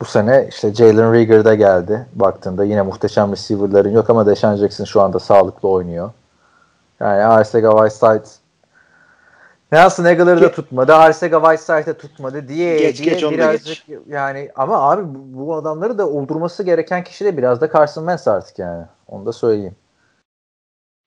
bu 0.00 0.04
sene 0.04 0.46
işte 0.48 0.74
Jalen 0.74 1.12
Rieger 1.12 1.44
de 1.44 1.56
geldi. 1.56 2.06
Baktığında 2.14 2.64
yine 2.64 2.82
muhteşem 2.82 3.32
receiver'ların 3.32 3.90
yok 3.90 4.10
ama 4.10 4.26
Deshaun 4.26 4.56
Jackson 4.56 4.84
şu 4.84 5.00
anda 5.00 5.18
sağlıklı 5.18 5.68
oynuyor. 5.68 6.10
Yani 7.00 7.24
Arcega 7.24 7.70
Whiteside 7.70 8.44
Nelson 9.72 10.04
Aguilar'ı 10.04 10.40
da 10.40 10.52
tutmadı. 10.52 10.94
Arcega 10.94 11.40
Whiteside'ı 11.40 11.94
tutmadı 11.98 12.48
diye 12.48 12.78
Geç, 12.78 13.02
diye 13.02 13.14
geç, 13.14 13.22
birazcık 13.22 13.78
yani 14.08 14.50
ama 14.56 14.90
abi 14.90 15.02
bu, 15.14 15.46
bu 15.46 15.54
adamları 15.54 15.98
da 15.98 16.08
oldurması 16.08 16.62
gereken 16.62 17.04
kişi 17.04 17.24
de 17.24 17.36
biraz 17.36 17.60
da 17.60 17.72
Carson 17.72 18.02
Wentz 18.02 18.28
artık 18.28 18.58
yani. 18.58 18.84
Onu 19.08 19.26
da 19.26 19.32
söyleyeyim. 19.32 19.76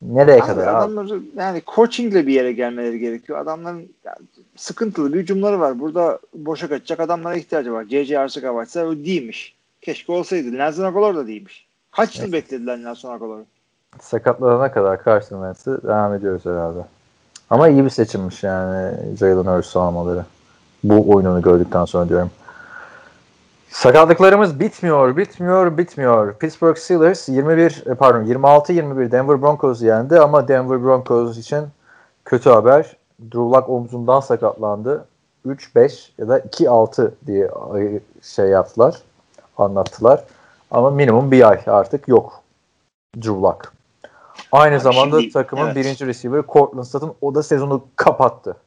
Nereye 0.01 0.41
Abi 0.41 0.47
kadar 0.47 0.67
abi? 0.67 0.77
adamları 0.77 1.21
yani 1.37 1.61
coachingle 1.75 2.27
bir 2.27 2.33
yere 2.33 2.51
gelmeleri 2.51 2.99
gerekiyor. 2.99 3.39
Adamların 3.39 3.89
yani 4.05 4.17
sıkıntılı 4.57 5.13
bir 5.13 5.19
hücumları 5.19 5.59
var. 5.59 5.79
Burada 5.79 6.19
boşa 6.33 6.69
kaçacak 6.69 6.99
adamlara 6.99 7.35
ihtiyacı 7.35 7.73
var. 7.73 7.85
C.C. 7.85 8.19
Arcega 8.19 8.51
o 8.51 8.95
değilmiş. 8.95 9.55
Keşke 9.81 10.11
olsaydı. 10.11 10.53
Nelson 10.53 10.83
Aguilar 10.83 11.15
da 11.15 11.27
değilmiş. 11.27 11.67
Kaç 11.91 12.19
yıl 12.19 12.31
beklediler 12.31 12.77
Nelson 12.83 13.13
Aguilar'ı? 13.13 13.45
sakatlanana 14.01 14.71
kadar 14.71 15.03
Carson 15.05 15.53
Wentz'e 15.53 15.87
devam 15.87 16.13
ediyoruz 16.13 16.45
herhalde. 16.45 16.79
Ama 17.49 17.67
iyi 17.67 17.85
bir 17.85 17.89
seçimmiş 17.89 18.43
yani 18.43 18.93
Jalen 19.19 19.55
Hurts'u 19.55 19.79
almaları. 19.79 20.25
Bu 20.83 21.15
oyununu 21.15 21.41
gördükten 21.41 21.85
sonra 21.85 22.09
diyorum. 22.09 22.31
Sakatlıklarımız 23.69 24.59
bitmiyor, 24.59 25.17
bitmiyor, 25.17 25.77
bitmiyor. 25.77 26.33
Pittsburgh 26.33 26.77
Steelers 26.77 27.29
21 27.29 27.83
e, 27.85 27.93
pardon 27.93 28.23
26-21 28.23 29.11
Denver 29.11 29.41
Broncos'u 29.41 29.85
yendi 29.85 30.19
ama 30.19 30.47
Denver 30.47 30.83
Broncos 30.83 31.37
için 31.37 31.65
kötü 32.25 32.49
haber. 32.49 32.95
Drew 33.21 33.39
Lock 33.39 33.69
omzundan 33.69 34.19
sakatlandı. 34.19 35.07
3-5 35.45 36.09
ya 36.17 36.27
da 36.27 36.39
2-6 36.39 37.11
diye 37.27 37.49
şey 38.21 38.45
yaptılar, 38.45 38.95
anlattılar. 39.57 40.23
Ama 40.71 40.91
minimum 40.91 41.31
bir 41.31 41.49
ay 41.49 41.61
artık 41.67 42.07
yok 42.07 42.43
Drew 43.15 43.41
Lock. 43.41 43.73
Aynı 44.51 44.75
Abi 44.75 44.81
zamanda 44.81 45.19
şimdi- 45.21 45.33
takımın 45.33 45.65
evet. 45.65 45.75
birinci 45.75 46.07
receiver 46.07 46.43
Cortland 46.47 46.85
Sutton 46.85 47.15
o 47.21 47.35
da 47.35 47.43
sezonu 47.43 47.87
kapattı. 47.95 48.57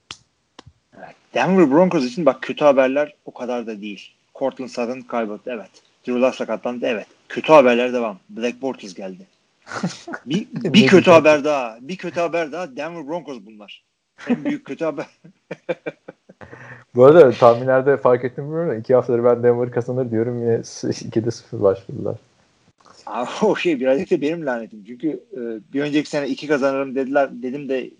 Denver 1.34 1.70
Broncos 1.70 2.04
için 2.04 2.26
bak 2.26 2.42
kötü 2.42 2.64
haberler 2.64 3.14
o 3.24 3.34
kadar 3.34 3.66
da 3.66 3.80
değil. 3.80 4.12
Cortland 4.34 4.68
Sutton 4.68 5.00
kaybetti 5.00 5.50
evet. 5.50 5.70
Drew 6.06 6.20
Lock 6.20 6.34
sakatlandı. 6.34 6.86
Evet. 6.86 7.06
Kötü 7.28 7.52
haberler 7.52 7.92
devam. 7.92 8.18
Black 8.30 8.62
Bortles 8.62 8.94
geldi. 8.94 9.26
bir, 10.26 10.48
bir 10.52 10.86
kötü 10.86 11.10
haber 11.10 11.44
daha. 11.44 11.78
Bir 11.80 11.96
kötü 11.96 12.20
haber 12.20 12.52
daha. 12.52 12.76
Denver 12.76 13.08
Broncos 13.08 13.38
bunlar. 13.46 13.82
En 14.28 14.44
büyük 14.44 14.64
kötü 14.64 14.84
haber. 14.84 15.06
Bu 16.94 17.04
arada 17.04 17.30
tahminlerde 17.30 17.96
fark 17.96 18.24
ettim 18.24 18.44
bilmiyorum 18.44 18.70
da 18.70 18.74
iki 18.74 18.94
haftadır 18.94 19.24
ben 19.24 19.42
Denver 19.42 19.70
kazanır 19.70 20.10
diyorum 20.10 20.38
yine 20.38 20.54
2'de 20.54 21.30
0 21.30 21.62
başladılar. 21.62 22.16
Abi, 23.06 23.28
o 23.42 23.56
şey 23.56 23.80
birazcık 23.80 24.10
da 24.10 24.20
benim 24.20 24.46
lanetim. 24.46 24.84
Çünkü 24.86 25.08
e, 25.08 25.40
bir 25.72 25.82
önceki 25.82 26.10
sene 26.10 26.28
iki 26.28 26.48
kazanırım 26.48 26.94
dediler. 26.94 27.28
Dedim 27.32 27.68
de 27.68 27.90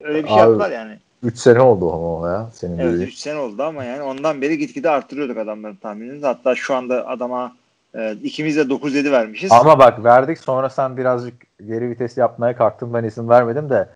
öyle 0.00 0.22
bir 0.22 0.28
şey 0.28 0.36
Abi, 0.36 0.40
yaptılar 0.40 0.70
yani. 0.70 0.98
3 1.22 1.38
sene 1.38 1.60
oldu 1.60 1.92
ama 1.92 2.18
o 2.18 2.26
ya 2.26 2.50
senin 2.52 2.78
Evet 2.78 2.92
dediğin. 2.92 3.08
3 3.08 3.14
sene 3.14 3.38
oldu 3.38 3.62
ama 3.62 3.84
yani 3.84 4.02
ondan 4.02 4.42
beri 4.42 4.58
gitgide 4.58 4.90
arttırıyorduk 4.90 5.36
adamların 5.36 5.76
tahminini. 5.76 6.26
Hatta 6.26 6.54
şu 6.54 6.74
anda 6.74 7.08
adama 7.08 7.56
e, 7.94 8.12
ikimiz 8.22 8.56
de 8.56 8.60
9-7 8.60 9.12
vermişiz. 9.12 9.52
Ama 9.52 9.78
bak 9.78 10.04
verdik 10.04 10.38
sonra 10.38 10.70
sen 10.70 10.96
birazcık 10.96 11.34
geri 11.66 11.90
vites 11.90 12.16
yapmaya 12.16 12.56
kalktın 12.56 12.94
ben 12.94 13.04
izin 13.04 13.28
vermedim 13.28 13.70
de 13.70 13.88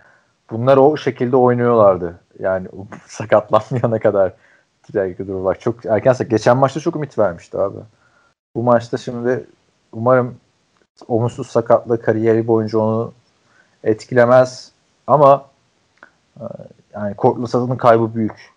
bunlar 0.50 0.76
o 0.76 0.96
şekilde 0.96 1.36
oynuyorlardı. 1.36 2.20
Yani 2.38 2.68
sakatlanmayana 3.06 3.98
kadar 3.98 4.32
Drew 4.94 5.24
Lock 5.32 5.60
çok 5.60 5.86
erken 5.86 6.16
geçen 6.28 6.56
maçta 6.56 6.80
çok 6.80 6.96
ümit 6.96 7.18
vermişti 7.18 7.58
abi. 7.58 7.78
Bu 8.56 8.62
maçta 8.62 8.96
şimdi 8.96 9.46
umarım 9.92 10.36
omuzsuz 11.08 11.46
sakatlığı 11.46 12.02
kariyeri 12.02 12.46
boyunca 12.46 12.78
onu 12.78 13.12
etkilemez 13.84 14.72
ama 15.06 15.46
e, 16.36 16.44
yani 16.94 17.14
Cortland 17.18 17.46
Sutton'ın 17.46 17.76
kaybı 17.76 18.14
büyük. 18.14 18.52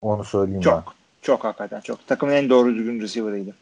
Onu 0.00 0.24
söyleyeyim 0.24 0.60
ben. 0.60 0.70
çok. 0.70 0.94
Çok 1.22 1.44
hakikaten 1.44 1.80
çok. 1.80 2.06
Takımın 2.06 2.32
en 2.32 2.50
doğru 2.50 2.74
düzgün 2.74 3.00
receiver'ıydı. 3.00 3.54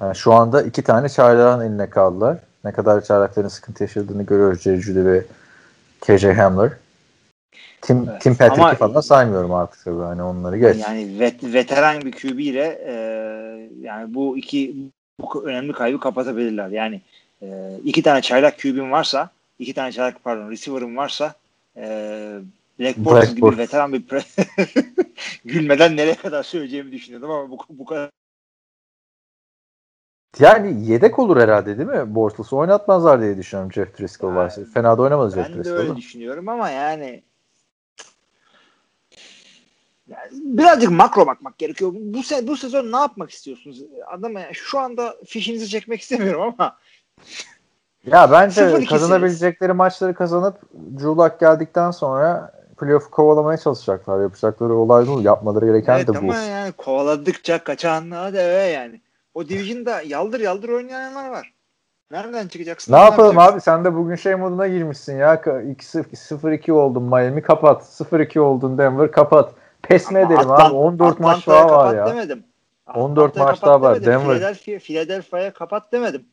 Yani 0.00 0.16
şu 0.16 0.32
anda 0.32 0.62
iki 0.62 0.82
tane 0.82 1.08
çaylağın 1.08 1.60
eline 1.60 1.90
kaldılar. 1.90 2.38
Ne 2.64 2.72
kadar 2.72 3.00
çaylakların 3.00 3.48
sıkıntı 3.48 3.82
yaşadığını 3.82 4.22
görüyoruz 4.22 4.62
Jerry 4.62 4.80
Judy 4.80 5.04
ve 5.04 5.24
KJ 6.00 6.24
Hamler. 6.24 6.72
Tim, 7.80 8.08
Evet. 8.10 8.22
Tim 8.22 8.34
Patrick'i 8.34 8.62
Ama- 8.62 8.74
falan 8.74 9.00
saymıyorum 9.00 9.54
artık 9.54 9.84
tabii. 9.84 10.02
Hani 10.02 10.22
onları 10.22 10.58
geç. 10.58 10.76
Yani 10.76 11.20
vet, 11.20 11.44
veteran 11.44 12.00
bir 12.00 12.12
QB 12.12 12.38
ile 12.38 12.78
e, 12.86 12.92
yani 13.80 14.14
bu 14.14 14.38
iki 14.38 14.76
bu 15.20 15.44
önemli 15.44 15.72
kaybı 15.72 16.00
kapatabilirler. 16.00 16.68
Yani 16.68 17.00
e, 17.42 17.46
iki 17.84 18.02
tane 18.02 18.22
çaylak 18.22 18.58
QB'm 18.58 18.90
varsa 18.90 19.30
iki 19.58 19.74
tane 19.74 19.92
çaylak 19.92 20.24
pardon 20.24 20.50
receiver'ım 20.50 20.96
varsa 20.96 21.34
e, 21.76 21.82
Black 22.80 22.98
Bortles 22.98 23.34
gibi 23.34 23.58
veteran 23.58 23.92
bir 23.92 24.02
pre- 24.02 24.84
gülmeden 25.44 25.96
nereye 25.96 26.14
kadar 26.14 26.42
söyleyeceğimi 26.42 26.92
düşünüyordum 26.92 27.30
ama 27.30 27.50
bu, 27.50 27.58
bu 27.70 27.84
kadar 27.84 28.10
Yani 30.40 30.90
yedek 30.90 31.18
olur 31.18 31.36
herhalde 31.36 31.78
değil 31.78 31.88
mi? 31.88 32.14
Bortles'ı 32.14 32.56
oynatmazlar 32.56 33.20
diye 33.20 33.36
düşünüyorum 33.36 33.72
Jeff 33.72 33.98
Driscoll 33.98 34.28
Yani, 34.28 34.36
varsa. 34.36 34.62
Fena 34.74 34.98
da 34.98 35.02
oynamadı 35.02 35.34
Jeff 35.34 35.46
ben 35.46 35.52
de 35.54 35.58
Driscoll. 35.58 35.76
öyle 35.76 35.88
da. 35.88 35.96
düşünüyorum 35.96 36.48
ama 36.48 36.70
yani 36.70 37.22
birazcık 40.32 40.90
makro 40.90 41.26
bakmak 41.26 41.58
gerekiyor. 41.58 41.92
Bu, 41.94 42.18
se- 42.18 42.46
bu 42.46 42.56
sezon 42.56 42.92
ne 42.92 42.96
yapmak 42.96 43.30
istiyorsunuz? 43.30 43.82
Adam 44.06 44.32
yani 44.32 44.54
şu 44.54 44.78
anda 44.78 45.16
fişinizi 45.26 45.68
çekmek 45.68 46.00
istemiyorum 46.00 46.54
ama 46.58 46.76
Ya 48.06 48.30
bence 48.32 48.60
0-2'siniz. 48.60 48.86
kazanabilecekleri 48.88 49.72
maçları 49.72 50.14
kazanıp 50.14 50.56
Lock 51.04 51.40
geldikten 51.40 51.90
sonra 51.90 52.52
playoff 52.78 53.10
kovalamaya 53.10 53.58
çalışacaklar. 53.58 54.22
Yapacakları 54.22 54.74
olay 54.74 55.06
bu. 55.06 55.20
Yapmaları 55.20 55.66
gereken 55.66 55.96
evet 55.96 56.08
de 56.08 56.12
bu. 56.12 56.18
ama 56.18 56.36
yani 56.36 56.72
kovaladıkça 56.72 57.64
kaçanlığa 57.64 58.32
deve 58.32 58.52
yani. 58.52 59.00
O 59.40 59.48
division'da 59.48 60.02
yaldır 60.02 60.40
yaldır 60.40 60.68
oynayanlar 60.68 61.30
var. 61.30 61.52
Nereden 62.10 62.48
çıkacaksın? 62.48 62.92
Ne 62.92 62.98
yapalım 62.98 63.36
yapacaksın? 63.36 63.52
abi? 63.54 63.60
Sen 63.60 63.84
de 63.84 63.94
bugün 63.94 64.14
şey 64.16 64.34
moduna 64.34 64.68
girmişsin 64.68 65.16
ya. 65.16 65.34
2-0-2 65.34 66.72
oldun 66.72 67.02
Miami 67.02 67.42
kapat. 67.42 67.82
0-2 67.82 68.40
oldun 68.40 68.78
Denver 68.78 69.12
kapat. 69.12 69.52
Pes 69.82 70.10
mi 70.10 70.18
edelim 70.18 70.36
Atlant- 70.38 70.62
abi? 70.68 70.74
14 70.74 71.20
maç 71.20 71.46
daha 71.46 71.70
var 71.70 71.94
ya. 71.94 72.06
Demedim. 72.06 72.44
14 72.94 73.30
Atlanta'ya 73.30 73.46
maç 73.46 73.62
daha 73.62 73.80
var. 73.80 74.04
Denver. 74.04 74.36
Philadelphia, 74.36 74.78
Philadelphia'ya 74.78 75.52
kapat 75.52 75.92
demedim. 75.92 76.24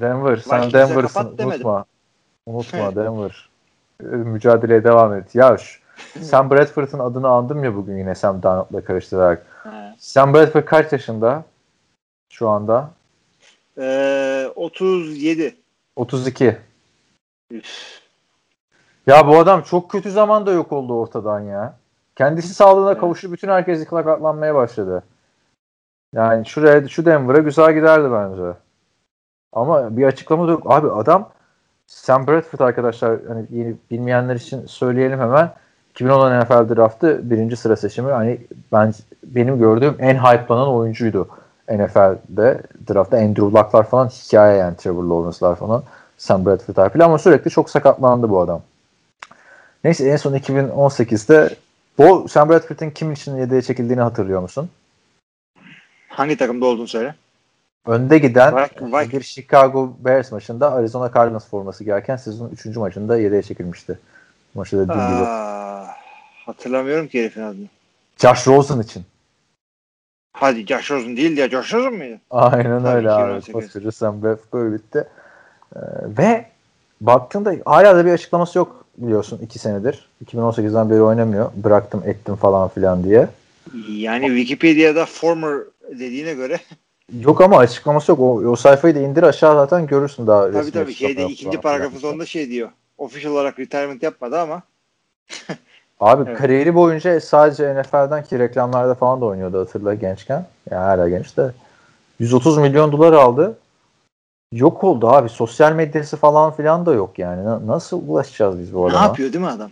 Denver. 0.00 0.36
Sen 0.36 0.58
Vikings'e 0.58 0.78
Denver'sın. 0.88 1.38
demedim. 1.38 1.66
Unutma. 1.66 1.84
Unutma 2.46 2.96
Denver. 2.96 3.48
Ee, 4.02 4.06
Mücadeleye 4.06 4.84
devam 4.84 5.14
et. 5.14 5.34
Ya 5.34 5.56
şu- 5.56 5.80
Sam 6.20 6.50
Bradford'ın 6.50 6.98
adını 6.98 7.28
andım 7.28 7.64
ya 7.64 7.74
bugün 7.76 7.96
yine 7.98 8.14
Sam 8.14 8.42
Darnold'la 8.42 8.84
karıştırarak. 8.84 9.46
Sam 9.98 10.34
Bradford 10.34 10.64
kaç 10.64 10.92
yaşında? 10.92 11.44
Şu 12.34 12.48
anda? 12.48 12.90
Ee, 13.78 14.48
37. 14.56 15.56
32. 15.96 16.56
Ya 19.06 19.26
bu 19.26 19.38
adam 19.38 19.62
çok 19.62 19.90
kötü 19.90 20.10
zamanda 20.10 20.52
yok 20.52 20.72
oldu 20.72 21.00
ortadan 21.00 21.40
ya. 21.40 21.76
Kendisi 22.16 22.54
sağlığına 22.54 22.90
Evet. 22.90 23.00
kavuştu. 23.00 23.32
Bütün 23.32 23.48
herkes 23.48 23.88
sakatlanmaya 23.88 24.54
başladı. 24.54 25.02
Yani 26.14 26.46
şuraya 26.46 26.88
şu 26.88 27.06
Denver'a 27.06 27.38
güzel 27.38 27.74
giderdi 27.74 28.12
bence. 28.12 28.56
Ama 29.52 29.96
bir 29.96 30.06
açıklama 30.06 30.48
da 30.48 30.50
yok. 30.50 30.62
Abi 30.72 30.90
adam 30.90 31.30
Sam 31.86 32.26
Bradford 32.26 32.60
arkadaşlar 32.60 33.20
hani 33.28 33.46
yeni 33.50 33.74
bilmeyenler 33.90 34.34
için 34.34 34.66
söyleyelim 34.66 35.20
hemen. 35.20 35.54
2010 35.90 36.40
NFL 36.40 36.76
draftı 36.76 37.30
birinci 37.30 37.56
sıra 37.56 37.76
seçimi. 37.76 38.12
Hani 38.12 38.40
ben 38.72 38.94
benim 39.24 39.58
gördüğüm 39.58 39.96
en 39.98 40.14
hype'lanan 40.14 40.68
oyuncuydu 40.68 41.28
NFL'de 41.68 42.62
draftta. 42.88 43.16
Andrew 43.16 43.44
Luck'lar 43.58 43.88
falan 43.88 44.08
hikaye 44.08 44.56
yani 44.58 44.76
Trevor 44.76 45.04
Lawrence'lar 45.04 45.56
falan. 45.56 45.82
Sam 46.18 46.46
Bradford 46.46 46.76
harfiyle 46.76 47.04
ama 47.04 47.18
sürekli 47.18 47.50
çok 47.50 47.70
sakatlandı 47.70 48.30
bu 48.30 48.40
adam. 48.40 48.62
Neyse 49.84 50.08
en 50.08 50.16
son 50.16 50.34
2018'de 50.34 51.56
bu 51.98 52.28
Sam 52.28 52.48
Bradford'ın 52.48 52.90
kim 52.90 53.12
için 53.12 53.36
yedeğe 53.36 53.62
çekildiğini 53.62 54.00
hatırlıyor 54.02 54.40
musun? 54.42 54.70
Hangi 56.08 56.36
takımda 56.36 56.66
olduğunu 56.66 56.88
söyle. 56.88 57.14
Önde 57.86 58.18
giden 58.18 58.52
Vik- 58.54 58.90
Vik- 58.90 59.12
bir 59.12 59.22
Chicago 59.22 59.92
Bears 59.98 60.32
maçında 60.32 60.72
Arizona 60.72 61.10
Cardinals 61.14 61.48
forması 61.48 61.84
giyerken 61.84 62.16
sezonun 62.16 62.50
3. 62.50 62.76
maçında 62.76 63.18
yedeğe 63.18 63.42
çekilmişti. 63.42 63.98
Maçı 64.54 64.78
da 64.78 64.82
dediğim 64.88 65.08
gibi. 65.16 65.26
Hatırlamıyorum 66.46 67.08
ki 67.08 67.20
herifin 67.20 67.42
adını. 67.42 67.66
Josh 68.18 68.46
Rosen 68.46 68.80
için. 68.80 69.04
Hadi 70.34 70.66
Josh 70.66 70.90
Rosen 70.90 71.16
değil 71.16 71.38
ya. 71.38 71.48
Josh 71.48 71.74
Rosen 71.74 71.92
mıydı? 71.92 72.20
Aynen 72.30 72.82
Tabii, 72.82 72.96
öyle 72.96 73.10
abi. 73.10 73.22
2018. 73.22 73.52
Koskoca 73.52 73.92
Sam 73.92 74.22
böyle 74.22 74.74
bitti. 74.74 75.04
Ee, 75.76 75.78
ve 76.18 76.46
baktığında 77.00 77.54
hala 77.64 77.96
da 77.96 78.06
bir 78.06 78.12
açıklaması 78.12 78.58
yok 78.58 78.84
biliyorsun 78.98 79.38
2 79.42 79.58
senedir. 79.58 80.08
2018'den 80.24 80.90
beri 80.90 81.02
oynamıyor. 81.02 81.50
Bıraktım 81.56 82.02
ettim 82.06 82.36
falan 82.36 82.68
filan 82.68 83.04
diye. 83.04 83.28
Yani 83.88 84.26
Wikipedia'da 84.26 85.06
former 85.06 85.58
dediğine 85.90 86.34
göre 86.34 86.58
Yok 87.20 87.40
ama 87.40 87.58
açıklaması 87.58 88.12
yok. 88.12 88.20
O, 88.20 88.34
o 88.34 88.56
sayfayı 88.56 88.94
da 88.94 88.98
indir 88.98 89.22
aşağı 89.22 89.54
zaten 89.54 89.86
görürsün 89.86 90.26
daha 90.26 90.52
tabii 90.52 90.70
tabii 90.70 90.94
şeyde 90.94 91.26
ikinci 91.26 91.60
paragrafın 91.60 91.98
sonunda 91.98 92.26
şey 92.26 92.50
diyor. 92.50 92.70
Official 92.98 93.32
olarak 93.32 93.58
retirement 93.58 94.02
yapmadı 94.02 94.40
ama 94.40 94.62
Abi 96.04 96.24
Evet. 96.26 96.38
kariyeri 96.38 96.74
boyunca 96.74 97.20
sadece 97.20 97.74
NFL'den 97.74 98.22
ki 98.24 98.38
reklamlarda 98.38 98.94
falan 98.94 99.20
da 99.20 99.24
oynuyordu 99.24 99.60
hatırla 99.60 99.94
gençken. 99.94 100.46
Ya 100.70 100.82
hala 100.82 101.08
genç 101.08 101.36
de. 101.36 101.52
130 102.18 102.58
milyon 102.58 102.92
dolar 102.92 103.12
aldı. 103.12 103.58
Yok 104.52 104.84
oldu 104.84 105.08
abi. 105.08 105.28
Sosyal 105.28 105.72
medyası 105.72 106.16
falan 106.16 106.52
filan 106.52 106.86
da 106.86 106.94
yok 106.94 107.18
yani. 107.18 107.44
Na- 107.44 107.66
Nasıl 107.66 108.08
ulaşacağız 108.08 108.58
biz 108.58 108.74
bu 108.74 108.78
ne 108.82 108.90
adama? 108.90 109.04
yapıyor 109.04 109.32
değil 109.32 109.44
mi 109.44 109.50
adam? 109.50 109.70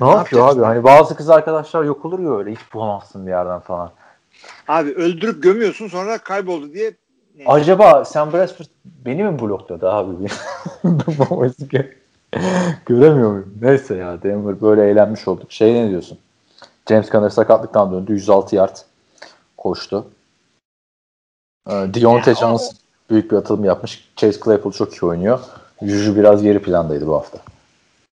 Ne, 0.00 0.08
yapıyor 0.10 0.48
abi? 0.48 0.62
Hani 0.62 0.84
bazı 0.84 1.16
kız 1.16 1.30
arkadaşlar 1.30 1.84
yok 1.84 2.04
olur 2.04 2.18
ya 2.18 2.38
öyle 2.38 2.52
hiç 2.52 2.74
bulamazsın 2.74 3.26
bir 3.26 3.30
yerden 3.30 3.60
falan. 3.60 3.90
Abi 4.68 4.90
öldürüp 4.90 5.42
gömüyorsun 5.42 5.88
sonra 5.88 6.18
kayboldu 6.18 6.72
diye. 6.72 6.92
Acaba 7.46 8.04
Sam 8.04 8.32
Bradford 8.32 8.66
beni 8.84 9.24
mi 9.24 9.40
blokladı 9.40 9.90
abi? 9.90 10.26
Göremiyor 12.86 13.30
muyum? 13.30 13.58
Neyse 13.62 13.94
ya 13.94 14.22
Denver 14.22 14.60
böyle 14.60 14.90
eğlenmiş 14.90 15.28
olduk. 15.28 15.52
Şey 15.52 15.74
ne 15.74 15.90
diyorsun? 15.90 16.18
James 16.88 17.10
Conner 17.10 17.30
sakatlıktan 17.30 17.92
döndü. 17.92 18.12
106 18.12 18.56
yard 18.56 18.76
koştu. 19.56 20.10
Ee, 21.68 21.72
Deontay 21.72 22.34
Johnson 22.34 22.76
büyük 23.10 23.30
bir 23.30 23.36
atılım 23.36 23.64
yapmış. 23.64 24.08
Chase 24.16 24.40
Claypool 24.44 24.72
çok 24.72 24.94
iyi 24.94 25.06
oynuyor. 25.06 25.40
Juju 25.82 26.16
biraz 26.16 26.42
geri 26.42 26.62
plandaydı 26.62 27.06
bu 27.06 27.14
hafta. 27.14 27.38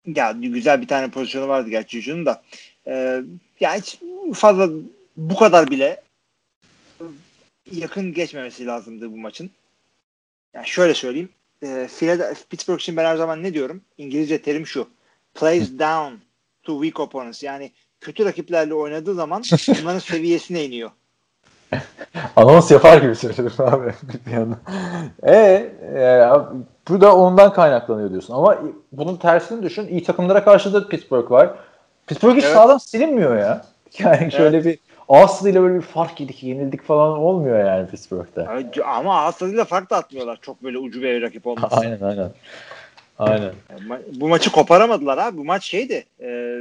Ya 0.07 0.33
güzel 0.33 0.81
bir 0.81 0.89
tane 0.89 1.11
pozisyonu 1.11 1.49
vardı 1.49 1.71
gerçi 1.71 2.01
Juju'nun 2.01 2.27
da. 2.27 2.43
Ee, 2.87 3.23
ya 3.61 3.75
hiç 3.75 4.01
fazla 4.35 4.69
bu 5.17 5.37
kadar 5.37 5.71
bile 5.71 6.03
yakın 7.73 8.13
geçmemesi 8.13 8.67
lazımdı 8.67 9.13
bu 9.13 9.17
maçın. 9.17 9.51
Ya 10.55 10.65
şöyle 10.65 10.95
söyleyeyim. 10.95 11.29
E, 11.63 11.89
Philadelphia, 11.99 12.45
Pittsburgh 12.51 12.81
için 12.81 12.97
ben 12.97 13.05
her 13.05 13.17
zaman 13.17 13.43
ne 13.43 13.55
diyorum? 13.55 13.81
İngilizce 13.99 14.43
terim 14.43 14.67
şu. 14.67 14.89
Plays 15.35 15.79
down 15.79 16.15
to 16.63 16.83
weak 16.83 17.01
opponents. 17.01 17.43
Yani 17.43 17.73
kötü 18.01 18.25
rakiplerle 18.25 18.75
oynadığı 18.75 19.15
zaman 19.15 19.43
bunların 19.83 19.99
seviyesine 19.99 20.65
iniyor. 20.65 20.91
Anons 22.37 22.71
yapar 22.71 22.99
gibi 22.99 23.17
söyledim 23.17 23.53
abi 23.59 23.93
bir 24.27 24.33
yandan. 24.33 24.59
E, 25.23 25.35
e, 25.35 26.31
bu 26.89 27.01
da 27.01 27.17
ondan 27.17 27.53
kaynaklanıyor 27.53 28.11
diyorsun. 28.11 28.35
Ama 28.35 28.59
bunun 28.93 29.17
tersini 29.17 29.63
düşün. 29.63 29.89
İyi 29.89 30.05
takımlara 30.05 30.45
karşı 30.45 30.75
da 30.75 30.89
Pittsburgh 30.89 31.31
var. 31.31 31.55
Pittsburgh 32.07 32.37
hiç 32.37 32.45
Evet. 32.45 32.55
sağdan 32.55 32.79
silinmiyor 32.79 33.37
ya. 33.37 33.65
Yani 33.99 34.33
şöyle 34.33 34.65
bir 34.65 34.79
Aslı'yla 35.09 35.63
böyle 35.63 35.75
bir 35.75 35.81
fark 35.81 36.21
yedik, 36.21 36.43
yenildik 36.43 36.83
falan 36.83 37.19
olmuyor 37.19 37.59
yani 37.67 37.89
Pittsburgh'te. 37.89 38.47
Ama 38.85 39.23
Aslında 39.23 39.65
fark 39.65 39.91
da 39.91 39.97
atmıyorlar. 39.97 40.39
Çok 40.43 40.63
böyle 40.63 40.79
ucu 40.79 41.03
bir 41.03 41.23
rakip 41.23 41.47
olmaz. 41.47 41.73
aynen 41.77 42.01
aynen. 42.01 42.31
Aynen. 43.19 43.53
Bu 44.15 44.29
maçı 44.29 44.53
koparamadılar 44.53 45.19
abi. 45.19 45.37
Bu 45.37 45.45
maç 45.45 45.65
şeydi. 45.65 46.05
E, 46.21 46.59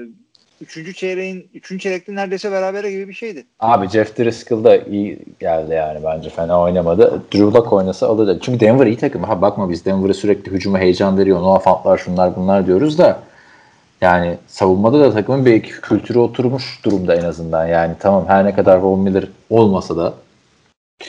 üçüncü 0.61 0.93
çeyreğin, 0.93 1.49
üçüncü 1.53 1.83
çeyrekte 1.83 2.15
neredeyse 2.15 2.51
berabere 2.51 2.91
gibi 2.91 3.07
bir 3.07 3.13
şeydi. 3.13 3.45
Abi 3.59 3.89
Jeff 3.89 4.17
Driscoll 4.17 4.63
da 4.63 4.77
iyi 4.77 5.19
geldi 5.39 5.73
yani 5.73 5.99
bence 6.03 6.29
fena 6.29 6.61
oynamadı. 6.61 7.21
Drew 7.33 7.57
Lock 7.57 7.73
oynasa 7.73 8.07
alır. 8.07 8.39
Çünkü 8.41 8.59
Denver 8.59 8.85
iyi 8.85 8.97
takım. 8.97 9.23
Ha 9.23 9.41
bakma 9.41 9.69
biz 9.69 9.85
Denver'a 9.85 10.13
sürekli 10.13 10.51
hücuma 10.51 10.79
heyecan 10.79 11.17
veriyor. 11.17 11.41
Noah 11.41 11.61
Fant'lar 11.61 11.97
şunlar 11.97 12.35
bunlar 12.35 12.67
diyoruz 12.67 12.97
da 12.97 13.19
yani 14.01 14.37
savunmada 14.47 14.99
da 14.99 15.13
takımın 15.13 15.45
bir 15.45 15.61
kültürü 15.61 16.19
oturmuş 16.19 16.79
durumda 16.85 17.15
en 17.15 17.23
azından. 17.23 17.67
Yani 17.67 17.95
tamam 17.99 18.27
her 18.27 18.45
ne 18.45 18.55
kadar 18.55 18.77
Von 18.77 18.99
Miller 18.99 19.27
olmasa 19.49 19.97
da 19.97 20.13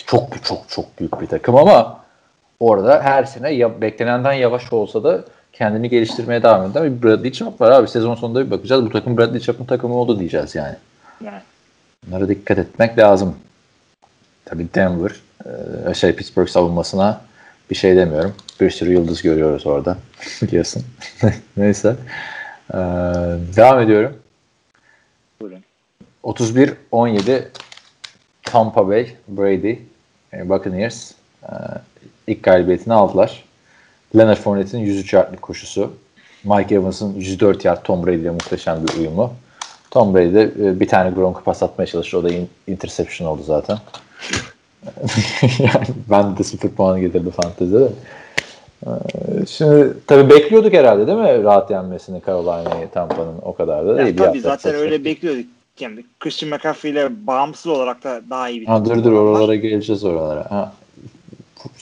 çok 0.07 0.45
çok 0.45 0.69
çok 0.69 0.99
büyük 0.99 1.21
bir 1.21 1.27
takım 1.27 1.57
ama 1.57 2.01
orada 2.61 3.03
her 3.03 3.25
sene 3.25 3.51
ya, 3.51 3.81
beklenenden 3.81 4.33
yavaş 4.33 4.73
olsa 4.73 5.05
da 5.05 5.25
kendini 5.53 5.89
geliştirmeye 5.89 6.43
devam 6.43 6.71
eden 6.71 6.85
bir 6.85 7.03
Bradley 7.03 7.33
Chubb 7.33 7.61
var 7.61 7.71
abi. 7.71 7.89
Sezon 7.89 8.15
sonunda 8.15 8.47
bir 8.47 8.51
bakacağız. 8.51 8.85
Bu 8.85 8.91
takım 8.91 9.19
Bradley 9.19 9.41
Chubb'ın 9.41 9.65
takımı 9.65 9.95
oldu 9.95 10.19
diyeceğiz 10.19 10.55
yani. 10.55 10.77
Yani. 11.25 11.41
Bunlara 12.07 12.29
dikkat 12.29 12.59
etmek 12.59 12.99
lazım. 12.99 13.37
Tabii 14.45 14.67
Denver, 14.75 15.13
e, 15.91 15.95
şey 15.95 16.15
Pittsburgh 16.15 16.49
savunmasına 16.49 17.21
bir 17.71 17.75
şey 17.75 17.97
demiyorum. 17.97 18.35
Bir 18.61 18.71
sürü 18.71 18.93
yıldız 18.93 19.23
görüyoruz 19.23 19.67
orada. 19.67 19.97
Biliyorsun. 20.43 20.85
Neyse. 21.57 21.97
Ee, 22.73 22.77
devam 23.57 23.81
ediyorum. 23.81 24.17
Buyurun. 25.41 25.61
31-17 26.25 27.45
Tampa 28.43 28.89
Bay, 28.89 29.09
Brady, 29.29 29.77
e, 30.33 30.49
Buccaneers 30.49 31.13
e, 31.43 31.49
ilk 32.27 32.43
galibiyetini 32.43 32.95
aldılar. 32.95 33.45
Leonard 34.17 34.37
Fournette'in 34.37 34.83
103 34.83 35.13
yardlık 35.13 35.43
koşusu. 35.43 35.93
Mike 36.45 36.75
Evans'ın 36.75 37.15
104 37.15 37.65
yard 37.65 37.83
Tom 37.85 38.07
Brady 38.07 38.17
ile 38.21 38.31
muhteşem 38.31 38.87
bir 38.87 38.99
uyumu. 38.99 39.35
Tom 39.91 40.15
Brady 40.15 40.35
de 40.35 40.43
e, 40.43 40.81
bir 40.81 40.89
tane 40.89 41.11
Gronk'u 41.11 41.45
pas 41.45 41.63
atmaya 41.63 41.87
çalıştı. 41.87 42.19
O 42.19 42.25
da 42.25 42.31
in- 42.31 42.51
interception 42.67 43.29
oldu 43.29 43.43
zaten. 43.43 43.79
yani 45.59 45.87
ben 46.11 46.39
de 46.39 46.45
0 46.45 46.69
puan 46.69 47.01
getirdi 47.01 47.31
fantezide 47.31 47.81
de. 47.81 47.89
Ee, 48.87 49.47
Şimdi 49.47 49.93
tabii 50.07 50.31
bekliyorduk 50.31 50.73
herhalde 50.73 51.07
değil 51.07 51.19
mi 51.19 51.43
rahat 51.43 51.71
yenmesini 51.71 52.23
Carolina'yı 52.27 52.91
Tampa'nın 52.91 53.39
o 53.43 53.55
kadar 53.55 53.87
da 53.87 53.91
Ya 53.91 53.99
değil. 53.99 54.13
Bir 54.13 54.17
tabii 54.23 54.41
zaten 54.41 54.71
çok- 54.73 54.81
öyle 54.81 55.05
bekliyorduk. 55.05 55.45
Yani 55.81 56.05
Christian 56.21 56.51
McCaffrey 56.53 56.91
ile 56.93 57.27
bağımsız 57.27 57.67
olarak 57.67 58.05
da 58.05 58.21
daha 58.31 58.49
iyi 58.49 58.61
bir 58.61 58.67
Ha, 58.67 58.85
dur 58.85 59.05
dur 59.05 59.13
var. 59.13 59.19
oralara 59.19 59.55
geleceğiz 59.55 60.05
oralara. 60.05 60.51
Ha. 60.51 60.73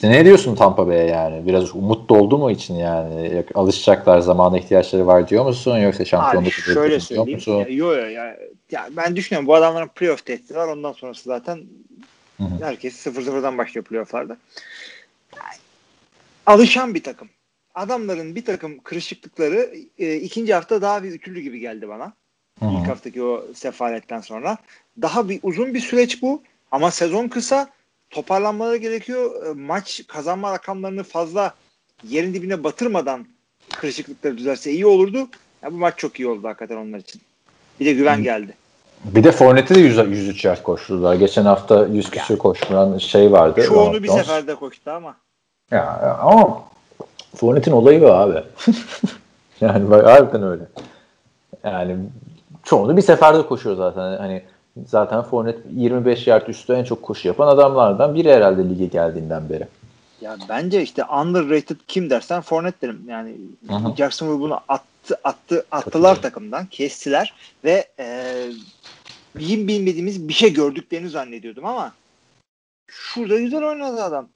Ne 0.02 0.24
diyorsun 0.24 0.54
Tampa 0.54 0.86
Bay'e 0.88 1.04
yani? 1.06 1.46
Biraz 1.46 1.76
umutlu 1.76 2.16
oldu 2.18 2.38
mu 2.38 2.50
için 2.50 2.74
yani? 2.74 3.44
Alışacaklar 3.54 4.20
zamana 4.20 4.58
ihtiyaçları 4.58 5.06
var 5.06 5.28
diyor 5.28 5.44
musun? 5.44 5.78
Yoksa 5.78 6.00
Abi 6.02 6.08
şampiyonluk 6.08 6.52
şöyle 6.52 6.88
diyor 6.90 7.00
söyleyeyim. 7.00 7.32
musun? 7.34 7.52
Ya, 7.54 7.66
yo, 7.68 7.92
yo, 7.94 8.06
ya, 8.06 8.36
ya 8.70 8.88
ben 8.96 9.16
düşünüyorum 9.16 9.46
bu 9.48 9.54
adamların 9.54 9.88
playoff 9.88 10.26
tehdidi 10.26 10.54
var. 10.54 10.68
Ondan 10.68 10.92
sonrası 10.92 11.22
zaten 11.24 11.60
Hı 12.36 12.44
hı. 12.44 12.64
herkes 12.64 13.06
0-0'dan 13.06 13.58
başlıyor 13.58 13.84
playofflarda. 13.84 14.36
Alışan 16.46 16.94
bir 16.94 17.02
takım. 17.02 17.28
Adamların 17.74 18.34
bir 18.34 18.44
takım 18.44 18.78
kırışıklıkları 18.78 19.74
e, 19.98 20.14
ikinci 20.16 20.54
hafta 20.54 20.82
daha 20.82 21.02
bir 21.02 21.12
ütülü 21.12 21.40
gibi 21.40 21.60
geldi 21.60 21.88
bana. 21.88 22.12
Hı 22.60 22.66
hı. 22.66 22.80
İlk 22.80 22.88
haftaki 22.88 23.22
o 23.22 23.44
sefaletten 23.54 24.20
sonra. 24.20 24.56
Daha 25.02 25.28
bir 25.28 25.40
uzun 25.42 25.74
bir 25.74 25.80
süreç 25.80 26.22
bu. 26.22 26.42
Ama 26.70 26.90
sezon 26.90 27.28
kısa. 27.28 27.70
Toparlanmaları 28.10 28.76
gerekiyor. 28.76 29.46
E, 29.46 29.52
Maç 29.52 30.02
kazanma 30.08 30.52
rakamlarını 30.52 31.02
fazla 31.02 31.54
yerin 32.08 32.34
dibine 32.34 32.64
batırmadan 32.64 33.26
kırışıklıkları 33.72 34.38
düzelse 34.38 34.70
iyi 34.70 34.86
olurdu. 34.86 35.28
Ya 35.62 35.72
bu 35.72 35.76
maç 35.76 35.94
çok 35.98 36.20
iyi 36.20 36.28
oldu 36.28 36.48
hakikaten 36.48 36.76
onlar 36.76 36.98
için. 36.98 37.20
Bir 37.80 37.86
de 37.86 37.92
güven 37.92 38.22
geldi. 38.22 38.54
Bir 39.04 39.24
de 39.24 39.32
Fournette'e 39.32 39.76
de 39.76 39.80
100, 39.80 39.96
103 39.96 40.44
yard 40.44 40.62
koşturdular. 40.62 41.14
Geçen 41.14 41.44
hafta 41.44 41.86
100 41.86 42.10
küsur 42.10 42.38
koşturan 42.38 42.98
şey 42.98 43.32
vardı. 43.32 43.64
Çoğunu 43.66 43.88
Ronald 43.90 44.02
bir 44.02 44.08
Jones. 44.08 44.26
seferde 44.26 44.54
koştu 44.54 44.90
ama. 44.90 45.16
Ya, 45.70 46.18
ama 46.22 46.62
Fournette'in 47.36 47.74
olayı 47.74 48.00
bu 48.00 48.12
abi. 48.12 48.44
yani 49.60 49.90
bak, 49.90 50.06
harbiden 50.06 50.42
öyle. 50.42 50.62
Yani 51.64 51.96
çoğunu 52.64 52.96
bir 52.96 53.02
seferde 53.02 53.46
koşuyor 53.46 53.76
zaten. 53.76 54.16
Hani 54.16 54.42
zaten 54.86 55.22
Fournette 55.22 55.60
25 55.74 56.26
yard 56.26 56.48
üstü 56.48 56.72
en 56.72 56.84
çok 56.84 57.02
koşu 57.02 57.28
yapan 57.28 57.46
adamlardan 57.46 58.14
biri 58.14 58.32
herhalde 58.32 58.68
lige 58.68 58.86
geldiğinden 58.86 59.48
beri. 59.48 59.66
Ya 60.20 60.36
bence 60.48 60.82
işte 60.82 61.04
underrated 61.04 61.76
kim 61.88 62.10
dersen 62.10 62.40
Fournette 62.40 62.86
derim. 62.86 63.02
Yani 63.08 63.36
hı. 63.68 63.96
Jacksonville 63.96 64.40
bunu 64.40 64.60
attı, 64.68 65.16
attı, 65.24 65.66
attılar 65.70 66.22
takımdan, 66.22 66.66
kestiler 66.66 67.34
ve 67.64 67.84
e, 67.98 68.34
bizim 69.34 69.68
bilmediğimiz 69.68 70.28
bir 70.28 70.32
şey 70.32 70.52
gördüklerini 70.52 71.08
zannediyordum 71.08 71.66
ama 71.66 71.92
şurada 72.86 73.38
güzel 73.38 73.64
oynadı 73.64 74.02
adam. 74.02 74.28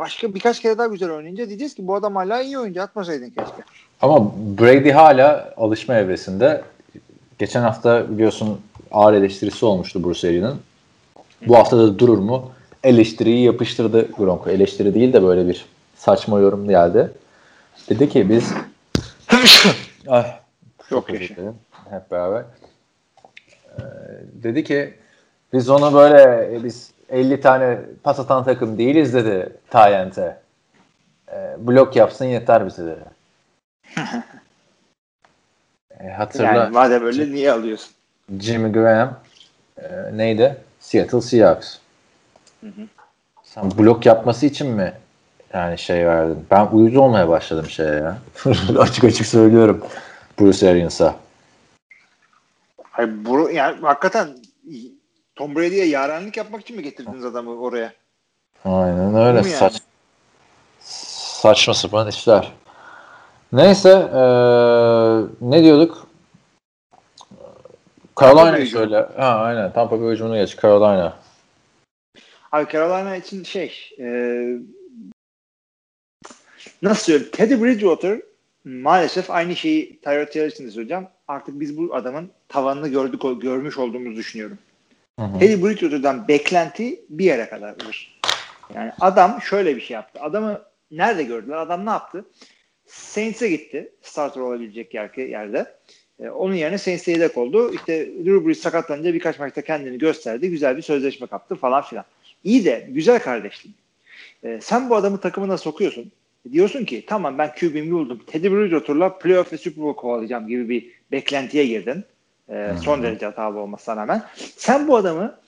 Başka 0.00 0.34
birkaç 0.34 0.60
kere 0.60 0.78
daha 0.78 0.86
güzel 0.86 1.10
oynayınca 1.10 1.48
diyeceğiz 1.48 1.74
ki 1.74 1.86
bu 1.86 1.94
adam 1.94 2.16
hala 2.16 2.42
iyi 2.42 2.58
oyuncu 2.58 2.82
atmasaydın 2.82 3.30
keşke. 3.30 3.62
Ama 4.02 4.32
Brady 4.58 4.90
hala 4.90 5.54
alışma 5.56 5.94
evresinde. 5.94 6.62
Geçen 7.38 7.62
hafta 7.62 8.10
biliyorsun 8.10 8.60
ağır 8.90 9.12
eleştirisi 9.12 9.66
olmuştu 9.66 10.04
Bruce. 10.04 10.52
Bu 11.46 11.56
hafta 11.56 11.78
da 11.78 11.98
durur 11.98 12.18
mu? 12.18 12.50
Eleştiriyi 12.84 13.44
yapıştırdı 13.44 14.12
Gronko. 14.12 14.50
Eleştiri 14.50 14.94
değil 14.94 15.12
de 15.12 15.22
böyle 15.22 15.48
bir 15.48 15.66
saçma 15.96 16.40
yorum 16.40 16.68
geldi. 16.68 17.10
Dedi 17.88 18.08
ki 18.08 18.28
biz 18.28 18.52
Ay, 20.08 20.26
çok 20.88 21.10
Yok 21.10 21.10
özür 21.10 21.36
dilerim. 21.36 21.54
Hep 21.90 22.10
beraber. 22.10 22.44
Ee, 23.78 23.82
dedi 24.42 24.64
ki 24.64 24.94
biz 25.52 25.70
ona 25.70 25.94
böyle 25.94 26.54
e, 26.56 26.64
biz 26.64 26.90
50 27.10 27.40
tane 27.40 27.78
pas 28.02 28.20
atan 28.20 28.44
takım 28.44 28.78
değiliz 28.78 29.14
dedi 29.14 29.52
Tayent'e. 29.70 30.36
Ee, 31.32 31.56
blok 31.58 31.96
yapsın 31.96 32.24
yeter 32.24 32.66
bize 32.66 32.86
dedi. 32.86 33.04
E, 36.00 36.08
hatırla 36.08 36.46
Yani 36.46 36.72
madem 36.72 37.04
öyle 37.04 37.32
niye 37.32 37.52
alıyorsun? 37.52 37.92
Jimmy 38.40 38.72
Graham 38.72 39.18
e, 39.78 39.88
neydi? 40.12 40.56
Seattle 40.80 41.20
Seahawks. 41.20 41.76
Sen 43.44 43.70
blok 43.78 44.06
yapması 44.06 44.46
için 44.46 44.66
mi 44.66 44.92
yani 45.54 45.78
şey 45.78 46.06
verdin? 46.06 46.46
Ben 46.50 46.66
uyuz 46.66 46.96
olmaya 46.96 47.28
başladım 47.28 47.66
şeye 47.66 47.94
ya. 47.94 48.18
açık 48.78 49.04
açık 49.04 49.26
söylüyorum 49.26 49.86
Bruce 50.40 50.70
Arians'a. 50.70 51.16
Hayır, 52.90 53.10
bu, 53.24 53.50
yani 53.50 53.80
hakikaten 53.80 54.28
Tom 55.40 55.56
Brady'ye 55.56 55.84
yarenlik 55.84 56.36
yapmak 56.36 56.60
için 56.60 56.76
mi 56.76 56.82
getirdiniz 56.82 57.24
adamı 57.24 57.60
oraya? 57.60 57.92
Aynen 58.64 59.14
öyle. 59.14 59.36
Yani? 59.36 59.44
Saç, 59.44 59.82
saçma 61.40 61.74
sapan 61.74 62.08
işler. 62.08 62.52
Neyse 63.52 63.88
e, 63.88 64.22
ne 65.40 65.64
diyorduk? 65.64 66.06
Carolina 68.20 68.66
söyle. 68.66 69.08
Ha 69.16 69.38
aynen. 69.38 69.72
Tampa 69.72 70.00
Bay 70.00 70.08
hücumuna 70.08 70.36
geç. 70.36 70.56
Carolina. 70.62 71.16
Abi 72.52 72.72
Carolina 72.72 73.16
için 73.16 73.44
şey 73.44 73.90
e, 73.98 74.06
nasıl 76.82 77.04
söyleyeyim 77.04 77.30
Teddy 77.32 77.62
Bridgewater 77.62 78.20
maalesef 78.64 79.30
aynı 79.30 79.56
şeyi 79.56 80.00
Tyrod 80.00 80.32
Taylor 80.32 80.48
için 80.48 80.66
de 80.66 80.70
söyleyeceğim. 80.70 81.06
Artık 81.28 81.60
biz 81.60 81.78
bu 81.78 81.94
adamın 81.94 82.30
tavanını 82.48 82.88
gördük 82.88 83.22
görmüş 83.42 83.78
olduğumuzu 83.78 84.16
düşünüyorum. 84.16 84.58
Hı 85.20 85.24
hı. 85.24 85.38
Teddy 85.38 85.62
Bridgewater'dan 85.62 86.28
beklenti 86.28 87.00
bir 87.08 87.24
yere 87.24 87.48
kadardır. 87.48 88.20
Yani 88.74 88.92
adam 89.00 89.42
şöyle 89.42 89.76
bir 89.76 89.80
şey 89.80 89.94
yaptı. 89.94 90.20
Adamı 90.20 90.62
nerede 90.90 91.22
gördüler? 91.22 91.56
Adam 91.56 91.86
ne 91.86 91.90
yaptı? 91.90 92.24
Saints'e 92.86 93.48
gitti. 93.48 93.92
Starter 94.02 94.40
olabilecek 94.40 94.94
yer, 94.94 95.16
yerde. 95.16 95.74
E, 96.20 96.28
onun 96.30 96.54
yerine 96.54 96.78
Saints'e 96.78 97.12
yedek 97.12 97.38
oldu. 97.38 97.74
İşte 97.74 98.06
Drew 98.06 98.46
Brees 98.46 98.58
sakatlanınca 98.60 99.14
birkaç 99.14 99.38
maçta 99.38 99.62
kendini 99.62 99.98
gösterdi. 99.98 100.50
Güzel 100.50 100.76
bir 100.76 100.82
sözleşme 100.82 101.26
kaptı 101.26 101.54
falan 101.54 101.82
filan. 101.82 102.04
İyi 102.44 102.64
de 102.64 102.86
güzel 102.90 103.18
kardeşliğim. 103.22 103.76
E, 104.44 104.58
sen 104.62 104.90
bu 104.90 104.96
adamı 104.96 105.20
takımına 105.20 105.58
sokuyorsun. 105.58 106.12
Diyorsun 106.52 106.84
ki 106.84 107.04
tamam 107.06 107.38
ben 107.38 107.52
QB'mi 107.60 107.90
buldum. 107.90 108.20
Teddy 108.26 108.50
Bridgewater'la 108.50 109.18
playoff 109.18 109.52
ve 109.52 109.58
Super 109.58 109.84
Bowl 109.84 110.00
kovalayacağım 110.00 110.48
gibi 110.48 110.68
bir 110.68 110.90
beklentiye 111.12 111.66
girdin. 111.66 112.04
E, 112.50 112.74
son 112.84 113.02
derece 113.02 113.26
hatalı 113.26 113.58
olmasına 113.58 113.96
rağmen. 113.96 114.22
Sen 114.56 114.88
bu 114.88 114.96
adamı 114.96 115.40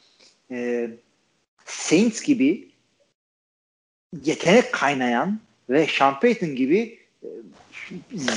e, 0.50 0.90
Saints 1.64 2.22
gibi 2.22 2.70
yetenek 4.22 4.72
kaynayan 4.72 5.40
ve 5.70 5.86
Sean 5.86 6.20
Payton 6.20 6.54
gibi 6.54 6.98
e, 7.22 7.28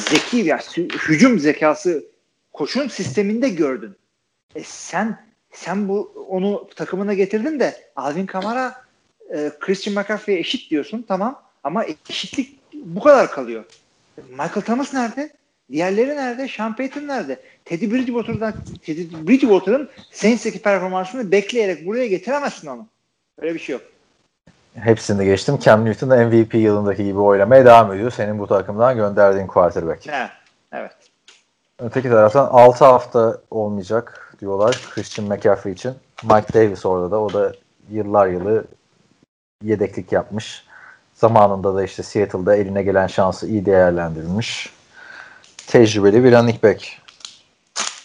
zeki 0.10 0.38
ya 0.38 0.60
hücum 0.80 1.40
zekası 1.40 2.06
koşun 2.54 2.88
sisteminde 2.88 3.50
gördün. 3.50 3.96
E 4.56 4.64
sen 4.64 5.26
sen 5.52 5.88
bu 5.88 6.28
onu 6.30 6.70
takımına 6.76 7.14
getirdin 7.14 7.60
de 7.60 7.92
Alvin 7.96 8.26
Kamara 8.26 8.86
e, 9.34 9.52
Christian 9.60 9.96
McCaffrey'e 9.96 10.40
eşit 10.40 10.72
diyorsun 10.72 11.06
tamam 11.08 11.44
ama 11.64 11.86
eşitlik 12.10 12.60
bu 12.74 13.00
kadar 13.00 13.32
kalıyor. 13.32 13.66
Michael 14.30 14.62
Thomas 14.66 14.94
nerede? 14.94 15.34
Diğerleri 15.72 16.10
nerede? 16.10 16.48
Sean 16.48 16.76
Payton 16.76 17.08
nerede? 17.08 17.40
Teddy 17.66 17.92
Bridgewater'dan 17.92 18.54
Teddy 18.86 19.28
Bridgewater'ın 19.28 19.90
Saints'teki 20.12 20.62
performansını 20.62 21.32
bekleyerek 21.32 21.86
buraya 21.86 22.08
getiremezsin 22.08 22.68
onu. 22.68 22.88
Öyle 23.42 23.54
bir 23.54 23.60
şey 23.60 23.74
yok. 23.74 23.82
Hepsini 24.76 25.26
geçtim. 25.26 25.60
Cam 25.60 25.86
Newton 25.86 26.10
MVP 26.10 26.54
yılındaki 26.54 27.04
gibi 27.04 27.20
oynamaya 27.20 27.66
devam 27.66 27.94
ediyor. 27.94 28.12
Senin 28.12 28.40
bu 28.40 28.48
takımdan 28.48 28.96
gönderdiğin 28.96 29.48
quarterback. 29.48 30.08
Evet. 30.08 30.30
Evet. 30.72 30.92
Öteki 31.80 32.10
taraftan 32.10 32.48
6 32.52 32.86
hafta 32.86 33.42
olmayacak 33.52 34.36
diyorlar 34.42 34.82
Christian 34.94 35.28
McCaffrey 35.28 35.74
için. 35.74 35.94
Mike 36.24 36.54
Davis 36.54 36.86
orada 36.86 37.12
da. 37.12 37.22
O 37.22 37.34
da 37.34 37.54
yıllar 37.92 38.28
yılı 38.28 38.66
yedeklik 39.64 40.12
yapmış. 40.12 40.66
Zamanında 41.14 41.76
da 41.76 41.84
işte 41.84 42.04
Seattle'da 42.04 42.56
eline 42.56 42.84
gelen 42.84 43.08
şansı 43.08 43.48
iyi 43.48 43.66
değerlendirilmiş. 43.66 44.74
Tecrübeli 45.68 46.24
bir 46.24 46.32
running 46.32 46.64
back. 46.64 47.05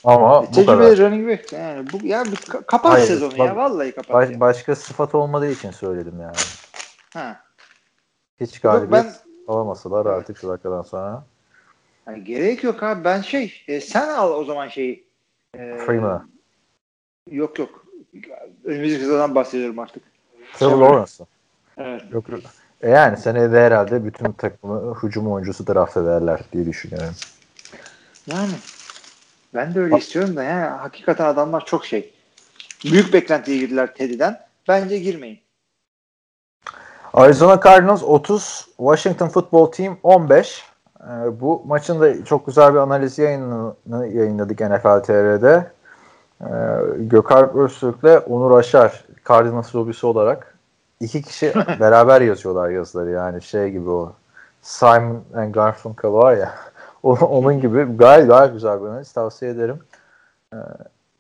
Ama 0.05 0.43
bu 0.43 0.51
Tecrübeli 0.51 0.67
kadar. 0.67 0.99
running 0.99 1.29
back. 1.31 1.53
Yani 1.53 1.87
bu 1.93 2.07
ya 2.07 2.25
bir 2.25 2.37
ka- 2.37 2.65
kapat 2.67 2.93
Hayır, 2.93 3.07
sezonu 3.07 3.31
bak- 3.39 3.47
ya. 3.47 3.57
Vallahi 3.57 3.93
kapat. 3.93 4.15
Baş- 4.15 4.31
ya. 4.31 4.41
başka 4.41 4.77
sıfat 4.77 5.15
olmadığı 5.15 5.51
için 5.51 5.71
söyledim 5.71 6.21
yani. 6.21 6.37
Ha. 7.15 7.41
Hiç 8.41 8.61
galibiyet 8.61 9.05
ben 9.05 9.13
alamasalar 9.49 10.07
artık 10.07 10.39
şu 10.39 10.49
dakikadan 10.49 10.83
sonra. 10.83 11.25
yani 12.07 12.25
gerek 12.25 12.65
yok 12.65 12.83
abi. 12.83 13.05
Ben 13.05 13.21
şey 13.21 13.63
e, 13.69 13.81
sen 13.81 14.09
al 14.09 14.33
o 14.33 14.45
zaman 14.45 14.69
şeyi. 14.69 15.05
E, 15.55 15.79
Freeman. 15.87 16.31
Yok 17.31 17.59
yok. 17.59 17.87
Önümüzdeki 18.65 19.03
sezondan 19.03 19.35
bahsediyorum 19.35 19.79
artık. 19.79 20.03
Trevor 20.53 20.71
Trevor. 20.71 20.91
Lawrence. 20.91 21.25
Evet. 21.79 22.03
Yok 22.13 22.29
yok. 22.29 22.41
E 22.83 22.91
yani 22.91 23.17
seneye 23.17 23.53
de 23.53 23.61
herhalde 23.61 24.05
bütün 24.05 24.33
takımı 24.33 24.95
hücum 25.03 25.33
oyuncusu 25.33 25.67
draft 25.67 25.97
ederler 25.97 26.41
diye 26.53 26.67
düşünüyorum. 26.67 27.15
Yani 28.27 28.51
ben 29.55 29.75
de 29.75 29.81
öyle 29.81 29.99
istiyorum 29.99 30.37
da 30.37 30.43
yani 30.43 30.65
hakikaten 30.65 31.25
adamlar 31.25 31.65
çok 31.65 31.87
şey. 31.87 32.15
Büyük 32.85 33.13
beklentiye 33.13 33.59
girdiler 33.59 33.95
Teddy'den. 33.95 34.41
Bence 34.69 34.99
girmeyin. 34.99 35.41
Arizona 37.13 37.61
Cardinals 37.61 38.03
30, 38.03 38.69
Washington 38.77 39.29
Football 39.29 39.67
Team 39.67 39.99
15. 40.03 40.65
Ee, 41.01 41.41
bu 41.41 41.63
maçın 41.67 42.01
da 42.01 42.25
çok 42.25 42.47
güzel 42.47 42.75
bir 42.75 42.79
analiz 42.79 43.19
yayınını 43.19 44.07
yayınladık 44.07 44.61
NFL 44.61 45.03
TR'de. 45.03 45.71
Ee, 46.41 46.47
Gökalp 46.99 47.57
Öztürk'le 47.57 48.29
Onur 48.29 48.59
Aşar 48.59 49.05
Cardinals 49.29 49.75
lobisi 49.75 50.07
olarak 50.07 50.59
iki 51.01 51.23
kişi 51.23 51.55
beraber 51.81 52.21
yazıyorlar 52.21 52.71
yazıları 52.71 53.11
yani 53.11 53.43
şey 53.43 53.71
gibi 53.71 53.91
o 53.91 54.13
Simon 54.63 55.25
and 55.35 55.55
Garfunkel 55.55 56.11
var 56.11 56.37
ya 56.37 56.55
onun 57.03 57.61
gibi 57.61 57.97
gayet 57.97 58.29
gayet 58.29 58.53
güzel 58.53 58.81
bir 58.81 58.87
analiz 58.87 59.13
tavsiye 59.13 59.51
ederim. 59.51 59.79
Ee, 60.55 60.57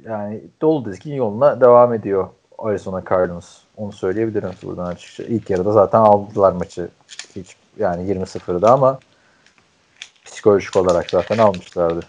yani 0.04 0.40
dolu 0.60 0.84
dizgin 0.84 1.14
yoluna 1.14 1.60
devam 1.60 1.94
ediyor 1.94 2.28
Arizona 2.58 3.02
Cardinals. 3.10 3.58
Onu 3.76 3.92
söyleyebilirim 3.92 4.50
buradan 4.62 4.84
açıkça. 4.84 5.22
İlk 5.22 5.50
yarıda 5.50 5.72
zaten 5.72 5.98
aldılar 5.98 6.52
maçı. 6.52 6.88
Hiç 7.36 7.56
yani 7.78 8.12
20-0'da 8.12 8.72
ama 8.72 8.98
psikolojik 10.24 10.76
olarak 10.76 11.10
zaten 11.10 11.38
almışlardı 11.38 12.00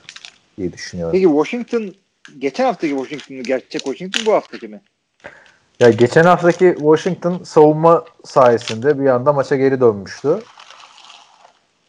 diye 0.57 0.73
düşünüyorum. 0.73 1.11
Peki 1.11 1.25
Washington 1.25 1.93
geçen 2.39 2.65
haftaki 2.65 2.93
Washington 2.93 3.37
mı? 3.37 3.43
Gerçek 3.43 3.81
Washington 3.81 4.25
bu 4.25 4.33
haftaki 4.33 4.67
mi? 4.67 4.81
Ya 5.79 5.89
geçen 5.89 6.23
haftaki 6.23 6.75
Washington 6.77 7.43
savunma 7.43 8.05
sayesinde 8.25 8.99
bir 8.99 9.05
anda 9.05 9.33
maça 9.33 9.55
geri 9.55 9.81
dönmüştü. 9.81 10.39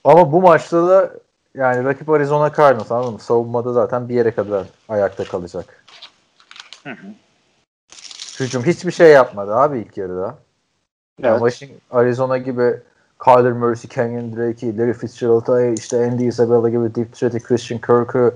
Ama 0.04 0.32
bu 0.32 0.42
maçta 0.42 0.88
da 0.88 1.10
yani 1.54 1.84
rakip 1.84 2.10
Arizona 2.10 2.52
Cardinals 2.56 2.92
anladın 2.92 3.12
mı? 3.12 3.18
Savunmada 3.18 3.72
zaten 3.72 4.08
bir 4.08 4.14
yere 4.14 4.30
kadar 4.30 4.66
ayakta 4.88 5.24
kalacak. 5.24 5.84
Hı 6.84 6.90
hı. 6.90 7.06
Hücum 8.40 8.64
hiçbir 8.64 8.92
şey 8.92 9.10
yapmadı 9.10 9.54
abi 9.56 9.78
ilk 9.78 9.96
yarıda. 9.96 10.34
Yani 11.22 11.40
Evet. 11.42 11.52
Washington, 11.52 11.98
Arizona 11.98 12.38
gibi 12.38 12.80
Kyler 13.24 13.52
Murray, 13.52 13.74
Kenyon 13.90 14.36
Drake'i, 14.36 14.78
Larry 14.78 14.92
Fitzgerald'ı, 14.92 15.74
işte 15.74 16.06
Andy 16.06 16.26
Isabella 16.26 16.68
gibi 16.68 16.94
deep 16.94 17.12
threat'i, 17.12 17.42
Christian 17.42 17.80
Kirk'ü, 17.80 18.34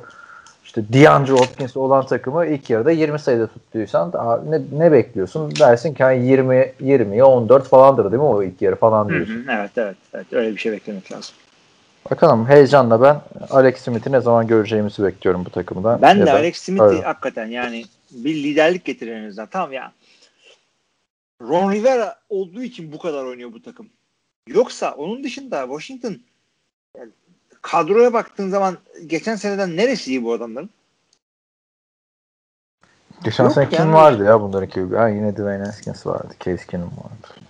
işte 0.65 0.83
DeAndre 0.93 1.33
Hopkins'i 1.33 1.79
olan 1.79 2.07
takımı 2.07 2.47
ilk 2.47 2.71
yarıda 2.71 2.91
20 2.91 3.19
sayıda 3.19 3.47
tuttuysan 3.47 4.13
ne, 4.51 4.61
ne 4.79 4.93
bekliyorsun? 4.93 5.53
Dersin 5.59 5.95
ki 5.95 6.05
hani 6.05 6.27
20 6.27 6.55
20'ye 6.81 7.25
14 7.25 7.69
falandır 7.69 8.05
değil 8.05 8.23
mi 8.23 8.29
o 8.29 8.43
ilk 8.43 8.63
yarı 8.63 8.77
falan 8.77 9.09
Hı 9.09 9.15
diyorsun. 9.15 9.35
hı, 9.35 9.53
evet 9.53 9.71
evet 9.77 9.97
evet 10.15 10.27
öyle 10.33 10.51
bir 10.53 10.59
şey 10.59 10.73
beklemek 10.73 11.13
lazım. 11.13 11.35
Bakalım 12.11 12.49
heyecanla 12.49 13.03
ben 13.03 13.21
Alex 13.51 13.79
Smith'i 13.81 14.13
ne 14.13 14.21
zaman 14.21 14.47
göreceğimizi 14.47 15.05
bekliyorum 15.05 15.45
bu 15.45 15.51
takımdan. 15.51 16.03
Ben 16.03 16.15
Ya 16.15 16.23
de 16.23 16.27
da- 16.27 16.33
Alex 16.35 16.57
Smith'i 16.57 16.83
Öyle. 16.85 17.03
hakikaten 17.03 17.47
yani 17.47 17.85
bir 18.11 18.35
liderlik 18.35 18.85
getirir 18.85 19.13
en 19.13 19.29
azından. 19.29 19.47
Tamam 19.47 19.73
ya. 19.73 19.93
Ron 21.43 21.73
Rivera 21.73 22.17
olduğu 22.29 22.63
için 22.63 22.93
bu 22.93 22.99
kadar 22.99 23.25
oynuyor 23.25 23.53
bu 23.53 23.63
takım. 23.63 23.89
Yoksa 24.49 24.93
onun 24.93 25.25
dışında 25.25 25.63
Washington 25.67 26.17
yani 26.99 27.11
kadroya 27.63 28.13
baktığın 28.13 28.49
zaman 28.51 28.79
geçen 29.07 29.37
seneden 29.37 29.77
neresi 29.77 30.11
iyi 30.11 30.25
bu 30.25 30.33
adamların? 30.33 30.71
Geçen 33.25 33.45
Yok 33.45 33.53
sene 33.53 33.69
kim 33.69 33.79
yani. 33.79 33.93
vardı 33.93 34.25
ya 34.25 34.41
bunların 34.41 34.69
ki? 34.69 34.97
Ha, 34.97 35.09
yine 35.09 35.33
Dwayne 35.37 35.65
Haskins 35.65 36.07
vardı. 36.07 36.35
Case 36.45 36.67
Keenum 36.67 36.91
vardı. 36.97 37.41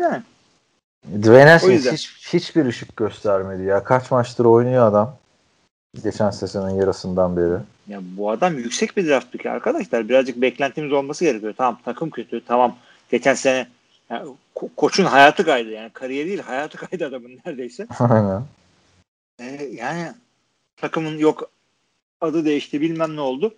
Yani. 0.00 0.22
Dwayne 1.06 1.50
Haskins 1.50 1.92
hiç, 1.92 2.34
hiçbir 2.34 2.66
ışık 2.66 2.96
göstermedi 2.96 3.62
ya. 3.62 3.84
Kaç 3.84 4.10
maçtır 4.10 4.44
oynuyor 4.44 4.86
adam. 4.86 5.16
Geçen 6.04 6.30
sezonun 6.30 6.70
yarısından 6.70 7.36
beri. 7.36 7.62
Ya 7.88 8.00
bu 8.02 8.30
adam 8.30 8.58
yüksek 8.58 8.96
bir 8.96 9.08
draft 9.08 9.32
pick 9.32 9.46
arkadaşlar. 9.46 10.08
Birazcık 10.08 10.36
beklentimiz 10.36 10.92
olması 10.92 11.24
gerekiyor. 11.24 11.54
Tamam 11.56 11.80
takım 11.84 12.10
kötü. 12.10 12.44
Tamam 12.44 12.76
geçen 13.10 13.34
sene 13.34 13.68
ya, 14.10 14.24
ko- 14.54 14.68
koçun 14.76 15.04
hayatı 15.04 15.44
kaydı 15.44 15.70
yani. 15.70 15.90
Kariyeri 15.90 16.28
değil 16.28 16.40
hayatı 16.40 16.78
kaydı 16.78 17.06
adamın 17.06 17.40
neredeyse. 17.46 17.86
Aynen. 17.98 18.42
Ee, 19.40 19.68
yani 19.72 20.12
takımın 20.76 21.18
yok 21.18 21.50
adı 22.20 22.44
değişti 22.44 22.80
bilmem 22.80 23.16
ne 23.16 23.20
oldu. 23.20 23.54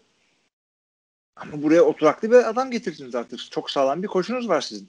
Ama 1.37 1.63
buraya 1.63 1.83
oturaklı 1.83 2.31
bir 2.31 2.49
adam 2.49 2.71
getirdiniz 2.71 3.15
artık. 3.15 3.51
Çok 3.51 3.71
sağlam 3.71 4.03
bir 4.03 4.09
koçunuz 4.09 4.49
var 4.49 4.61
sizin. 4.61 4.89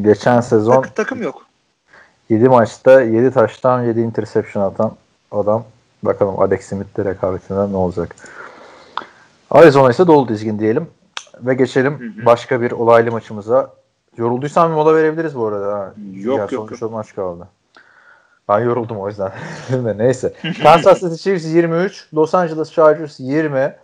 Geçen 0.00 0.40
sezon 0.40 0.82
Tak- 0.82 0.96
takım 0.96 1.22
yok. 1.22 1.42
7 2.28 2.48
maçta 2.48 3.00
7 3.02 3.30
taştan 3.30 3.82
7 3.82 4.00
interception 4.00 4.62
atan 4.62 4.92
adam. 5.32 5.64
Bakalım 6.02 6.40
Alex 6.40 6.64
Smith'le 6.66 6.98
rekabetinde 7.04 7.72
ne 7.72 7.76
olacak. 7.76 8.16
Arizona 9.50 9.90
ise 9.90 10.06
dolu 10.06 10.28
dizgin 10.28 10.58
diyelim. 10.58 10.86
Ve 11.40 11.54
geçelim 11.54 12.00
Hı 12.00 12.20
hı. 12.22 12.26
başka 12.26 12.60
bir 12.60 12.70
olaylı 12.72 13.10
maçımıza. 13.10 13.70
Yorulduysan 14.16 14.70
bir 14.70 14.74
mola 14.74 14.94
verebiliriz 14.94 15.34
bu 15.36 15.46
arada. 15.46 15.78
Ha. 15.78 15.92
Yok, 16.14 16.38
Ya 16.38 16.58
yok, 16.58 16.76
son 16.78 16.86
yok. 16.86 16.92
maç 16.92 17.14
kaldı. 17.14 17.48
Ben 18.48 18.58
yoruldum 18.60 18.96
o 19.00 19.08
yüzden. 19.08 19.32
De 19.72 19.98
Neyse. 19.98 20.32
Kansas 20.62 21.00
City 21.00 21.14
Chiefs 21.14 21.44
23, 21.44 22.08
Los 22.14 22.34
Angeles 22.34 22.72
Chargers 22.72 23.20
20. 23.20 23.74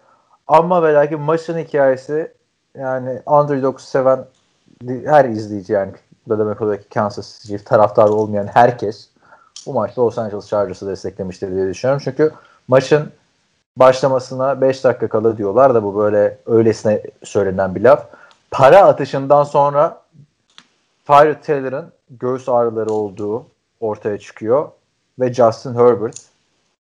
Ama 0.49 0.83
ve 0.83 0.95
lakin 0.95 1.21
maçın 1.21 1.59
hikayesi 1.59 2.33
yani 2.79 3.21
underdog 3.27 3.81
seven 3.81 4.25
her 4.85 5.25
izleyici 5.25 5.73
yani 5.73 5.93
da 6.29 6.39
demek 6.39 6.59
ki 6.59 6.89
Kansas 6.95 7.43
City 7.43 7.65
taraftarı 7.65 8.13
olmayan 8.13 8.47
herkes 8.47 9.09
bu 9.67 9.73
maçta 9.73 10.03
Los 10.03 10.19
Angeles 10.19 10.49
Chargers'ı 10.49 10.87
desteklemiştir 10.87 11.51
diye 11.51 11.69
düşünüyorum. 11.69 12.03
Çünkü 12.05 12.33
maçın 12.69 13.13
başlamasına 13.77 14.61
5 14.61 14.85
dakika 14.85 15.09
kala 15.09 15.39
diyorlar 15.39 15.75
da 15.75 15.83
bu 15.83 15.97
böyle 15.97 16.39
öylesine 16.47 17.03
söylenen 17.25 17.75
bir 17.75 17.81
laf. 17.81 18.07
Para 18.51 18.85
atışından 18.85 19.45
sonra 19.45 20.01
Tyrod 21.07 21.43
Taylor'ın 21.47 21.93
göğüs 22.11 22.49
ağrıları 22.49 22.93
olduğu 22.93 23.47
ortaya 23.81 24.19
çıkıyor 24.19 24.69
ve 25.21 25.33
Justin 25.33 25.75
Herbert 25.75 26.17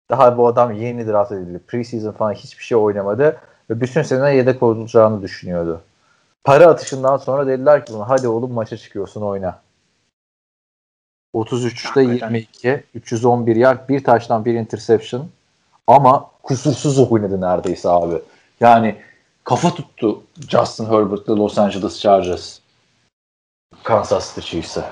daha 0.09 0.37
bu 0.37 0.47
adam 0.47 0.73
yeni 0.73 1.07
draft 1.07 1.31
edildi. 1.31 1.59
Preseason 1.67 2.11
falan 2.11 2.33
hiçbir 2.33 2.63
şey 2.63 2.77
oynamadı 2.77 3.37
ve 3.69 3.81
bütün 3.81 4.01
sene 4.01 4.35
yedek 4.35 4.63
olacağını 4.63 5.21
düşünüyordu. 5.21 5.81
Para 6.43 6.67
atışından 6.67 7.17
sonra 7.17 7.47
dediler 7.47 7.85
ki 7.85 7.93
hadi 8.07 8.27
oğlum 8.27 8.53
maça 8.53 8.77
çıkıyorsun 8.77 9.21
oyna. 9.21 9.61
33'te 11.35 12.03
Hakikaten. 12.03 12.33
22, 12.33 12.83
311 12.95 13.55
yard, 13.55 13.89
bir 13.89 14.03
taştan 14.03 14.45
bir 14.45 14.53
interception 14.53 15.27
ama 15.87 16.31
kusursuz 16.43 16.99
oynadı 16.99 17.41
neredeyse 17.41 17.89
abi. 17.89 18.15
Yani 18.59 18.95
kafa 19.43 19.75
tuttu 19.75 20.23
Justin 20.49 20.85
Herbert'la 20.85 21.37
Los 21.37 21.57
Angeles 21.57 21.99
Chargers. 21.99 22.59
Kansas 23.83 24.35
City 24.35 24.47
Chiefs'e. 24.47 24.83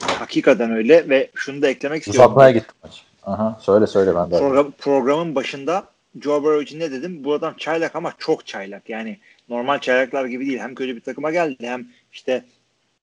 Hakikaten 0.00 0.70
öyle 0.70 1.08
ve 1.08 1.30
şunu 1.34 1.62
da 1.62 1.68
eklemek 1.68 2.02
istiyorum. 2.02 2.30
Uzatmaya 2.30 2.50
gitti 2.50 2.72
maç. 2.82 3.04
Aha, 3.22 3.58
söyle 3.60 3.86
söyle 3.86 4.14
ben 4.14 4.30
de. 4.30 4.38
Program, 4.38 4.70
programın 4.78 5.34
başında 5.34 5.84
Joe 6.20 6.42
Burrow 6.42 6.62
için 6.62 6.80
ne 6.80 6.90
dedim? 6.92 7.24
Bu 7.24 7.34
adam 7.34 7.54
çaylak 7.58 7.96
ama 7.96 8.12
çok 8.18 8.46
çaylak. 8.46 8.88
Yani 8.88 9.18
normal 9.52 9.78
çaylaklar 9.78 10.24
gibi 10.24 10.46
değil. 10.46 10.58
Hem 10.58 10.74
kötü 10.74 10.96
bir 10.96 11.00
takıma 11.00 11.30
geldi 11.30 11.66
hem 11.66 11.88
işte 12.12 12.44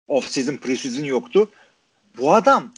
off 0.08 0.28
season 0.28 0.54
pre-season 0.56 1.06
yoktu. 1.06 1.50
Bu 2.18 2.34
adam 2.34 2.74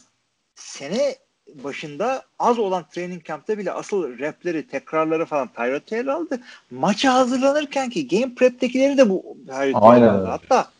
sene 0.54 1.16
başında 1.54 2.22
az 2.38 2.58
olan 2.58 2.84
training 2.88 3.24
camp'te 3.24 3.58
bile 3.58 3.72
asıl 3.72 4.18
repleri, 4.18 4.66
tekrarları 4.66 5.26
falan 5.26 5.48
Tyrod 5.48 5.80
Taylor 5.80 6.12
aldı. 6.12 6.40
Maça 6.70 7.14
hazırlanırken 7.14 7.90
ki 7.90 8.08
game 8.08 8.34
prep'tekileri 8.34 8.98
de 8.98 9.10
bu 9.10 9.36
Tyrod 9.46 9.80
Taylor 9.80 10.06
aldı. 10.06 10.26
Hatta 10.26 10.70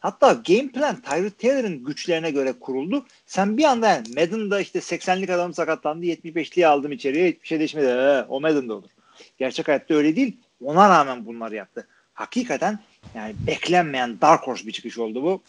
hatta 0.00 0.32
game 0.32 0.68
plan 0.68 1.00
Tyrod 1.00 1.30
Taylor'ın 1.30 1.84
güçlerine 1.84 2.30
göre 2.30 2.52
kuruldu. 2.52 3.06
Sen 3.26 3.56
bir 3.56 3.64
anda 3.64 3.88
yani 3.88 4.08
Madden'da 4.08 4.60
işte 4.60 4.78
80'lik 4.78 5.30
adam 5.30 5.54
sakatlandı 5.54 6.06
75'liği 6.06 6.66
aldım 6.66 6.92
içeriye 6.92 7.28
hiçbir 7.28 7.46
şey 7.46 7.58
değişmedi. 7.58 7.86
Ee, 7.86 8.24
o 8.28 8.40
Madden'da 8.40 8.74
olur. 8.74 8.90
Gerçek 9.38 9.68
hayatta 9.68 9.94
öyle 9.94 10.16
değil. 10.16 10.36
Ona 10.64 10.88
rağmen 10.88 11.26
bunlar 11.26 11.52
yaptı. 11.52 11.88
Hakikaten 12.20 12.78
yani 13.14 13.34
beklenmeyen 13.46 14.20
dark 14.20 14.46
horse 14.46 14.66
bir 14.66 14.72
çıkış 14.72 14.98
oldu 14.98 15.22
bu. 15.22 15.40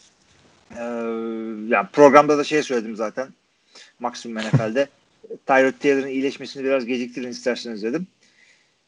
Ee, 0.71 0.83
yani 1.67 1.87
programda 1.93 2.37
da 2.37 2.43
şey 2.43 2.63
söyledim 2.63 2.95
zaten. 2.95 3.27
Maksimum 3.99 4.37
NFL'de. 4.43 4.87
Tyrod 5.47 5.73
Taylor'ın 5.79 6.07
iyileşmesini 6.07 6.63
biraz 6.63 6.85
geciktirin 6.85 7.29
isterseniz 7.29 7.83
dedim. 7.83 8.07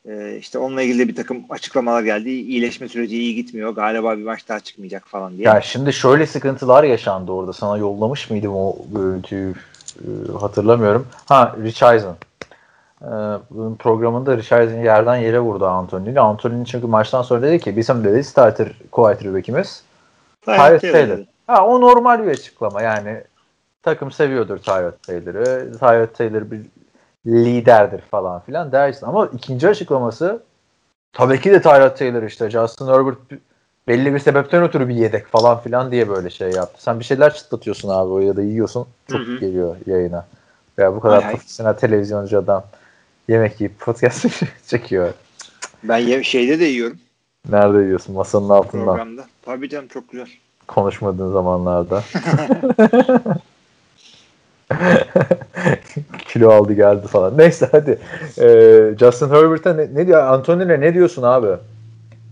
Ee, 0.09 0.37
işte 0.39 0.57
onunla 0.57 0.81
ilgili 0.81 1.07
bir 1.07 1.15
takım 1.15 1.43
açıklamalar 1.49 2.03
geldi. 2.03 2.29
İyileşme 2.29 2.87
süreci 2.87 3.17
iyi 3.17 3.35
gitmiyor. 3.35 3.69
Galiba 3.69 4.17
bir 4.17 4.23
maç 4.23 4.47
daha 4.49 4.59
çıkmayacak 4.59 5.07
falan 5.07 5.37
diye. 5.37 5.47
Ya 5.47 5.61
şimdi 5.61 5.93
şöyle 5.93 6.27
sıkıntılar 6.27 6.83
yaşandı 6.83 7.31
orada. 7.31 7.53
Sana 7.53 7.77
yollamış 7.77 8.29
mıydım 8.29 8.55
o 8.55 8.75
görüntüyü 8.93 9.53
Ee, 10.01 10.31
hatırlamıyorum. 10.31 11.07
Ha 11.25 11.55
Rich 11.63 11.83
Eisen. 11.83 12.15
Ee, 13.03 13.07
bunun 13.49 13.75
programında 13.75 14.37
Rich 14.37 14.53
Eisen 14.53 14.83
yerden 14.83 15.15
yere 15.15 15.39
vurdu 15.39 15.65
Anthony'yi. 15.65 16.19
Anthony'nin 16.19 16.63
çünkü 16.63 16.87
maçtan 16.87 17.21
sonra 17.21 17.41
dedi 17.41 17.59
ki 17.59 17.77
bizim 17.77 18.03
dedi 18.03 18.23
starter 18.23 18.67
quarterback'imiz 18.91 19.83
Tyrod 20.41 20.79
Taylor. 20.79 21.19
Ha, 21.47 21.67
o 21.67 21.81
normal 21.81 22.25
bir 22.25 22.31
açıklama 22.31 22.81
yani. 22.81 23.23
Takım 23.83 24.11
seviyordur 24.11 24.57
Tyrod 24.57 24.93
Taylor'ı. 25.07 25.77
Tyrod 25.79 26.15
Taylor 26.15 26.51
bir 26.51 26.61
liderdir 27.25 28.01
falan 28.01 28.39
filan 28.39 28.71
dersin. 28.71 29.05
Ama 29.05 29.25
ikinci 29.25 29.69
açıklaması 29.69 30.43
tabii 31.13 31.41
ki 31.41 31.51
de 31.51 31.61
Tyrod 31.61 31.97
Taylor 31.97 32.23
işte. 32.23 32.49
Justin 32.49 32.87
Herbert 32.87 33.17
belli 33.87 34.13
bir 34.13 34.19
sebepten 34.19 34.63
ötürü 34.63 34.87
bir 34.87 34.95
yedek 34.95 35.27
falan 35.27 35.59
filan 35.59 35.91
diye 35.91 36.09
böyle 36.09 36.29
şey 36.29 36.51
yaptı. 36.51 36.83
Sen 36.83 36.99
bir 36.99 37.05
şeyler 37.05 37.33
çıtlatıyorsun 37.33 37.89
abi 37.89 38.25
ya 38.25 38.35
da 38.35 38.41
yiyorsun. 38.41 38.87
Çok 39.07 39.21
Hı 39.21 39.23
hı. 39.23 39.37
geliyor 39.37 39.75
yayına. 39.85 40.25
Ya 40.77 40.95
bu 40.95 40.99
kadar 40.99 41.31
profesyonel 41.31 41.73
televizyoncu 41.73 42.39
adam 42.39 42.63
yemek 43.27 43.61
yiyip 43.61 43.79
podcast 43.79 44.25
çekiyor. 44.67 45.13
Ben 45.83 45.97
ye- 45.97 46.23
şeyde 46.23 46.59
de 46.59 46.65
yiyorum 46.65 46.97
Nerede 47.49 47.77
yiyorsun? 47.83 48.15
Masanın 48.15 48.49
altından. 48.49 48.85
programda. 48.85 49.25
Tabii 49.41 49.69
canım 49.69 49.87
çok 49.87 50.11
güzel. 50.11 50.27
konuşmadığın 50.67 51.33
zamanlarda. 51.33 52.03
Kilo 56.27 56.49
aldı 56.51 56.73
geldi 56.73 57.07
falan. 57.07 57.37
Neyse 57.37 57.69
hadi. 57.71 57.99
Ee, 58.41 58.95
Justin 58.99 59.29
Herbert'a 59.29 59.73
ne, 59.73 59.87
ne 59.93 60.07
diyor? 60.07 60.23
Anthony'ne 60.23 60.79
ne 60.81 60.93
diyorsun 60.93 61.23
abi? 61.23 61.47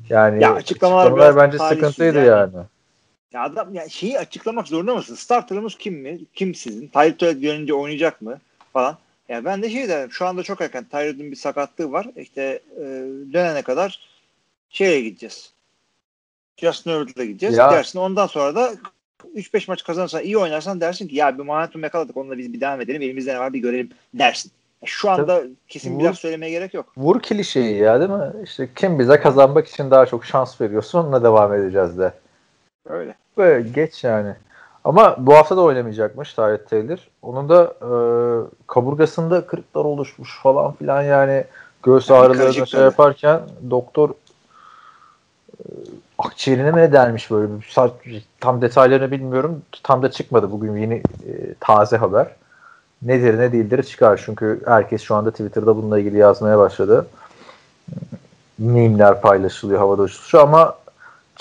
Yani 0.09 0.43
Ya 0.43 0.53
açıklamalar 0.53 1.15
biraz 1.15 1.35
bence 1.37 1.57
sıkıntıydı 1.59 2.17
yani. 2.17 2.27
yani. 2.27 2.65
Ya 3.33 3.43
adam 3.43 3.73
ya 3.73 3.89
şeyi 3.89 4.19
açıklamak 4.19 4.67
zorunda 4.67 4.95
mısın? 4.95 5.15
Starterımız 5.15 5.77
kim 5.77 5.93
mi? 5.93 6.19
Kim 6.33 6.55
sizin? 6.55 6.87
Tyrod 6.87 7.17
Taylor 7.19 7.41
dönünce 7.41 7.73
oynayacak 7.73 8.21
mı? 8.21 8.39
Falan. 8.73 8.97
Ya 9.31 9.45
ben 9.45 9.61
de 9.61 9.69
şey 9.69 9.89
derim. 9.89 10.11
Şu 10.11 10.25
anda 10.25 10.43
çok 10.43 10.61
erken. 10.61 10.83
Tyrod'un 10.83 11.31
bir 11.31 11.35
sakatlığı 11.35 11.91
var. 11.91 12.07
İşte 12.15 12.59
e, 12.77 12.83
dönene 13.33 13.61
kadar 13.61 13.99
şeye 14.69 15.01
gideceğiz. 15.01 15.53
Justin 16.57 16.91
Herbert'la 16.91 17.25
gideceğiz. 17.25 17.57
Ya- 17.57 17.71
Dersin. 17.71 17.99
Ondan 17.99 18.27
sonra 18.27 18.55
da 18.55 18.73
3-5 19.35 19.67
maç 19.67 19.83
kazanırsan 19.83 20.23
iyi 20.23 20.37
oynarsan 20.37 20.81
dersin 20.81 21.07
ki 21.07 21.15
ya 21.15 21.37
bir 21.37 21.43
momentum 21.43 21.83
yakaladık 21.83 22.17
onunla 22.17 22.37
biz 22.37 22.53
bir 22.53 22.61
devam 22.61 22.81
edelim. 22.81 23.01
Elimizde 23.01 23.33
ne 23.33 23.39
var 23.39 23.53
bir 23.53 23.59
görelim 23.59 23.89
dersin. 24.13 24.51
Şu 24.85 25.09
anda 25.09 25.43
kesin 25.67 25.95
Bu- 25.95 25.99
bir 25.99 26.03
laf 26.03 26.17
söylemeye 26.17 26.51
gerek 26.51 26.73
yok. 26.73 26.93
Vur 26.97 27.21
klişeyi 27.21 27.77
ya 27.77 27.99
değil 27.99 28.11
mi? 28.11 28.43
İşte 28.43 28.69
kim 28.75 28.99
bize 28.99 29.19
kazanmak 29.19 29.67
için 29.67 29.91
daha 29.91 30.05
çok 30.05 30.25
şans 30.25 30.61
veriyorsa 30.61 30.99
onunla 30.99 31.23
devam 31.23 31.53
edeceğiz 31.53 31.97
de. 31.97 32.13
Öyle. 32.89 33.15
Böyle 33.37 33.69
geç 33.69 34.03
yani. 34.03 34.35
Ama 34.83 35.15
bu 35.19 35.35
hafta 35.35 35.57
da 35.57 35.61
oynamayacakmış 35.61 36.33
Tyrod 36.33 36.69
Taylor. 36.69 36.97
Onun 37.21 37.49
da 37.49 37.63
e, 37.81 37.89
kaburgasında 38.67 39.47
kırıklar 39.47 39.85
oluşmuş 39.85 40.39
falan 40.43 40.71
filan 40.71 41.01
yani 41.01 41.45
göğüs 41.83 42.09
Yani 42.09 42.19
ağrılarına 42.19 42.43
karışık 42.43 42.67
şey 42.67 42.81
yaparken 42.81 43.41
doktor 43.69 44.09
e, 44.09 44.13
akciğerine 46.17 46.71
mi 46.71 46.77
ne 46.77 46.93
delmiş 46.93 47.31
böyle 47.31 47.47
bir 48.05 48.25
tam 48.39 48.61
detaylarını 48.61 49.11
bilmiyorum. 49.11 49.61
Tam 49.83 50.01
da 50.01 50.11
çıkmadı 50.11 50.51
bugün 50.51 50.77
yeni 50.77 50.95
e, 50.95 51.53
taze 51.59 51.97
haber. 51.97 52.27
Nedir 53.01 53.39
ne 53.39 53.51
değildir 53.51 53.83
çıkar 53.83 54.21
çünkü 54.25 54.61
herkes 54.65 55.01
şu 55.01 55.15
anda 55.15 55.31
Twitter'da 55.31 55.75
bununla 55.75 55.99
ilgili 55.99 56.17
yazmaya 56.17 56.57
başladı. 56.57 57.07
Mimler 58.57 59.21
paylaşılıyor 59.21 59.79
havada 59.79 60.01
uçuşuyor 60.01 60.43
ama 60.43 60.75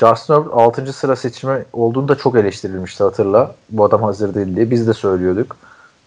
Justin 0.01 0.35
Herbert 0.35 0.53
6. 0.53 0.93
sıra 0.93 1.17
seçimi 1.17 1.65
olduğunda 1.73 2.15
çok 2.17 2.37
eleştirilmişti 2.37 3.05
hatırla. 3.05 3.55
Bu 3.71 3.85
adam 3.85 4.03
hazır 4.03 4.35
değil 4.35 4.57
diye. 4.57 4.71
Biz 4.71 4.87
de 4.87 4.95
söylüyorduk. 4.95 5.57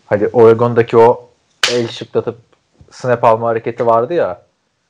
Hani 0.05 0.27
Oregon'daki 0.27 0.97
o 0.97 1.29
el 1.71 1.87
şıklatıp 1.87 2.37
snap 2.91 3.23
alma 3.23 3.47
hareketi 3.47 3.85
vardı 3.85 4.13
ya. 4.13 4.41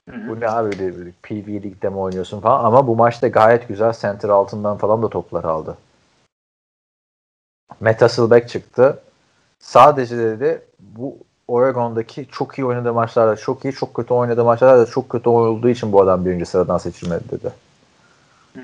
Bu 0.07 0.39
ne 0.39 0.49
abi 0.49 0.71
böyle, 0.71 0.97
böyle 0.97 1.11
PV 1.23 1.47
Lig'de 1.47 1.89
mi 1.89 1.97
oynuyorsun 1.97 2.39
falan 2.39 2.63
ama 2.63 2.88
bu 2.88 2.95
maçta 2.95 3.27
gayet 3.27 3.67
güzel 3.67 3.93
center 3.93 4.30
altından 4.30 4.77
falan 4.77 5.03
da 5.03 5.09
toplar 5.09 5.43
aldı. 5.43 5.77
Matt 7.80 8.01
Hasselbeck 8.01 8.49
çıktı. 8.49 8.99
Sadece 9.59 10.17
dedi 10.17 10.61
bu 10.80 11.17
Oregon'daki 11.47 12.27
çok 12.31 12.57
iyi 12.57 12.65
oynadığı 12.65 12.93
maçlarda 12.93 13.35
çok 13.35 13.65
iyi, 13.65 13.73
çok 13.73 13.93
kötü 13.93 14.13
oynadığı 14.13 14.43
maçlarda 14.43 14.81
da 14.81 14.85
çok 14.85 15.09
kötü 15.09 15.30
olduğu 15.30 15.69
için 15.69 15.91
bu 15.91 16.01
adam 16.01 16.25
birinci 16.25 16.45
sıradan 16.45 16.77
seçilmedi 16.77 17.23
dedi. 17.31 17.51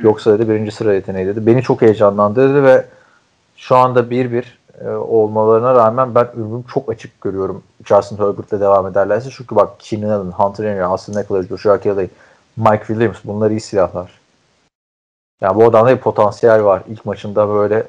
Yoksa 0.01 0.39
dedi 0.39 0.49
birinci 0.49 0.71
sıra 0.71 0.93
yeteneği 0.93 1.27
dedi. 1.27 1.45
Beni 1.45 1.61
çok 1.61 1.81
heyecanlandırdı 1.81 2.63
ve 2.63 2.85
şu 3.55 3.75
anda 3.75 3.99
1-1 3.99 4.43
e, 4.85 4.89
olmalarına 4.89 5.75
rağmen 5.75 6.15
ben 6.15 6.27
ömrüm 6.35 6.63
çok 6.63 6.91
açık 6.91 7.21
görüyorum 7.21 7.63
Justin 7.85 8.17
Herbert'le 8.17 8.51
devam 8.51 8.87
ederlerse. 8.87 9.29
Çünkü 9.31 9.55
bak 9.55 9.79
Keenan 9.79 10.09
Allen, 10.09 10.31
Hunter 10.31 10.65
Henry, 10.65 10.83
Austin 10.83 11.17
Eckler, 11.17 11.43
Joshua 11.43 11.79
Kelly, 11.79 12.09
Mike 12.57 12.85
Williams 12.87 13.17
bunlar 13.25 13.51
iyi 13.51 13.59
silahlar. 13.59 14.19
Yani 15.41 15.55
bu 15.55 15.65
adamda 15.65 15.95
bir 15.95 16.01
potansiyel 16.01 16.63
var. 16.63 16.83
İlk 16.89 17.05
maçında 17.05 17.49
böyle 17.49 17.83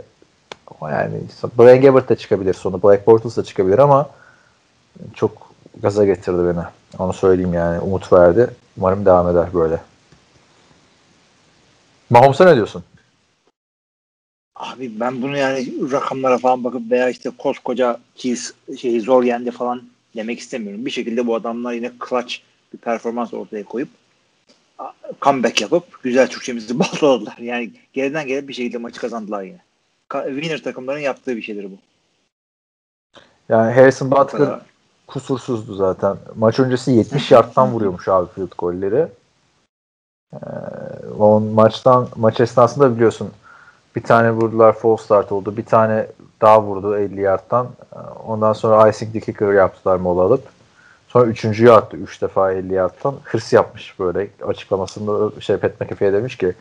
yani 0.83 1.21
Brian 1.59 1.81
Gabbert 1.81 2.09
da 2.09 2.17
çıkabilir 2.17 2.55
sonu. 2.55 2.83
Black 2.83 3.07
Bortles 3.07 3.37
da 3.37 3.45
çıkabilir 3.45 3.79
ama 3.79 4.09
çok 5.15 5.33
gaza 5.83 6.05
getirdi 6.05 6.39
beni. 6.39 6.65
Onu 6.99 7.13
söyleyeyim 7.13 7.55
yani. 7.55 7.81
Umut 7.81 8.13
verdi. 8.13 8.51
Umarım 8.79 9.07
devam 9.07 9.29
eder 9.29 9.47
böyle. 9.55 9.79
Mahomes'a 12.11 12.45
ne 12.45 12.57
diyorsun? 12.57 12.85
Abi 14.57 15.01
ben 15.01 15.23
bunu 15.23 15.37
yani 15.37 15.93
rakamlara 15.93 16.39
falan 16.39 16.65
bakıp 16.65 16.91
veya 16.91 17.09
işte 17.09 17.31
koskoca 17.39 18.01
Chiefs 18.17 18.53
şeyi 18.79 19.01
zor 19.01 19.23
yendi 19.23 19.51
falan 19.51 19.83
demek 20.17 20.39
istemiyorum. 20.39 20.87
Bir 20.87 20.91
şekilde 20.91 21.27
bu 21.27 21.35
adamlar 21.35 21.73
yine 21.73 21.93
clutch 22.09 22.35
bir 22.73 22.79
performans 22.79 23.35
ortaya 23.35 23.65
koyup 23.65 23.89
comeback 25.23 25.61
yapıp 25.61 26.03
güzel 26.03 26.29
Türkçemizi 26.29 26.79
bağladılar. 26.79 27.39
Yani 27.39 27.71
geriden 27.93 28.27
gelip 28.27 28.49
bir 28.49 28.55
şekilde 28.55 28.79
maçı 28.79 29.01
kazandılar 29.01 29.43
yine. 29.43 29.61
Winner 30.13 30.63
takımların 30.63 30.99
yaptığı 30.99 31.37
bir 31.37 31.43
şeydir 31.43 31.65
bu. 31.65 31.79
Yani 33.49 33.73
Harrison 33.73 34.11
Butker 34.11 34.61
kusursuzdu 35.07 35.75
zaten. 35.75 36.17
Maç 36.37 36.59
öncesi 36.59 36.91
70 36.91 37.31
yardtan 37.31 37.69
vuruyormuş 37.73 38.09
abi 38.09 38.31
field 38.35 38.53
golleri. 38.59 39.07
Ee, 40.35 40.37
o 41.19 41.41
maçtan 41.41 42.09
maç 42.17 42.41
esnasında 42.41 42.95
biliyorsun 42.97 43.31
bir 43.97 44.03
tane 44.03 44.31
vurdular 44.31 44.73
false 44.73 45.05
start 45.05 45.33
oldu. 45.33 45.57
Bir 45.57 45.65
tane 45.65 46.07
daha 46.41 46.63
vurdu 46.63 46.97
50 46.99 47.21
yardtan. 47.21 47.69
Ee, 47.93 47.99
Ondan 48.27 48.53
sonra 48.53 48.89
icing 48.89 49.13
the 49.13 49.21
kicker 49.21 49.53
yaptılar 49.53 49.97
mola 49.97 50.23
alıp. 50.23 50.49
Sonra 51.09 51.25
üçüncüyü 51.27 51.73
attı 51.73 51.97
3 51.97 52.23
defa 52.23 52.53
50 52.53 52.75
yardtan. 52.75 53.15
Hırs 53.25 53.53
yapmış 53.53 53.99
böyle 53.99 54.31
açıklamasında 54.47 55.41
şey 55.41 55.57
Pat 55.57 55.81
McAfee'ye 55.81 56.13
demiş 56.13 56.37
ki 56.37 56.55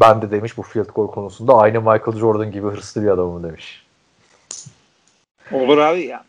ben 0.00 0.22
de 0.22 0.30
demiş 0.30 0.58
bu 0.58 0.62
field 0.62 0.88
goal 0.94 1.06
konusunda 1.06 1.54
aynı 1.56 1.78
Michael 1.80 2.18
Jordan 2.18 2.52
gibi 2.52 2.66
hırslı 2.68 3.02
bir 3.02 3.08
adamım 3.08 3.42
demiş. 3.42 3.86
Olur 5.52 5.78
abi 5.78 6.00
ya. 6.00 6.24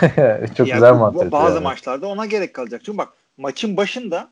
Çok 0.56 0.68
Ya 0.68 0.74
güzel 0.74 0.94
mantık. 0.94 1.32
Bazı 1.32 1.54
yani. 1.54 1.62
maçlarda 1.62 2.06
ona 2.06 2.26
gerek 2.26 2.54
kalacak. 2.54 2.80
Çünkü 2.84 2.98
bak 2.98 3.08
maçın 3.36 3.76
başında 3.76 4.30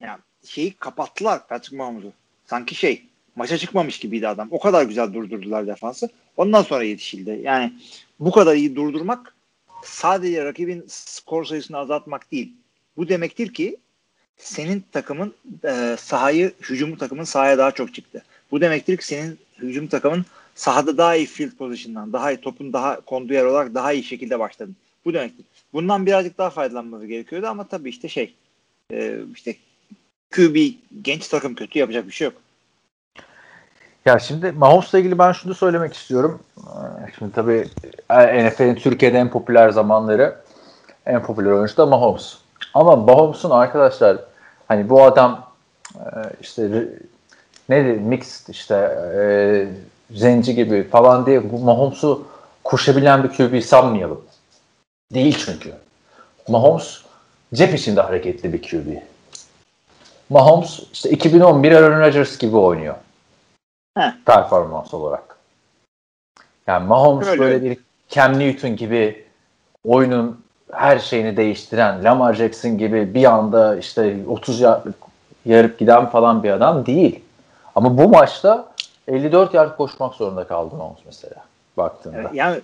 ya 0.00 0.18
şeyi 0.46 0.72
kapattılar 0.72 1.48
Patrick 1.48 1.76
Mahomes'u. 1.76 2.12
Sanki 2.46 2.74
şey 2.74 3.02
maça 3.36 3.58
çıkmamış 3.58 3.98
gibiydi 3.98 4.28
adam. 4.28 4.48
O 4.50 4.60
kadar 4.60 4.82
güzel 4.82 5.14
durdurdular 5.14 5.66
defansı. 5.66 6.08
Ondan 6.36 6.62
sonra 6.62 6.84
yetişildi. 6.84 7.40
Yani 7.42 7.72
bu 8.20 8.30
kadar 8.30 8.54
iyi 8.54 8.76
durdurmak 8.76 9.34
sadece 9.82 10.44
rakibin 10.44 10.84
skor 10.88 11.44
sayısını 11.44 11.78
azaltmak 11.78 12.32
değil. 12.32 12.52
Bu 12.96 13.08
demektir 13.08 13.54
ki 13.54 13.76
senin 14.36 14.84
takımın 14.92 15.34
e, 15.64 15.96
sahayı, 15.98 16.52
hücumu 16.70 16.98
takımın 16.98 17.24
sahaya 17.24 17.58
daha 17.58 17.70
çok 17.70 17.94
çıktı. 17.94 18.24
Bu 18.50 18.60
demektir 18.60 18.96
ki 18.96 19.06
senin 19.06 19.38
hücum 19.58 19.86
takımın 19.86 20.24
sahada 20.54 20.98
daha 20.98 21.16
iyi 21.16 21.26
field 21.26 21.52
position'dan, 21.52 22.12
daha 22.12 22.32
iyi 22.32 22.36
topun 22.36 22.72
daha 22.72 23.00
konduğu 23.00 23.32
yer 23.32 23.44
olarak 23.44 23.74
daha 23.74 23.92
iyi 23.92 24.04
şekilde 24.04 24.38
başladın. 24.38 24.76
Bu 25.04 25.14
demektir. 25.14 25.44
Bundan 25.72 26.06
birazcık 26.06 26.38
daha 26.38 26.50
faydalanması 26.50 27.06
gerekiyordu 27.06 27.46
ama 27.46 27.68
tabii 27.68 27.90
işte 27.90 28.08
şey 28.08 28.34
e, 28.92 29.18
işte 29.34 29.56
QB 30.30 30.56
genç 31.02 31.28
takım 31.28 31.54
kötü 31.54 31.78
yapacak 31.78 32.06
bir 32.06 32.12
şey 32.12 32.24
yok. 32.24 32.34
Ya 34.06 34.18
şimdi 34.18 34.52
Mahomes'la 34.52 34.98
ilgili 34.98 35.18
ben 35.18 35.32
şunu 35.32 35.54
söylemek 35.54 35.94
istiyorum. 35.94 36.40
Ee, 36.58 37.12
şimdi 37.18 37.32
tabii 37.32 37.68
e, 38.10 38.46
NFL'in 38.46 38.74
Türkiye'de 38.74 39.18
en 39.18 39.30
popüler 39.30 39.70
zamanları 39.70 40.36
en 41.06 41.22
popüler 41.22 41.50
oyuncu 41.50 41.76
da 41.76 41.86
Mahomes. 41.86 42.36
Ama 42.74 42.96
Mahomes'un 42.96 43.50
arkadaşlar 43.50 44.16
hani 44.68 44.88
bu 44.88 45.02
adam 45.02 45.52
e, 45.94 46.02
işte 46.40 46.88
ne 47.68 47.82
mixed 47.82 48.48
işte 48.48 48.74
e, 49.16 49.24
zenci 50.10 50.54
gibi 50.54 50.88
falan 50.88 51.26
diye 51.26 51.52
bu 51.52 51.58
Mahomes'u 51.58 52.26
koşabilen 52.64 53.24
bir 53.24 53.28
QB 53.28 53.62
sanmayalım. 53.62 54.24
Değil 55.14 55.44
çünkü. 55.46 55.72
Mahomes 56.48 57.00
cep 57.54 57.74
içinde 57.74 58.00
hareketli 58.00 58.52
bir 58.52 58.62
QB. 58.62 59.15
Mahomes 60.30 60.80
işte 60.92 61.10
2011 61.10 61.72
Aaron 61.72 62.00
Rodgers 62.00 62.38
gibi 62.38 62.56
oynuyor. 62.56 62.94
Heh. 63.98 64.10
Performans 64.26 64.94
olarak. 64.94 65.36
Yani 66.66 66.86
Mahomes 66.86 67.28
Öyle. 67.28 67.40
böyle 67.40 67.62
bir 67.62 67.78
Cam 68.08 68.38
Newton 68.38 68.76
gibi 68.76 69.24
oyunun 69.84 70.40
her 70.72 70.98
şeyini 70.98 71.36
değiştiren, 71.36 72.04
Lamar 72.04 72.34
Jackson 72.34 72.78
gibi 72.78 73.14
bir 73.14 73.24
anda 73.24 73.76
işte 73.78 74.16
30 74.28 74.60
yardlık 74.60 74.94
yarıp 75.44 75.78
giden 75.78 76.06
falan 76.06 76.42
bir 76.42 76.50
adam 76.50 76.86
değil. 76.86 77.20
Ama 77.74 77.98
bu 77.98 78.08
maçta 78.08 78.68
54 79.08 79.54
yard 79.54 79.76
koşmak 79.76 80.14
zorunda 80.14 80.46
kaldı 80.46 80.74
Mahomes 80.76 81.00
mesela 81.06 81.36
baktığında. 81.76 82.16
Evet, 82.20 82.30
yani 82.34 82.60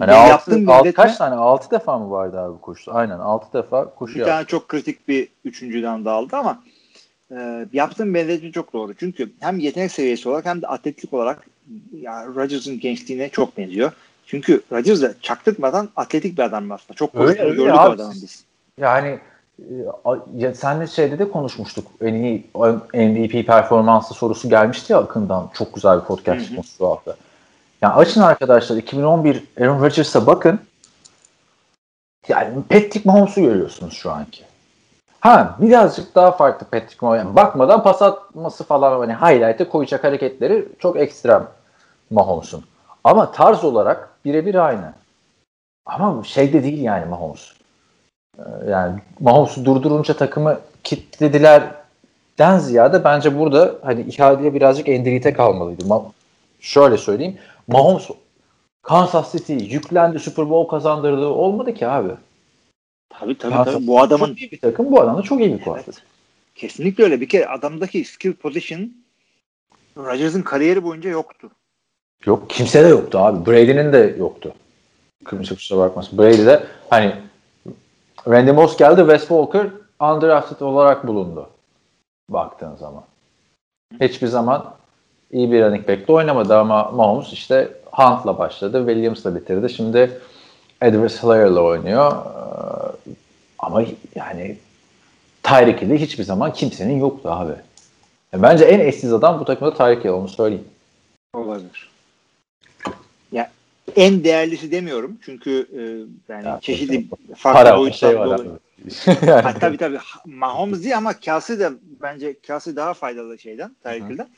Hani 0.00 0.12
altı, 0.12 0.28
yaptığım 0.30 0.68
altı, 0.68 0.88
benzetme- 0.88 0.92
kaç 0.92 1.16
tane? 1.16 1.34
6 1.34 1.70
defa 1.70 1.98
mı 1.98 2.10
vardı 2.10 2.40
abi 2.40 2.60
koşu? 2.60 2.94
Aynen 2.94 3.18
6 3.18 3.52
defa 3.52 3.84
koşu 3.94 4.14
bir 4.14 4.18
yaptı. 4.20 4.32
tane 4.32 4.44
çok 4.46 4.68
kritik 4.68 5.08
bir 5.08 5.28
üçüncüden 5.44 6.04
dağıldı 6.04 6.36
ama 6.36 6.58
e, 7.30 7.66
yaptığım 7.72 8.14
benzetme 8.14 8.52
çok 8.52 8.72
doğru. 8.72 8.94
Çünkü 8.94 9.30
hem 9.40 9.58
yetenek 9.58 9.92
seviyesi 9.92 10.28
olarak 10.28 10.46
hem 10.46 10.62
de 10.62 10.66
atletlik 10.66 11.14
olarak 11.14 11.46
ya 12.00 12.26
Rodgers'ın 12.26 12.80
gençliğine 12.80 13.28
çok 13.28 13.58
benziyor. 13.58 13.92
Çünkü 14.26 14.62
Rodgers 14.72 15.02
da 15.02 15.14
çaktırmadan 15.22 15.88
atletik 15.96 16.38
bir 16.38 16.42
adam 16.42 16.72
aslında. 16.72 16.94
Çok 16.94 17.12
koştuğunu 17.12 17.54
gördük 17.54 17.74
o 17.74 17.78
adamın 17.78 18.14
biz. 18.22 18.44
Yani 18.78 19.18
e, 20.40 20.54
senle 20.54 20.86
şeyde 20.86 21.18
de 21.18 21.30
konuşmuştuk. 21.30 21.86
En 22.00 22.14
iyi 22.14 22.46
MVP 22.94 23.46
performansı 23.46 24.14
sorusu 24.14 24.48
gelmişti 24.48 24.92
ya 24.92 24.98
Akın'dan. 24.98 25.50
Çok 25.54 25.74
güzel 25.74 26.00
bir 26.00 26.04
podcast 26.04 26.46
şu 26.78 26.86
hafta. 26.86 27.16
Yani 27.82 27.94
açın 27.94 28.20
arkadaşlar 28.20 28.76
2011 28.76 29.44
Aaron 29.60 29.82
Rodgers'a 29.82 30.26
bakın. 30.26 30.60
Yani 32.28 32.62
Patrick 32.68 33.00
Mahomes'u 33.04 33.40
görüyorsunuz 33.40 33.94
şu 33.94 34.10
anki. 34.10 34.47
Ha 35.20 35.56
birazcık 35.60 36.14
daha 36.14 36.30
farklı 36.30 36.66
Patrick 36.66 36.96
Mahomes. 37.06 37.24
Yani 37.24 37.36
bakmadan 37.36 37.82
pas 37.82 38.02
atması 38.02 38.64
falan 38.64 38.98
hani 38.98 39.14
highlight'e 39.14 39.68
koyacak 39.68 40.04
hareketleri 40.04 40.68
çok 40.78 40.96
ekstrem 40.96 41.46
Mahomes'un. 42.10 42.64
Ama 43.04 43.32
tarz 43.32 43.64
olarak 43.64 44.10
birebir 44.24 44.54
aynı. 44.54 44.92
Ama 45.86 46.24
şey 46.24 46.52
de 46.52 46.62
değil 46.62 46.82
yani 46.82 47.04
Mahomes. 47.06 47.52
Ee, 48.38 48.42
Yani 48.70 49.00
Mahomes'u 49.20 49.64
durdurunca 49.64 50.16
takımı 50.16 50.58
kilitledilerden 50.84 52.58
ziyade 52.58 53.04
bence 53.04 53.38
burada 53.38 53.74
hani 53.82 54.00
ihaleye 54.02 54.54
birazcık 54.54 54.88
endilite 54.88 55.32
kalmalıydı. 55.32 55.84
Ma- 55.84 56.02
şöyle 56.60 56.96
söyleyeyim. 56.96 57.38
Mahomes 57.68 58.08
Kansas 58.82 59.32
City 59.32 59.52
yüklendi 59.52 60.18
Super 60.18 60.50
Bowl 60.50 60.70
kazandırdığı 60.70 61.26
olmadı 61.28 61.74
ki 61.74 61.88
abi. 61.88 62.10
Tabii 63.10 63.38
tabii, 63.38 63.70
tabii. 63.70 63.86
Bu 63.86 64.00
adamın 64.00 64.26
çok 64.26 64.40
iyi 64.40 64.50
bir 64.50 64.60
takım. 64.60 64.92
Bu 64.92 65.00
adam 65.00 65.18
da 65.18 65.22
çok 65.22 65.40
iyi 65.40 65.54
bir 65.54 65.64
quarterback. 65.64 66.02
kesinlikle 66.54 67.04
öyle. 67.04 67.20
Bir 67.20 67.28
kere 67.28 67.46
adamdaki 67.46 68.04
skill 68.04 68.32
position 68.32 68.92
Rodgers'ın 69.96 70.42
kariyeri 70.42 70.84
boyunca 70.84 71.10
yoktu. 71.10 71.50
Yok 72.26 72.50
kimse 72.50 72.84
de 72.84 72.88
yoktu 72.88 73.18
abi. 73.18 73.50
Brady'nin 73.50 73.92
de 73.92 74.16
yoktu. 74.18 74.54
Kimse 75.30 75.54
kusura 75.54 75.78
bakmasın. 75.78 76.18
Brady 76.18 76.46
de 76.46 76.64
hani 76.90 77.14
Randy 78.28 78.50
Moss 78.50 78.76
geldi 78.76 79.00
Wes 79.00 79.20
Walker 79.20 79.66
undrafted 80.00 80.60
olarak 80.60 81.06
bulundu. 81.06 81.48
Baktığın 82.30 82.76
zaman. 82.76 83.04
Hiçbir 84.00 84.26
zaman 84.26 84.74
iyi 85.30 85.52
bir 85.52 85.62
running 85.62 85.88
back'te 85.88 86.12
oynamadı 86.12 86.56
ama 86.58 86.90
Mahomes 86.90 87.32
işte 87.32 87.68
Hunt'la 87.92 88.38
başladı. 88.38 88.84
Williams'la 88.86 89.34
bitirdi. 89.34 89.70
Şimdi 89.70 90.20
Edwards 90.80 91.22
Hilaire'la 91.22 91.60
oynuyor. 91.60 92.12
Ee, 92.12 93.10
Ama 93.58 93.84
yani 94.14 94.56
Tyreek 95.42 95.82
Hill'i 95.82 96.00
hiçbir 96.00 96.24
zaman 96.24 96.52
kimsenin 96.52 97.00
yoktu 97.00 97.30
abi. 97.30 97.52
Bence 98.34 98.64
en 98.64 98.80
eşsiz 98.80 99.12
adam 99.12 99.40
bu 99.40 99.44
takımda 99.44 99.74
Tyreek 99.74 100.04
Hill 100.04 100.10
onu 100.10 100.28
söyleyeyim. 100.28 100.64
Olabilir. 101.34 101.90
Ya 103.32 103.50
en 103.96 104.24
değerlisi 104.24 104.72
demiyorum 104.72 105.18
çünkü 105.24 105.66
e, 105.72 105.80
yani 106.32 106.46
Ya, 106.46 106.58
çeşitli 106.62 107.06
farklı 107.36 107.62
Para 107.62 107.78
boyutlarda 107.78 108.12
şey 108.12 108.18
var 108.18 108.40
yani, 109.26 109.42
Ha, 109.42 109.54
tabii 109.60 109.76
tabii. 109.76 109.98
Mahomes 110.26 110.82
değil 110.82 110.96
ama 110.96 111.20
Kelsey 111.20 111.58
de 111.58 111.70
bence 112.02 112.40
Kelsey 112.40 112.76
daha 112.76 112.94
faydalı 112.94 113.38
şeyden, 113.38 113.76
Tyreek. 113.82 114.02
Hill'den. 114.02 114.28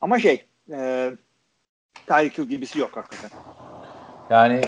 Ama 0.00 0.18
şey 0.18 0.44
e, 0.72 1.10
Tyreek 2.06 2.38
Hill 2.38 2.44
gibisi 2.44 2.78
yok 2.78 2.96
hakikaten. 2.96 3.30
yani 4.30 4.62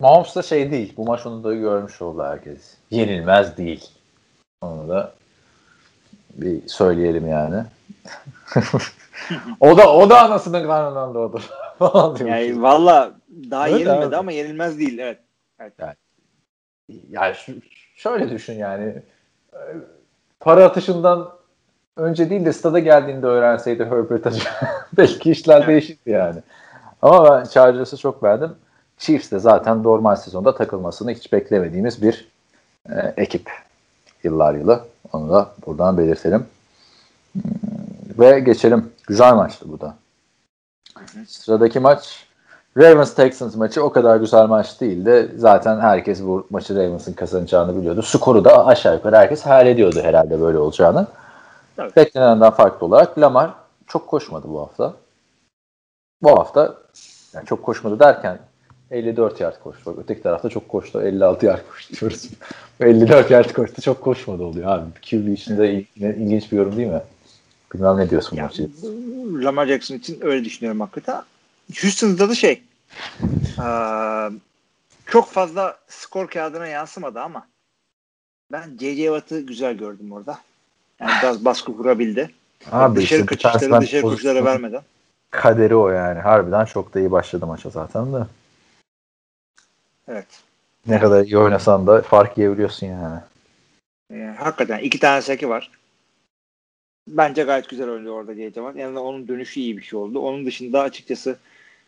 Mahomes 0.00 0.36
da 0.36 0.42
şey 0.42 0.70
değil. 0.70 0.92
Bu 0.96 1.04
maç 1.04 1.26
onu 1.26 1.44
da 1.44 1.54
görmüş 1.54 2.02
oldu 2.02 2.22
herkes. 2.22 2.74
Yenilmez 2.90 3.56
değil. 3.56 3.90
Onu 4.60 4.88
da 4.88 5.12
bir 6.34 6.68
söyleyelim 6.68 7.28
yani. 7.28 7.64
o 9.60 9.76
da 9.76 9.92
o 9.96 10.10
da 10.10 10.20
anasının 10.22 10.66
karnından 10.66 11.14
doğdu. 11.14 11.40
Yani 12.26 12.62
valla 12.62 13.12
daha 13.50 13.66
Öyle 13.66 13.78
yenilmedi 13.78 14.06
abi. 14.06 14.16
ama 14.16 14.32
yenilmez 14.32 14.78
değil. 14.78 14.98
Evet. 14.98 15.18
yani 17.10 17.34
şu- 17.34 17.60
şöyle 17.94 18.30
düşün 18.30 18.54
yani 18.54 19.02
para 20.40 20.64
atışından 20.64 21.30
önce 21.96 22.30
değil 22.30 22.44
de 22.44 22.52
stada 22.52 22.78
geldiğinde 22.78 23.26
öğrenseydi 23.26 23.84
Herbert 23.84 24.26
belki 24.96 25.30
işler 25.30 25.66
değişirdi 25.66 26.10
yani. 26.10 26.40
Ama 27.02 27.30
ben 27.30 27.44
Chargers'ı 27.44 27.96
çok 27.96 28.22
beğendim. 28.22 28.52
Chiefs 29.00 29.30
de 29.32 29.38
zaten 29.38 29.82
normal 29.82 30.16
sezonda 30.16 30.54
takılmasını 30.54 31.10
hiç 31.12 31.32
beklemediğimiz 31.32 32.02
bir 32.02 32.28
e, 32.90 33.14
ekip. 33.16 33.50
Yıllar 34.22 34.54
yılı. 34.54 34.84
Onu 35.12 35.30
da 35.32 35.50
buradan 35.66 35.98
belirtelim. 35.98 36.46
Hmm, 37.32 37.42
Ve 38.18 38.40
geçelim. 38.40 38.92
Güzel 39.06 39.34
maçtı 39.34 39.72
bu 39.72 39.80
da. 39.80 39.94
Sıradaki 41.26 41.80
maç 41.80 42.26
Ravens 42.76 43.14
Texans 43.14 43.56
maçı 43.56 43.84
o 43.84 43.92
kadar 43.92 44.16
güzel 44.16 44.46
maç 44.46 44.80
değildi. 44.80 45.34
Zaten 45.36 45.80
herkes 45.80 46.22
bu 46.22 46.46
maçı 46.50 46.76
Ravens'ın 46.76 47.12
kazanacağını 47.12 47.76
biliyordu. 47.76 48.02
Skoru 48.02 48.44
da 48.44 48.66
aşağı 48.66 48.94
yukarı 48.94 49.16
herkes 49.16 49.42
hayal 49.42 49.66
ediyordu 49.66 50.00
herhalde 50.02 50.40
böyle 50.40 50.58
olacağını. 50.58 51.06
Tabii. 51.76 51.96
Beklenenden 51.96 52.50
farklı 52.50 52.86
olarak 52.86 53.18
Lamar 53.18 53.50
çok 53.86 54.08
koşmadı 54.08 54.48
bu 54.48 54.60
hafta. 54.60 54.94
Bu 56.22 56.30
hafta 56.30 56.74
yani 57.34 57.46
çok 57.46 57.62
koşmadı 57.62 57.98
derken 57.98 58.38
54 58.90 59.40
yard 59.40 59.62
koştu. 59.62 59.82
Bak 59.86 59.94
öteki 60.04 60.22
tarafta 60.22 60.48
çok 60.48 60.68
koştu. 60.68 61.02
56 61.02 61.46
yard 61.46 61.60
koştu 61.70 61.94
diyoruz. 62.00 62.28
54 62.80 63.30
yard 63.30 63.52
koştu. 63.52 63.82
Çok 63.82 64.00
koşmadı 64.00 64.42
oluyor 64.42 64.68
abi. 64.70 64.90
QB 65.10 65.28
içinde 65.32 65.72
il- 65.74 65.86
ilginç 66.02 66.52
bir 66.52 66.56
yorum 66.56 66.76
değil 66.76 66.88
mi? 66.88 67.02
Bilmem 67.74 67.96
ne 67.96 68.10
diyorsun 68.10 68.32
bu 68.32 68.36
Ya, 68.36 68.44
maçı. 68.44 68.70
Lamar 69.44 69.66
Jackson 69.66 69.94
için 69.94 70.18
öyle 70.22 70.44
düşünüyorum 70.44 70.80
hakikaten. 70.80 71.22
Houston'da 71.82 72.28
da 72.28 72.34
şey 72.34 72.62
çok 75.06 75.28
fazla 75.28 75.78
skor 75.88 76.28
kağıdına 76.28 76.66
yansımadı 76.66 77.20
ama 77.20 77.46
ben 78.52 78.62
J.J. 78.80 79.02
Watt'ı 79.04 79.40
güzel 79.40 79.74
gördüm 79.74 80.12
orada. 80.12 80.38
Yani 81.00 81.10
biraz 81.22 81.44
baskı 81.44 81.76
kurabildi. 81.76 82.30
Abi 82.72 82.96
dışarı 83.00 83.20
işte 83.20 83.36
kaçışları 83.36 83.80
dışarı 83.80 84.02
koşulara 84.02 84.44
vermeden. 84.44 84.82
Kaderi 85.30 85.74
o 85.76 85.88
yani. 85.88 86.20
Harbiden 86.20 86.64
çok 86.64 86.94
da 86.94 87.00
iyi 87.00 87.10
başladı 87.10 87.46
maça 87.46 87.70
zaten 87.70 88.12
de. 88.12 88.18
Evet. 90.10 90.26
Ne 90.86 90.98
kadar 90.98 91.24
iyi 91.24 91.38
oynasan 91.38 91.86
da 91.86 92.02
fark 92.02 92.38
yiyebiliyorsun 92.38 92.86
yani. 92.86 93.20
Ee, 94.12 94.34
hakikaten 94.38 94.78
iki 94.78 94.98
tane 94.98 95.22
seki 95.22 95.48
var. 95.48 95.70
bence 97.08 97.42
gayet 97.42 97.68
güzel 97.68 97.88
oynadı 97.88 98.10
orada. 98.10 98.34
Watt. 98.34 98.76
Yani 98.76 98.98
onun 98.98 99.28
dönüşü 99.28 99.60
iyi 99.60 99.78
bir 99.78 99.82
şey 99.82 99.98
oldu. 99.98 100.18
Onun 100.20 100.46
dışında 100.46 100.82
açıkçası 100.82 101.38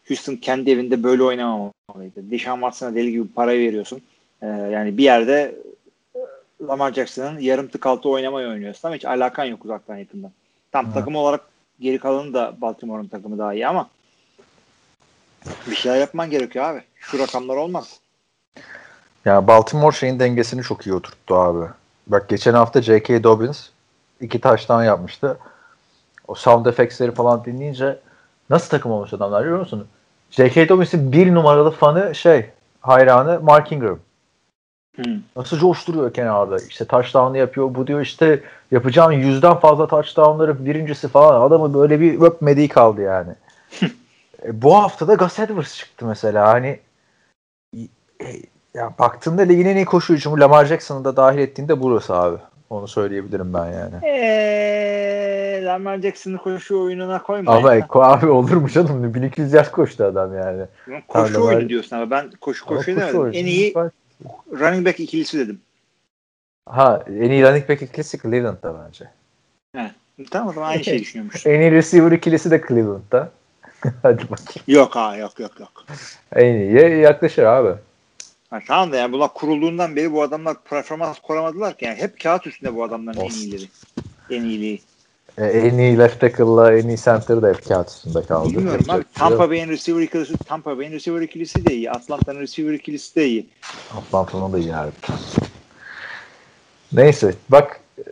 Houston 0.09 0.37
kendi 0.37 0.71
evinde 0.71 1.03
böyle 1.03 1.23
oynamamalıydı. 1.23 2.31
Deshaun 2.31 2.61
Watson'a 2.61 2.95
deli 2.95 3.11
gibi 3.11 3.29
para 3.35 3.51
veriyorsun. 3.53 4.03
Ee, 4.43 4.47
yani 4.47 4.99
bir 4.99 5.05
yerde 5.05 5.55
e, 6.15 6.19
Lamar 6.67 6.93
Jackson'ın 6.93 7.39
yarım 7.39 7.69
tık 7.69 7.87
altı 7.87 8.09
oynamayı 8.09 8.49
oynuyorsun 8.49 8.89
ama 8.89 8.97
hiç 8.97 9.05
alakan 9.05 9.45
yok 9.45 9.65
uzaktan 9.65 9.97
yakından. 9.97 10.31
Tam 10.73 10.89
Hı. 10.89 10.95
takım 10.95 11.17
olarak 11.17 11.41
geri 11.81 11.99
kalanı 11.99 12.35
da 12.35 12.55
Baltimore'un 12.61 13.09
takımı 13.09 13.39
daha 13.39 13.55
iyi 13.55 13.67
ama 13.67 13.89
bir 15.71 15.77
şeyler 15.77 15.99
yapman 15.99 16.31
gerekiyor 16.31 16.65
abi. 16.65 16.83
Şu 16.97 17.19
rakamlar 17.19 17.57
olmaz. 17.57 18.02
Ya 19.25 19.47
Baltimore 19.47 19.97
şeyin 19.97 20.19
dengesini 20.19 20.63
çok 20.63 20.87
iyi 20.87 20.95
oturttu 20.95 21.35
abi. 21.35 21.67
Bak 22.07 22.29
geçen 22.29 22.55
hafta 22.55 22.83
J.K. 22.83 23.25
Dobbins 23.25 23.69
iki 24.21 24.41
taştan 24.41 24.85
yapmıştı. 24.85 25.39
O 26.29 26.35
sound 26.35 26.67
effects'leri 26.67 27.13
falan 27.13 27.45
dinleyince 27.45 27.99
nasıl 28.51 28.71
takım 28.71 28.93
olmuş 28.93 29.13
adamlar 29.13 29.43
biliyor 29.43 29.59
musun? 29.59 29.87
J.K. 30.31 30.69
Dobbins'in 30.69 31.13
bir 31.13 31.35
numaralı 31.35 31.71
fanı 31.71 32.15
şey 32.15 32.51
hayranı 32.81 33.41
Mark 33.41 33.73
Ingram. 33.73 33.99
Hı. 34.97 35.03
Nasıl 35.37 35.59
coşturuyor 35.59 36.15
kenarda. 36.15 36.57
İşte 36.57 36.85
touchdown'ı 36.85 37.39
yapıyor. 37.39 37.75
Bu 37.75 37.87
diyor 37.87 38.01
işte 38.01 38.43
yapacağın 38.71 39.13
yüzden 39.13 39.55
fazla 39.55 39.87
touchdown'ları 39.87 40.65
birincisi 40.65 41.09
falan. 41.09 41.41
Adamı 41.41 41.75
böyle 41.75 42.01
bir 42.01 42.21
öpmediği 42.21 42.69
kaldı 42.69 43.01
yani. 43.01 43.33
e, 44.45 44.63
bu 44.63 44.77
hafta 44.77 45.09
da 45.09 45.15
Gus 45.15 45.39
Edwards 45.39 45.77
çıktı 45.77 46.07
mesela. 46.07 46.49
Hani 46.49 46.81
e, 48.21 48.27
ya 48.75 48.93
baktığında 48.99 49.43
ligin 49.43 49.67
en 49.67 49.77
iyi 49.77 49.85
koşu 49.85 50.15
hücumu 50.15 50.41
Lamar 50.41 50.65
Jackson'ı 50.65 51.05
da 51.05 51.17
dahil 51.17 51.39
ettiğinde 51.39 51.81
burası 51.81 52.15
abi. 52.15 52.37
Onu 52.71 52.89
söyleyebilirim 52.89 53.55
ben 53.55 53.67
yani. 53.67 53.95
Eee 54.03 55.63
Lamar 55.65 55.99
Jackson'ı 55.99 56.39
koşu 56.39 56.83
oyununa 56.83 57.23
koyma. 57.23 57.53
Ama 57.57 57.75
ya. 57.75 57.79
Eko 57.85 58.03
abi 58.03 58.27
olur 58.27 58.57
mu 58.57 58.69
canım? 58.69 59.15
1200 59.15 59.53
yaş 59.53 59.69
koştu 59.69 60.05
adam 60.05 60.35
yani. 60.37 60.63
koşu 61.09 61.35
Lamar- 61.35 61.43
oyunu 61.57 61.69
diyorsun 61.69 61.97
ama 61.97 62.11
ben 62.11 62.31
koşu 62.41 62.65
koşu 62.67 62.77
koşu 62.85 63.01
demedim. 63.01 63.21
oyunu. 63.21 63.37
En 63.37 63.47
iyi 63.47 63.75
running 64.53 64.87
back 64.87 65.01
ikilisi 65.01 65.39
dedim. 65.39 65.61
Ha 66.69 67.03
en 67.09 67.31
iyi 67.31 67.43
running 67.43 67.69
back 67.69 67.83
ikilisi 67.83 68.19
Cleveland'da 68.19 68.75
bence. 68.87 69.05
Tamam 70.31 70.49
o 70.49 70.53
zaman 70.53 70.69
aynı 70.69 70.85
şeyi 70.85 71.01
düşünüyormuş. 71.01 71.47
En 71.47 71.61
iyi 71.61 71.71
receiver 71.73 72.13
ikilisi 72.13 72.51
de 72.51 72.63
Cleveland'da. 72.69 73.31
Hadi 74.03 74.23
bakayım. 74.23 74.65
yok 74.67 74.97
ha 74.97 75.17
yok 75.17 75.41
yok 75.41 75.61
yok. 75.61 75.73
En 76.37 76.55
iyiye 76.55 76.89
yaklaşır 76.97 77.43
abi. 77.45 77.79
Ha, 78.53 78.61
tamam 78.67 78.93
da 78.93 78.97
yani 78.97 79.13
bunlar 79.13 79.35
kurulduğundan 79.35 79.97
beri 79.97 80.13
bu 80.13 80.23
adamlar 80.23 80.57
performans 80.71 81.19
koramadılar 81.19 81.77
ki. 81.77 81.85
Yani 81.85 81.97
hep 81.97 82.21
kağıt 82.21 82.47
üstünde 82.47 82.75
bu 82.75 82.85
adamların 82.85 83.21
en 83.21 83.25
Olsun. 83.25 83.39
iyileri. 83.39 83.69
En 84.31 84.43
iyiliği. 84.43 84.83
E, 85.39 85.45
en 85.45 85.79
iyi 85.79 85.99
left 85.99 86.21
tackle'la 86.21 86.77
en 86.77 86.89
iyi 86.89 86.97
center 86.97 87.43
da 87.43 87.49
hep 87.49 87.69
kağıt 87.69 87.89
üstünde 87.89 88.23
kaldı. 88.23 88.49
Bilmiyorum 88.49 88.85
abi. 88.89 89.03
Şey. 89.03 89.13
Tampa 89.15 89.51
Bay'in 89.51 89.69
receiver 89.69 90.03
ikilisi, 90.03 90.37
Tampa 90.37 90.79
Bay'in 90.79 90.93
receiver 90.93 91.21
ikilisi 91.21 91.67
de 91.67 91.75
iyi. 91.75 91.91
Atlanta'nın 91.91 92.41
receiver 92.41 92.73
ikilisi 92.73 93.17
de 93.17 93.27
iyi. 93.27 93.49
Atlanta'nın 93.97 94.53
da 94.53 94.59
iyi 94.59 94.73
harbi. 94.73 94.93
Neyse 96.93 97.35
bak 97.49 97.81
e, 97.99 98.03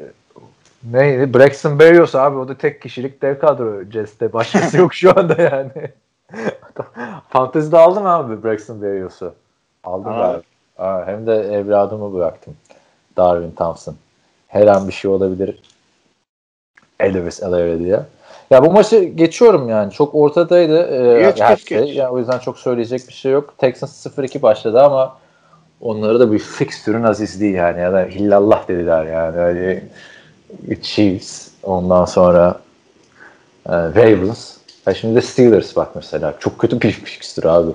neydi? 0.85 1.35
Braxton 1.35 1.79
Berrios 1.79 2.15
abi 2.15 2.37
o 2.37 2.49
da 2.49 2.59
tek 2.59 2.83
kişilik 2.83 3.23
dev 3.23 3.39
kadro 3.39 3.85
Jets'te. 3.91 4.33
Başkası 4.33 4.77
yok 4.79 4.95
şu 4.95 5.19
anda 5.19 5.43
yani. 5.43 5.91
Fantezide 7.29 7.79
aldın 7.79 8.03
mı 8.03 8.09
abi 8.09 8.45
Braxton 8.45 8.83
Berrios'u? 8.83 9.35
Aldım 9.85 10.13
Aa. 10.13 10.41
Aa, 10.79 11.07
hem 11.07 11.27
de 11.27 11.35
evladımı 11.35 12.15
bıraktım. 12.15 12.57
Darwin 13.17 13.51
Thompson. 13.51 13.97
Her 14.49 14.67
an 14.67 14.89
bir 14.89 14.93
şey 14.93 15.11
olabilir. 15.11 15.59
Elvis 17.01 17.43
Elere 17.43 17.79
diye. 17.79 18.01
Ya 18.51 18.65
bu 18.65 18.73
maçı 18.73 19.05
geçiyorum 19.05 19.69
yani. 19.69 19.93
Çok 19.93 20.15
ortadaydı. 20.15 20.89
Ee, 20.91 21.23
Geç, 21.23 21.41
her 21.41 21.57
geç, 21.57 21.69
şey. 21.69 21.87
geç. 21.87 21.97
Yani 21.97 22.09
o 22.09 22.19
yüzden 22.19 22.39
çok 22.39 22.59
söyleyecek 22.59 23.09
bir 23.09 23.13
şey 23.13 23.33
yok. 23.33 23.55
Texans 23.59 24.07
0-2 24.07 24.43
başladı 24.43 24.83
ama 24.83 25.17
onları 25.81 26.21
da 26.21 26.33
bir 26.33 26.39
fixtürün 26.39 27.03
azizliği 27.03 27.53
yani. 27.53 27.81
Ya 27.81 27.93
da 27.93 28.03
hillallah 28.03 28.69
dediler 28.69 29.05
yani. 29.05 29.37
Öyle 29.37 29.83
Chiefs 30.83 31.49
ondan 31.63 32.05
sonra 32.05 32.61
e, 33.67 33.73
Ravens. 33.73 34.57
Ha 34.85 34.95
şimdi 34.95 35.17
de 35.17 35.23
Steelers 35.23 35.77
bak 35.77 35.89
mesela. 35.95 36.35
Çok 36.41 36.59
kötü 36.59 36.81
bir 36.81 36.93
fixtür 36.93 37.45
abi. 37.45 37.71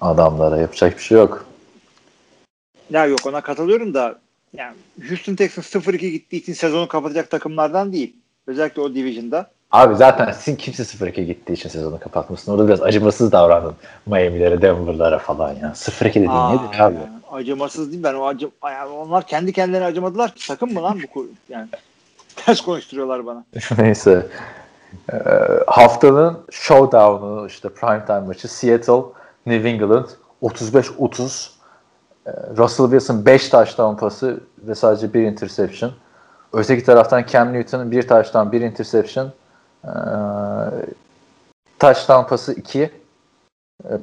Adamlara 0.00 0.56
yapacak 0.56 0.98
bir 0.98 1.02
şey 1.02 1.18
yok. 1.18 1.46
Ya 2.90 3.06
yok 3.06 3.26
ona 3.26 3.40
katılıyorum 3.40 3.94
da 3.94 4.18
yani 4.52 4.74
Houston 5.08 5.34
Texans 5.34 5.74
0-2 5.74 5.96
gittiği 5.96 6.36
için 6.36 6.52
sezonu 6.52 6.88
kapatacak 6.88 7.30
takımlardan 7.30 7.92
değil. 7.92 8.16
Özellikle 8.46 8.82
o 8.82 8.94
division'da. 8.94 9.50
Abi 9.70 9.96
zaten 9.96 10.32
sin 10.32 10.56
kimse 10.56 10.82
0-2 10.82 11.22
gittiği 11.22 11.52
için 11.52 11.68
sezonu 11.68 12.00
kapatmasın. 12.00 12.52
Orada 12.52 12.68
biraz 12.68 12.82
acımasız 12.82 13.32
davrandın. 13.32 13.74
Miami'lere, 14.06 14.62
Denver'lara 14.62 15.18
falan 15.18 15.52
ya. 15.52 15.72
0-2 15.74 16.08
dediğin 16.10 16.28
Aa, 16.28 16.52
nedir 16.52 16.80
abi? 16.80 16.94
yani 16.94 16.98
acımasız 17.32 17.92
değil 17.92 18.02
ben 18.02 18.14
o 18.14 18.26
acı 18.26 18.50
yani 18.64 18.90
onlar 18.90 19.26
kendi 19.26 19.52
kendilerine 19.52 19.86
acımadılar 19.86 20.34
ki 20.34 20.48
takım 20.48 20.72
mı 20.72 20.82
lan 20.82 21.00
bu 21.14 21.26
yani 21.48 21.68
ters 22.36 22.60
konuşturuyorlar 22.60 23.26
bana. 23.26 23.44
Neyse. 23.78 24.26
Ee, 25.12 25.16
haftanın 25.66 26.38
showdown'u 26.50 27.46
işte 27.46 27.68
primetime 27.68 28.20
maçı 28.20 28.48
Seattle, 28.48 29.02
New 29.46 29.70
England 29.70 30.06
35-30. 30.42 31.50
Ee, 32.26 32.30
Russell 32.56 32.86
Wilson 32.86 33.26
5 33.26 33.48
touchdown 33.48 33.96
pası 33.96 34.40
ve 34.58 34.74
sadece 34.74 35.14
bir 35.14 35.22
interception. 35.22 35.92
Öteki 36.52 36.84
taraftan 36.84 37.24
Cam 37.26 37.52
Newton 37.52 37.90
bir 37.90 38.08
touchdown, 38.08 38.52
bir 38.52 38.60
interception. 38.60 39.32
Ee, 39.84 39.88
touchdown 41.78 42.28
pası 42.28 42.52
2. 42.52 42.80
Ee, 42.82 42.90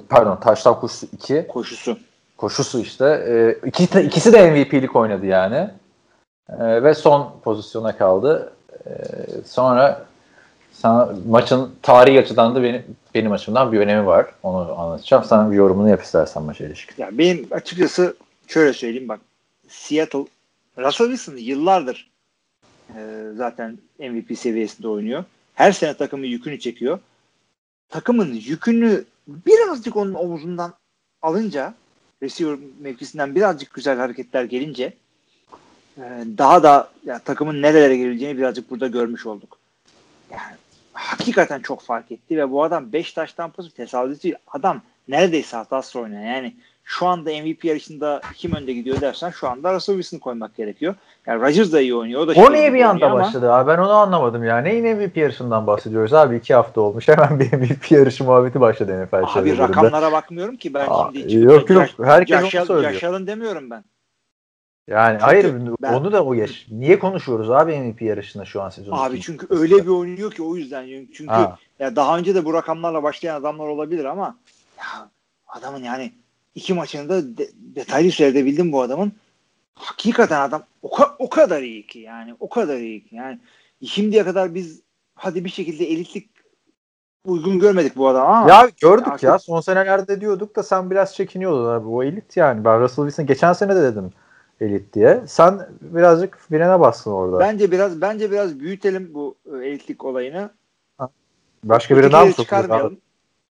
pardon, 0.09 0.39
touchdown 0.39 0.79
koşusu 0.79 1.07
2. 1.13 1.47
Koşusu. 1.47 1.97
Koşusu 2.37 2.79
işte. 2.79 3.05
Ee, 3.05 3.67
iki, 3.67 3.83
ikisi 3.99 4.33
de 4.33 4.51
MVP'lik 4.51 4.95
oynadı 4.95 5.25
yani. 5.25 5.69
Ee, 6.49 6.83
ve 6.83 6.93
son 6.93 7.31
pozisyona 7.43 7.97
kaldı. 7.97 8.53
Ee, 8.87 8.91
sonra 9.45 10.05
sana 10.73 11.15
maçın 11.27 11.71
tarihi 11.81 12.19
açıdan 12.19 12.55
da 12.55 12.63
benim 12.63 12.83
benim 13.15 13.31
açımdan 13.31 13.71
bir 13.71 13.79
önemi 13.79 14.05
var. 14.05 14.27
Onu 14.43 14.79
anlatacağım. 14.79 15.23
Sana 15.23 15.51
bir 15.51 15.55
yorumunu 15.55 15.89
yap 15.89 16.03
istersen 16.03 16.43
maça 16.43 16.65
ilişkin. 16.65 17.03
Ya 17.03 17.17
benim 17.17 17.47
açıkçası 17.51 18.15
şöyle 18.47 18.73
söyleyeyim 18.73 19.09
bak. 19.09 19.19
Seattle 19.67 20.25
Russell 20.77 21.07
Wilson 21.07 21.37
yıllardır 21.37 22.11
e, 22.95 23.29
zaten 23.35 23.77
MVP 23.99 24.37
seviyesinde 24.37 24.87
oynuyor. 24.87 25.23
Her 25.53 25.71
sene 25.71 25.93
takımın 25.93 26.25
yükünü 26.25 26.59
çekiyor. 26.59 26.99
Takımın 27.89 28.33
yükünü 28.33 29.03
birazcık 29.27 29.95
onun 29.95 30.13
omuzundan 30.13 30.73
alınca 31.21 31.73
receiver 32.23 32.57
mevkisinden 32.79 33.35
birazcık 33.35 33.73
güzel 33.73 33.97
hareketler 33.97 34.43
gelince 34.43 34.93
e, 35.97 36.01
daha 36.37 36.63
da 36.63 36.89
ya, 37.05 37.19
takımın 37.19 37.61
nerelere 37.61 37.97
geleceğini 37.97 38.37
birazcık 38.37 38.69
burada 38.69 38.87
görmüş 38.87 39.25
olduk. 39.25 39.57
Yani 40.31 40.55
hakikaten 40.93 41.59
çok 41.59 41.81
fark 41.81 42.11
etti 42.11 42.37
ve 42.37 42.51
bu 42.51 42.63
adam 42.63 42.93
5 42.93 43.13
taştan 43.13 43.49
pası 43.49 43.71
tesadüf 43.73 44.23
değil. 44.23 44.35
Adam 44.47 44.81
neredeyse 45.07 45.57
hatasız 45.57 45.95
oynuyor. 45.95 46.21
Yani 46.21 46.55
şu 46.83 47.07
anda 47.07 47.29
MVP 47.29 47.65
yarışında 47.65 48.21
kim 48.35 48.53
önde 48.55 48.73
gidiyor 48.73 49.01
dersen 49.01 49.29
şu 49.29 49.49
anda 49.49 49.73
Russell 49.73 49.95
Wilson'ı 49.95 50.19
koymak 50.19 50.55
gerekiyor. 50.55 50.95
Yani 51.27 51.41
Rodgers 51.41 51.71
da 51.71 51.81
iyi 51.81 51.95
oynuyor. 51.95 52.21
O 52.21 52.27
da 52.27 52.33
O 52.41 52.53
niye 52.53 52.73
bir 52.73 52.81
anda 52.81 53.05
ama- 53.05 53.19
başladı 53.19 53.51
abi? 53.53 53.67
Ben 53.71 53.77
onu 53.77 53.91
anlamadım 53.91 54.43
ya. 54.43 54.57
Neyin 54.57 54.85
MVP 54.97 55.17
yarışından 55.21 55.67
bahsediyoruz 55.67 56.13
abi? 56.13 56.35
iki 56.37 56.53
hafta 56.53 56.81
olmuş. 56.81 57.07
Hemen 57.07 57.39
bir 57.39 57.53
MVP 57.57 57.91
yarışı 57.95 58.23
muhabbeti 58.23 58.59
başladı 58.61 59.05
NFL 59.05 59.39
Abi 59.39 59.57
rakamlara 59.57 60.11
bakmıyorum 60.11 60.55
ki 60.55 60.73
ben 60.73 60.85
Aa, 60.89 61.09
şimdi. 61.13 61.37
yok, 61.37 61.69
yok. 61.69 61.85
Herkes 62.03 62.35
onu 62.41 62.45
Josh 62.45 62.55
Allen- 62.55 62.65
söylüyor. 62.65 62.91
Josh 62.93 63.03
Allen 63.03 63.27
demiyorum 63.27 63.69
ben. 63.69 63.83
Yani 64.87 65.11
Çünkü 65.13 65.25
hayır 65.25 65.55
ben- 65.81 65.93
onu 65.93 66.11
da 66.11 66.25
o 66.25 66.35
geç. 66.35 66.67
Niye 66.71 66.99
konuşuyoruz 66.99 67.49
abi 67.51 67.75
MVP 67.77 68.01
yarışında 68.05 68.45
şu 68.45 68.61
an 68.61 68.69
sezon? 68.69 68.97
Abi 68.97 69.17
için? 69.17 69.31
çünkü 69.37 69.47
öyle 69.55 69.75
bir 69.75 69.87
oynuyor 69.87 70.31
ki 70.31 70.43
o 70.43 70.55
yüzden. 70.55 70.85
Çünkü 71.13 71.31
Ha. 71.33 71.57
ya 71.79 71.95
daha 71.95 72.17
önce 72.17 72.35
de 72.35 72.45
bu 72.45 72.53
rakamlarla 72.53 73.03
başlayan 73.03 73.35
adamlar 73.35 73.67
olabilir 73.67 74.05
ama 74.05 74.37
ya 74.77 75.09
adamın 75.47 75.83
yani 75.83 76.11
iki 76.55 76.73
maçını 76.73 77.09
da 77.09 77.37
de- 77.37 77.49
detaylı 77.75 78.11
seyredebildim 78.11 78.71
bu 78.71 78.81
adamın. 78.81 79.11
Hakikaten 79.75 80.41
adam 80.41 80.63
o, 80.81 80.87
ka- 80.87 81.15
o 81.19 81.29
kadar 81.29 81.61
iyi 81.61 81.87
ki 81.87 81.99
yani 81.99 82.35
o 82.39 82.49
kadar 82.49 82.77
iyi 82.77 83.03
ki 83.07 83.15
yani 83.15 83.39
şimdiye 83.85 84.23
kadar 84.23 84.55
biz 84.55 84.81
hadi 85.15 85.45
bir 85.45 85.49
şekilde 85.49 85.85
elitlik 85.91 86.29
uygun 87.25 87.59
görmedik 87.59 87.95
bu 87.95 88.07
adamı 88.07 88.25
ama 88.27 88.49
Ya 88.49 88.69
gördük 88.81 89.07
Artık- 89.07 89.23
ya 89.23 89.39
son 89.39 89.61
senelerde 89.61 90.21
diyorduk 90.21 90.55
da 90.55 90.63
sen 90.63 90.91
biraz 90.91 91.15
çekiniyordun 91.15 91.65
abi. 91.69 91.87
O 91.87 92.03
elit 92.03 92.37
yani. 92.37 92.65
Ben 92.65 92.79
Russell 92.79 93.05
Wilson 93.05 93.25
geçen 93.25 93.53
sene 93.53 93.75
de 93.75 93.81
dedim 93.81 94.11
elit 94.61 94.93
diye. 94.93 95.23
Sen 95.27 95.69
birazcık 95.81 96.37
frene 96.37 96.79
bastın 96.79 97.11
orada. 97.11 97.39
bence 97.39 97.71
biraz 97.71 98.01
bence 98.01 98.31
biraz 98.31 98.59
büyütelim 98.59 99.13
bu 99.13 99.35
e, 99.53 99.57
elitlik 99.57 100.05
olayını. 100.05 100.49
Başka 101.63 101.97
biri 101.97 102.11
daha 102.11 102.25
mı 102.25 102.33
çıkarmayalım. 102.33 102.97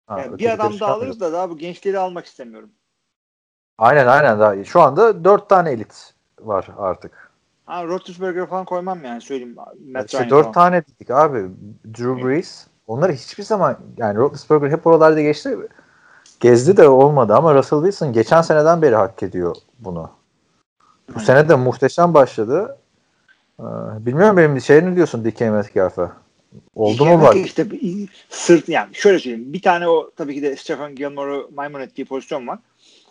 Ha, 0.07 0.21
Yani 0.21 0.39
bir 0.39 0.51
adam 0.51 0.81
daha 0.81 0.93
alırız 0.93 1.21
da 1.21 1.33
daha 1.33 1.51
bu 1.51 1.59
gençleri 1.59 1.99
almak 1.99 2.27
istemiyorum. 2.27 2.71
Aynen 3.79 4.07
aynen 4.07 4.41
daha 4.41 4.55
iyi. 4.55 4.65
Şu 4.65 4.81
anda 4.81 5.25
dört 5.25 5.49
tane 5.49 5.71
elit 5.71 6.15
var 6.41 6.69
artık. 6.79 7.31
Ha, 7.67 7.85
Roethlisberger 7.85 8.47
falan 8.47 8.65
koymam 8.65 9.05
yani 9.05 9.21
söyleyeyim. 9.21 9.57
Matt 9.93 10.13
İşte 10.13 10.31
dört 10.31 10.55
tane 10.55 10.83
dedik 10.87 11.11
abi. 11.11 11.47
Drew 11.85 12.29
Brees. 12.29 12.67
Onları 12.87 13.13
hiçbir 13.13 13.43
zaman 13.43 13.77
yani 13.97 14.19
Roethlisberger 14.19 14.71
hep 14.71 14.87
oralarda 14.87 15.21
geçti. 15.21 15.59
Gezdi 16.41 16.77
de 16.77 16.89
olmadı 16.89 17.35
ama 17.35 17.55
Russell 17.55 17.79
Wilson 17.79 18.13
geçen 18.13 18.43
seneden 18.43 18.83
beri 18.83 18.95
hak 18.95 19.23
ediyor 19.23 19.57
bunu. 19.79 20.11
Bu 21.09 21.13
Aynen. 21.15 21.27
sene 21.27 21.49
de 21.49 21.55
muhteşem 21.55 22.15
başladı. 22.15 22.79
Ee, 23.61 23.63
bilmiyorum 24.07 24.37
benim 24.37 24.61
şey 24.61 24.85
ne 24.85 24.97
diyorsun 24.97 25.25
DK 25.25 25.41
Metcalf'e? 25.41 26.11
Oldu 26.75 27.05
mu 27.05 27.11
Yemek 27.11 27.27
bak? 27.27 27.37
işte 27.37 27.67
sırt 28.29 28.69
yani 28.69 28.95
şöyle 28.95 29.19
söyleyeyim. 29.19 29.53
Bir 29.53 29.63
tane 29.63 29.89
o 29.89 30.11
tabii 30.17 30.35
ki 30.35 30.43
de 30.43 30.57
Stephen 30.57 30.95
Gilmore'u 30.95 31.51
maymun 31.55 31.81
ettiği 31.81 32.05
pozisyon 32.05 32.47
var. 32.47 32.59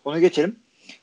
Onu 0.05 0.19
geçelim. 0.19 0.55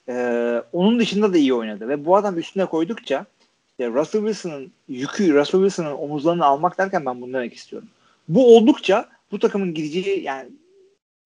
Ee, 0.09 0.63
onun 0.73 0.99
dışında 0.99 1.33
da 1.33 1.39
iyi 1.39 1.55
oynadı 1.55 1.89
ve 1.89 2.05
bu 2.05 2.17
adam 2.17 2.39
üstüne 2.39 2.67
koydukça 2.67 3.27
işte 3.71 3.89
Russell 3.89 4.21
Wilson'ın 4.21 4.73
yükü 4.89 5.35
Russell 5.35 5.61
Wilson'ın 5.61 5.97
omuzlarını 5.97 6.45
almak 6.45 6.79
derken 6.79 7.07
ben 7.07 7.21
bunu 7.21 7.33
demek 7.33 7.55
istiyorum. 7.55 7.89
Bu 8.29 8.57
oldukça 8.57 9.09
bu 9.33 9.39
takımın 9.39 9.75
gideceği 9.75 10.23
yani 10.23 10.49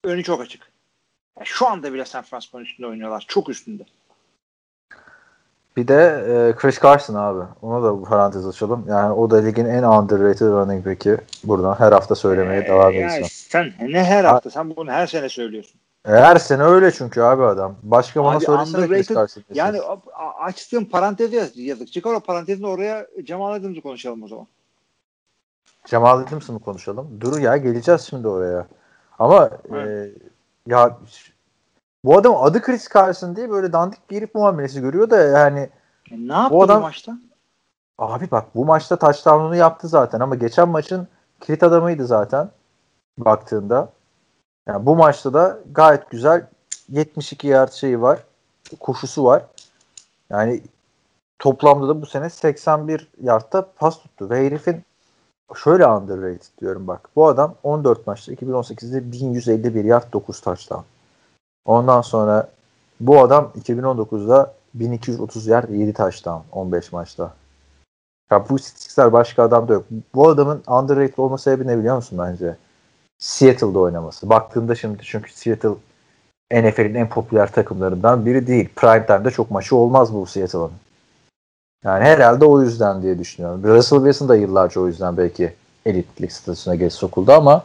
önü 0.04 0.22
çok 0.22 0.40
açık. 0.40 0.62
Yani 1.38 1.46
şu 1.46 1.66
anda 1.66 1.92
bile 1.92 2.04
San 2.04 2.22
Francisco'nun 2.22 2.64
üstünde 2.64 2.86
oynuyorlar. 2.86 3.24
Çok 3.28 3.48
üstünde. 3.48 3.82
Bir 5.76 5.88
de 5.88 6.24
e, 6.28 6.56
Chris 6.56 6.82
Carson 6.82 7.14
abi. 7.14 7.44
Ona 7.62 7.82
da 7.82 7.92
bu 7.98 8.04
parantez 8.04 8.46
açalım. 8.46 8.84
Yani 8.88 9.12
o 9.12 9.30
da 9.30 9.36
ligin 9.36 9.64
en 9.64 9.82
underrated 9.82 10.46
running 10.46 10.86
back'i. 10.86 11.18
Buradan 11.44 11.74
her 11.74 11.92
hafta 11.92 12.14
söylemeye 12.14 12.60
Ee, 12.62 12.66
devam 12.68 12.92
yani 12.92 13.04
edeceğim. 13.04 13.26
sen 13.30 13.72
ne 13.92 14.04
her 14.04 14.24
hafta 14.24 14.50
sen 14.50 14.76
bunu 14.76 14.90
her 14.90 15.06
sene 15.06 15.28
söylüyorsun. 15.28 15.80
E, 16.08 16.10
her 16.10 16.36
sene 16.36 16.62
öyle 16.62 16.92
çünkü 16.92 17.20
abi 17.20 17.42
adam. 17.44 17.74
Başka 17.82 18.24
bana 18.24 18.36
Abi 18.36 18.44
söylesene 18.44 18.86
Chris 18.88 19.08
Carson. 19.08 19.42
Yani 19.54 19.80
a- 19.80 19.92
a- 20.14 20.44
açtığın 20.44 20.84
parantezi 20.84 21.36
yaz- 21.36 21.56
yazık. 21.56 21.92
Çıkar 21.92 22.14
o 22.14 22.20
parantezin 22.20 22.62
oraya 22.64 23.06
Cemal 23.24 23.52
Adams'ı 23.52 23.80
konuşalım 23.80 24.22
o 24.22 24.28
zaman. 24.28 24.46
Cemal 25.86 26.18
Adams'ı 26.18 26.52
mı 26.52 26.58
konuşalım? 26.60 27.20
Dur 27.20 27.38
ya 27.38 27.56
geleceğiz 27.56 28.00
şimdi 28.00 28.28
oraya. 28.28 28.66
Ama 29.18 29.50
e, 29.74 30.08
ya 30.66 30.98
bu 32.06 32.18
adam 32.18 32.36
adı 32.36 32.62
Chris 32.62 32.88
Carson 32.94 33.36
diye 33.36 33.50
böyle 33.50 33.72
dandik 33.72 34.10
bir 34.10 34.16
herif 34.16 34.34
muamelesi 34.34 34.80
görüyor 34.80 35.10
da 35.10 35.16
yani 35.16 35.70
E, 36.10 36.28
ne 36.28 36.32
yaptı 36.32 36.54
Bu 36.54 36.58
bu, 36.58 36.62
adam- 36.62 36.82
maçta? 36.82 37.18
abi 37.98 38.30
bak 38.30 38.44
bu 38.54 38.64
maçta 38.64 38.96
touchdown'unu 38.96 39.56
yaptı 39.56 39.88
zaten 39.88 40.20
ama 40.20 40.34
geçen 40.34 40.68
maçın 40.68 41.08
kilit 41.40 41.62
adamıydı 41.62 42.06
zaten 42.06 42.50
baktığında. 43.18 43.88
Yani 44.66 44.86
bu 44.86 44.96
maçta 44.96 45.34
da 45.34 45.58
gayet 45.72 46.10
güzel 46.10 46.46
72 46.88 47.46
yard 47.46 47.72
şeyi 47.72 48.02
var. 48.02 48.18
Koşusu 48.80 49.24
var. 49.24 49.42
Yani 50.30 50.62
toplamda 51.38 51.88
da 51.88 52.02
bu 52.02 52.06
sene 52.06 52.30
81 52.30 53.08
yardta 53.22 53.66
pas 53.78 53.98
tuttu 53.98 54.30
ve 54.30 54.46
herifin 54.46 54.82
şöyle 55.54 55.86
underrated 55.86 56.58
diyorum 56.60 56.86
bak. 56.86 57.08
Bu 57.16 57.26
adam 57.28 57.54
14 57.62 58.06
maçta 58.06 58.32
2018'de 58.32 59.12
1151 59.12 59.84
yard 59.84 60.12
9 60.12 60.40
touchdown. 60.40 60.82
Ondan 61.66 62.00
sonra 62.00 62.48
bu 63.00 63.20
adam 63.20 63.52
2019'da 63.62 64.54
1230 64.74 65.46
yard 65.46 65.68
7 65.68 65.92
touchdown 65.92 66.40
15 66.52 66.92
maçta. 66.92 67.34
Ya 68.30 68.48
bu 68.48 68.56
istatistikler 68.56 69.12
başka 69.12 69.42
adamda 69.42 69.72
yok. 69.72 69.84
Bu 70.14 70.28
adamın 70.28 70.62
underrated 70.66 71.18
olma 71.18 71.38
sebebi 71.38 71.68
ne 71.68 71.78
biliyor 71.78 71.96
musun 71.96 72.18
bence? 72.18 72.56
Seattle'da 73.18 73.78
oynaması. 73.78 74.28
Baktığında 74.28 74.74
şimdi 74.74 75.02
çünkü 75.02 75.32
Seattle 75.32 75.74
NFL'in 76.52 76.94
en 76.94 77.08
popüler 77.08 77.52
takımlarından 77.52 78.26
biri 78.26 78.46
değil. 78.46 78.68
Prime 78.76 79.06
time'da 79.06 79.30
çok 79.30 79.50
maçı 79.50 79.76
olmaz 79.76 80.14
bu 80.14 80.26
Seattle'ın. 80.26 80.70
Yani 81.84 82.04
herhalde 82.04 82.44
o 82.44 82.62
yüzden 82.62 83.02
diye 83.02 83.18
düşünüyorum. 83.18 83.64
Russell 83.64 83.98
Wilson 83.98 84.28
da 84.28 84.36
yıllarca 84.36 84.80
o 84.80 84.86
yüzden 84.86 85.16
belki 85.16 85.54
elitlik 85.86 86.32
statüsüne 86.32 86.76
geç 86.76 86.92
sokuldu 86.92 87.32
ama 87.32 87.64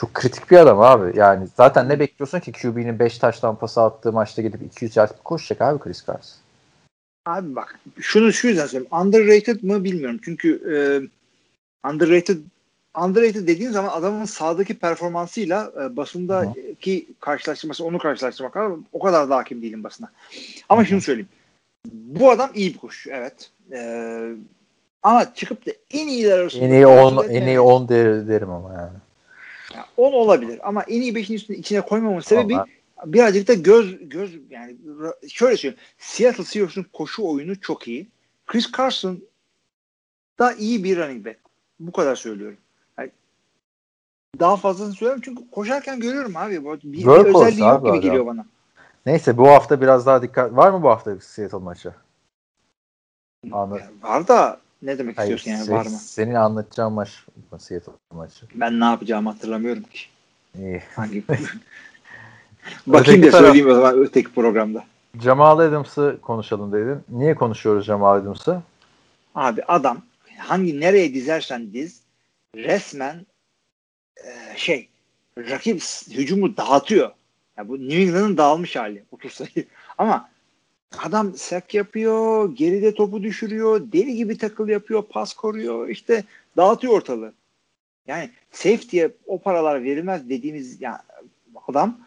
çok 0.00 0.14
kritik 0.14 0.50
bir 0.50 0.56
adam 0.56 0.80
abi. 0.80 1.18
Yani 1.18 1.48
zaten 1.56 1.88
ne 1.88 2.00
bekliyorsun 2.00 2.40
ki 2.40 2.52
QB'nin 2.52 2.98
5 2.98 3.18
taştan 3.18 3.56
pası 3.56 3.82
attığı 3.82 4.12
maçta 4.12 4.42
gidip 4.42 4.62
200 4.62 4.96
yard 4.96 5.10
koşacak 5.24 5.60
abi 5.60 5.78
Chris 5.78 6.06
Carson. 6.06 6.38
Abi 7.26 7.56
bak 7.56 7.78
şunu 8.00 8.32
şu 8.32 8.48
yüzden 8.48 8.66
söyleyeyim. 8.66 8.94
Underrated 8.94 9.62
mı 9.62 9.84
bilmiyorum. 9.84 10.20
Çünkü 10.24 10.50
e, 10.74 10.76
underrated 11.88 12.38
underrated 12.98 13.48
dediğin 13.48 13.70
zaman 13.70 13.88
adamın 13.88 14.24
sahadaki 14.24 14.78
performansıyla 14.78 15.72
e, 15.82 15.96
basındaki 15.96 17.06
karşılaştırması 17.20 17.84
onu 17.84 17.98
karşılaştırmak 17.98 18.56
var. 18.56 18.72
O 18.92 18.98
kadar 18.98 19.30
da 19.30 19.36
hakim 19.36 19.62
değilim 19.62 19.84
basına. 19.84 20.10
Ama 20.68 20.84
şunu 20.84 21.00
söyleyeyim. 21.00 21.28
Bu 21.92 22.30
adam 22.30 22.50
iyi 22.54 22.74
bir 22.74 22.78
koşucu 22.78 23.10
evet. 23.10 23.50
E, 23.72 23.80
ama 25.02 25.34
çıkıp 25.34 25.66
da 25.66 25.70
en 25.90 26.08
iyiler 26.08 26.38
arasında 26.38 26.64
En 26.64 26.70
iyi 26.70 26.86
10 26.86 27.16
koşu 27.16 27.30
en 27.30 27.46
iyi 27.46 27.60
10 27.60 27.88
der, 27.88 28.28
derim 28.28 28.50
ama 28.50 28.72
yani. 28.74 29.07
Ya 29.78 29.86
10 29.96 30.12
olabilir 30.12 30.60
ama 30.68 30.82
en 30.82 31.00
iyi 31.00 31.12
5'in 31.12 31.36
üstüne 31.36 31.56
içine 31.56 31.80
koymamın 31.80 32.20
sebebi 32.20 32.54
Vallahi. 32.54 32.70
birazcık 33.04 33.48
da 33.48 33.54
göz 33.54 34.08
göz 34.08 34.38
yani 34.50 34.76
şöyle 35.28 35.56
söyleyeyim. 35.56 35.82
Seattle 35.98 36.44
Seahawks'un 36.44 36.86
koşu 36.92 37.28
oyunu 37.28 37.60
çok 37.60 37.88
iyi. 37.88 38.06
Chris 38.46 38.72
Carson 38.72 39.20
da 40.38 40.52
iyi 40.52 40.84
bir 40.84 40.96
running 40.96 41.26
back. 41.26 41.38
Bu 41.80 41.92
kadar 41.92 42.16
söylüyorum. 42.16 42.58
Yani 42.98 43.10
daha 44.40 44.56
fazlasını 44.56 44.94
söylüyorum 44.94 45.22
çünkü 45.24 45.50
koşarken 45.50 46.00
görüyorum 46.00 46.36
abi. 46.36 46.64
Bir, 46.64 46.82
bir 46.92 47.06
özelliği 47.06 47.68
yok 47.68 47.80
gibi 47.80 47.90
adam. 47.90 48.00
geliyor 48.00 48.26
bana. 48.26 48.46
Neyse 49.06 49.38
bu 49.38 49.48
hafta 49.48 49.80
biraz 49.80 50.06
daha 50.06 50.22
dikkat 50.22 50.56
var 50.56 50.70
mı 50.70 50.82
bu 50.82 50.88
hafta 50.88 51.20
Seattle 51.20 51.58
maçı? 51.58 51.94
Anladım. 53.52 53.82
Yani 53.82 54.02
var 54.02 54.28
da 54.28 54.60
ne 54.82 54.98
demek 54.98 55.18
Hayır, 55.18 55.36
istiyorsun 55.36 55.60
yani 55.60 55.70
se- 55.70 55.84
var 55.84 55.90
mı? 55.90 55.98
Senin 55.98 56.34
anlatacağın 56.34 56.92
maç 56.92 57.24
Seattle 57.58 57.92
maçı. 58.12 58.46
Ben 58.54 58.80
ne 58.80 58.84
yapacağımı 58.84 59.30
hatırlamıyorum 59.30 59.82
ki. 59.82 60.00
İyi. 60.58 60.82
Hangi 60.96 61.24
Bakayım 62.86 63.22
da 63.22 63.26
taraf- 63.26 63.40
söyleyeyim 63.40 63.68
o 63.70 63.74
zaman 63.74 63.98
öteki 63.98 64.32
programda. 64.34 64.84
Jamal 65.22 65.58
Adams'ı 65.58 66.18
konuşalım 66.22 66.72
dedin. 66.72 67.00
Niye 67.08 67.34
konuşuyoruz 67.34 67.84
Jamal 67.86 68.14
Adams'ı? 68.14 68.62
Abi 69.34 69.62
adam 69.62 70.02
hangi 70.38 70.80
nereye 70.80 71.14
dizersen 71.14 71.72
diz 71.72 72.00
resmen 72.56 73.26
e, 74.16 74.56
şey 74.56 74.88
rakip 75.38 75.82
hücumu 76.10 76.56
dağıtıyor. 76.56 77.10
Ya 77.56 77.68
bu 77.68 77.78
New 77.88 78.02
England'ın 78.02 78.36
dağılmış 78.36 78.76
hali 78.76 79.04
30 79.12 79.32
sayı. 79.32 79.66
Ama 79.98 80.30
adam 80.98 81.34
sack 81.36 81.74
yapıyor, 81.74 82.56
geride 82.56 82.94
topu 82.94 83.22
düşürüyor, 83.22 83.80
deli 83.92 84.16
gibi 84.16 84.38
takıl 84.38 84.68
yapıyor, 84.68 85.02
pas 85.02 85.34
koruyor, 85.34 85.88
işte 85.88 86.24
dağıtıyor 86.56 86.92
ortalığı. 86.92 87.32
Yani 88.06 88.30
safety'ye 88.52 89.10
o 89.26 89.38
paralar 89.38 89.84
verilmez 89.84 90.28
dediğimiz 90.28 90.80
ya 90.80 91.02
adam 91.68 91.98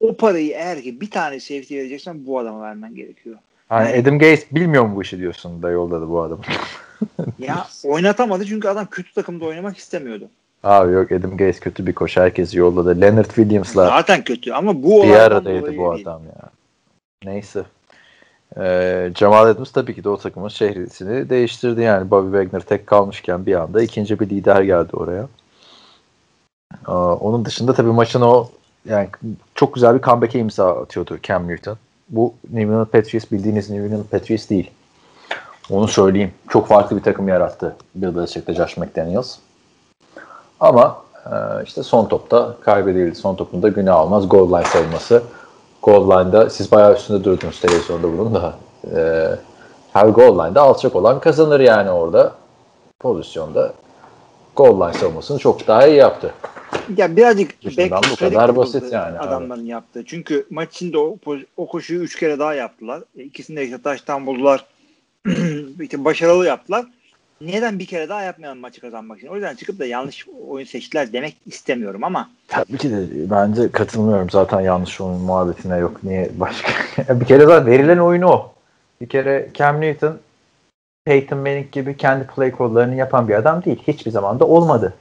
o 0.00 0.16
parayı 0.16 0.50
eğer 0.50 0.82
ki 0.82 1.00
bir 1.00 1.10
tane 1.10 1.40
safety 1.40 1.76
vereceksen 1.78 2.26
bu 2.26 2.38
adama 2.38 2.62
vermen 2.62 2.94
gerekiyor. 2.94 3.36
Yani 3.70 3.88
Yani- 3.90 4.00
Adam 4.02 4.18
Gaze 4.18 4.46
bilmiyor 4.52 4.84
mu 4.84 4.96
bu 4.96 5.02
işi 5.02 5.18
diyorsun 5.18 5.62
da 5.62 5.70
yolladı 5.70 6.08
bu 6.08 6.20
adam. 6.20 6.40
Ya 7.38 7.66
oynatamadı 7.84 8.46
çünkü 8.46 8.68
adam 8.68 8.86
kötü 8.90 9.14
takımda 9.14 9.44
oynamak 9.44 9.76
istemiyordu. 9.76 10.28
Abi 10.62 10.92
yok 10.92 11.12
Adam 11.12 11.36
Gaze 11.36 11.60
kötü 11.60 11.86
bir 11.86 11.92
koç. 11.94 12.16
Herkesi 12.16 12.58
yolladı. 12.58 13.00
Leonard 13.00 13.26
Williams'la 13.26 13.86
Zaten 13.86 14.24
kötü 14.24 14.52
ama 14.52 14.82
bu 14.82 15.02
bir 15.04 15.10
aradaydı 15.10 15.62
bu 15.76 15.94
değil. 15.94 16.08
adam 16.08 16.22
ya. 16.26 16.50
Neyse. 17.24 17.64
Ee, 18.58 19.12
Jamal 19.16 19.46
Adams 19.46 19.72
tabii 19.72 19.94
ki 19.94 20.04
de 20.04 20.08
o 20.08 20.16
takımın 20.16 20.48
şehrisini 20.48 21.30
değiştirdi 21.30 21.80
yani. 21.80 22.10
Bobby 22.10 22.36
Wagner 22.36 22.60
tek 22.60 22.86
kalmışken 22.86 23.46
bir 23.46 23.54
anda 23.54 23.82
ikinci 23.82 24.20
bir 24.20 24.30
lider 24.30 24.62
geldi 24.62 24.96
oraya. 24.96 25.28
Aa, 26.86 27.14
onun 27.14 27.44
dışında 27.44 27.74
tabii 27.74 27.92
maçın 27.92 28.20
o 28.20 28.48
yani 28.88 29.08
çok 29.54 29.74
güzel 29.74 29.94
bir 29.94 30.02
comeback'e 30.02 30.38
imza 30.38 30.82
atıyordu 30.82 31.18
Cam 31.22 31.48
Newton. 31.48 31.76
Bu 32.08 32.34
New 32.52 32.72
England 32.72 32.86
Patriots 32.86 33.32
bildiğiniz 33.32 33.70
New 33.70 33.86
England 33.86 34.04
Patriots 34.04 34.50
değil. 34.50 34.70
Onu 35.70 35.88
söyleyeyim. 35.88 36.32
Çok 36.48 36.68
farklı 36.68 36.96
bir 36.96 37.02
takım 37.02 37.28
yarattı 37.28 37.76
Bill 37.94 38.16
Belichick'te 38.16 38.54
Josh 38.54 38.76
McDaniels. 38.76 39.36
Ama 40.60 41.02
e, 41.26 41.34
işte 41.64 41.82
son 41.82 42.08
topta 42.08 42.56
kaybedildi. 42.60 43.14
Son 43.14 43.34
topunda 43.34 43.68
günah 43.68 43.96
almaz. 43.96 44.28
Goal 44.28 44.48
line 44.48 44.64
savunması. 44.64 45.22
Goal 45.86 46.10
line'da 46.10 46.50
siz 46.50 46.72
bayağı 46.72 46.94
üstünde 46.94 47.24
durdunuz 47.24 47.60
televizyonda 47.60 48.18
bunun 48.18 48.34
da. 48.34 48.54
E, 48.96 49.00
her 49.92 50.06
goal 50.08 50.44
line'da 50.46 50.62
alçak 50.62 50.96
olan 50.96 51.20
kazanır 51.20 51.60
yani 51.60 51.90
orada 51.90 52.34
pozisyonda. 53.00 53.74
Goal 54.56 54.80
line 54.80 54.98
savunmasını 54.98 55.38
çok 55.38 55.66
daha 55.66 55.86
iyi 55.86 55.96
yaptı. 55.96 56.34
Ya 56.96 57.16
birazcık 57.16 57.50
back- 57.64 58.12
bu 58.12 58.16
kadar 58.16 58.56
basit 58.56 58.92
yani, 58.92 59.18
Adamların 59.18 59.64
yaptığı. 59.64 60.04
Çünkü 60.04 60.46
maç 60.50 60.74
içinde 60.74 60.98
o, 60.98 61.16
o 61.56 61.66
koşuyu 61.66 62.00
üç 62.00 62.16
kere 62.16 62.38
daha 62.38 62.54
yaptılar. 62.54 63.02
E, 63.18 63.22
İkisini 63.22 63.56
de 63.56 63.64
işte 63.64 63.82
taştan 63.82 64.26
buldular. 64.26 64.64
işte 65.80 66.04
başarılı 66.04 66.46
yaptılar. 66.46 66.86
Neden 67.40 67.78
bir 67.78 67.86
kere 67.86 68.08
daha 68.08 68.22
yapmayalım 68.22 68.58
maçı 68.58 68.80
kazanmak 68.80 69.18
için? 69.18 69.28
O 69.28 69.34
yüzden 69.34 69.54
çıkıp 69.54 69.78
da 69.78 69.86
yanlış 69.86 70.26
oyun 70.48 70.66
seçtiler 70.66 71.12
demek 71.12 71.36
istemiyorum 71.46 72.04
ama 72.04 72.30
Tabii 72.48 72.78
ki 72.78 72.90
de 72.90 73.30
bence 73.30 73.72
katılmıyorum. 73.72 74.30
Zaten 74.30 74.60
yanlış 74.60 75.00
oyun 75.00 75.20
muhabbetine 75.20 75.76
yok. 75.76 76.04
Niye 76.04 76.30
başka? 76.36 76.72
bir 77.20 77.24
kere 77.26 77.44
zaten 77.44 77.66
verilen 77.66 77.98
oyunu 77.98 78.26
o. 78.26 78.54
Bir 79.00 79.08
kere 79.08 79.50
Cam 79.54 79.80
Newton 79.80 80.18
Peyton 81.04 81.38
Manning 81.38 81.72
gibi 81.72 81.96
kendi 81.96 82.26
play 82.26 82.52
call'larını 82.58 82.94
yapan 82.94 83.28
bir 83.28 83.34
adam 83.34 83.64
değil. 83.64 83.82
Hiçbir 83.86 84.10
zaman 84.10 84.40
da 84.40 84.44
olmadı. 84.44 84.94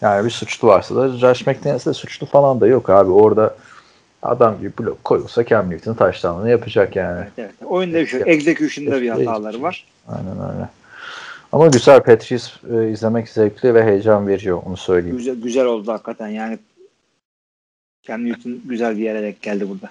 Yani 0.00 0.24
bir 0.24 0.30
suçlu 0.30 0.68
varsa 0.68 0.96
da 0.96 1.08
Josh 1.08 1.46
McDaniels'de 1.46 1.92
suçlu 1.92 2.26
falan 2.26 2.60
da 2.60 2.66
yok 2.66 2.90
abi. 2.90 3.10
Orada 3.10 3.56
adam 4.22 4.58
gibi 4.58 4.72
blok 4.78 5.04
koyulsa 5.04 5.46
Cam 5.46 5.70
Newton 5.70 5.94
taştanını 5.94 6.50
yapacak 6.50 6.96
yani. 6.96 7.20
Evet, 7.20 7.32
evet. 7.38 7.54
Oyunda 7.64 7.98
bir 7.98 8.06
şey. 8.06 8.22
Execution'da 8.26 9.02
bir 9.02 9.08
hataları 9.08 9.62
var. 9.62 9.86
Aynen 10.08 10.54
öyle. 10.54 10.68
Ama 11.52 11.66
güzel 11.66 12.02
Patriots 12.02 12.50
e, 12.72 12.90
izlemek 12.90 13.28
zevkli 13.28 13.74
ve 13.74 13.84
heyecan 13.84 14.28
veriyor 14.28 14.62
onu 14.66 14.76
söyleyeyim. 14.76 15.16
Güzel, 15.16 15.34
güzel 15.42 15.64
oldu 15.64 15.92
hakikaten 15.92 16.28
yani. 16.28 16.58
Cam 18.02 18.24
Newton 18.24 18.60
güzel 18.64 18.96
bir 18.98 19.02
yere 19.02 19.22
denk 19.22 19.42
geldi 19.42 19.68
burada. 19.68 19.90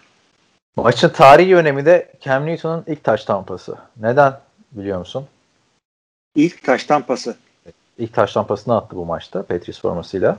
Maçın 0.76 1.10
tarihi 1.10 1.56
önemi 1.56 1.86
de 1.86 2.12
Cam 2.22 2.46
Newton'un 2.46 2.84
ilk 2.88 3.04
taş 3.04 3.26
tampası. 3.26 3.76
Neden 3.98 4.34
biliyor 4.72 5.00
musun? 5.00 5.26
İlk 6.36 6.64
taştan 6.64 7.02
pası. 7.02 7.38
İlk 7.98 8.14
taş 8.14 8.34
tampasını 8.34 8.78
attı 8.78 8.96
bu 8.96 9.06
maçta 9.06 9.44
Patriots 9.44 9.82
formasıyla. 9.82 10.38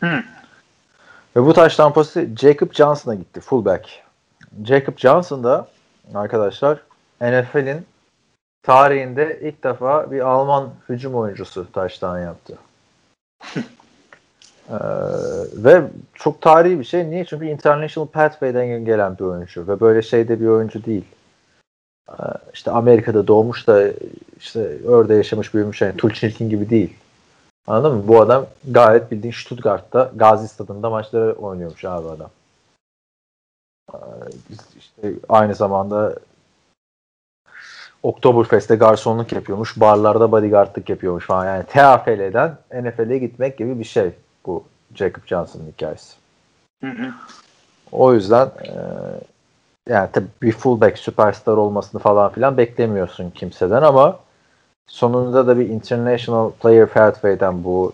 Hı. 0.00 0.22
Ve 1.36 1.42
bu 1.46 1.52
taş 1.52 1.76
tampası 1.76 2.28
Jacob 2.40 2.72
Johnson'a 2.72 3.14
gitti. 3.14 3.40
Fullback. 3.40 3.88
Jacob 4.64 4.98
Johnson 4.98 5.44
da 5.44 5.68
arkadaşlar 6.14 6.78
NFL'in 7.20 7.86
tarihinde 8.66 9.40
ilk 9.42 9.64
defa 9.64 10.10
bir 10.10 10.20
Alman 10.20 10.70
hücum 10.88 11.14
oyuncusu 11.14 11.72
taştan 11.72 12.20
yaptı. 12.20 12.58
Ee, 14.70 14.74
ve 15.52 15.82
çok 16.14 16.42
tarihi 16.42 16.78
bir 16.78 16.84
şey. 16.84 17.10
Niye? 17.10 17.24
Çünkü 17.24 17.46
International 17.46 18.06
Pathway'den 18.06 18.84
gelen 18.84 19.18
bir 19.18 19.24
oyuncu 19.24 19.68
ve 19.68 19.80
böyle 19.80 20.02
şeyde 20.02 20.40
bir 20.40 20.46
oyuncu 20.46 20.84
değil. 20.84 21.04
Ee, 22.10 22.12
işte 22.54 22.70
Amerika'da 22.70 23.26
doğmuş 23.26 23.66
da 23.66 23.88
işte 24.38 24.78
orada 24.88 25.14
yaşamış 25.14 25.54
büyümüş 25.54 25.80
yani 25.80 25.96
Tulchin 25.96 26.50
gibi 26.50 26.70
değil. 26.70 26.96
Anladın 27.66 27.96
mı? 27.96 28.08
Bu 28.08 28.20
adam 28.20 28.46
gayet 28.70 29.10
bildiğin 29.10 29.34
Stuttgart'ta 29.34 30.12
Gazi 30.16 30.48
Stadı'nda 30.48 30.90
maçları 30.90 31.32
oynuyormuş 31.32 31.84
abi 31.84 32.08
adam. 32.08 32.30
Ee, 33.94 33.98
işte 34.78 35.12
aynı 35.28 35.54
zamanda 35.54 36.14
Oktoberfest'te 38.06 38.76
garsonluk 38.76 39.32
yapıyormuş. 39.32 39.80
Barlarda 39.80 40.32
bodyguardlık 40.32 40.88
yapıyormuş 40.88 41.26
falan. 41.26 41.46
Yani 41.46 41.64
TFL'den 41.64 42.56
NFL'e 42.82 43.18
gitmek 43.18 43.58
gibi 43.58 43.78
bir 43.78 43.84
şey 43.84 44.10
bu 44.46 44.64
Jacob 44.94 45.26
Johnson'ın 45.26 45.72
hikayesi. 45.72 46.14
Hı 46.84 46.90
hı. 46.90 47.12
O 47.92 48.14
yüzden 48.14 48.46
e, 48.46 48.72
yani 49.88 50.08
tabii 50.12 50.26
bir 50.42 50.52
fullback 50.52 50.98
süperstar 50.98 51.56
olmasını 51.56 52.00
falan 52.00 52.32
filan 52.32 52.56
beklemiyorsun 52.56 53.30
kimseden 53.30 53.82
ama 53.82 54.18
sonunda 54.86 55.46
da 55.46 55.58
bir 55.58 55.68
International 55.68 56.50
Player 56.50 56.86
Pathway'den 56.86 57.64
bu 57.64 57.92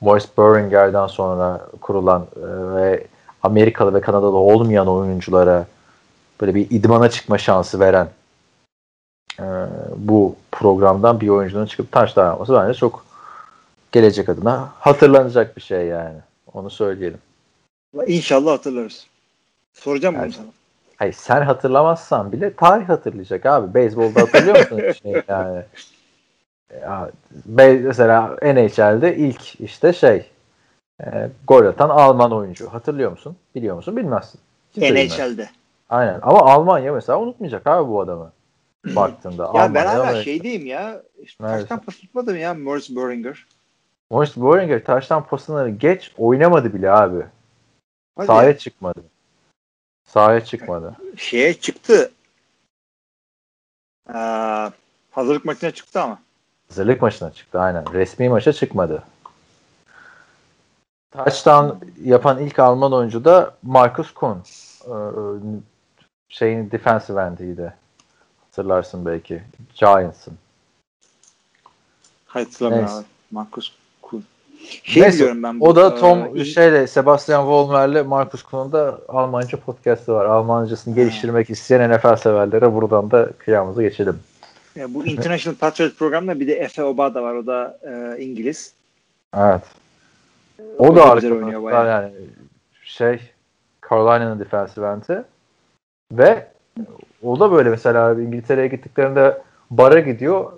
Morris 0.00 0.28
Beringer'den 0.38 1.06
sonra 1.06 1.60
kurulan 1.80 2.26
e, 2.36 2.46
ve 2.74 3.06
Amerikalı 3.42 3.94
ve 3.94 4.00
Kanadalı 4.00 4.36
olmayan 4.36 4.88
oyunculara 4.88 5.66
böyle 6.40 6.54
bir 6.54 6.66
idmana 6.70 7.10
çıkma 7.10 7.38
şansı 7.38 7.80
veren 7.80 8.08
e, 9.40 9.44
bu 9.96 10.36
programdan 10.52 11.20
bir 11.20 11.28
oyuncunun 11.28 11.66
çıkıp 11.66 11.92
taşlar 11.92 12.26
yapması 12.26 12.54
bence 12.54 12.74
çok 12.78 13.04
gelecek 13.92 14.28
adına 14.28 14.68
hatırlanacak 14.78 15.56
bir 15.56 15.62
şey 15.62 15.86
yani. 15.86 16.18
Onu 16.54 16.70
söyleyelim. 16.70 17.18
İnşallah 18.06 18.52
hatırlarız. 18.52 19.06
Soracağım 19.74 20.14
bunu 20.14 20.22
Evet. 20.24 20.34
sana. 20.34 20.46
Hayır 20.96 21.12
sen 21.12 21.42
hatırlamazsan 21.42 22.32
bile 22.32 22.54
tarih 22.54 22.88
hatırlayacak 22.88 23.46
abi. 23.46 23.74
Beyzbolda 23.74 24.20
hatırlıyor 24.20 24.58
musun 24.58 24.82
şey 25.02 25.22
yani? 25.28 25.62
Ya, 26.82 27.10
be- 27.46 27.78
mesela 27.78 28.36
NHL'de 28.42 29.16
ilk 29.16 29.60
işte 29.60 29.92
şey 29.92 30.30
e, 31.04 31.30
gol 31.46 31.66
atan 31.66 31.88
Alman 31.88 32.32
oyuncu. 32.32 32.68
Hatırlıyor 32.72 33.10
musun? 33.10 33.36
Biliyor 33.54 33.76
musun? 33.76 33.96
Bilmezsin. 33.96 34.40
Kimse 34.72 34.88
bilmez. 34.94 35.18
NHL'de. 35.18 35.50
Aynen. 35.90 36.18
Ama 36.22 36.38
Almanya 36.52 36.92
mesela 36.92 37.18
unutmayacak 37.20 37.66
abi 37.66 37.88
bu 37.88 38.00
adamı. 38.00 38.32
Baktığında. 38.86 39.42
Ya 39.44 39.52
ben 39.54 39.60
Almanya, 39.60 39.88
hala 39.90 40.02
Amerika. 40.02 40.22
şeydeyim 40.22 40.66
ya. 40.66 41.02
İşte 41.22 41.44
Nerede? 41.44 41.60
taştan 41.60 41.78
pas 41.82 41.96
tutmadım 41.96 42.36
ya 42.36 42.54
Morris 42.54 42.90
Beringer. 42.96 43.46
Morris 44.10 44.36
Beringer 44.36 44.84
taştan 44.84 45.26
pasını 45.26 45.70
geç 45.70 46.12
oynamadı 46.18 46.74
bile 46.74 46.90
abi. 46.90 47.26
Hadi 48.16 48.26
Sahaya 48.26 48.48
ya. 48.48 48.58
çıkmadı. 48.58 49.04
Sahaya 50.04 50.44
çıkmadı. 50.44 50.96
Şeye 51.16 51.54
çıktı. 51.54 52.12
Ee, 54.14 54.70
hazırlık 55.10 55.44
maçına 55.44 55.70
çıktı 55.70 56.00
ama. 56.00 56.18
Hazırlık 56.68 57.02
maçına 57.02 57.32
çıktı 57.32 57.60
aynen. 57.60 57.92
Resmi 57.92 58.28
maça 58.28 58.52
çıkmadı. 58.52 59.02
Touchdown 61.10 61.86
yapan 62.04 62.38
ilk 62.38 62.58
Alman 62.58 62.92
oyuncu 62.92 63.24
da 63.24 63.54
Marcus 63.62 64.14
Kuhn. 64.14 64.36
Ee, 64.86 64.92
şeyin 66.28 66.70
defensive 66.70 67.22
endiydi. 67.22 67.74
Hatırlarsın 68.56 69.06
belki. 69.06 69.42
Giants'ın. 69.74 70.34
Hatırlamıyorum. 72.26 73.04
Marcus 73.30 73.72
Kuhn. 74.02 74.20
Şey 74.82 75.02
Neyse, 75.02 75.18
biliyorum 75.18 75.42
ben. 75.42 75.56
O 75.60 75.76
da 75.76 75.96
e, 75.96 76.00
Tom 76.00 76.36
il- 76.36 76.44
şeyle 76.44 76.86
Sebastian 76.86 77.46
Vollmer'le 77.46 78.02
Marcus 78.06 78.42
Kuhn'un 78.42 78.72
da 78.72 78.98
Almanca 79.08 79.60
podcast'ı 79.60 80.12
var. 80.12 80.24
Almancasını 80.24 80.94
geliştirmek 80.94 81.50
isteyen 81.50 81.90
NFL 81.90 82.16
severlere 82.16 82.74
buradan 82.74 83.10
da 83.10 83.30
kıyamızı 83.38 83.82
geçelim. 83.82 84.18
ya 84.76 84.94
bu 84.94 85.06
International 85.06 85.56
Patriot 85.56 85.96
programda 85.98 86.40
bir 86.40 86.46
de 86.46 86.54
Efe 86.54 86.84
Obada 86.84 87.22
var. 87.22 87.34
O 87.34 87.46
da 87.46 87.78
e, 87.82 88.22
İngiliz. 88.22 88.72
Evet. 89.36 89.62
O 90.78 90.86
O, 90.88 90.96
da 90.96 91.62
bayağı. 91.62 91.86
Yani 91.88 92.12
şey 92.84 93.20
Carolina'nın 93.90 94.38
defensive 94.40 94.86
end'i 94.86 95.24
ve 96.12 96.52
o 97.22 97.40
da 97.40 97.52
böyle 97.52 97.70
mesela 97.70 98.12
İngiltere'ye 98.12 98.68
gittiklerinde 98.68 99.42
bara 99.70 100.00
gidiyor. 100.00 100.52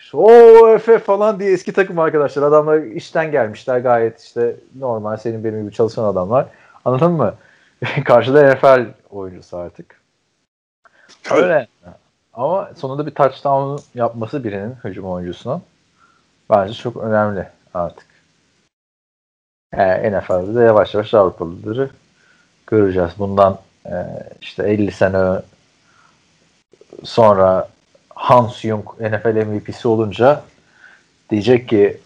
İşte, 0.00 0.16
o 0.16 0.68
Efe 0.68 0.98
falan 0.98 1.40
diye 1.40 1.52
eski 1.52 1.72
takım 1.72 1.98
arkadaşlar. 1.98 2.42
Adamlar 2.42 2.82
işten 2.82 3.30
gelmişler 3.30 3.78
gayet 3.78 4.20
işte 4.20 4.56
normal 4.78 5.16
senin 5.16 5.44
benim 5.44 5.62
gibi 5.62 5.72
çalışan 5.72 6.04
adamlar. 6.04 6.46
Anladın 6.84 7.12
mı? 7.12 7.34
Karşıda 8.04 8.54
NFL 8.54 8.86
oyuncusu 9.10 9.56
artık. 9.56 10.00
Öyle. 11.30 11.68
Ama 12.34 12.70
sonunda 12.76 13.06
bir 13.06 13.10
touchdown 13.10 13.98
yapması 13.98 14.44
birinin 14.44 14.74
hücum 14.84 15.06
oyuncusunun 15.06 15.62
bence 16.50 16.74
çok 16.74 16.96
önemli 16.96 17.48
artık. 17.74 18.06
Yani 19.76 20.18
NFL'de 20.18 20.54
de 20.54 20.64
yavaş 20.64 20.94
yavaş 20.94 21.14
Avrupalıları 21.14 21.90
göreceğiz. 22.66 23.10
Bundan 23.18 23.58
e, 23.86 23.94
işte 24.40 24.62
50 24.62 24.92
sene 24.92 25.40
sonra 27.04 27.68
Hans 28.14 28.60
Jung 28.60 28.84
NFL 29.00 29.46
MVP'si 29.46 29.88
olunca 29.88 30.42
diyecek 31.30 31.68
ki 31.68 32.00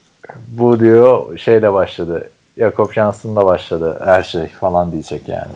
bu 0.48 0.80
diyor 0.80 1.38
şeyle 1.38 1.72
başladı. 1.72 2.30
Jakob 2.58 2.92
Johnson'la 2.92 3.46
başladı 3.46 4.00
her 4.04 4.22
şey 4.22 4.46
falan 4.46 4.92
diyecek 4.92 5.28
yani. 5.28 5.52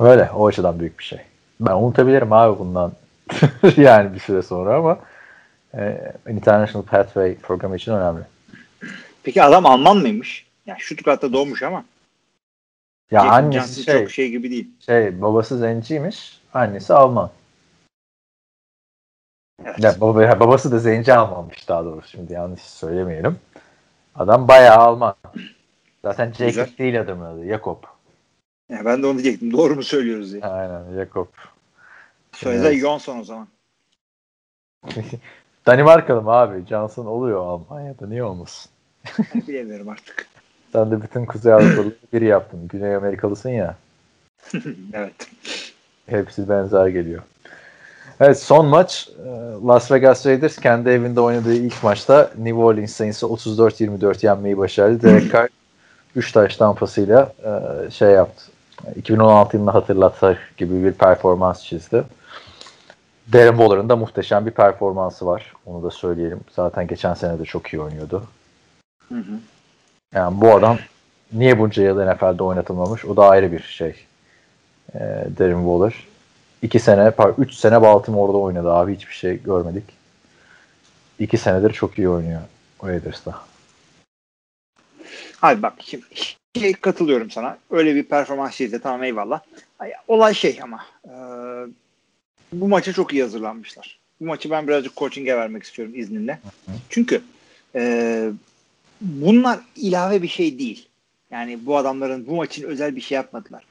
Öyle. 0.00 0.30
O 0.34 0.46
açıdan 0.46 0.80
büyük 0.80 0.98
bir 0.98 1.04
şey. 1.04 1.18
Ben 1.60 1.72
unutabilirim 1.72 2.32
abi 2.32 2.58
bundan 2.58 2.92
yani 3.76 4.14
bir 4.14 4.20
süre 4.20 4.42
sonra 4.42 4.76
ama 4.76 4.98
e, 5.74 6.12
International 6.28 6.82
Pathway 6.82 7.34
programı 7.34 7.76
için 7.76 7.92
önemli. 7.92 8.22
Peki 9.22 9.42
adam 9.42 9.66
Alman 9.66 9.96
mıymış? 9.96 10.46
Ya 10.66 10.76
Stuttgart'ta 10.80 11.32
doğmuş 11.32 11.62
ama. 11.62 11.84
Ya 13.10 13.20
Jacob 13.20 13.32
annesi 13.32 13.82
şey, 13.82 14.00
çok 14.00 14.10
şey 14.10 14.30
gibi 14.30 14.50
değil. 14.50 14.70
şey 14.80 15.22
babası 15.22 15.58
zenciymiş, 15.58 16.40
annesi 16.54 16.94
Alman. 16.94 17.30
Evet. 19.64 19.78
Ya 19.78 20.00
baba, 20.00 20.22
ya 20.22 20.40
babası 20.40 20.72
da 20.72 20.78
zenci 20.78 21.14
Almanmış 21.14 21.68
daha 21.68 21.84
doğrusu 21.84 22.08
şimdi 22.08 22.32
yanlış 22.32 22.60
söylemeyelim. 22.62 23.38
Adam 24.14 24.48
bayağı 24.48 24.78
Alman. 24.78 25.14
Zaten 26.02 26.32
Jacob 26.32 26.78
değil 26.78 27.00
adamın 27.00 27.24
adı, 27.24 27.46
Jakob. 27.46 27.82
Ya 28.68 28.84
ben 28.84 29.02
de 29.02 29.06
onu 29.06 29.18
diyecektim. 29.18 29.52
Doğru 29.52 29.74
mu 29.74 29.82
söylüyoruz 29.82 30.32
diye. 30.32 30.42
Aynen 30.42 30.94
Jakob. 30.94 31.26
Söylese 32.32 32.66
Evet. 32.68 32.80
Johnson 32.80 33.18
o 33.18 33.24
zaman. 33.24 33.48
Danimarkalı 35.66 36.22
mı 36.22 36.30
abi? 36.30 36.66
Johnson 36.66 37.06
oluyor 37.06 37.46
Almanya'da 37.46 38.06
niye 38.06 38.24
olmasın? 38.24 38.72
Bilemiyorum 39.34 39.88
artık. 39.88 40.28
Sen 40.74 40.90
de 40.90 41.02
bütün 41.02 41.26
Kuzey 41.26 41.52
Avrupalı 41.52 41.92
biri 42.12 42.24
yaptın. 42.24 42.68
Güney 42.68 42.96
Amerikalısın 42.96 43.50
ya. 43.50 43.74
evet. 44.92 45.14
Hepsi 46.06 46.48
benzer 46.48 46.86
geliyor. 46.86 47.22
Evet 48.20 48.38
son 48.38 48.66
maç 48.66 49.08
e, 49.26 49.28
Las 49.66 49.92
Vegas 49.92 50.26
Raiders 50.26 50.56
kendi 50.56 50.88
evinde 50.88 51.20
oynadığı 51.20 51.54
ilk 51.54 51.82
maçta 51.82 52.30
New 52.38 52.54
Orleans 52.58 52.92
Saints'i 52.92 53.26
34-24 53.26 54.26
yenmeyi 54.26 54.58
başardı. 54.58 55.02
Derek 55.02 55.32
Carr 55.32 55.48
3 56.16 56.32
taş 56.32 56.56
tampasıyla 56.56 57.32
e, 57.44 57.90
şey 57.90 58.10
yaptı. 58.10 58.44
2016 58.96 59.56
yılını 59.56 59.70
hatırlatır 59.70 60.38
gibi 60.56 60.84
bir 60.84 60.92
performans 60.92 61.64
çizdi. 61.64 62.04
Darren 63.32 63.56
Waller'ın 63.56 63.88
da 63.88 63.96
muhteşem 63.96 64.46
bir 64.46 64.50
performansı 64.50 65.26
var. 65.26 65.52
Onu 65.66 65.82
da 65.82 65.90
söyleyelim. 65.90 66.40
Zaten 66.56 66.86
geçen 66.86 67.14
sene 67.14 67.38
de 67.38 67.44
çok 67.44 67.68
iyi 67.68 67.80
oynuyordu. 67.80 68.24
Hı 69.08 69.14
hı. 69.14 69.38
Yani 70.14 70.40
bu 70.40 70.54
adam 70.54 70.78
niye 71.32 71.58
bunca 71.58 71.82
yıl 71.82 72.12
NFL'de 72.12 72.42
oynatılmamış? 72.42 73.04
O 73.04 73.16
da 73.16 73.28
ayrı 73.28 73.52
bir 73.52 73.62
şey. 73.62 73.94
Ee, 74.94 74.98
Darren 75.38 75.58
Waller. 75.58 75.94
2 76.62 76.78
sene, 76.78 77.10
pardon 77.10 77.42
3 77.42 77.54
sene 77.54 77.82
Baltimore'da 77.82 78.36
oynadı 78.36 78.72
abi. 78.72 78.94
Hiçbir 78.96 79.14
şey 79.14 79.42
görmedik. 79.42 79.84
2 81.18 81.38
senedir 81.38 81.70
çok 81.70 81.98
iyi 81.98 82.08
oynuyor 82.08 82.40
Raiders'ta. 82.84 83.40
Hadi 85.40 85.62
bak 85.62 85.72
şimdi 85.80 86.04
şey, 86.58 86.72
katılıyorum 86.72 87.30
sana. 87.30 87.58
Öyle 87.70 87.94
bir 87.94 88.02
performans 88.02 88.60
izle 88.60 88.78
tamam 88.78 89.02
eyvallah. 89.02 89.40
Ay, 89.78 89.92
Olay 90.08 90.34
şey 90.34 90.58
ama 90.62 90.84
e, 91.04 91.12
bu 92.52 92.68
maça 92.68 92.92
çok 92.92 93.12
iyi 93.12 93.22
hazırlanmışlar. 93.22 93.98
Bu 94.20 94.24
maçı 94.24 94.50
ben 94.50 94.68
birazcık 94.68 94.96
coaching'e 94.96 95.36
vermek 95.36 95.62
istiyorum 95.62 95.94
izninle. 95.96 96.38
Çünkü 96.88 97.22
e, 97.74 98.30
bunlar 99.00 99.60
ilave 99.76 100.22
bir 100.22 100.28
şey 100.28 100.58
değil. 100.58 100.88
Yani 101.30 101.66
bu 101.66 101.76
adamların 101.76 102.26
bu 102.26 102.36
maçın 102.36 102.64
özel 102.64 102.96
bir 102.96 103.00
şey 103.00 103.16
yapmadılar. 103.16 103.64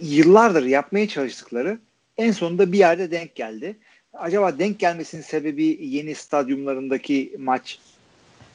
Yıllardır 0.00 0.64
yapmaya 0.64 1.08
çalıştıkları 1.08 1.78
en 2.16 2.32
sonunda 2.32 2.72
bir 2.72 2.78
yerde 2.78 3.10
denk 3.10 3.34
geldi. 3.34 3.76
Acaba 4.14 4.58
denk 4.58 4.78
gelmesinin 4.78 5.22
sebebi 5.22 5.78
yeni 5.80 6.14
stadyumlarındaki 6.14 7.36
maç 7.38 7.78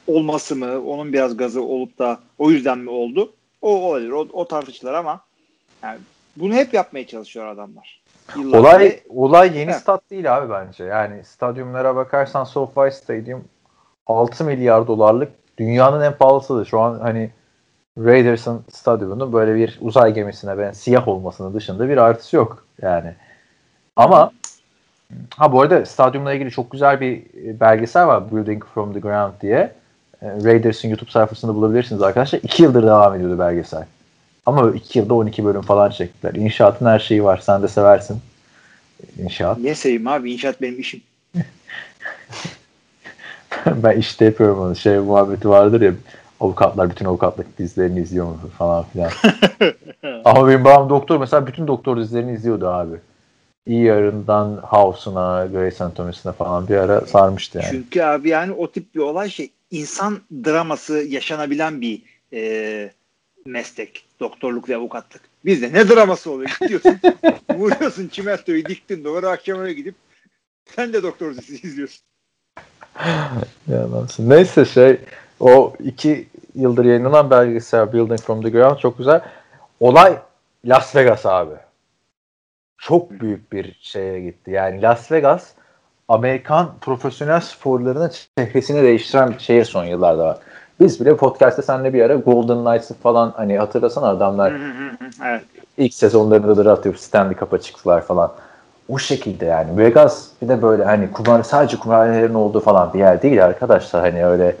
olması 0.06 0.56
mı? 0.56 0.80
Onun 0.80 1.12
biraz 1.12 1.36
gazı 1.36 1.62
olup 1.62 1.98
da 1.98 2.20
o 2.38 2.50
yüzden 2.50 2.78
mi 2.78 2.90
oldu? 2.90 3.32
O 3.62 3.76
olabilir. 3.76 4.10
O, 4.10 4.28
o 4.32 4.48
tartışılır 4.48 4.92
ama 4.92 5.20
yani 5.82 5.98
bunu 6.36 6.54
hep 6.54 6.74
yapmaya 6.74 7.06
çalışıyor 7.06 7.46
adamlar. 7.46 8.00
Yıllardır. 8.36 8.58
Olay 8.58 9.00
olay 9.08 9.58
yeni 9.58 9.70
Evet. 9.70 9.80
stat 9.80 10.10
değil 10.10 10.36
abi 10.36 10.52
bence. 10.52 10.84
Yani 10.84 11.24
stadyumlara 11.24 11.96
bakarsan 11.96 12.44
SoFi 12.44 12.96
Stadium 12.96 13.44
6 14.06 14.44
milyar 14.44 14.86
dolarlık 14.86 15.32
dünyanın 15.58 16.00
en 16.00 16.12
pahalısıdır. 16.12 16.66
Şu 16.66 16.80
an 16.80 17.00
hani 17.00 17.30
Raiders'ın 17.98 18.64
stadyumunun 18.72 19.32
böyle 19.32 19.54
bir 19.54 19.78
uzay 19.80 20.14
gemisine 20.14 20.58
ben 20.58 20.72
siyah 20.72 21.08
olmasının 21.08 21.54
dışında 21.54 21.88
bir 21.88 21.96
artısı 21.96 22.36
yok 22.36 22.64
yani. 22.82 23.14
Ama 23.96 24.30
ha 25.36 25.52
bu 25.52 25.60
arada 25.60 25.86
stadyumla 25.86 26.32
ilgili 26.32 26.50
çok 26.50 26.70
güzel 26.70 27.00
bir 27.00 27.16
e, 27.16 27.60
belgesel 27.60 28.06
var 28.06 28.32
Building 28.32 28.64
from 28.74 28.92
the 28.92 29.00
Ground 29.00 29.32
diye. 29.40 29.72
E, 30.22 30.26
Raiders'ın 30.44 30.88
YouTube 30.88 31.10
sayfasında 31.10 31.54
bulabilirsiniz 31.54 32.02
arkadaşlar. 32.02 32.40
2 32.42 32.62
yıldır 32.62 32.82
devam 32.82 33.14
ediyordu 33.14 33.38
belgesel. 33.38 33.84
Ama 34.46 34.70
2 34.70 34.98
yılda 34.98 35.14
12 35.14 35.44
bölüm 35.44 35.62
falan 35.62 35.90
çektiler. 35.90 36.34
İnşaatın 36.34 36.86
her 36.86 36.98
şeyi 36.98 37.24
var. 37.24 37.38
Sen 37.42 37.62
de 37.62 37.68
seversin. 37.68 38.20
İnşaat. 39.18 39.58
Niye 39.58 39.74
seveyim 39.74 40.06
abi? 40.06 40.32
İnşaat 40.32 40.62
benim 40.62 40.80
işim. 40.80 41.02
ben 43.82 43.98
işte 43.98 44.24
yapıyorum 44.24 44.60
onu. 44.60 44.76
Şey 44.76 44.98
muhabbeti 44.98 45.48
vardır 45.48 45.80
ya 45.80 45.92
avukatlar 46.40 46.90
bütün 46.90 47.04
avukatlık 47.04 47.58
dizilerini 47.58 48.00
izliyor 48.00 48.26
mu 48.26 48.38
falan 48.58 48.84
filan. 48.84 49.10
Ama 50.24 50.48
benim 50.48 50.64
babam 50.64 50.88
doktor 50.88 51.20
mesela 51.20 51.46
bütün 51.46 51.66
doktor 51.66 51.96
dizilerini 51.96 52.32
izliyordu 52.32 52.68
abi. 52.68 52.96
ER'ından 53.66 54.56
House'una, 54.56 55.46
Grey's 55.46 55.80
Anatomy'sine 55.80 56.32
falan 56.32 56.68
bir 56.68 56.76
ara 56.76 57.00
sarmıştı 57.00 57.58
yani. 57.58 57.70
Çünkü 57.70 58.02
abi 58.02 58.28
yani 58.28 58.52
o 58.52 58.70
tip 58.70 58.94
bir 58.94 59.00
olay 59.00 59.30
şey 59.30 59.50
insan 59.70 60.20
draması 60.44 60.94
yaşanabilen 60.94 61.80
bir 61.80 62.02
e, 62.32 62.90
meslek. 63.46 64.04
Doktorluk 64.20 64.68
ve 64.68 64.76
avukatlık. 64.76 65.22
Bizde 65.44 65.72
ne 65.72 65.88
draması 65.88 66.30
oluyor? 66.30 66.56
Gidiyorsun 66.60 67.00
vuruyorsun 67.54 68.08
çimentoyu 68.08 68.64
diktin 68.64 69.04
duvara 69.04 69.30
akşam 69.30 69.60
eve 69.60 69.72
gidip 69.72 69.94
sen 70.76 70.92
de 70.92 71.02
doktor 71.02 71.30
dizisi 71.36 71.66
izliyorsun. 71.66 72.04
Yalansı. 73.68 74.30
Neyse 74.30 74.64
şey 74.64 75.00
o 75.40 75.72
iki 75.80 76.28
yıldır 76.54 76.84
yayınlanan 76.84 77.30
belgesel 77.30 77.92
Building 77.92 78.20
from 78.20 78.42
the 78.42 78.50
Ground 78.50 78.76
çok 78.76 78.98
güzel. 78.98 79.20
Olay 79.80 80.18
Las 80.64 80.96
Vegas 80.96 81.26
abi. 81.26 81.54
Çok 82.78 83.10
büyük 83.10 83.52
bir 83.52 83.78
şeye 83.80 84.20
gitti. 84.20 84.50
Yani 84.50 84.82
Las 84.82 85.12
Vegas 85.12 85.52
Amerikan 86.08 86.70
profesyonel 86.80 87.40
sporlarının 87.40 88.12
çehresini 88.38 88.82
değiştiren 88.82 89.30
bir 89.30 89.38
şehir 89.38 89.64
son 89.64 89.84
yıllarda. 89.84 90.38
Biz 90.80 91.00
bile 91.00 91.16
podcast'te 91.16 91.62
seninle 91.62 91.94
bir 91.94 92.02
ara 92.02 92.14
Golden 92.14 92.64
Knights'ı 92.64 92.94
falan 92.94 93.32
hani 93.36 93.58
hatırlasana 93.58 94.08
adamlar 94.08 94.52
evet. 95.24 95.44
ilk 95.78 95.94
sezonlarında 95.94 96.56
da 96.56 96.64
draft 96.64 96.86
yapıp 96.86 97.00
Stanley 97.00 97.36
Cup'a 97.36 97.60
çıktılar 97.60 98.02
falan. 98.02 98.32
O 98.88 98.98
şekilde 98.98 99.44
yani. 99.44 99.78
Vegas 99.78 100.26
bir 100.42 100.48
de 100.48 100.62
böyle 100.62 100.84
hani 100.84 101.12
kumar 101.12 101.42
sadece 101.42 101.76
kumarhanelerin 101.76 102.34
olduğu 102.34 102.60
falan 102.60 102.94
bir 102.94 102.98
yer 102.98 103.22
değil 103.22 103.44
arkadaşlar. 103.44 104.02
Hani 104.02 104.26
öyle 104.26 104.56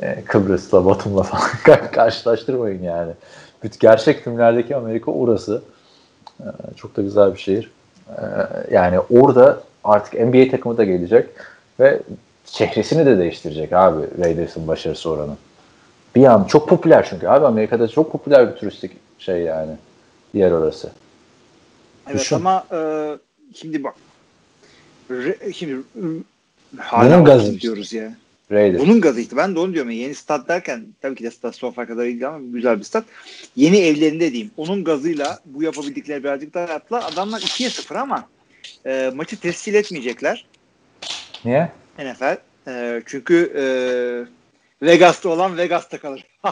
e, 0.00 0.24
Kıbrıs'la 0.24 0.84
Batum'la 0.84 1.22
falan 1.66 1.90
karşılaştırmayın 1.92 2.82
yani. 2.82 3.12
Bütün 3.62 3.78
gerçek 3.80 4.24
filmlerdeki 4.24 4.76
Amerika 4.76 5.10
orası. 5.10 5.62
E, 6.40 6.46
çok 6.76 6.96
da 6.96 7.02
güzel 7.02 7.34
bir 7.34 7.38
şehir. 7.38 7.70
E, 8.08 8.22
yani 8.70 9.00
orada 9.00 9.60
artık 9.84 10.14
NBA 10.14 10.50
takımı 10.50 10.76
da 10.76 10.84
gelecek 10.84 11.28
ve 11.80 12.00
çehresini 12.46 13.06
de 13.06 13.18
değiştirecek 13.18 13.72
abi 13.72 14.02
Raiders'ın 14.18 14.68
başarısı 14.68 15.10
oranı. 15.10 15.36
Bir 16.14 16.24
an 16.24 16.44
çok 16.44 16.68
popüler 16.68 17.06
çünkü 17.10 17.28
abi 17.28 17.46
Amerika'da 17.46 17.88
çok 17.88 18.12
popüler 18.12 18.50
bir 18.50 18.56
turistik 18.56 18.92
şey 19.18 19.42
yani 19.42 19.72
yer 20.34 20.50
orası. 20.50 20.90
Evet 22.06 22.20
Düşün. 22.20 22.36
ama 22.36 22.64
e, 22.72 22.78
şimdi 23.60 23.84
bak 23.84 23.94
re, 25.10 25.52
şimdi 25.52 25.72
e, 25.72 26.04
hala 26.78 27.14
Bunun 27.14 27.24
gazı 27.24 27.60
diyoruz 27.60 27.92
ya. 27.92 28.16
Raiders. 28.52 28.82
Bunun 28.82 29.00
gazı 29.00 29.20
işte. 29.20 29.36
Ben 29.36 29.54
de 29.54 29.58
onu 29.58 29.74
diyorum. 29.74 29.90
Yeni 29.90 30.14
stat 30.14 30.48
derken 30.48 30.86
tabii 31.02 31.14
ki 31.14 31.24
de 31.24 31.30
stat 31.30 31.56
sofa 31.56 31.86
kadar 31.86 32.04
değil 32.04 32.28
ama 32.28 32.38
güzel 32.42 32.78
bir 32.78 32.84
stat. 32.84 33.04
Yeni 33.56 33.78
evlerinde 33.78 34.32
diyeyim. 34.32 34.50
Onun 34.56 34.84
gazıyla 34.84 35.38
bu 35.44 35.62
yapabildikleri 35.62 36.24
birazcık 36.24 36.54
daha 36.54 36.72
yaptılar. 36.72 37.04
Adamlar 37.12 37.40
2'ye 37.40 37.70
0 37.70 37.96
ama 37.96 38.28
e, 38.86 39.12
maçı 39.14 39.40
tescil 39.40 39.74
etmeyecekler 39.74 40.46
Niye? 41.44 41.72
NFL. 41.98 42.36
E, 42.68 43.02
çünkü 43.06 43.52
e, 43.56 43.64
Vegas'ta 44.86 45.28
olan 45.28 45.56
Vegas'ta 45.56 45.98
kalır. 45.98 46.26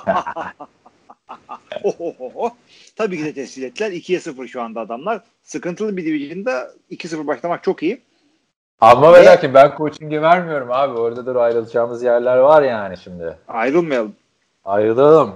Ohohoho. 1.85 2.57
Tabii 2.97 3.17
ki 3.17 3.25
de 3.25 3.35
tescil 3.35 3.63
ettiler. 3.63 3.91
2'ye 3.91 4.21
0 4.21 4.49
şu 4.49 4.63
anda 4.63 4.81
adamlar. 4.81 5.21
Sıkıntılı 5.43 5.97
bir 5.97 6.05
division'da 6.05 6.71
2-0 6.91 7.27
başlamak 7.27 7.63
çok 7.63 7.83
iyi. 7.83 8.01
Ama 8.81 9.13
Ve- 9.13 9.25
lakin 9.25 9.55
ben 9.55 9.73
coaching'i 9.79 10.23
vermiyorum 10.23 10.69
abi. 10.71 10.99
Orada 10.99 11.35
da 11.35 11.43
ayrılacağımız 11.43 12.03
yerler 12.03 12.37
var 12.37 12.63
yani 12.63 12.97
şimdi. 12.97 13.37
Ayrılmayalım. 13.49 14.13
Ayrılalım. 14.65 15.35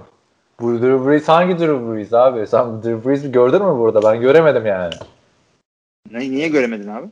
Bu 0.59 0.81
Drew 0.81 1.09
Brees 1.09 1.27
hangi 1.27 1.59
Drew 1.59 1.93
Brees 1.93 2.13
abi? 2.13 2.47
Sen 2.47 2.83
Drew 2.83 3.09
Brees'i 3.09 3.31
gördün 3.31 3.65
mü 3.65 3.79
burada? 3.79 4.03
Ben 4.03 4.21
göremedim 4.21 4.65
yani. 4.65 4.93
Ne, 6.11 6.19
niye 6.19 6.47
göremedin 6.47 6.87
abi? 6.87 7.07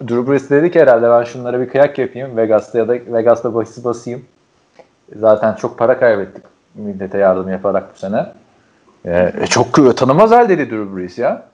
Drew 0.00 0.30
Brees 0.30 0.50
dedi 0.50 0.70
ki 0.70 0.80
herhalde 0.80 1.10
ben 1.10 1.24
şunlara 1.24 1.60
bir 1.60 1.68
kıyak 1.68 1.98
yapayım. 1.98 2.36
Vegas'ta 2.36 2.78
ya 2.78 2.88
da 2.88 2.92
Vegas'ta 2.92 3.54
bahisi 3.54 3.84
basayım. 3.84 4.24
Zaten 5.16 5.54
çok 5.54 5.78
para 5.78 5.98
kaybettik 5.98 6.44
millete 6.74 7.18
yardım 7.18 7.48
yaparak 7.48 7.94
bu 7.94 7.98
sene. 7.98 8.26
Ee, 9.04 9.32
e, 9.40 9.46
çok 9.46 9.66
kı- 9.66 9.94
tanımaz 9.94 10.30
hal 10.30 10.48
dedi 10.48 10.70
Drew 10.70 10.96
Brees 10.96 11.18
ya. 11.18 11.46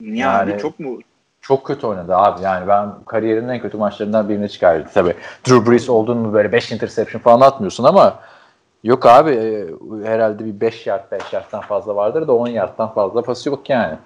Niye 0.00 0.16
Yani- 0.24 0.52
abi? 0.52 0.60
Çok 0.60 0.80
mu? 0.80 0.98
Çok 1.40 1.66
kötü 1.66 1.86
oynadı 1.86 2.16
abi. 2.16 2.42
Yani 2.42 2.68
ben 2.68 2.88
kariyerimin 3.06 3.48
en 3.48 3.60
kötü 3.60 3.76
maçlarından 3.76 4.28
birini 4.28 4.48
çıkardım. 4.48 4.88
Tabii 4.94 5.14
Drew 5.48 5.70
Brees 5.70 5.88
olduğunu 5.88 6.20
mu 6.20 6.32
böyle 6.32 6.52
5 6.52 6.72
interception 6.72 7.20
falan 7.20 7.40
atmıyorsun 7.40 7.84
ama 7.84 8.18
yok 8.84 9.06
abi 9.06 9.30
e, 9.30 9.66
herhalde 10.08 10.44
bir 10.44 10.60
5 10.60 10.86
yard 10.86 11.12
5 11.12 11.32
yardtan 11.32 11.60
fazla 11.60 11.96
vardır 11.96 12.28
da 12.28 12.32
10 12.32 12.48
yardtan 12.48 12.94
fazla 12.94 13.22
pası 13.22 13.48
yok 13.48 13.70
yani. 13.70 13.96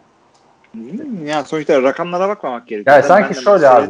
Hmm, 0.73 1.27
Ya 1.27 1.45
sonuçta 1.45 1.83
rakamlara 1.83 2.29
bakmamak 2.29 2.67
gerekiyor. 2.67 2.97
Yani 2.97 3.07
sanki 3.07 3.35
şöyle 3.43 3.69
abi 3.69 3.87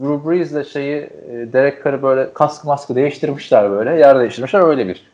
Drew 0.00 0.30
Brees'le 0.30 0.64
şeyi 0.72 0.96
e, 1.00 1.52
Derek 1.52 1.84
Carr'ı 1.84 2.02
böyle 2.02 2.32
kask 2.32 2.64
maskı 2.64 2.94
değiştirmişler 2.94 3.70
böyle 3.70 3.94
yer 3.98 4.18
değiştirmişler 4.18 4.60
öyle 4.60 4.88
bir 4.88 5.11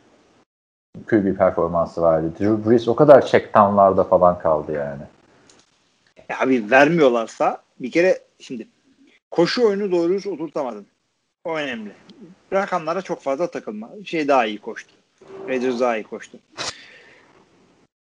QB 1.09 1.37
performansı 1.37 2.03
vardı. 2.03 2.33
Drew 2.41 2.71
Brees 2.71 2.89
o 2.89 2.97
kadar 2.97 3.27
check 3.27 3.55
down'larda 3.55 4.05
falan 4.05 4.39
kaldı 4.39 4.73
yani. 4.73 5.03
Ya 6.29 6.39
Abi 6.41 6.71
vermiyorlarsa 6.71 7.63
bir 7.81 7.91
kere 7.91 8.19
şimdi 8.39 8.69
koşu 9.31 9.67
oyunu 9.67 9.93
doğru 9.93 10.13
düz 10.13 10.27
oturtamadın. 10.27 10.87
O 11.45 11.57
önemli. 11.57 11.93
Rakamlara 12.53 13.03
çok 13.03 13.23
fazla 13.23 13.51
takılma. 13.51 13.91
Şey 14.05 14.29
daha 14.29 14.47
iyi 14.47 14.59
koştu. 14.59 14.91
Raiders 15.49 15.81
daha 15.81 15.97
iyi 15.97 16.05
koştu. 16.05 16.39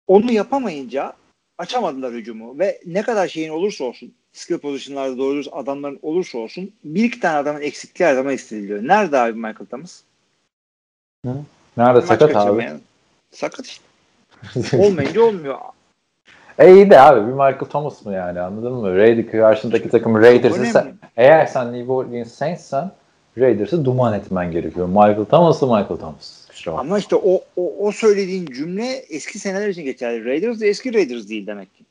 Onu 0.07 0.31
yapamayınca 0.31 1.13
açamadılar 1.57 2.13
hücumu 2.13 2.59
ve 2.59 2.81
ne 2.85 3.01
kadar 3.01 3.27
şeyin 3.27 3.49
olursa 3.49 3.83
olsun 3.83 4.13
skill 4.33 4.57
pozisyonlarda 4.57 5.17
doğru 5.17 5.37
düz 5.37 5.49
adamların 5.51 5.99
olursa 6.01 6.37
olsun 6.37 6.71
bir 6.83 7.03
iki 7.03 7.19
tane 7.19 7.37
adamın 7.37 7.61
eksikliği 7.61 8.09
her 8.09 8.15
zaman 8.15 8.31
hissediliyor. 8.31 8.87
Nerede 8.87 9.17
abi 9.19 9.33
Michael 9.33 9.65
Thomas? 9.69 10.01
Nerede 11.77 11.99
Maç 11.99 12.05
sakat 12.05 12.21
abi? 12.21 12.33
kaçırmayan. 12.33 12.81
Sakat 13.31 13.65
işte. 13.65 13.83
Olmayınca 14.77 15.21
olmuyor. 15.21 15.57
E 16.59 16.73
iyi 16.73 16.89
de 16.89 16.99
abi 16.99 17.27
bir 17.27 17.31
Michael 17.31 17.59
Thomas 17.59 18.05
mı 18.05 18.13
yani 18.13 18.39
anladın 18.39 18.73
mı? 18.73 18.97
Raiders 18.97 19.31
karşındaki 19.31 19.89
takım 19.89 20.21
Raiders'ı 20.21 20.65
sen, 20.65 20.93
eğer 21.17 21.45
sen 21.45 21.73
New 21.73 21.91
Orleans 21.91 22.31
Saints'sen 22.31 22.91
Raiders'ı 23.37 23.85
duman 23.85 24.13
etmen 24.13 24.51
gerekiyor. 24.51 24.87
Michael 24.87 25.25
Thomas'ı 25.25 25.65
Michael 25.65 25.97
Thomas. 25.99 26.47
Kusura. 26.47 26.77
Ama 26.77 26.99
işte 26.99 27.15
o, 27.15 27.41
o, 27.57 27.73
o 27.79 27.91
söylediğin 27.91 28.45
cümle 28.45 28.87
eski 29.09 29.39
seneler 29.39 29.67
için 29.67 29.83
geçerli. 29.83 30.25
Raiders 30.25 30.59
de 30.59 30.67
eski 30.67 30.93
Raiders 30.93 31.29
değil 31.29 31.47
demek 31.47 31.75
ki. 31.75 31.83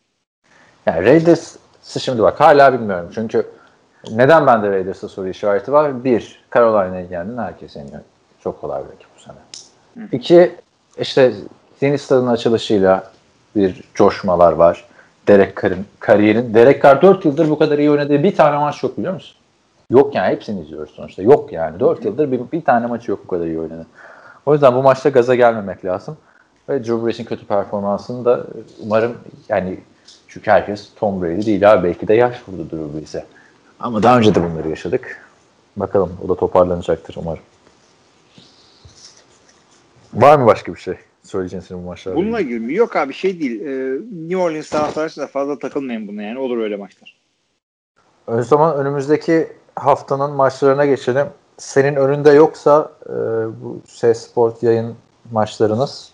Yani 0.87 1.07
Raiders'ı 1.07 2.01
şimdi 2.01 2.23
bak 2.23 2.41
hala 2.41 2.73
bilmiyorum. 2.73 3.11
Çünkü 3.15 3.47
neden 4.11 4.47
bende 4.47 4.71
Raiders'a 4.71 5.09
soru 5.09 5.29
işareti 5.29 5.73
var? 5.73 6.05
Bir, 6.05 6.43
Carolina'yı 6.55 7.07
yendin 7.11 7.39
herkes 7.39 7.77
yeniyor. 7.77 8.01
Çok 8.45 8.61
kolay 8.61 8.83
belki 8.91 9.05
bu 9.17 9.21
sene. 9.21 10.09
İki, 10.12 10.53
işte 11.01 11.33
Sinister'ın 11.79 12.27
açılışıyla 12.27 13.11
bir 13.57 13.83
coşmalar 13.95 14.53
var. 14.53 14.85
Derek 15.29 15.63
Carr'ın 15.63 15.87
kariyerin. 16.01 16.55
Derek 16.55 16.83
Carr 16.83 17.03
4 17.03 17.25
yıldır 17.25 17.51
bu 17.51 17.59
kadar 17.59 17.79
iyi 17.79 17.91
oynadığı 17.91 18.23
bir 18.23 18.37
tane 18.37 18.59
maç 18.59 18.83
yok 18.83 18.99
biliyor 18.99 19.15
musun? 19.15 19.37
Yok 19.91 20.15
yani 20.15 20.33
hepsini 20.33 20.61
izliyoruz 20.61 20.91
sonuçta. 20.91 21.23
Yok 21.23 21.53
yani 21.53 21.81
4 21.81 22.05
yıldır 22.05 22.33
bir, 22.33 22.41
bir 22.53 22.65
tane 22.65 22.87
maçı 22.87 23.11
yok 23.11 23.21
bu 23.25 23.29
kadar 23.29 23.47
iyi 23.47 23.61
oynadı. 23.61 23.87
O 24.47 24.53
yüzden 24.53 24.75
bu 24.75 24.83
maçta 24.83 25.09
gaza 25.09 25.35
gelmemek 25.35 25.85
lazım. 25.85 26.17
Ve 26.69 26.85
Drew 26.85 27.07
Brees'in 27.07 27.25
kötü 27.25 27.47
performansını 27.47 28.25
da 28.25 28.47
umarım 28.81 29.17
yani 29.49 29.79
çünkü 30.29 30.51
herkes 30.51 30.89
Tom 30.97 31.23
Brady 31.23 31.47
değil 31.47 31.73
abi. 31.73 31.89
Belki 31.89 32.09
de 32.09 32.15
yaş 32.15 32.37
vurdu 32.49 32.71
Drew 32.71 32.99
Brees'e. 32.99 33.25
Ama 33.81 34.03
daha 34.03 34.19
önce 34.19 34.35
de 34.35 34.51
bunları 34.51 34.69
yaşadık. 34.69 35.25
Bakalım 35.77 36.13
o 36.25 36.29
da 36.29 36.35
toparlanacaktır 36.35 37.17
umarım. 37.19 37.43
Var 40.15 40.39
mı 40.39 40.47
başka 40.47 40.74
bir 40.74 40.81
şey 40.81 40.95
söyleyeceğin 41.23 41.62
senin 41.62 41.82
bu 41.82 41.87
maçlarla? 41.87 42.16
Bununla 42.19 42.41
ilgili? 42.41 42.61
mi? 42.61 42.74
Yok 42.74 42.97
abi 42.97 43.15
şey 43.15 43.41
değil. 43.41 43.61
Ee, 43.61 43.99
New 44.12 44.37
Orleans 44.37 44.70
taraftarı 44.70 45.16
da 45.16 45.27
fazla 45.27 45.59
takılmayın 45.59 46.09
buna 46.09 46.23
yani. 46.23 46.39
Olur 46.39 46.59
öyle 46.59 46.77
maçlar. 46.77 47.16
O 48.27 48.43
zaman 48.43 48.77
önümüzdeki 48.77 49.49
haftanın 49.77 50.31
maçlarına 50.32 50.85
geçelim. 50.87 51.27
Senin 51.59 51.97
önünde 51.97 52.31
yoksa 52.31 52.93
e, 53.07 53.11
bu 53.62 53.81
S 53.87 54.15
Sport 54.15 54.62
yayın 54.62 54.95
maçlarınız 55.32 56.12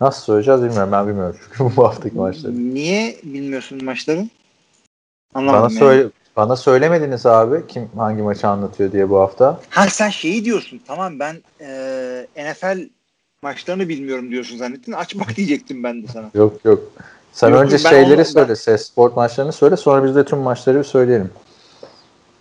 nasıl 0.00 0.22
söyleyeceğiz 0.22 0.62
bilmiyorum. 0.62 0.92
Ben 0.92 1.08
bilmiyorum 1.08 1.36
çünkü 1.44 1.76
bu 1.76 1.84
haftaki 1.84 2.16
maçları. 2.16 2.74
Niye 2.74 3.16
bilmiyorsun 3.22 3.84
maçları? 3.84 4.18
Bana 4.18 4.28
Anlamadım 5.34 5.62
yani. 5.70 5.78
söyle 5.78 6.08
bana 6.36 6.56
söylemediniz 6.56 7.26
abi 7.26 7.66
kim 7.66 7.88
hangi 7.96 8.22
maçı 8.22 8.48
anlatıyor 8.48 8.92
diye 8.92 9.10
bu 9.10 9.18
hafta. 9.20 9.60
Ha 9.70 9.88
sen 9.88 10.10
şeyi 10.10 10.44
diyorsun. 10.44 10.80
Tamam 10.86 11.18
ben 11.18 11.36
e, 11.60 12.26
NFL 12.36 12.88
maçlarını 13.42 13.88
bilmiyorum 13.88 14.30
diyorsun 14.30 14.56
zannettin. 14.56 14.92
Aç 14.92 15.18
bak 15.18 15.36
diyecektim 15.36 15.82
ben 15.82 16.02
de 16.02 16.06
sana. 16.06 16.30
Yok 16.34 16.64
yok. 16.64 16.82
Sen 17.32 17.50
Yok, 17.50 17.60
önce 17.60 17.72
ben 17.84 17.90
şeyleri 17.90 18.18
ben- 18.18 18.22
söyle. 18.22 18.56
S 18.56 18.78
Sport 18.78 19.16
maçlarını 19.16 19.52
söyle. 19.52 19.76
Sonra 19.76 20.04
biz 20.04 20.16
de 20.16 20.24
tüm 20.24 20.38
maçları 20.38 20.78
bir 20.78 20.84
söyleyelim. 20.84 21.30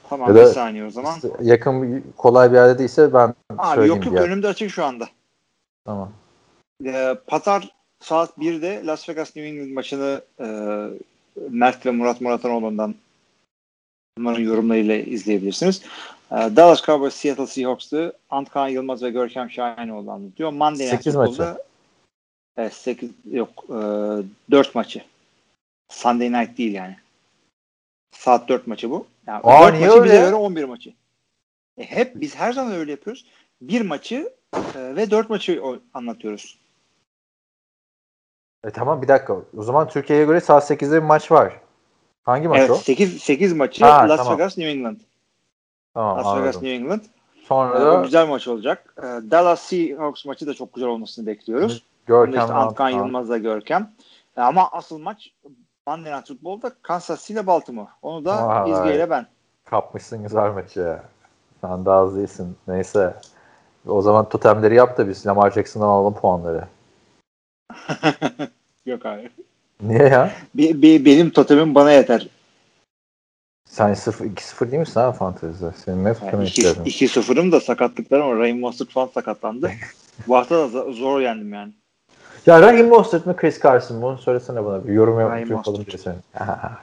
Tamam 0.09 0.35
Ya 0.35 0.45
bir 0.45 0.53
saniye 0.53 0.85
o 0.85 0.89
zaman. 0.89 1.19
Yakın 1.41 2.03
kolay 2.17 2.51
bir 2.51 2.55
yerde 2.55 2.79
değilse 2.79 3.13
ben 3.13 3.33
Abi 3.57 3.75
söyleyeyim 3.75 4.03
yok 4.03 4.05
yok 4.05 4.25
önümde 4.25 4.47
açık 4.47 4.71
şu 4.71 4.85
anda. 4.85 5.07
Tamam. 5.85 6.11
E, 6.85 7.15
Pazar 7.27 7.71
saat 7.99 8.37
1'de 8.37 8.81
Las 8.85 9.09
Vegas 9.09 9.35
New 9.35 9.49
England 9.49 9.71
maçını 9.71 10.21
e, 10.39 10.45
Mert 11.49 11.85
ve 11.85 11.91
Murat 11.91 12.21
Muratanoğlu'ndan 12.21 12.95
onların 14.19 14.41
yorumlarıyla 14.41 14.95
izleyebilirsiniz. 14.95 15.81
E, 16.31 16.35
Dallas 16.35 16.85
Cowboys 16.85 17.13
Seattle 17.15 17.47
Seahawks'tı. 17.47 18.13
Antkan 18.29 18.67
Yılmaz 18.67 19.03
ve 19.03 19.09
Görkem 19.09 19.51
Şahinoğlu 19.51 20.11
anlatıyor. 20.11 20.51
Monday 20.51 20.85
Night 20.85 20.97
Sekiz 20.97 21.13
Football'da- 21.13 21.49
maçı. 21.51 21.63
Evet 22.57 22.73
8 22.73 23.11
yok 23.31 23.49
e, 23.69 23.73
4 24.51 24.75
maçı. 24.75 25.03
Sunday 25.91 26.31
Night 26.31 26.57
değil 26.57 26.73
yani. 26.73 26.97
Saat 28.11 28.49
4 28.49 28.67
maçı 28.67 28.89
bu. 28.91 29.07
Yani 29.27 29.41
Aa, 29.43 29.67
4 29.67 29.73
niye 29.75 29.87
maçı 29.87 30.03
bize 30.03 30.13
öyle? 30.15 30.25
göre 30.25 30.35
11 30.35 30.63
maçı. 30.63 30.93
E, 31.77 31.83
hep 31.83 32.15
biz 32.21 32.35
her 32.35 32.53
zaman 32.53 32.73
öyle 32.73 32.91
yapıyoruz. 32.91 33.25
Bir 33.61 33.81
maçı 33.81 34.33
e, 34.75 34.95
ve 34.95 35.11
4 35.11 35.29
maçı 35.29 35.61
o- 35.63 35.79
anlatıyoruz. 35.93 36.57
E 38.65 38.69
tamam 38.71 39.01
bir 39.01 39.07
dakika. 39.07 39.41
O 39.57 39.63
zaman 39.63 39.87
Türkiye'ye 39.89 40.25
göre 40.25 40.41
saat 40.41 40.71
8'de 40.71 40.95
bir 41.01 41.07
maç 41.07 41.31
var. 41.31 41.59
Hangi 42.23 42.47
maç 42.47 42.59
evet 42.59 42.69
o? 42.69 42.75
8 42.75 43.23
8 43.23 43.53
maçı 43.53 43.85
Ha, 43.85 44.09
Las 44.09 44.17
tamam. 44.17 44.33
Vegas 44.33 44.57
New 44.57 44.71
England. 44.71 44.97
Tamam 45.97 46.17
Las 46.17 46.37
Vegas. 46.37 46.55
New 46.55 46.73
England. 46.75 47.01
Sonra 47.43 47.79
E, 47.79 47.81
o 47.81 47.93
da 47.99 48.01
güzel 48.01 48.27
maç 48.27 48.47
olacak. 48.47 48.93
E, 48.97 49.01
Dallas 49.01 49.61
Seahawks 49.61 50.25
maçı 50.25 50.47
da 50.47 50.53
çok 50.53 50.73
güzel 50.73 50.89
olmasını 50.89 51.27
bekliyoruz. 51.27 51.83
Görkem 52.05 52.41
işte 52.41 52.53
Antkan. 52.53 52.89
Yılmaz'la 52.89 53.37
Görkem. 53.37 53.91
E, 54.37 54.41
ama 54.41 54.69
asıl 54.71 54.97
maç 54.97 55.31
Monday 55.87 56.13
Night 56.17 56.27
Football'da 56.27 56.71
Kansas 56.81 57.21
City 57.21 57.33
ile 57.33 57.47
Baltimore. 57.47 57.89
Onu 58.01 58.25
da 58.25 58.47
Vay. 58.47 58.71
İzge 58.71 58.95
ile 58.95 59.09
ben. 59.09 59.27
Kapmışsın 59.65 60.23
güzel 60.23 60.51
maçı 60.51 60.79
ya. 60.79 61.03
Sen 61.61 61.85
daha 61.85 61.99
az 61.99 62.15
değilsin. 62.15 62.57
Neyse. 62.67 63.15
O 63.87 64.01
zaman 64.01 64.29
totemleri 64.29 64.75
yap 64.75 64.97
da 64.97 65.09
biz 65.09 65.27
Lamar 65.27 65.51
Jackson'dan 65.51 65.87
alalım 65.87 66.13
puanları. 66.13 66.63
Yok 68.85 69.05
abi. 69.05 69.29
Niye 69.81 70.03
ya? 70.03 70.31
Be- 70.55 70.81
be- 70.81 71.05
benim 71.05 71.29
totemim 71.29 71.75
bana 71.75 71.91
yeter. 71.91 72.27
Sen 73.77 73.93
0 73.93 74.25
2-0 74.25 74.71
değil 74.71 74.79
misin 74.79 74.99
abi 74.99 75.17
fantezide? 75.17 75.71
Senin 75.85 76.03
ne 76.03 76.07
Yani 76.07 76.15
tutmanı 76.19 76.43
ihtiyacın? 76.45 76.83
2-0'ım 76.83 77.51
da 77.51 77.59
sakatlıklarım 77.59 78.25
ama 78.25 78.39
Raheem 78.39 78.59
Mostert 78.59 78.89
falan 78.89 79.07
sakatlandı. 79.13 79.71
Bu 80.27 80.35
hafta 80.35 80.55
da 80.55 80.77
zo- 80.77 80.93
zor 80.93 81.21
yendim 81.21 81.53
yani. 81.53 81.73
Ya 82.45 82.61
Raheem 82.61 82.87
Mostert 82.87 83.25
mi 83.25 83.35
Chris 83.35 83.61
Carson? 83.63 84.01
Onu 84.01 84.17
söylesene 84.17 84.65
bana. 84.65 84.87
Bir 84.87 84.93
yorum 84.93 85.19
yap- 85.19 85.49
yapalım 85.49 85.85
diye 85.85 85.97
söyle. 85.97 86.17
Ah, 86.39 86.77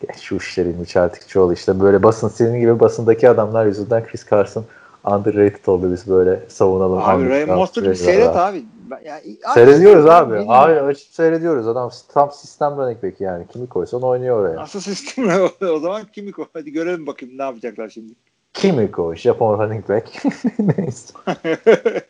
Geç 0.00 0.16
şu 0.20 0.36
işlerin 0.36 0.76
müçertikçi 0.78 1.38
işte 1.54 1.80
böyle 1.80 2.02
basın 2.02 2.28
senin 2.28 2.60
gibi 2.60 2.80
basındaki 2.80 3.28
adamlar 3.28 3.66
yüzünden 3.66 4.04
Chris 4.04 4.30
Carson 4.30 4.64
underrated 5.04 5.66
oldu 5.66 5.92
biz 5.92 6.08
böyle 6.08 6.40
savunalım. 6.48 6.98
Abi 6.98 7.46
Mostert'ı 7.46 7.80
underrated 7.80 8.04
seyret 8.04 8.36
abi. 8.36 8.64
Abi 8.92 9.36
Seyrediyoruz 9.54 10.06
abi. 10.06 10.34
benim- 10.34 10.50
Abi 10.50 10.72
açıp 10.72 11.14
seyrediyoruz. 11.14 11.68
Adam 11.68 11.90
tam 12.14 12.30
sistem 12.32 12.76
running 12.76 13.02
back 13.02 13.20
yani. 13.20 13.46
Kimi 13.52 13.66
koysan 13.66 14.02
oynuyor 14.02 14.40
oraya. 14.40 14.56
Nasıl 14.56 14.80
sistem 14.80 15.28
o 15.74 15.78
zaman 15.78 16.02
kimi 16.12 16.32
koy? 16.32 16.44
Hadi 16.52 16.72
görelim 16.72 17.06
bakayım 17.06 17.38
ne 17.38 17.42
yapacaklar 17.42 17.88
şimdi. 17.88 18.12
Kimi 18.54 18.90
koy? 18.90 19.16
Japon 19.16 19.58
running 19.58 19.88
back. 19.88 20.22
Neyse. 20.78 21.14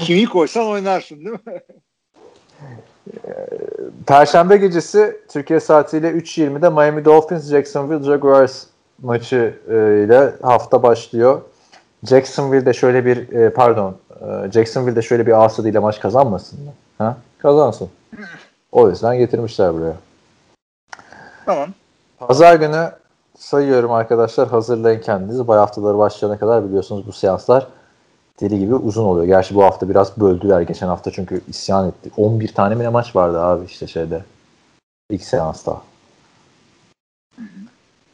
Kimi 0.00 0.26
koysan 0.26 0.66
oynarsın 0.66 1.16
değil 1.16 1.30
mi? 1.46 1.60
Perşembe 4.06 4.56
gecesi 4.56 5.20
Türkiye 5.28 5.60
saatiyle 5.60 6.10
3.20'de 6.10 6.68
Miami 6.68 7.04
Dolphins 7.04 7.50
Jacksonville 7.50 8.04
Jaguars 8.04 8.64
maçı 9.02 9.58
e, 9.68 10.04
ile 10.04 10.32
hafta 10.42 10.82
başlıyor. 10.82 11.42
Jacksonville'de 12.04 12.72
şöyle 12.72 13.04
bir 13.04 13.32
e, 13.32 13.52
pardon 13.52 13.96
e, 14.20 14.50
Jacksonville'de 14.52 15.02
şöyle 15.02 15.26
bir 15.26 15.44
asadıyla 15.44 15.80
maç 15.80 16.00
kazanmasın 16.00 16.64
mı? 16.64 16.72
Ha? 16.98 17.16
Kazansın. 17.38 17.88
O 18.72 18.90
yüzden 18.90 19.18
getirmişler 19.18 19.74
buraya. 19.74 19.96
Tamam. 21.46 21.68
Pazar 22.18 22.54
günü 22.54 22.90
sayıyorum 23.38 23.92
arkadaşlar 23.92 24.48
hazırlayın 24.48 25.00
kendinizi. 25.00 25.48
Bay 25.48 25.58
haftaları 25.58 25.98
başlayana 25.98 26.38
kadar 26.38 26.64
biliyorsunuz 26.68 27.06
bu 27.06 27.12
seanslar 27.12 27.66
deli 28.40 28.58
gibi 28.58 28.74
uzun 28.74 29.04
oluyor. 29.04 29.26
Gerçi 29.26 29.54
bu 29.54 29.64
hafta 29.64 29.88
biraz 29.88 30.20
böldüler 30.20 30.60
geçen 30.60 30.86
hafta 30.86 31.10
çünkü 31.10 31.40
isyan 31.48 31.88
etti. 31.88 32.10
11 32.16 32.54
tane 32.54 32.74
mi 32.74 32.84
ne 32.84 32.88
maç 32.88 33.16
vardı 33.16 33.40
abi 33.40 33.64
işte 33.64 33.86
şeyde. 33.86 34.24
ilk 35.10 35.24
seansta. 35.24 35.82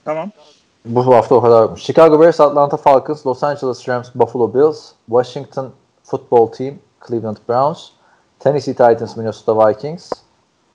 Tamam. 0.04 0.30
Bu 0.86 1.14
hafta 1.14 1.34
o 1.34 1.40
kadar. 1.40 1.76
Chicago 1.76 2.20
Bears, 2.20 2.40
Atlanta 2.40 2.76
Falcons, 2.76 3.26
Los 3.26 3.42
Angeles 3.42 3.88
Rams, 3.88 4.10
Buffalo 4.14 4.54
Bills, 4.54 4.92
Washington 5.06 5.72
Football 6.04 6.52
Team, 6.52 6.74
Cleveland 7.06 7.36
Browns, 7.48 7.90
Tennessee 8.38 8.74
Titans, 8.74 9.16
Minnesota 9.16 9.68
Vikings, 9.68 10.12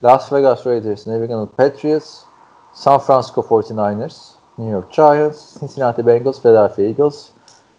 Las 0.04 0.32
Vegas 0.32 0.66
Raiders, 0.66 1.08
New 1.08 1.24
England 1.24 1.50
Patriots, 1.58 2.26
San 2.74 3.00
Francisco 3.00 3.42
49ers, 3.42 4.36
New 4.58 4.72
York 4.72 4.92
Giants, 4.92 5.60
Cincinnati 5.60 6.08
Bengals, 6.08 6.42
Philadelphia 6.42 6.84
Eagles 6.84 7.30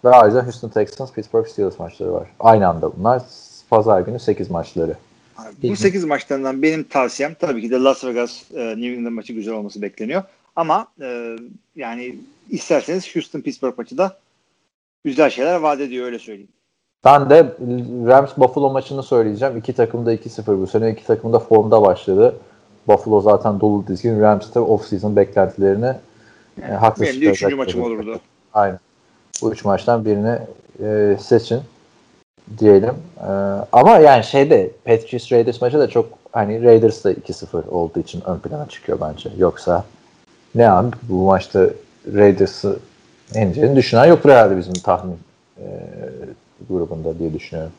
ve 0.04 0.10
ayrıca 0.10 0.44
Houston 0.44 0.68
Texans, 0.68 1.12
Pittsburgh 1.12 1.46
Steelers 1.46 1.78
maçları 1.78 2.12
var. 2.12 2.28
Aynı 2.40 2.68
anda 2.68 2.96
bunlar. 2.98 3.22
Pazar 3.70 4.00
günü 4.00 4.18
8 4.18 4.50
maçları. 4.50 4.96
Bu 5.62 5.76
8 5.76 6.04
maçlarından 6.04 6.62
benim 6.62 6.84
tavsiyem 6.84 7.34
tabii 7.34 7.60
ki 7.60 7.70
de 7.70 7.76
Las 7.82 8.04
Vegas 8.04 8.42
e, 8.54 8.66
New 8.68 8.86
England 8.86 9.14
maçı 9.14 9.32
güzel 9.32 9.54
olması 9.54 9.82
bekleniyor. 9.82 10.22
Ama 10.56 10.86
e, 11.00 11.36
yani 11.76 12.16
isterseniz 12.50 13.16
Houston 13.16 13.40
Pittsburgh 13.40 13.78
maçı 13.78 13.98
da 13.98 14.18
güzel 15.04 15.30
şeyler 15.30 15.56
vaat 15.56 15.80
ediyor 15.80 16.06
öyle 16.06 16.18
söyleyeyim. 16.18 16.48
Ben 17.04 17.30
de 17.30 17.54
Rams 18.06 18.30
Buffalo 18.36 18.70
maçını 18.70 19.02
söyleyeceğim. 19.02 19.56
İki 19.56 19.72
takım 19.72 20.06
da 20.06 20.14
2-0 20.14 20.60
bu 20.60 20.66
sene. 20.66 20.90
İki 20.90 21.04
takım 21.04 21.32
da 21.32 21.38
formda 21.38 21.82
başladı. 21.82 22.36
Buffalo 22.88 23.20
zaten 23.20 23.60
dolu 23.60 23.86
dizgin. 23.86 24.20
Rams 24.20 24.54
de 24.54 24.58
off-season 24.58 25.16
beklentilerini 25.16 25.94
e, 26.62 26.72
haklı 26.72 27.04
Benim 27.04 27.20
de 27.20 27.26
üçüncü 27.26 27.54
maçım 27.54 27.82
olurdu. 27.82 28.20
Aynen. 28.54 28.78
Bu 29.42 29.52
üç 29.52 29.64
maçtan 29.64 30.04
birini 30.04 30.38
e, 30.82 31.16
seçin. 31.20 31.60
diyelim. 32.58 32.94
Ee, 33.20 33.26
ama 33.72 33.98
yani 33.98 34.24
şeyde 34.24 34.70
Patriots 34.84 35.32
Raiders 35.32 35.60
maçı 35.60 35.78
da 35.78 35.88
çok 35.88 36.06
hani 36.32 36.64
Raiders 36.64 37.04
da 37.04 37.12
2-0 37.12 37.68
olduğu 37.68 38.00
için 38.00 38.22
ön 38.26 38.38
plana 38.38 38.68
çıkıyor 38.68 38.98
bence. 39.00 39.30
Yoksa 39.38 39.84
ne 40.54 40.70
abi 40.70 40.96
bu 41.02 41.24
maçta 41.26 41.66
Raiders'ı 42.14 42.78
yeneceğini 43.34 43.76
düşünen 43.76 44.04
yoktur 44.04 44.30
herhalde 44.30 44.56
bizim 44.56 44.72
tahmin 44.72 45.18
e, 45.58 45.64
grubunda 46.68 47.18
diye 47.18 47.34
düşünüyorum. 47.34 47.72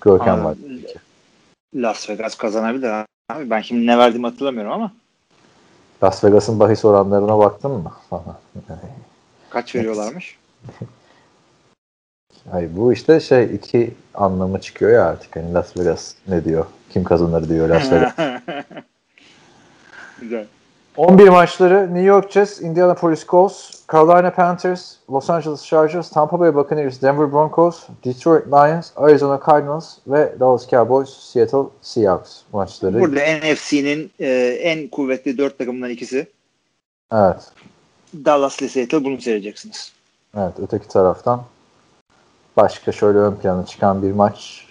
Görkem 0.00 0.44
var. 0.44 0.56
Las 1.74 2.10
Vegas 2.10 2.34
kazanabilir 2.34 2.90
abi. 2.90 3.50
Ben 3.50 3.60
şimdi 3.60 3.86
ne 3.86 3.98
verdiğimi 3.98 4.26
hatırlamıyorum 4.26 4.72
ama 4.72 4.92
Las 6.02 6.24
Vegas'ın 6.24 6.60
bahis 6.60 6.84
oranlarına 6.84 7.38
baktın 7.38 7.70
mı? 7.70 7.92
kaç 9.50 9.74
veriyorlarmış? 9.74 10.38
Hayır 12.50 12.70
bu 12.76 12.92
işte 12.92 13.20
şey 13.20 13.54
iki 13.54 13.94
anlamı 14.14 14.60
çıkıyor 14.60 14.92
ya 14.92 15.04
artık. 15.04 15.36
Hani 15.36 15.54
Las 15.54 15.76
Vegas 15.76 16.14
ne 16.28 16.44
diyor? 16.44 16.66
Kim 16.90 17.04
kazanır 17.04 17.48
diyor 17.48 17.68
Las 17.68 17.92
Vegas. 17.92 18.12
Güzel. 20.20 20.46
11 20.96 21.28
maçları 21.28 21.86
New 21.86 22.02
York 22.02 22.30
Jets, 22.30 22.60
Indianapolis 22.60 23.26
Colts, 23.26 23.70
Carolina 23.92 24.32
Panthers, 24.32 24.94
Los 25.10 25.30
Angeles 25.30 25.64
Chargers, 25.64 26.10
Tampa 26.10 26.40
Bay 26.40 26.54
Buccaneers, 26.54 27.02
Denver 27.02 27.32
Broncos, 27.32 27.82
Detroit 28.04 28.46
Lions, 28.46 28.90
Arizona 28.96 29.40
Cardinals 29.46 29.98
ve 30.06 30.34
Dallas 30.40 30.68
Cowboys, 30.70 31.08
Seattle 31.08 31.68
Seahawks 31.82 32.40
maçları. 32.52 33.00
Burada 33.00 33.20
NFC'nin 33.20 34.10
e, 34.20 34.28
en 34.62 34.88
kuvvetli 34.88 35.38
dört 35.38 35.58
takımından 35.58 35.90
ikisi. 35.90 36.26
Evet. 37.12 37.52
Dallas 38.24 38.60
ile 38.60 38.68
Seattle 38.68 39.04
bunu 39.04 39.20
seyredeceksiniz. 39.20 39.92
Evet. 40.36 40.52
Öteki 40.62 40.88
taraftan 40.88 41.42
başka 42.56 42.92
şöyle 42.92 43.18
ön 43.18 43.34
plana 43.34 43.66
çıkan 43.66 44.02
bir 44.02 44.12
maç 44.12 44.66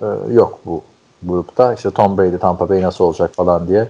e, 0.00 0.06
yok 0.32 0.60
bu 0.64 0.84
grupta. 1.22 1.74
İşte 1.74 1.90
Tom 1.90 2.18
Brady, 2.18 2.38
Tampa 2.38 2.68
Bay 2.68 2.82
nasıl 2.82 3.04
olacak 3.04 3.34
falan 3.34 3.68
diye 3.68 3.88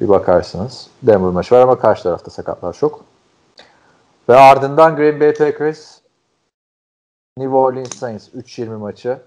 bir 0.00 0.08
bakarsınız. 0.08 0.90
Denver 1.02 1.30
maçı 1.30 1.54
var 1.54 1.60
ama 1.60 1.78
karşı 1.78 2.02
tarafta 2.02 2.30
sakatlar 2.30 2.72
çok. 2.72 3.04
Ve 4.28 4.34
ardından 4.34 4.96
Green 4.96 5.20
Bay 5.20 5.34
Packers, 5.34 6.00
New 7.38 7.54
Orleans 7.54 7.96
Saints 7.96 8.28
3-20 8.28 8.76
maçı. 8.76 9.18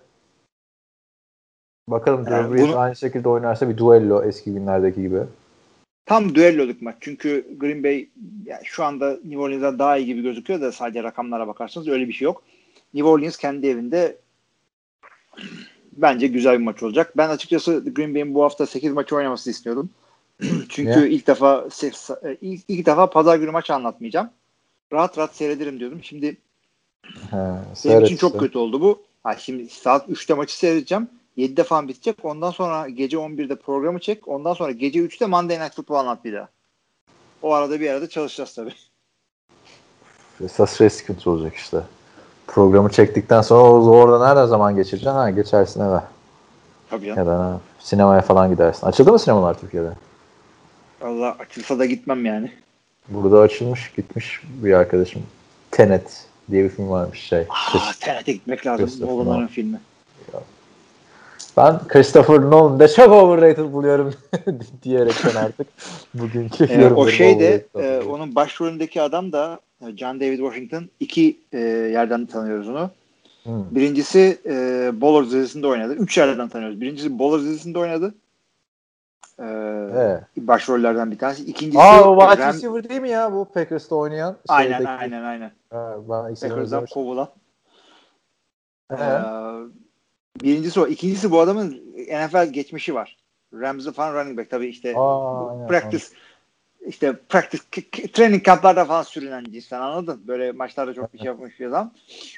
Bakalım 1.89 2.25
Drew 2.25 2.35
Yani 2.35 2.53
Brees 2.53 2.67
bunu- 2.67 2.77
aynı 2.79 2.95
şekilde 2.95 3.29
oynarsa 3.29 3.69
bir 3.69 3.77
duello 3.77 4.23
eski 4.23 4.53
günlerdeki 4.53 5.01
gibi. 5.01 5.19
Tam 6.05 6.35
düelloluk 6.35 6.81
maç. 6.81 6.95
Çünkü 7.01 7.57
Green 7.57 7.83
Bay 7.83 8.09
yani 8.45 8.61
şu 8.63 8.83
anda 8.83 9.09
New 9.09 9.37
Orleans'dan 9.37 9.79
daha 9.79 9.97
iyi 9.97 10.05
gibi 10.05 10.21
gözüküyor 10.21 10.61
da 10.61 10.71
sadece 10.71 11.03
rakamlara 11.03 11.47
bakarsanız 11.47 11.87
öyle 11.87 12.07
bir 12.07 12.13
şey 12.13 12.25
yok. 12.25 12.43
New 12.93 13.09
Orleans 13.09 13.37
kendi 13.37 13.67
evinde 13.67 14.17
bence 15.91 16.27
güzel 16.27 16.59
bir 16.59 16.63
maç 16.63 16.83
olacak. 16.83 17.13
Ben 17.17 17.29
açıkçası 17.29 17.93
Green 17.93 18.13
Bay'in 18.13 18.33
bu 18.33 18.43
hafta 18.43 18.65
8 18.65 18.93
maçı 18.93 19.15
oynamasını 19.15 19.51
istiyordum. 19.51 19.89
Çünkü 20.69 20.99
Niye? 20.99 21.09
ilk 21.09 21.27
defa 21.27 21.67
e, 22.23 22.37
ilk, 22.41 22.61
ilk 22.67 22.85
defa 22.85 23.09
pazar 23.09 23.35
günü 23.35 23.51
maç 23.51 23.69
anlatmayacağım. 23.69 24.29
Rahat 24.93 25.17
rahat 25.17 25.35
seyrederim 25.35 25.79
diyordum. 25.79 25.99
Şimdi 26.03 26.37
He, 27.31 27.37
benim 27.85 28.03
için 28.03 28.17
çok 28.17 28.39
kötü 28.39 28.57
oldu 28.57 28.81
bu. 28.81 29.01
Ha, 29.23 29.35
şimdi 29.35 29.69
saat 29.69 30.09
3'te 30.09 30.33
maçı 30.33 30.57
seyredeceğim. 30.57 31.09
7'de 31.37 31.63
falan 31.63 31.87
bitecek. 31.87 32.25
Ondan 32.25 32.51
sonra 32.51 32.89
gece 32.89 33.17
11'de 33.17 33.55
programı 33.55 33.99
çek. 33.99 34.27
Ondan 34.27 34.53
sonra 34.53 34.71
gece 34.71 34.99
3'te 34.99 35.25
Monday 35.25 35.59
Night 35.59 35.75
Football 35.75 35.95
anlat 35.95 36.25
bir 36.25 36.33
daha. 36.33 36.47
O 37.41 37.53
arada 37.53 37.79
bir 37.79 37.89
arada 37.89 38.09
çalışacağız 38.09 38.53
tabii. 38.53 38.73
Esas 40.43 40.77
şey 40.77 40.89
sıkıntı 40.89 41.31
olacak 41.31 41.55
işte. 41.55 41.77
Programı 42.47 42.89
çektikten 42.89 43.41
sonra 43.41 43.61
orada 43.89 44.27
nerede 44.27 44.47
zaman 44.47 44.75
geçireceksin? 44.75 45.15
Ha 45.15 45.29
geçersin 45.29 45.81
eve. 45.81 45.99
Tabii 46.89 47.07
ya. 47.07 47.15
Ya 47.15 47.25
da 47.25 47.39
ha, 47.39 47.59
sinemaya 47.79 48.21
falan 48.21 48.51
gidersin. 48.51 48.87
Açıldı 48.87 49.11
mı 49.11 49.19
sinemalar 49.19 49.59
Türkiye'de? 49.59 49.93
Valla 51.03 51.35
açılsa 51.39 51.79
da 51.79 51.85
gitmem 51.85 52.25
yani. 52.25 52.51
Burada 53.09 53.39
açılmış 53.39 53.91
gitmiş 53.95 54.41
bir 54.63 54.73
arkadaşım. 54.73 55.21
Tenet 55.71 56.25
diye 56.51 56.63
bir 56.63 56.69
film 56.69 56.89
varmış 56.89 57.19
şey. 57.19 57.45
Ah, 57.49 57.93
TRT'e 57.93 58.31
gitmek 58.31 58.65
lazım. 58.65 59.07
Nolan'ın 59.07 59.29
Nolan. 59.29 59.47
filmi. 59.47 59.79
Ben 61.57 61.87
Christopher 61.87 62.41
Nolan'ı 62.41 62.79
da 62.79 62.87
çok 62.87 63.11
overrated 63.11 63.73
buluyorum 63.73 64.13
diyerekten 64.83 65.35
artık 65.35 65.67
bugünkü 66.13 66.63
Ee, 66.63 66.93
o 66.93 67.07
şey 67.07 67.39
de 67.39 67.65
e, 67.75 68.01
onun 68.01 68.35
başrolündeki 68.35 69.01
adam 69.01 69.31
da 69.31 69.59
e, 69.81 69.97
John 69.97 70.19
David 70.19 70.37
Washington. 70.37 70.89
iki 70.99 71.37
e, 71.53 71.59
yerden 71.93 72.25
tanıyoruz 72.25 72.69
onu. 72.69 72.89
Hmm. 73.43 73.75
Birincisi 73.75 74.37
e, 74.45 74.51
Bowler 75.01 75.25
dizisinde 75.25 75.67
oynadı. 75.67 75.93
Üç 75.93 76.17
yerden 76.17 76.49
tanıyoruz. 76.49 76.81
Birincisi 76.81 77.19
Bowler 77.19 77.41
dizisinde 77.41 77.79
oynadı. 77.79 78.13
E, 79.39 79.43
Evet. 79.93 80.23
Başrollerden 80.37 81.11
bir 81.11 81.17
tanesi. 81.17 81.43
İkincisi 81.43 81.83
Aa 81.83 82.09
o 82.09 82.19
wide 82.19 82.41
Ram- 82.43 82.53
receiver 82.53 82.89
değil 82.89 83.01
mi 83.01 83.09
ya 83.09 83.33
bu 83.33 83.45
Packers'ta 83.45 83.95
oynayan? 83.95 84.37
Aynen 84.47 84.71
Şeydeki- 84.77 84.89
aynen 84.89 85.23
aynen. 85.23 85.51
Ha, 85.69 85.95
ben 86.09 86.35
Packers'dan 86.35 86.85
kovulan. 86.85 87.29
Ee, 88.91 89.19
birincisi 90.43 90.79
o. 90.79 90.87
İkincisi 90.87 91.31
bu 91.31 91.39
adamın 91.39 91.71
NFL 91.97 92.45
geçmişi 92.51 92.95
var. 92.95 93.17
Ramsey 93.53 93.93
falan 93.93 94.13
running 94.13 94.37
back 94.37 94.49
tabii 94.49 94.67
işte 94.67 94.97
Aa, 94.97 95.49
aynen, 95.49 95.67
practice 95.67 96.05
işte 96.85 97.15
practice 97.29 97.63
training 98.13 98.45
kamplarda 98.45 98.85
falan 98.85 99.03
sürünen 99.03 99.43
cinsten 99.43 99.81
anladın? 99.81 100.23
Böyle 100.27 100.51
maçlarda 100.51 100.93
çok 100.93 101.13
bir 101.13 101.19
şey 101.19 101.25
yapmış 101.27 101.59
bir 101.59 101.65
adam. 101.65 101.93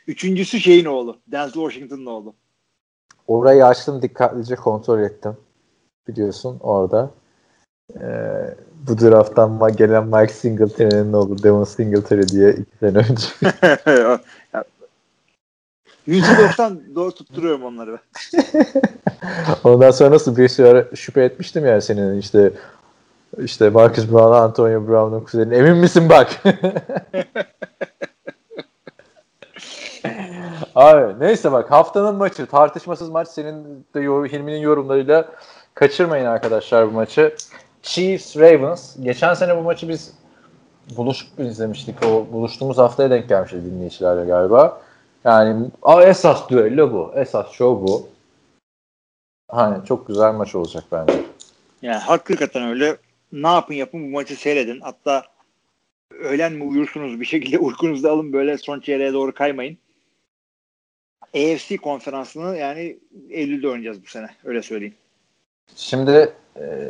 Üçüncüsü 0.07 0.59
şeyin 0.59 0.85
oğlu. 0.85 1.19
Denzel 1.27 1.53
Washington'ın 1.53 2.05
oğlu. 2.05 2.34
Orayı 3.27 3.65
açtım 3.65 4.01
dikkatlice 4.01 4.55
kontrol 4.55 4.99
ettim. 4.99 5.38
Biliyorsun 6.07 6.57
orada. 6.60 7.10
Ee, 8.02 8.56
bu 8.88 8.99
drafttan 8.99 9.76
gelen 9.76 10.07
Mike 10.07 10.34
Singletary'nin 10.34 11.14
oğlu 11.14 11.44
Devon 11.44 11.64
Singletary 11.64 12.22
diye 12.27 12.52
iki 12.52 12.77
sene 12.80 12.98
önce. 12.98 13.27
%90 16.07 16.95
doğru 16.95 17.11
tutturuyorum 17.11 17.64
onları. 17.64 17.91
ben. 17.91 18.44
Ondan 19.64 19.91
sonra 19.91 20.11
nasıl 20.11 20.38
bir 20.38 20.48
süre 20.48 20.88
şüphe 20.95 21.23
etmiştim 21.23 21.65
ya 21.65 21.82
senin 21.82 22.19
işte 22.19 22.52
işte 23.40 23.69
Marcus 23.69 24.11
Brown'a 24.11 24.41
Antonio 24.41 24.88
Brown'un 24.88 25.22
kuzeni. 25.22 25.56
Emin 25.56 25.77
misin 25.77 26.10
bak? 26.10 26.44
Abi 30.76 31.19
neyse 31.19 31.52
bak 31.52 31.72
haftanın 31.72 32.15
maçı 32.15 32.45
tartışmasız 32.45 33.10
maç 33.10 33.27
senin 33.27 33.86
de 33.95 33.99
yor- 33.99 34.27
Hilmi'nin 34.27 34.60
yorumlarıyla 34.60 35.32
kaçırmayın 35.76 36.26
arkadaşlar 36.26 36.88
bu 36.88 36.91
maçı. 36.91 37.35
Chiefs 37.81 38.38
Ravens. 38.38 38.95
Geçen 39.03 39.34
sene 39.34 39.57
bu 39.57 39.61
maçı 39.61 39.89
biz 39.89 40.14
buluşup 40.97 41.39
izlemiştik. 41.39 42.06
O 42.06 42.27
buluştuğumuz 42.31 42.77
haftaya 42.77 43.10
denk 43.10 43.30
gelmişti 43.30 43.65
dinleyicilerle 43.65 44.26
galiba. 44.26 44.81
Yani 45.23 45.68
a, 45.81 46.03
esas 46.03 46.49
düello 46.49 46.93
bu. 46.93 47.14
Esas 47.15 47.52
show 47.52 47.88
bu. 47.88 48.07
Hani 49.52 49.85
çok 49.85 50.07
güzel 50.07 50.34
maç 50.34 50.56
olacak 50.56 50.84
bence. 50.91 51.14
Yani 51.81 51.97
hakikaten 51.97 52.64
öyle. 52.64 52.97
Ne 53.31 53.47
yapın 53.47 53.73
yapın 53.73 54.03
bu 54.03 54.07
maçı 54.07 54.35
seyredin. 54.35 54.80
Hatta 54.81 55.23
öğlen 56.11 56.53
mi 56.53 56.64
uyursunuz 56.64 57.19
bir 57.19 57.26
şekilde 57.26 57.57
uykunuzu 57.60 58.07
alın 58.07 58.34
böyle 58.34 58.57
son 58.57 58.80
çeyreğe 58.80 59.14
doğru 59.14 59.34
kaymayın. 59.34 59.77
AFC 61.35 61.77
konferansını 61.77 62.57
yani 62.57 62.97
Eylül'de 63.30 63.68
oynayacağız 63.68 64.03
bu 64.03 64.07
sene. 64.07 64.27
Öyle 64.43 64.61
söyleyeyim. 64.61 64.95
Şimdi 65.75 66.31
e, 66.59 66.89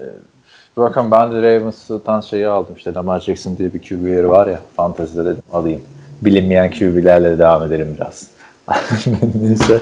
bakın 0.78 1.12
ben 1.12 1.32
de 1.32 1.42
Ravens'tan 1.42 2.22
şeyi 2.22 2.48
aldım 2.48 2.76
işte 2.78 2.94
Lamar 2.94 3.20
Jackson 3.20 3.58
diye 3.58 3.74
bir 3.74 3.82
QB'leri 3.82 4.30
var 4.30 4.48
ya 4.48 4.60
fantezide 4.76 5.26
dedim 5.26 5.44
alayım. 5.54 5.82
Bilinmeyen 6.22 6.72
QB'lerle 6.72 7.40
devam 7.40 7.64
edelim 7.64 7.96
biraz. 7.98 8.32
Neyse. 9.42 9.82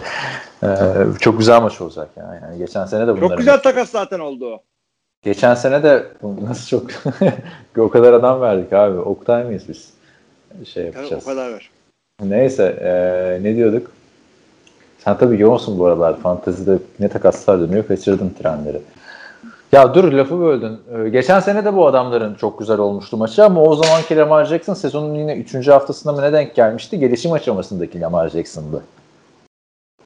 E, 0.63 0.67
çok 1.19 1.37
güzel 1.37 1.61
maç 1.61 1.81
olacak 1.81 2.09
yani. 2.17 2.39
yani 2.43 2.57
geçen 2.57 2.85
sene 2.85 3.07
de 3.07 3.11
bunların 3.11 3.27
Çok 3.29 3.37
güzel 3.37 3.61
takas 3.61 3.89
zaten 3.89 4.19
oldu. 4.19 4.61
Geçen 5.21 5.55
sene 5.55 5.83
de 5.83 6.07
nasıl 6.47 6.67
çok 6.67 6.91
o 7.77 7.89
kadar 7.89 8.13
adam 8.13 8.41
verdik 8.41 8.73
abi. 8.73 8.99
Oktay 8.99 9.43
mıyız 9.43 9.63
biz? 9.69 9.93
Şey 10.67 10.83
Tabii 10.83 10.97
yapacağız. 10.97 11.23
o 11.23 11.29
kadar 11.29 11.51
var. 11.53 11.71
Neyse 12.21 12.63
e, 12.81 13.43
ne 13.43 13.55
diyorduk? 13.55 13.91
Sen 15.03 15.17
tabii 15.17 15.41
yoğunsun 15.41 15.79
bu 15.79 15.85
aralar. 15.85 16.17
Fantezide 16.19 16.77
ne 16.99 17.07
takaslar 17.09 17.59
dönüyor 17.59 17.87
kaçırdın 17.87 18.29
trenleri. 18.39 18.81
Ya 19.71 19.93
dur 19.95 20.11
lafı 20.11 20.39
böldün. 20.39 20.79
Ee, 21.05 21.09
geçen 21.09 21.39
sene 21.39 21.65
de 21.65 21.75
bu 21.75 21.87
adamların 21.87 22.35
çok 22.35 22.59
güzel 22.59 22.77
olmuştu 22.77 23.17
maçı 23.17 23.45
ama 23.45 23.61
o 23.61 23.75
zamanki 23.75 24.17
Lamar 24.17 24.45
Jackson 24.45 24.73
sezonun 24.73 25.15
yine 25.15 25.35
3. 25.35 25.67
haftasında 25.67 26.13
mı 26.13 26.21
ne 26.21 26.33
denk 26.33 26.55
gelmişti? 26.55 26.99
Gelişim 26.99 27.31
aşamasındaki 27.31 28.01
Lamar 28.01 28.29
Jackson'dı. 28.29 28.83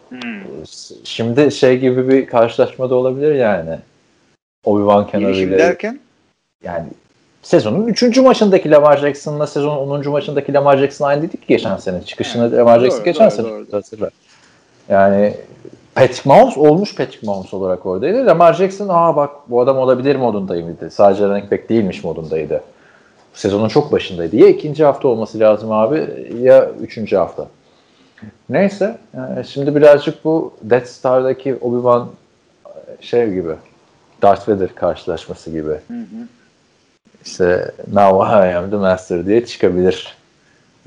Hmm. 0.10 0.20
Şimdi 1.04 1.52
şey 1.52 1.80
gibi 1.80 2.10
bir 2.10 2.26
karşılaşma 2.26 2.90
da 2.90 2.96
olabilir 2.96 3.36
yani. 3.36 3.78
Obi-Wan 4.66 5.12
Kenobi 5.12 5.26
Gelişim 5.26 5.50
ile 5.50 5.58
derken 5.58 6.00
yani 6.64 6.86
sezonun 7.42 7.88
3. 7.88 8.18
maçındaki 8.18 8.72
Lamar 8.72 8.98
Jackson'la 8.98 9.48
sezonun 9.48 9.90
10. 10.06 10.10
maçındaki 10.10 10.54
Lamar 10.54 10.78
Jackson 10.78 11.08
aynı 11.08 11.22
dedik 11.22 11.42
ki 11.42 11.48
geçen 11.48 11.78
sene. 11.78 12.04
Çıkışında 12.04 12.48
Evet, 12.48 12.58
Lamar 12.58 12.80
Jackson 12.80 12.98
doğru, 12.98 13.06
geçen 13.06 13.30
doğru, 13.30 13.36
sene. 13.36 13.48
doğru. 13.48 13.66
Hatırla. 13.72 14.10
Yani 14.90 15.34
Patrick 15.96 16.30
Mahomes 16.30 16.58
olmuş 16.58 16.96
Patrick 16.96 17.28
Mahomes 17.28 17.54
olarak 17.54 17.86
oradaydı. 17.86 18.26
Lamar 18.26 18.54
Jackson 18.54 18.88
aa 18.90 19.16
bak 19.16 19.32
bu 19.48 19.62
adam 19.62 19.78
olabilir 19.78 20.16
modundaydı. 20.16 20.92
Sadece 20.92 21.28
running 21.28 21.52
back 21.52 21.70
değilmiş 21.70 22.04
modundaydı. 22.04 22.64
Sezonun 23.34 23.68
çok 23.68 23.92
başındaydı. 23.92 24.36
Ya 24.36 24.48
ikinci 24.48 24.86
hafta 24.86 25.08
olması 25.08 25.40
lazım 25.40 25.72
abi 25.72 26.28
ya 26.42 26.70
üçüncü 26.82 27.16
hafta. 27.16 27.48
Neyse 28.50 28.98
şimdi 29.48 29.76
birazcık 29.76 30.26
bu 30.26 30.54
Death 30.62 30.86
Star'daki 30.86 31.54
Obi-Wan 31.54 32.06
şey 33.02 33.34
gibi 33.34 33.52
Darth 34.22 34.50
Vader 34.50 34.76
karşılaşması 34.76 35.52
gibi. 35.52 35.74
İşte 37.26 37.72
now 37.94 38.48
I 38.50 38.56
am 38.56 38.70
the 38.70 38.76
master 38.76 39.26
diye 39.26 39.46
çıkabilir. 39.46 40.17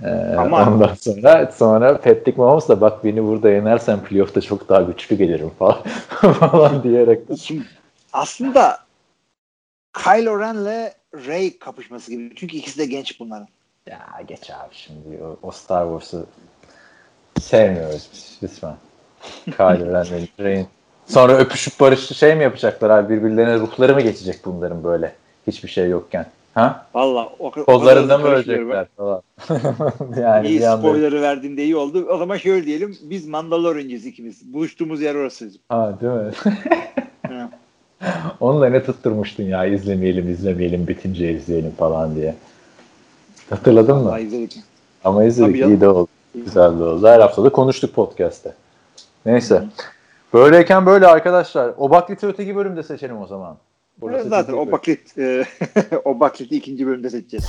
Ee, 0.05 0.37
Ama- 0.37 0.69
ondan 0.69 0.95
sonra 0.95 1.53
sonra 1.53 2.01
Patrick 2.01 2.37
Mahomes 2.37 2.69
da 2.69 2.81
bak 2.81 3.05
beni 3.05 3.25
burada 3.25 3.51
yenersen 3.51 4.01
playoff'ta 4.01 4.41
çok 4.41 4.69
daha 4.69 4.83
güçlü 4.83 5.17
gelirim 5.17 5.51
falan, 5.59 5.83
falan 6.21 6.83
diyerek. 6.83 7.21
Şimdi 7.41 7.65
aslında 8.13 8.79
Kylo 9.93 10.41
Ren'le 10.41 10.93
Rey 11.15 11.59
kapışması 11.59 12.11
gibi. 12.11 12.35
Çünkü 12.37 12.57
ikisi 12.57 12.79
de 12.79 12.87
genç 12.87 13.21
bunların. 13.21 13.49
Ya 13.87 14.01
geç 14.29 14.51
abi 14.51 14.75
şimdi 14.75 15.25
o, 15.25 15.37
o 15.43 15.51
Star 15.51 15.85
Wars'u 15.85 16.27
sevmiyoruz 17.41 18.09
biz 18.13 18.39
lütfen. 18.43 18.75
Kylo 19.45 19.93
Ren'le 19.93 20.29
Rey'in. 20.41 20.67
Sonra 21.07 21.33
öpüşüp 21.33 21.81
barışlı 21.81 22.15
şey 22.15 22.35
mi 22.35 22.43
yapacaklar 22.43 22.91
abi 22.91 23.17
birbirlerine 23.17 23.59
ruhları 23.59 23.95
mı 23.95 24.01
geçecek 24.01 24.41
bunların 24.45 24.85
böyle 24.85 25.15
hiçbir 25.47 25.69
şey 25.69 25.89
yokken? 25.89 26.27
Ha? 26.55 26.87
Valla 26.95 27.29
Kollarında 27.67 28.19
mı 28.19 28.27
ölecekler 28.27 28.87
falan. 28.97 29.23
yani 30.21 30.49
İyi 30.49 30.59
bir 30.61 30.65
anda. 30.65 30.79
spoiler'ı 30.79 31.23
verdiğinde 31.23 31.65
iyi 31.65 31.77
oldu. 31.77 32.07
O 32.11 32.19
zaman 32.19 32.37
şöyle 32.37 32.67
diyelim. 32.67 32.97
Biz 33.03 33.27
Mandalorian'cıyız 33.27 34.07
ikimiz. 34.07 34.55
Buluştuğumuz 34.55 35.03
yer 35.03 35.15
orası 35.15 35.47
bizim. 35.47 35.61
Ha 35.69 35.99
değil 36.01 36.13
mi? 36.13 36.33
Hı. 37.29 37.49
Onunla 38.41 38.69
ne 38.69 38.83
tutturmuştun 38.85 39.45
ya 39.45 39.65
izlemeyelim 39.65 40.31
izlemeyelim 40.31 40.87
bitince 40.87 41.33
izleyelim 41.33 41.71
falan 41.71 42.15
diye. 42.15 42.35
Hatırladın 43.51 43.97
mı? 43.97 44.21
İzledik. 44.21 44.57
Ama 45.05 45.25
izledik 45.25 45.63
Tabii 45.63 45.73
iyi 45.73 45.81
de 45.81 45.89
oldu. 45.89 46.09
Güzel 46.35 46.79
de 46.79 46.85
oldu. 46.85 47.09
Her 47.09 47.21
hafta 47.21 47.45
da 47.45 47.49
konuştuk 47.49 47.95
podcast'te. 47.95 48.55
Neyse. 49.27 49.65
Böyleyken 50.35 50.87
böyle 50.87 51.07
arkadaşlar. 51.07 51.71
O 51.79 51.91
bakliti 51.91 52.27
öteki 52.27 52.57
bölümde 52.57 52.83
seçelim 52.83 53.21
o 53.21 53.27
zaman. 53.27 53.57
Burası 54.01 54.29
Zaten 54.29 54.53
o 54.53 54.73
baklit 54.73 55.19
e, 55.19 55.45
o 56.05 56.21
bakliti 56.21 56.57
ikinci 56.57 56.87
bölümde 56.87 57.11
seçeceğiz. 57.11 57.45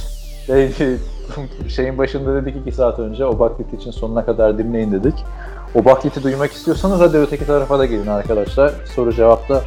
Şey, 0.48 0.72
şeyin 1.70 1.98
başında 1.98 2.36
dedik 2.36 2.56
iki 2.62 2.72
saat 2.72 3.00
önce 3.00 3.26
o 3.26 3.40
bakliti 3.40 3.76
için 3.76 3.92
sonuna 3.92 4.26
kadar 4.26 4.58
dinleyin 4.58 4.92
dedik. 4.92 5.14
O 5.76 5.86
bakliti 5.86 6.24
duymak 6.24 6.52
istiyorsanız 6.52 7.00
hadi 7.00 7.18
öteki 7.18 7.46
tarafa 7.46 7.80
da 7.80 7.86
gelin 7.86 8.08
arkadaşlar. 8.08 8.74
Soru 8.96 9.14
cevapta 9.14 9.64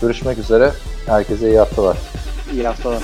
görüşmek 0.00 0.38
üzere. 0.38 0.72
Herkese 1.06 1.48
iyi 1.48 1.58
haftalar. 1.58 1.96
İyi 2.52 2.66
haftalar. 2.66 3.02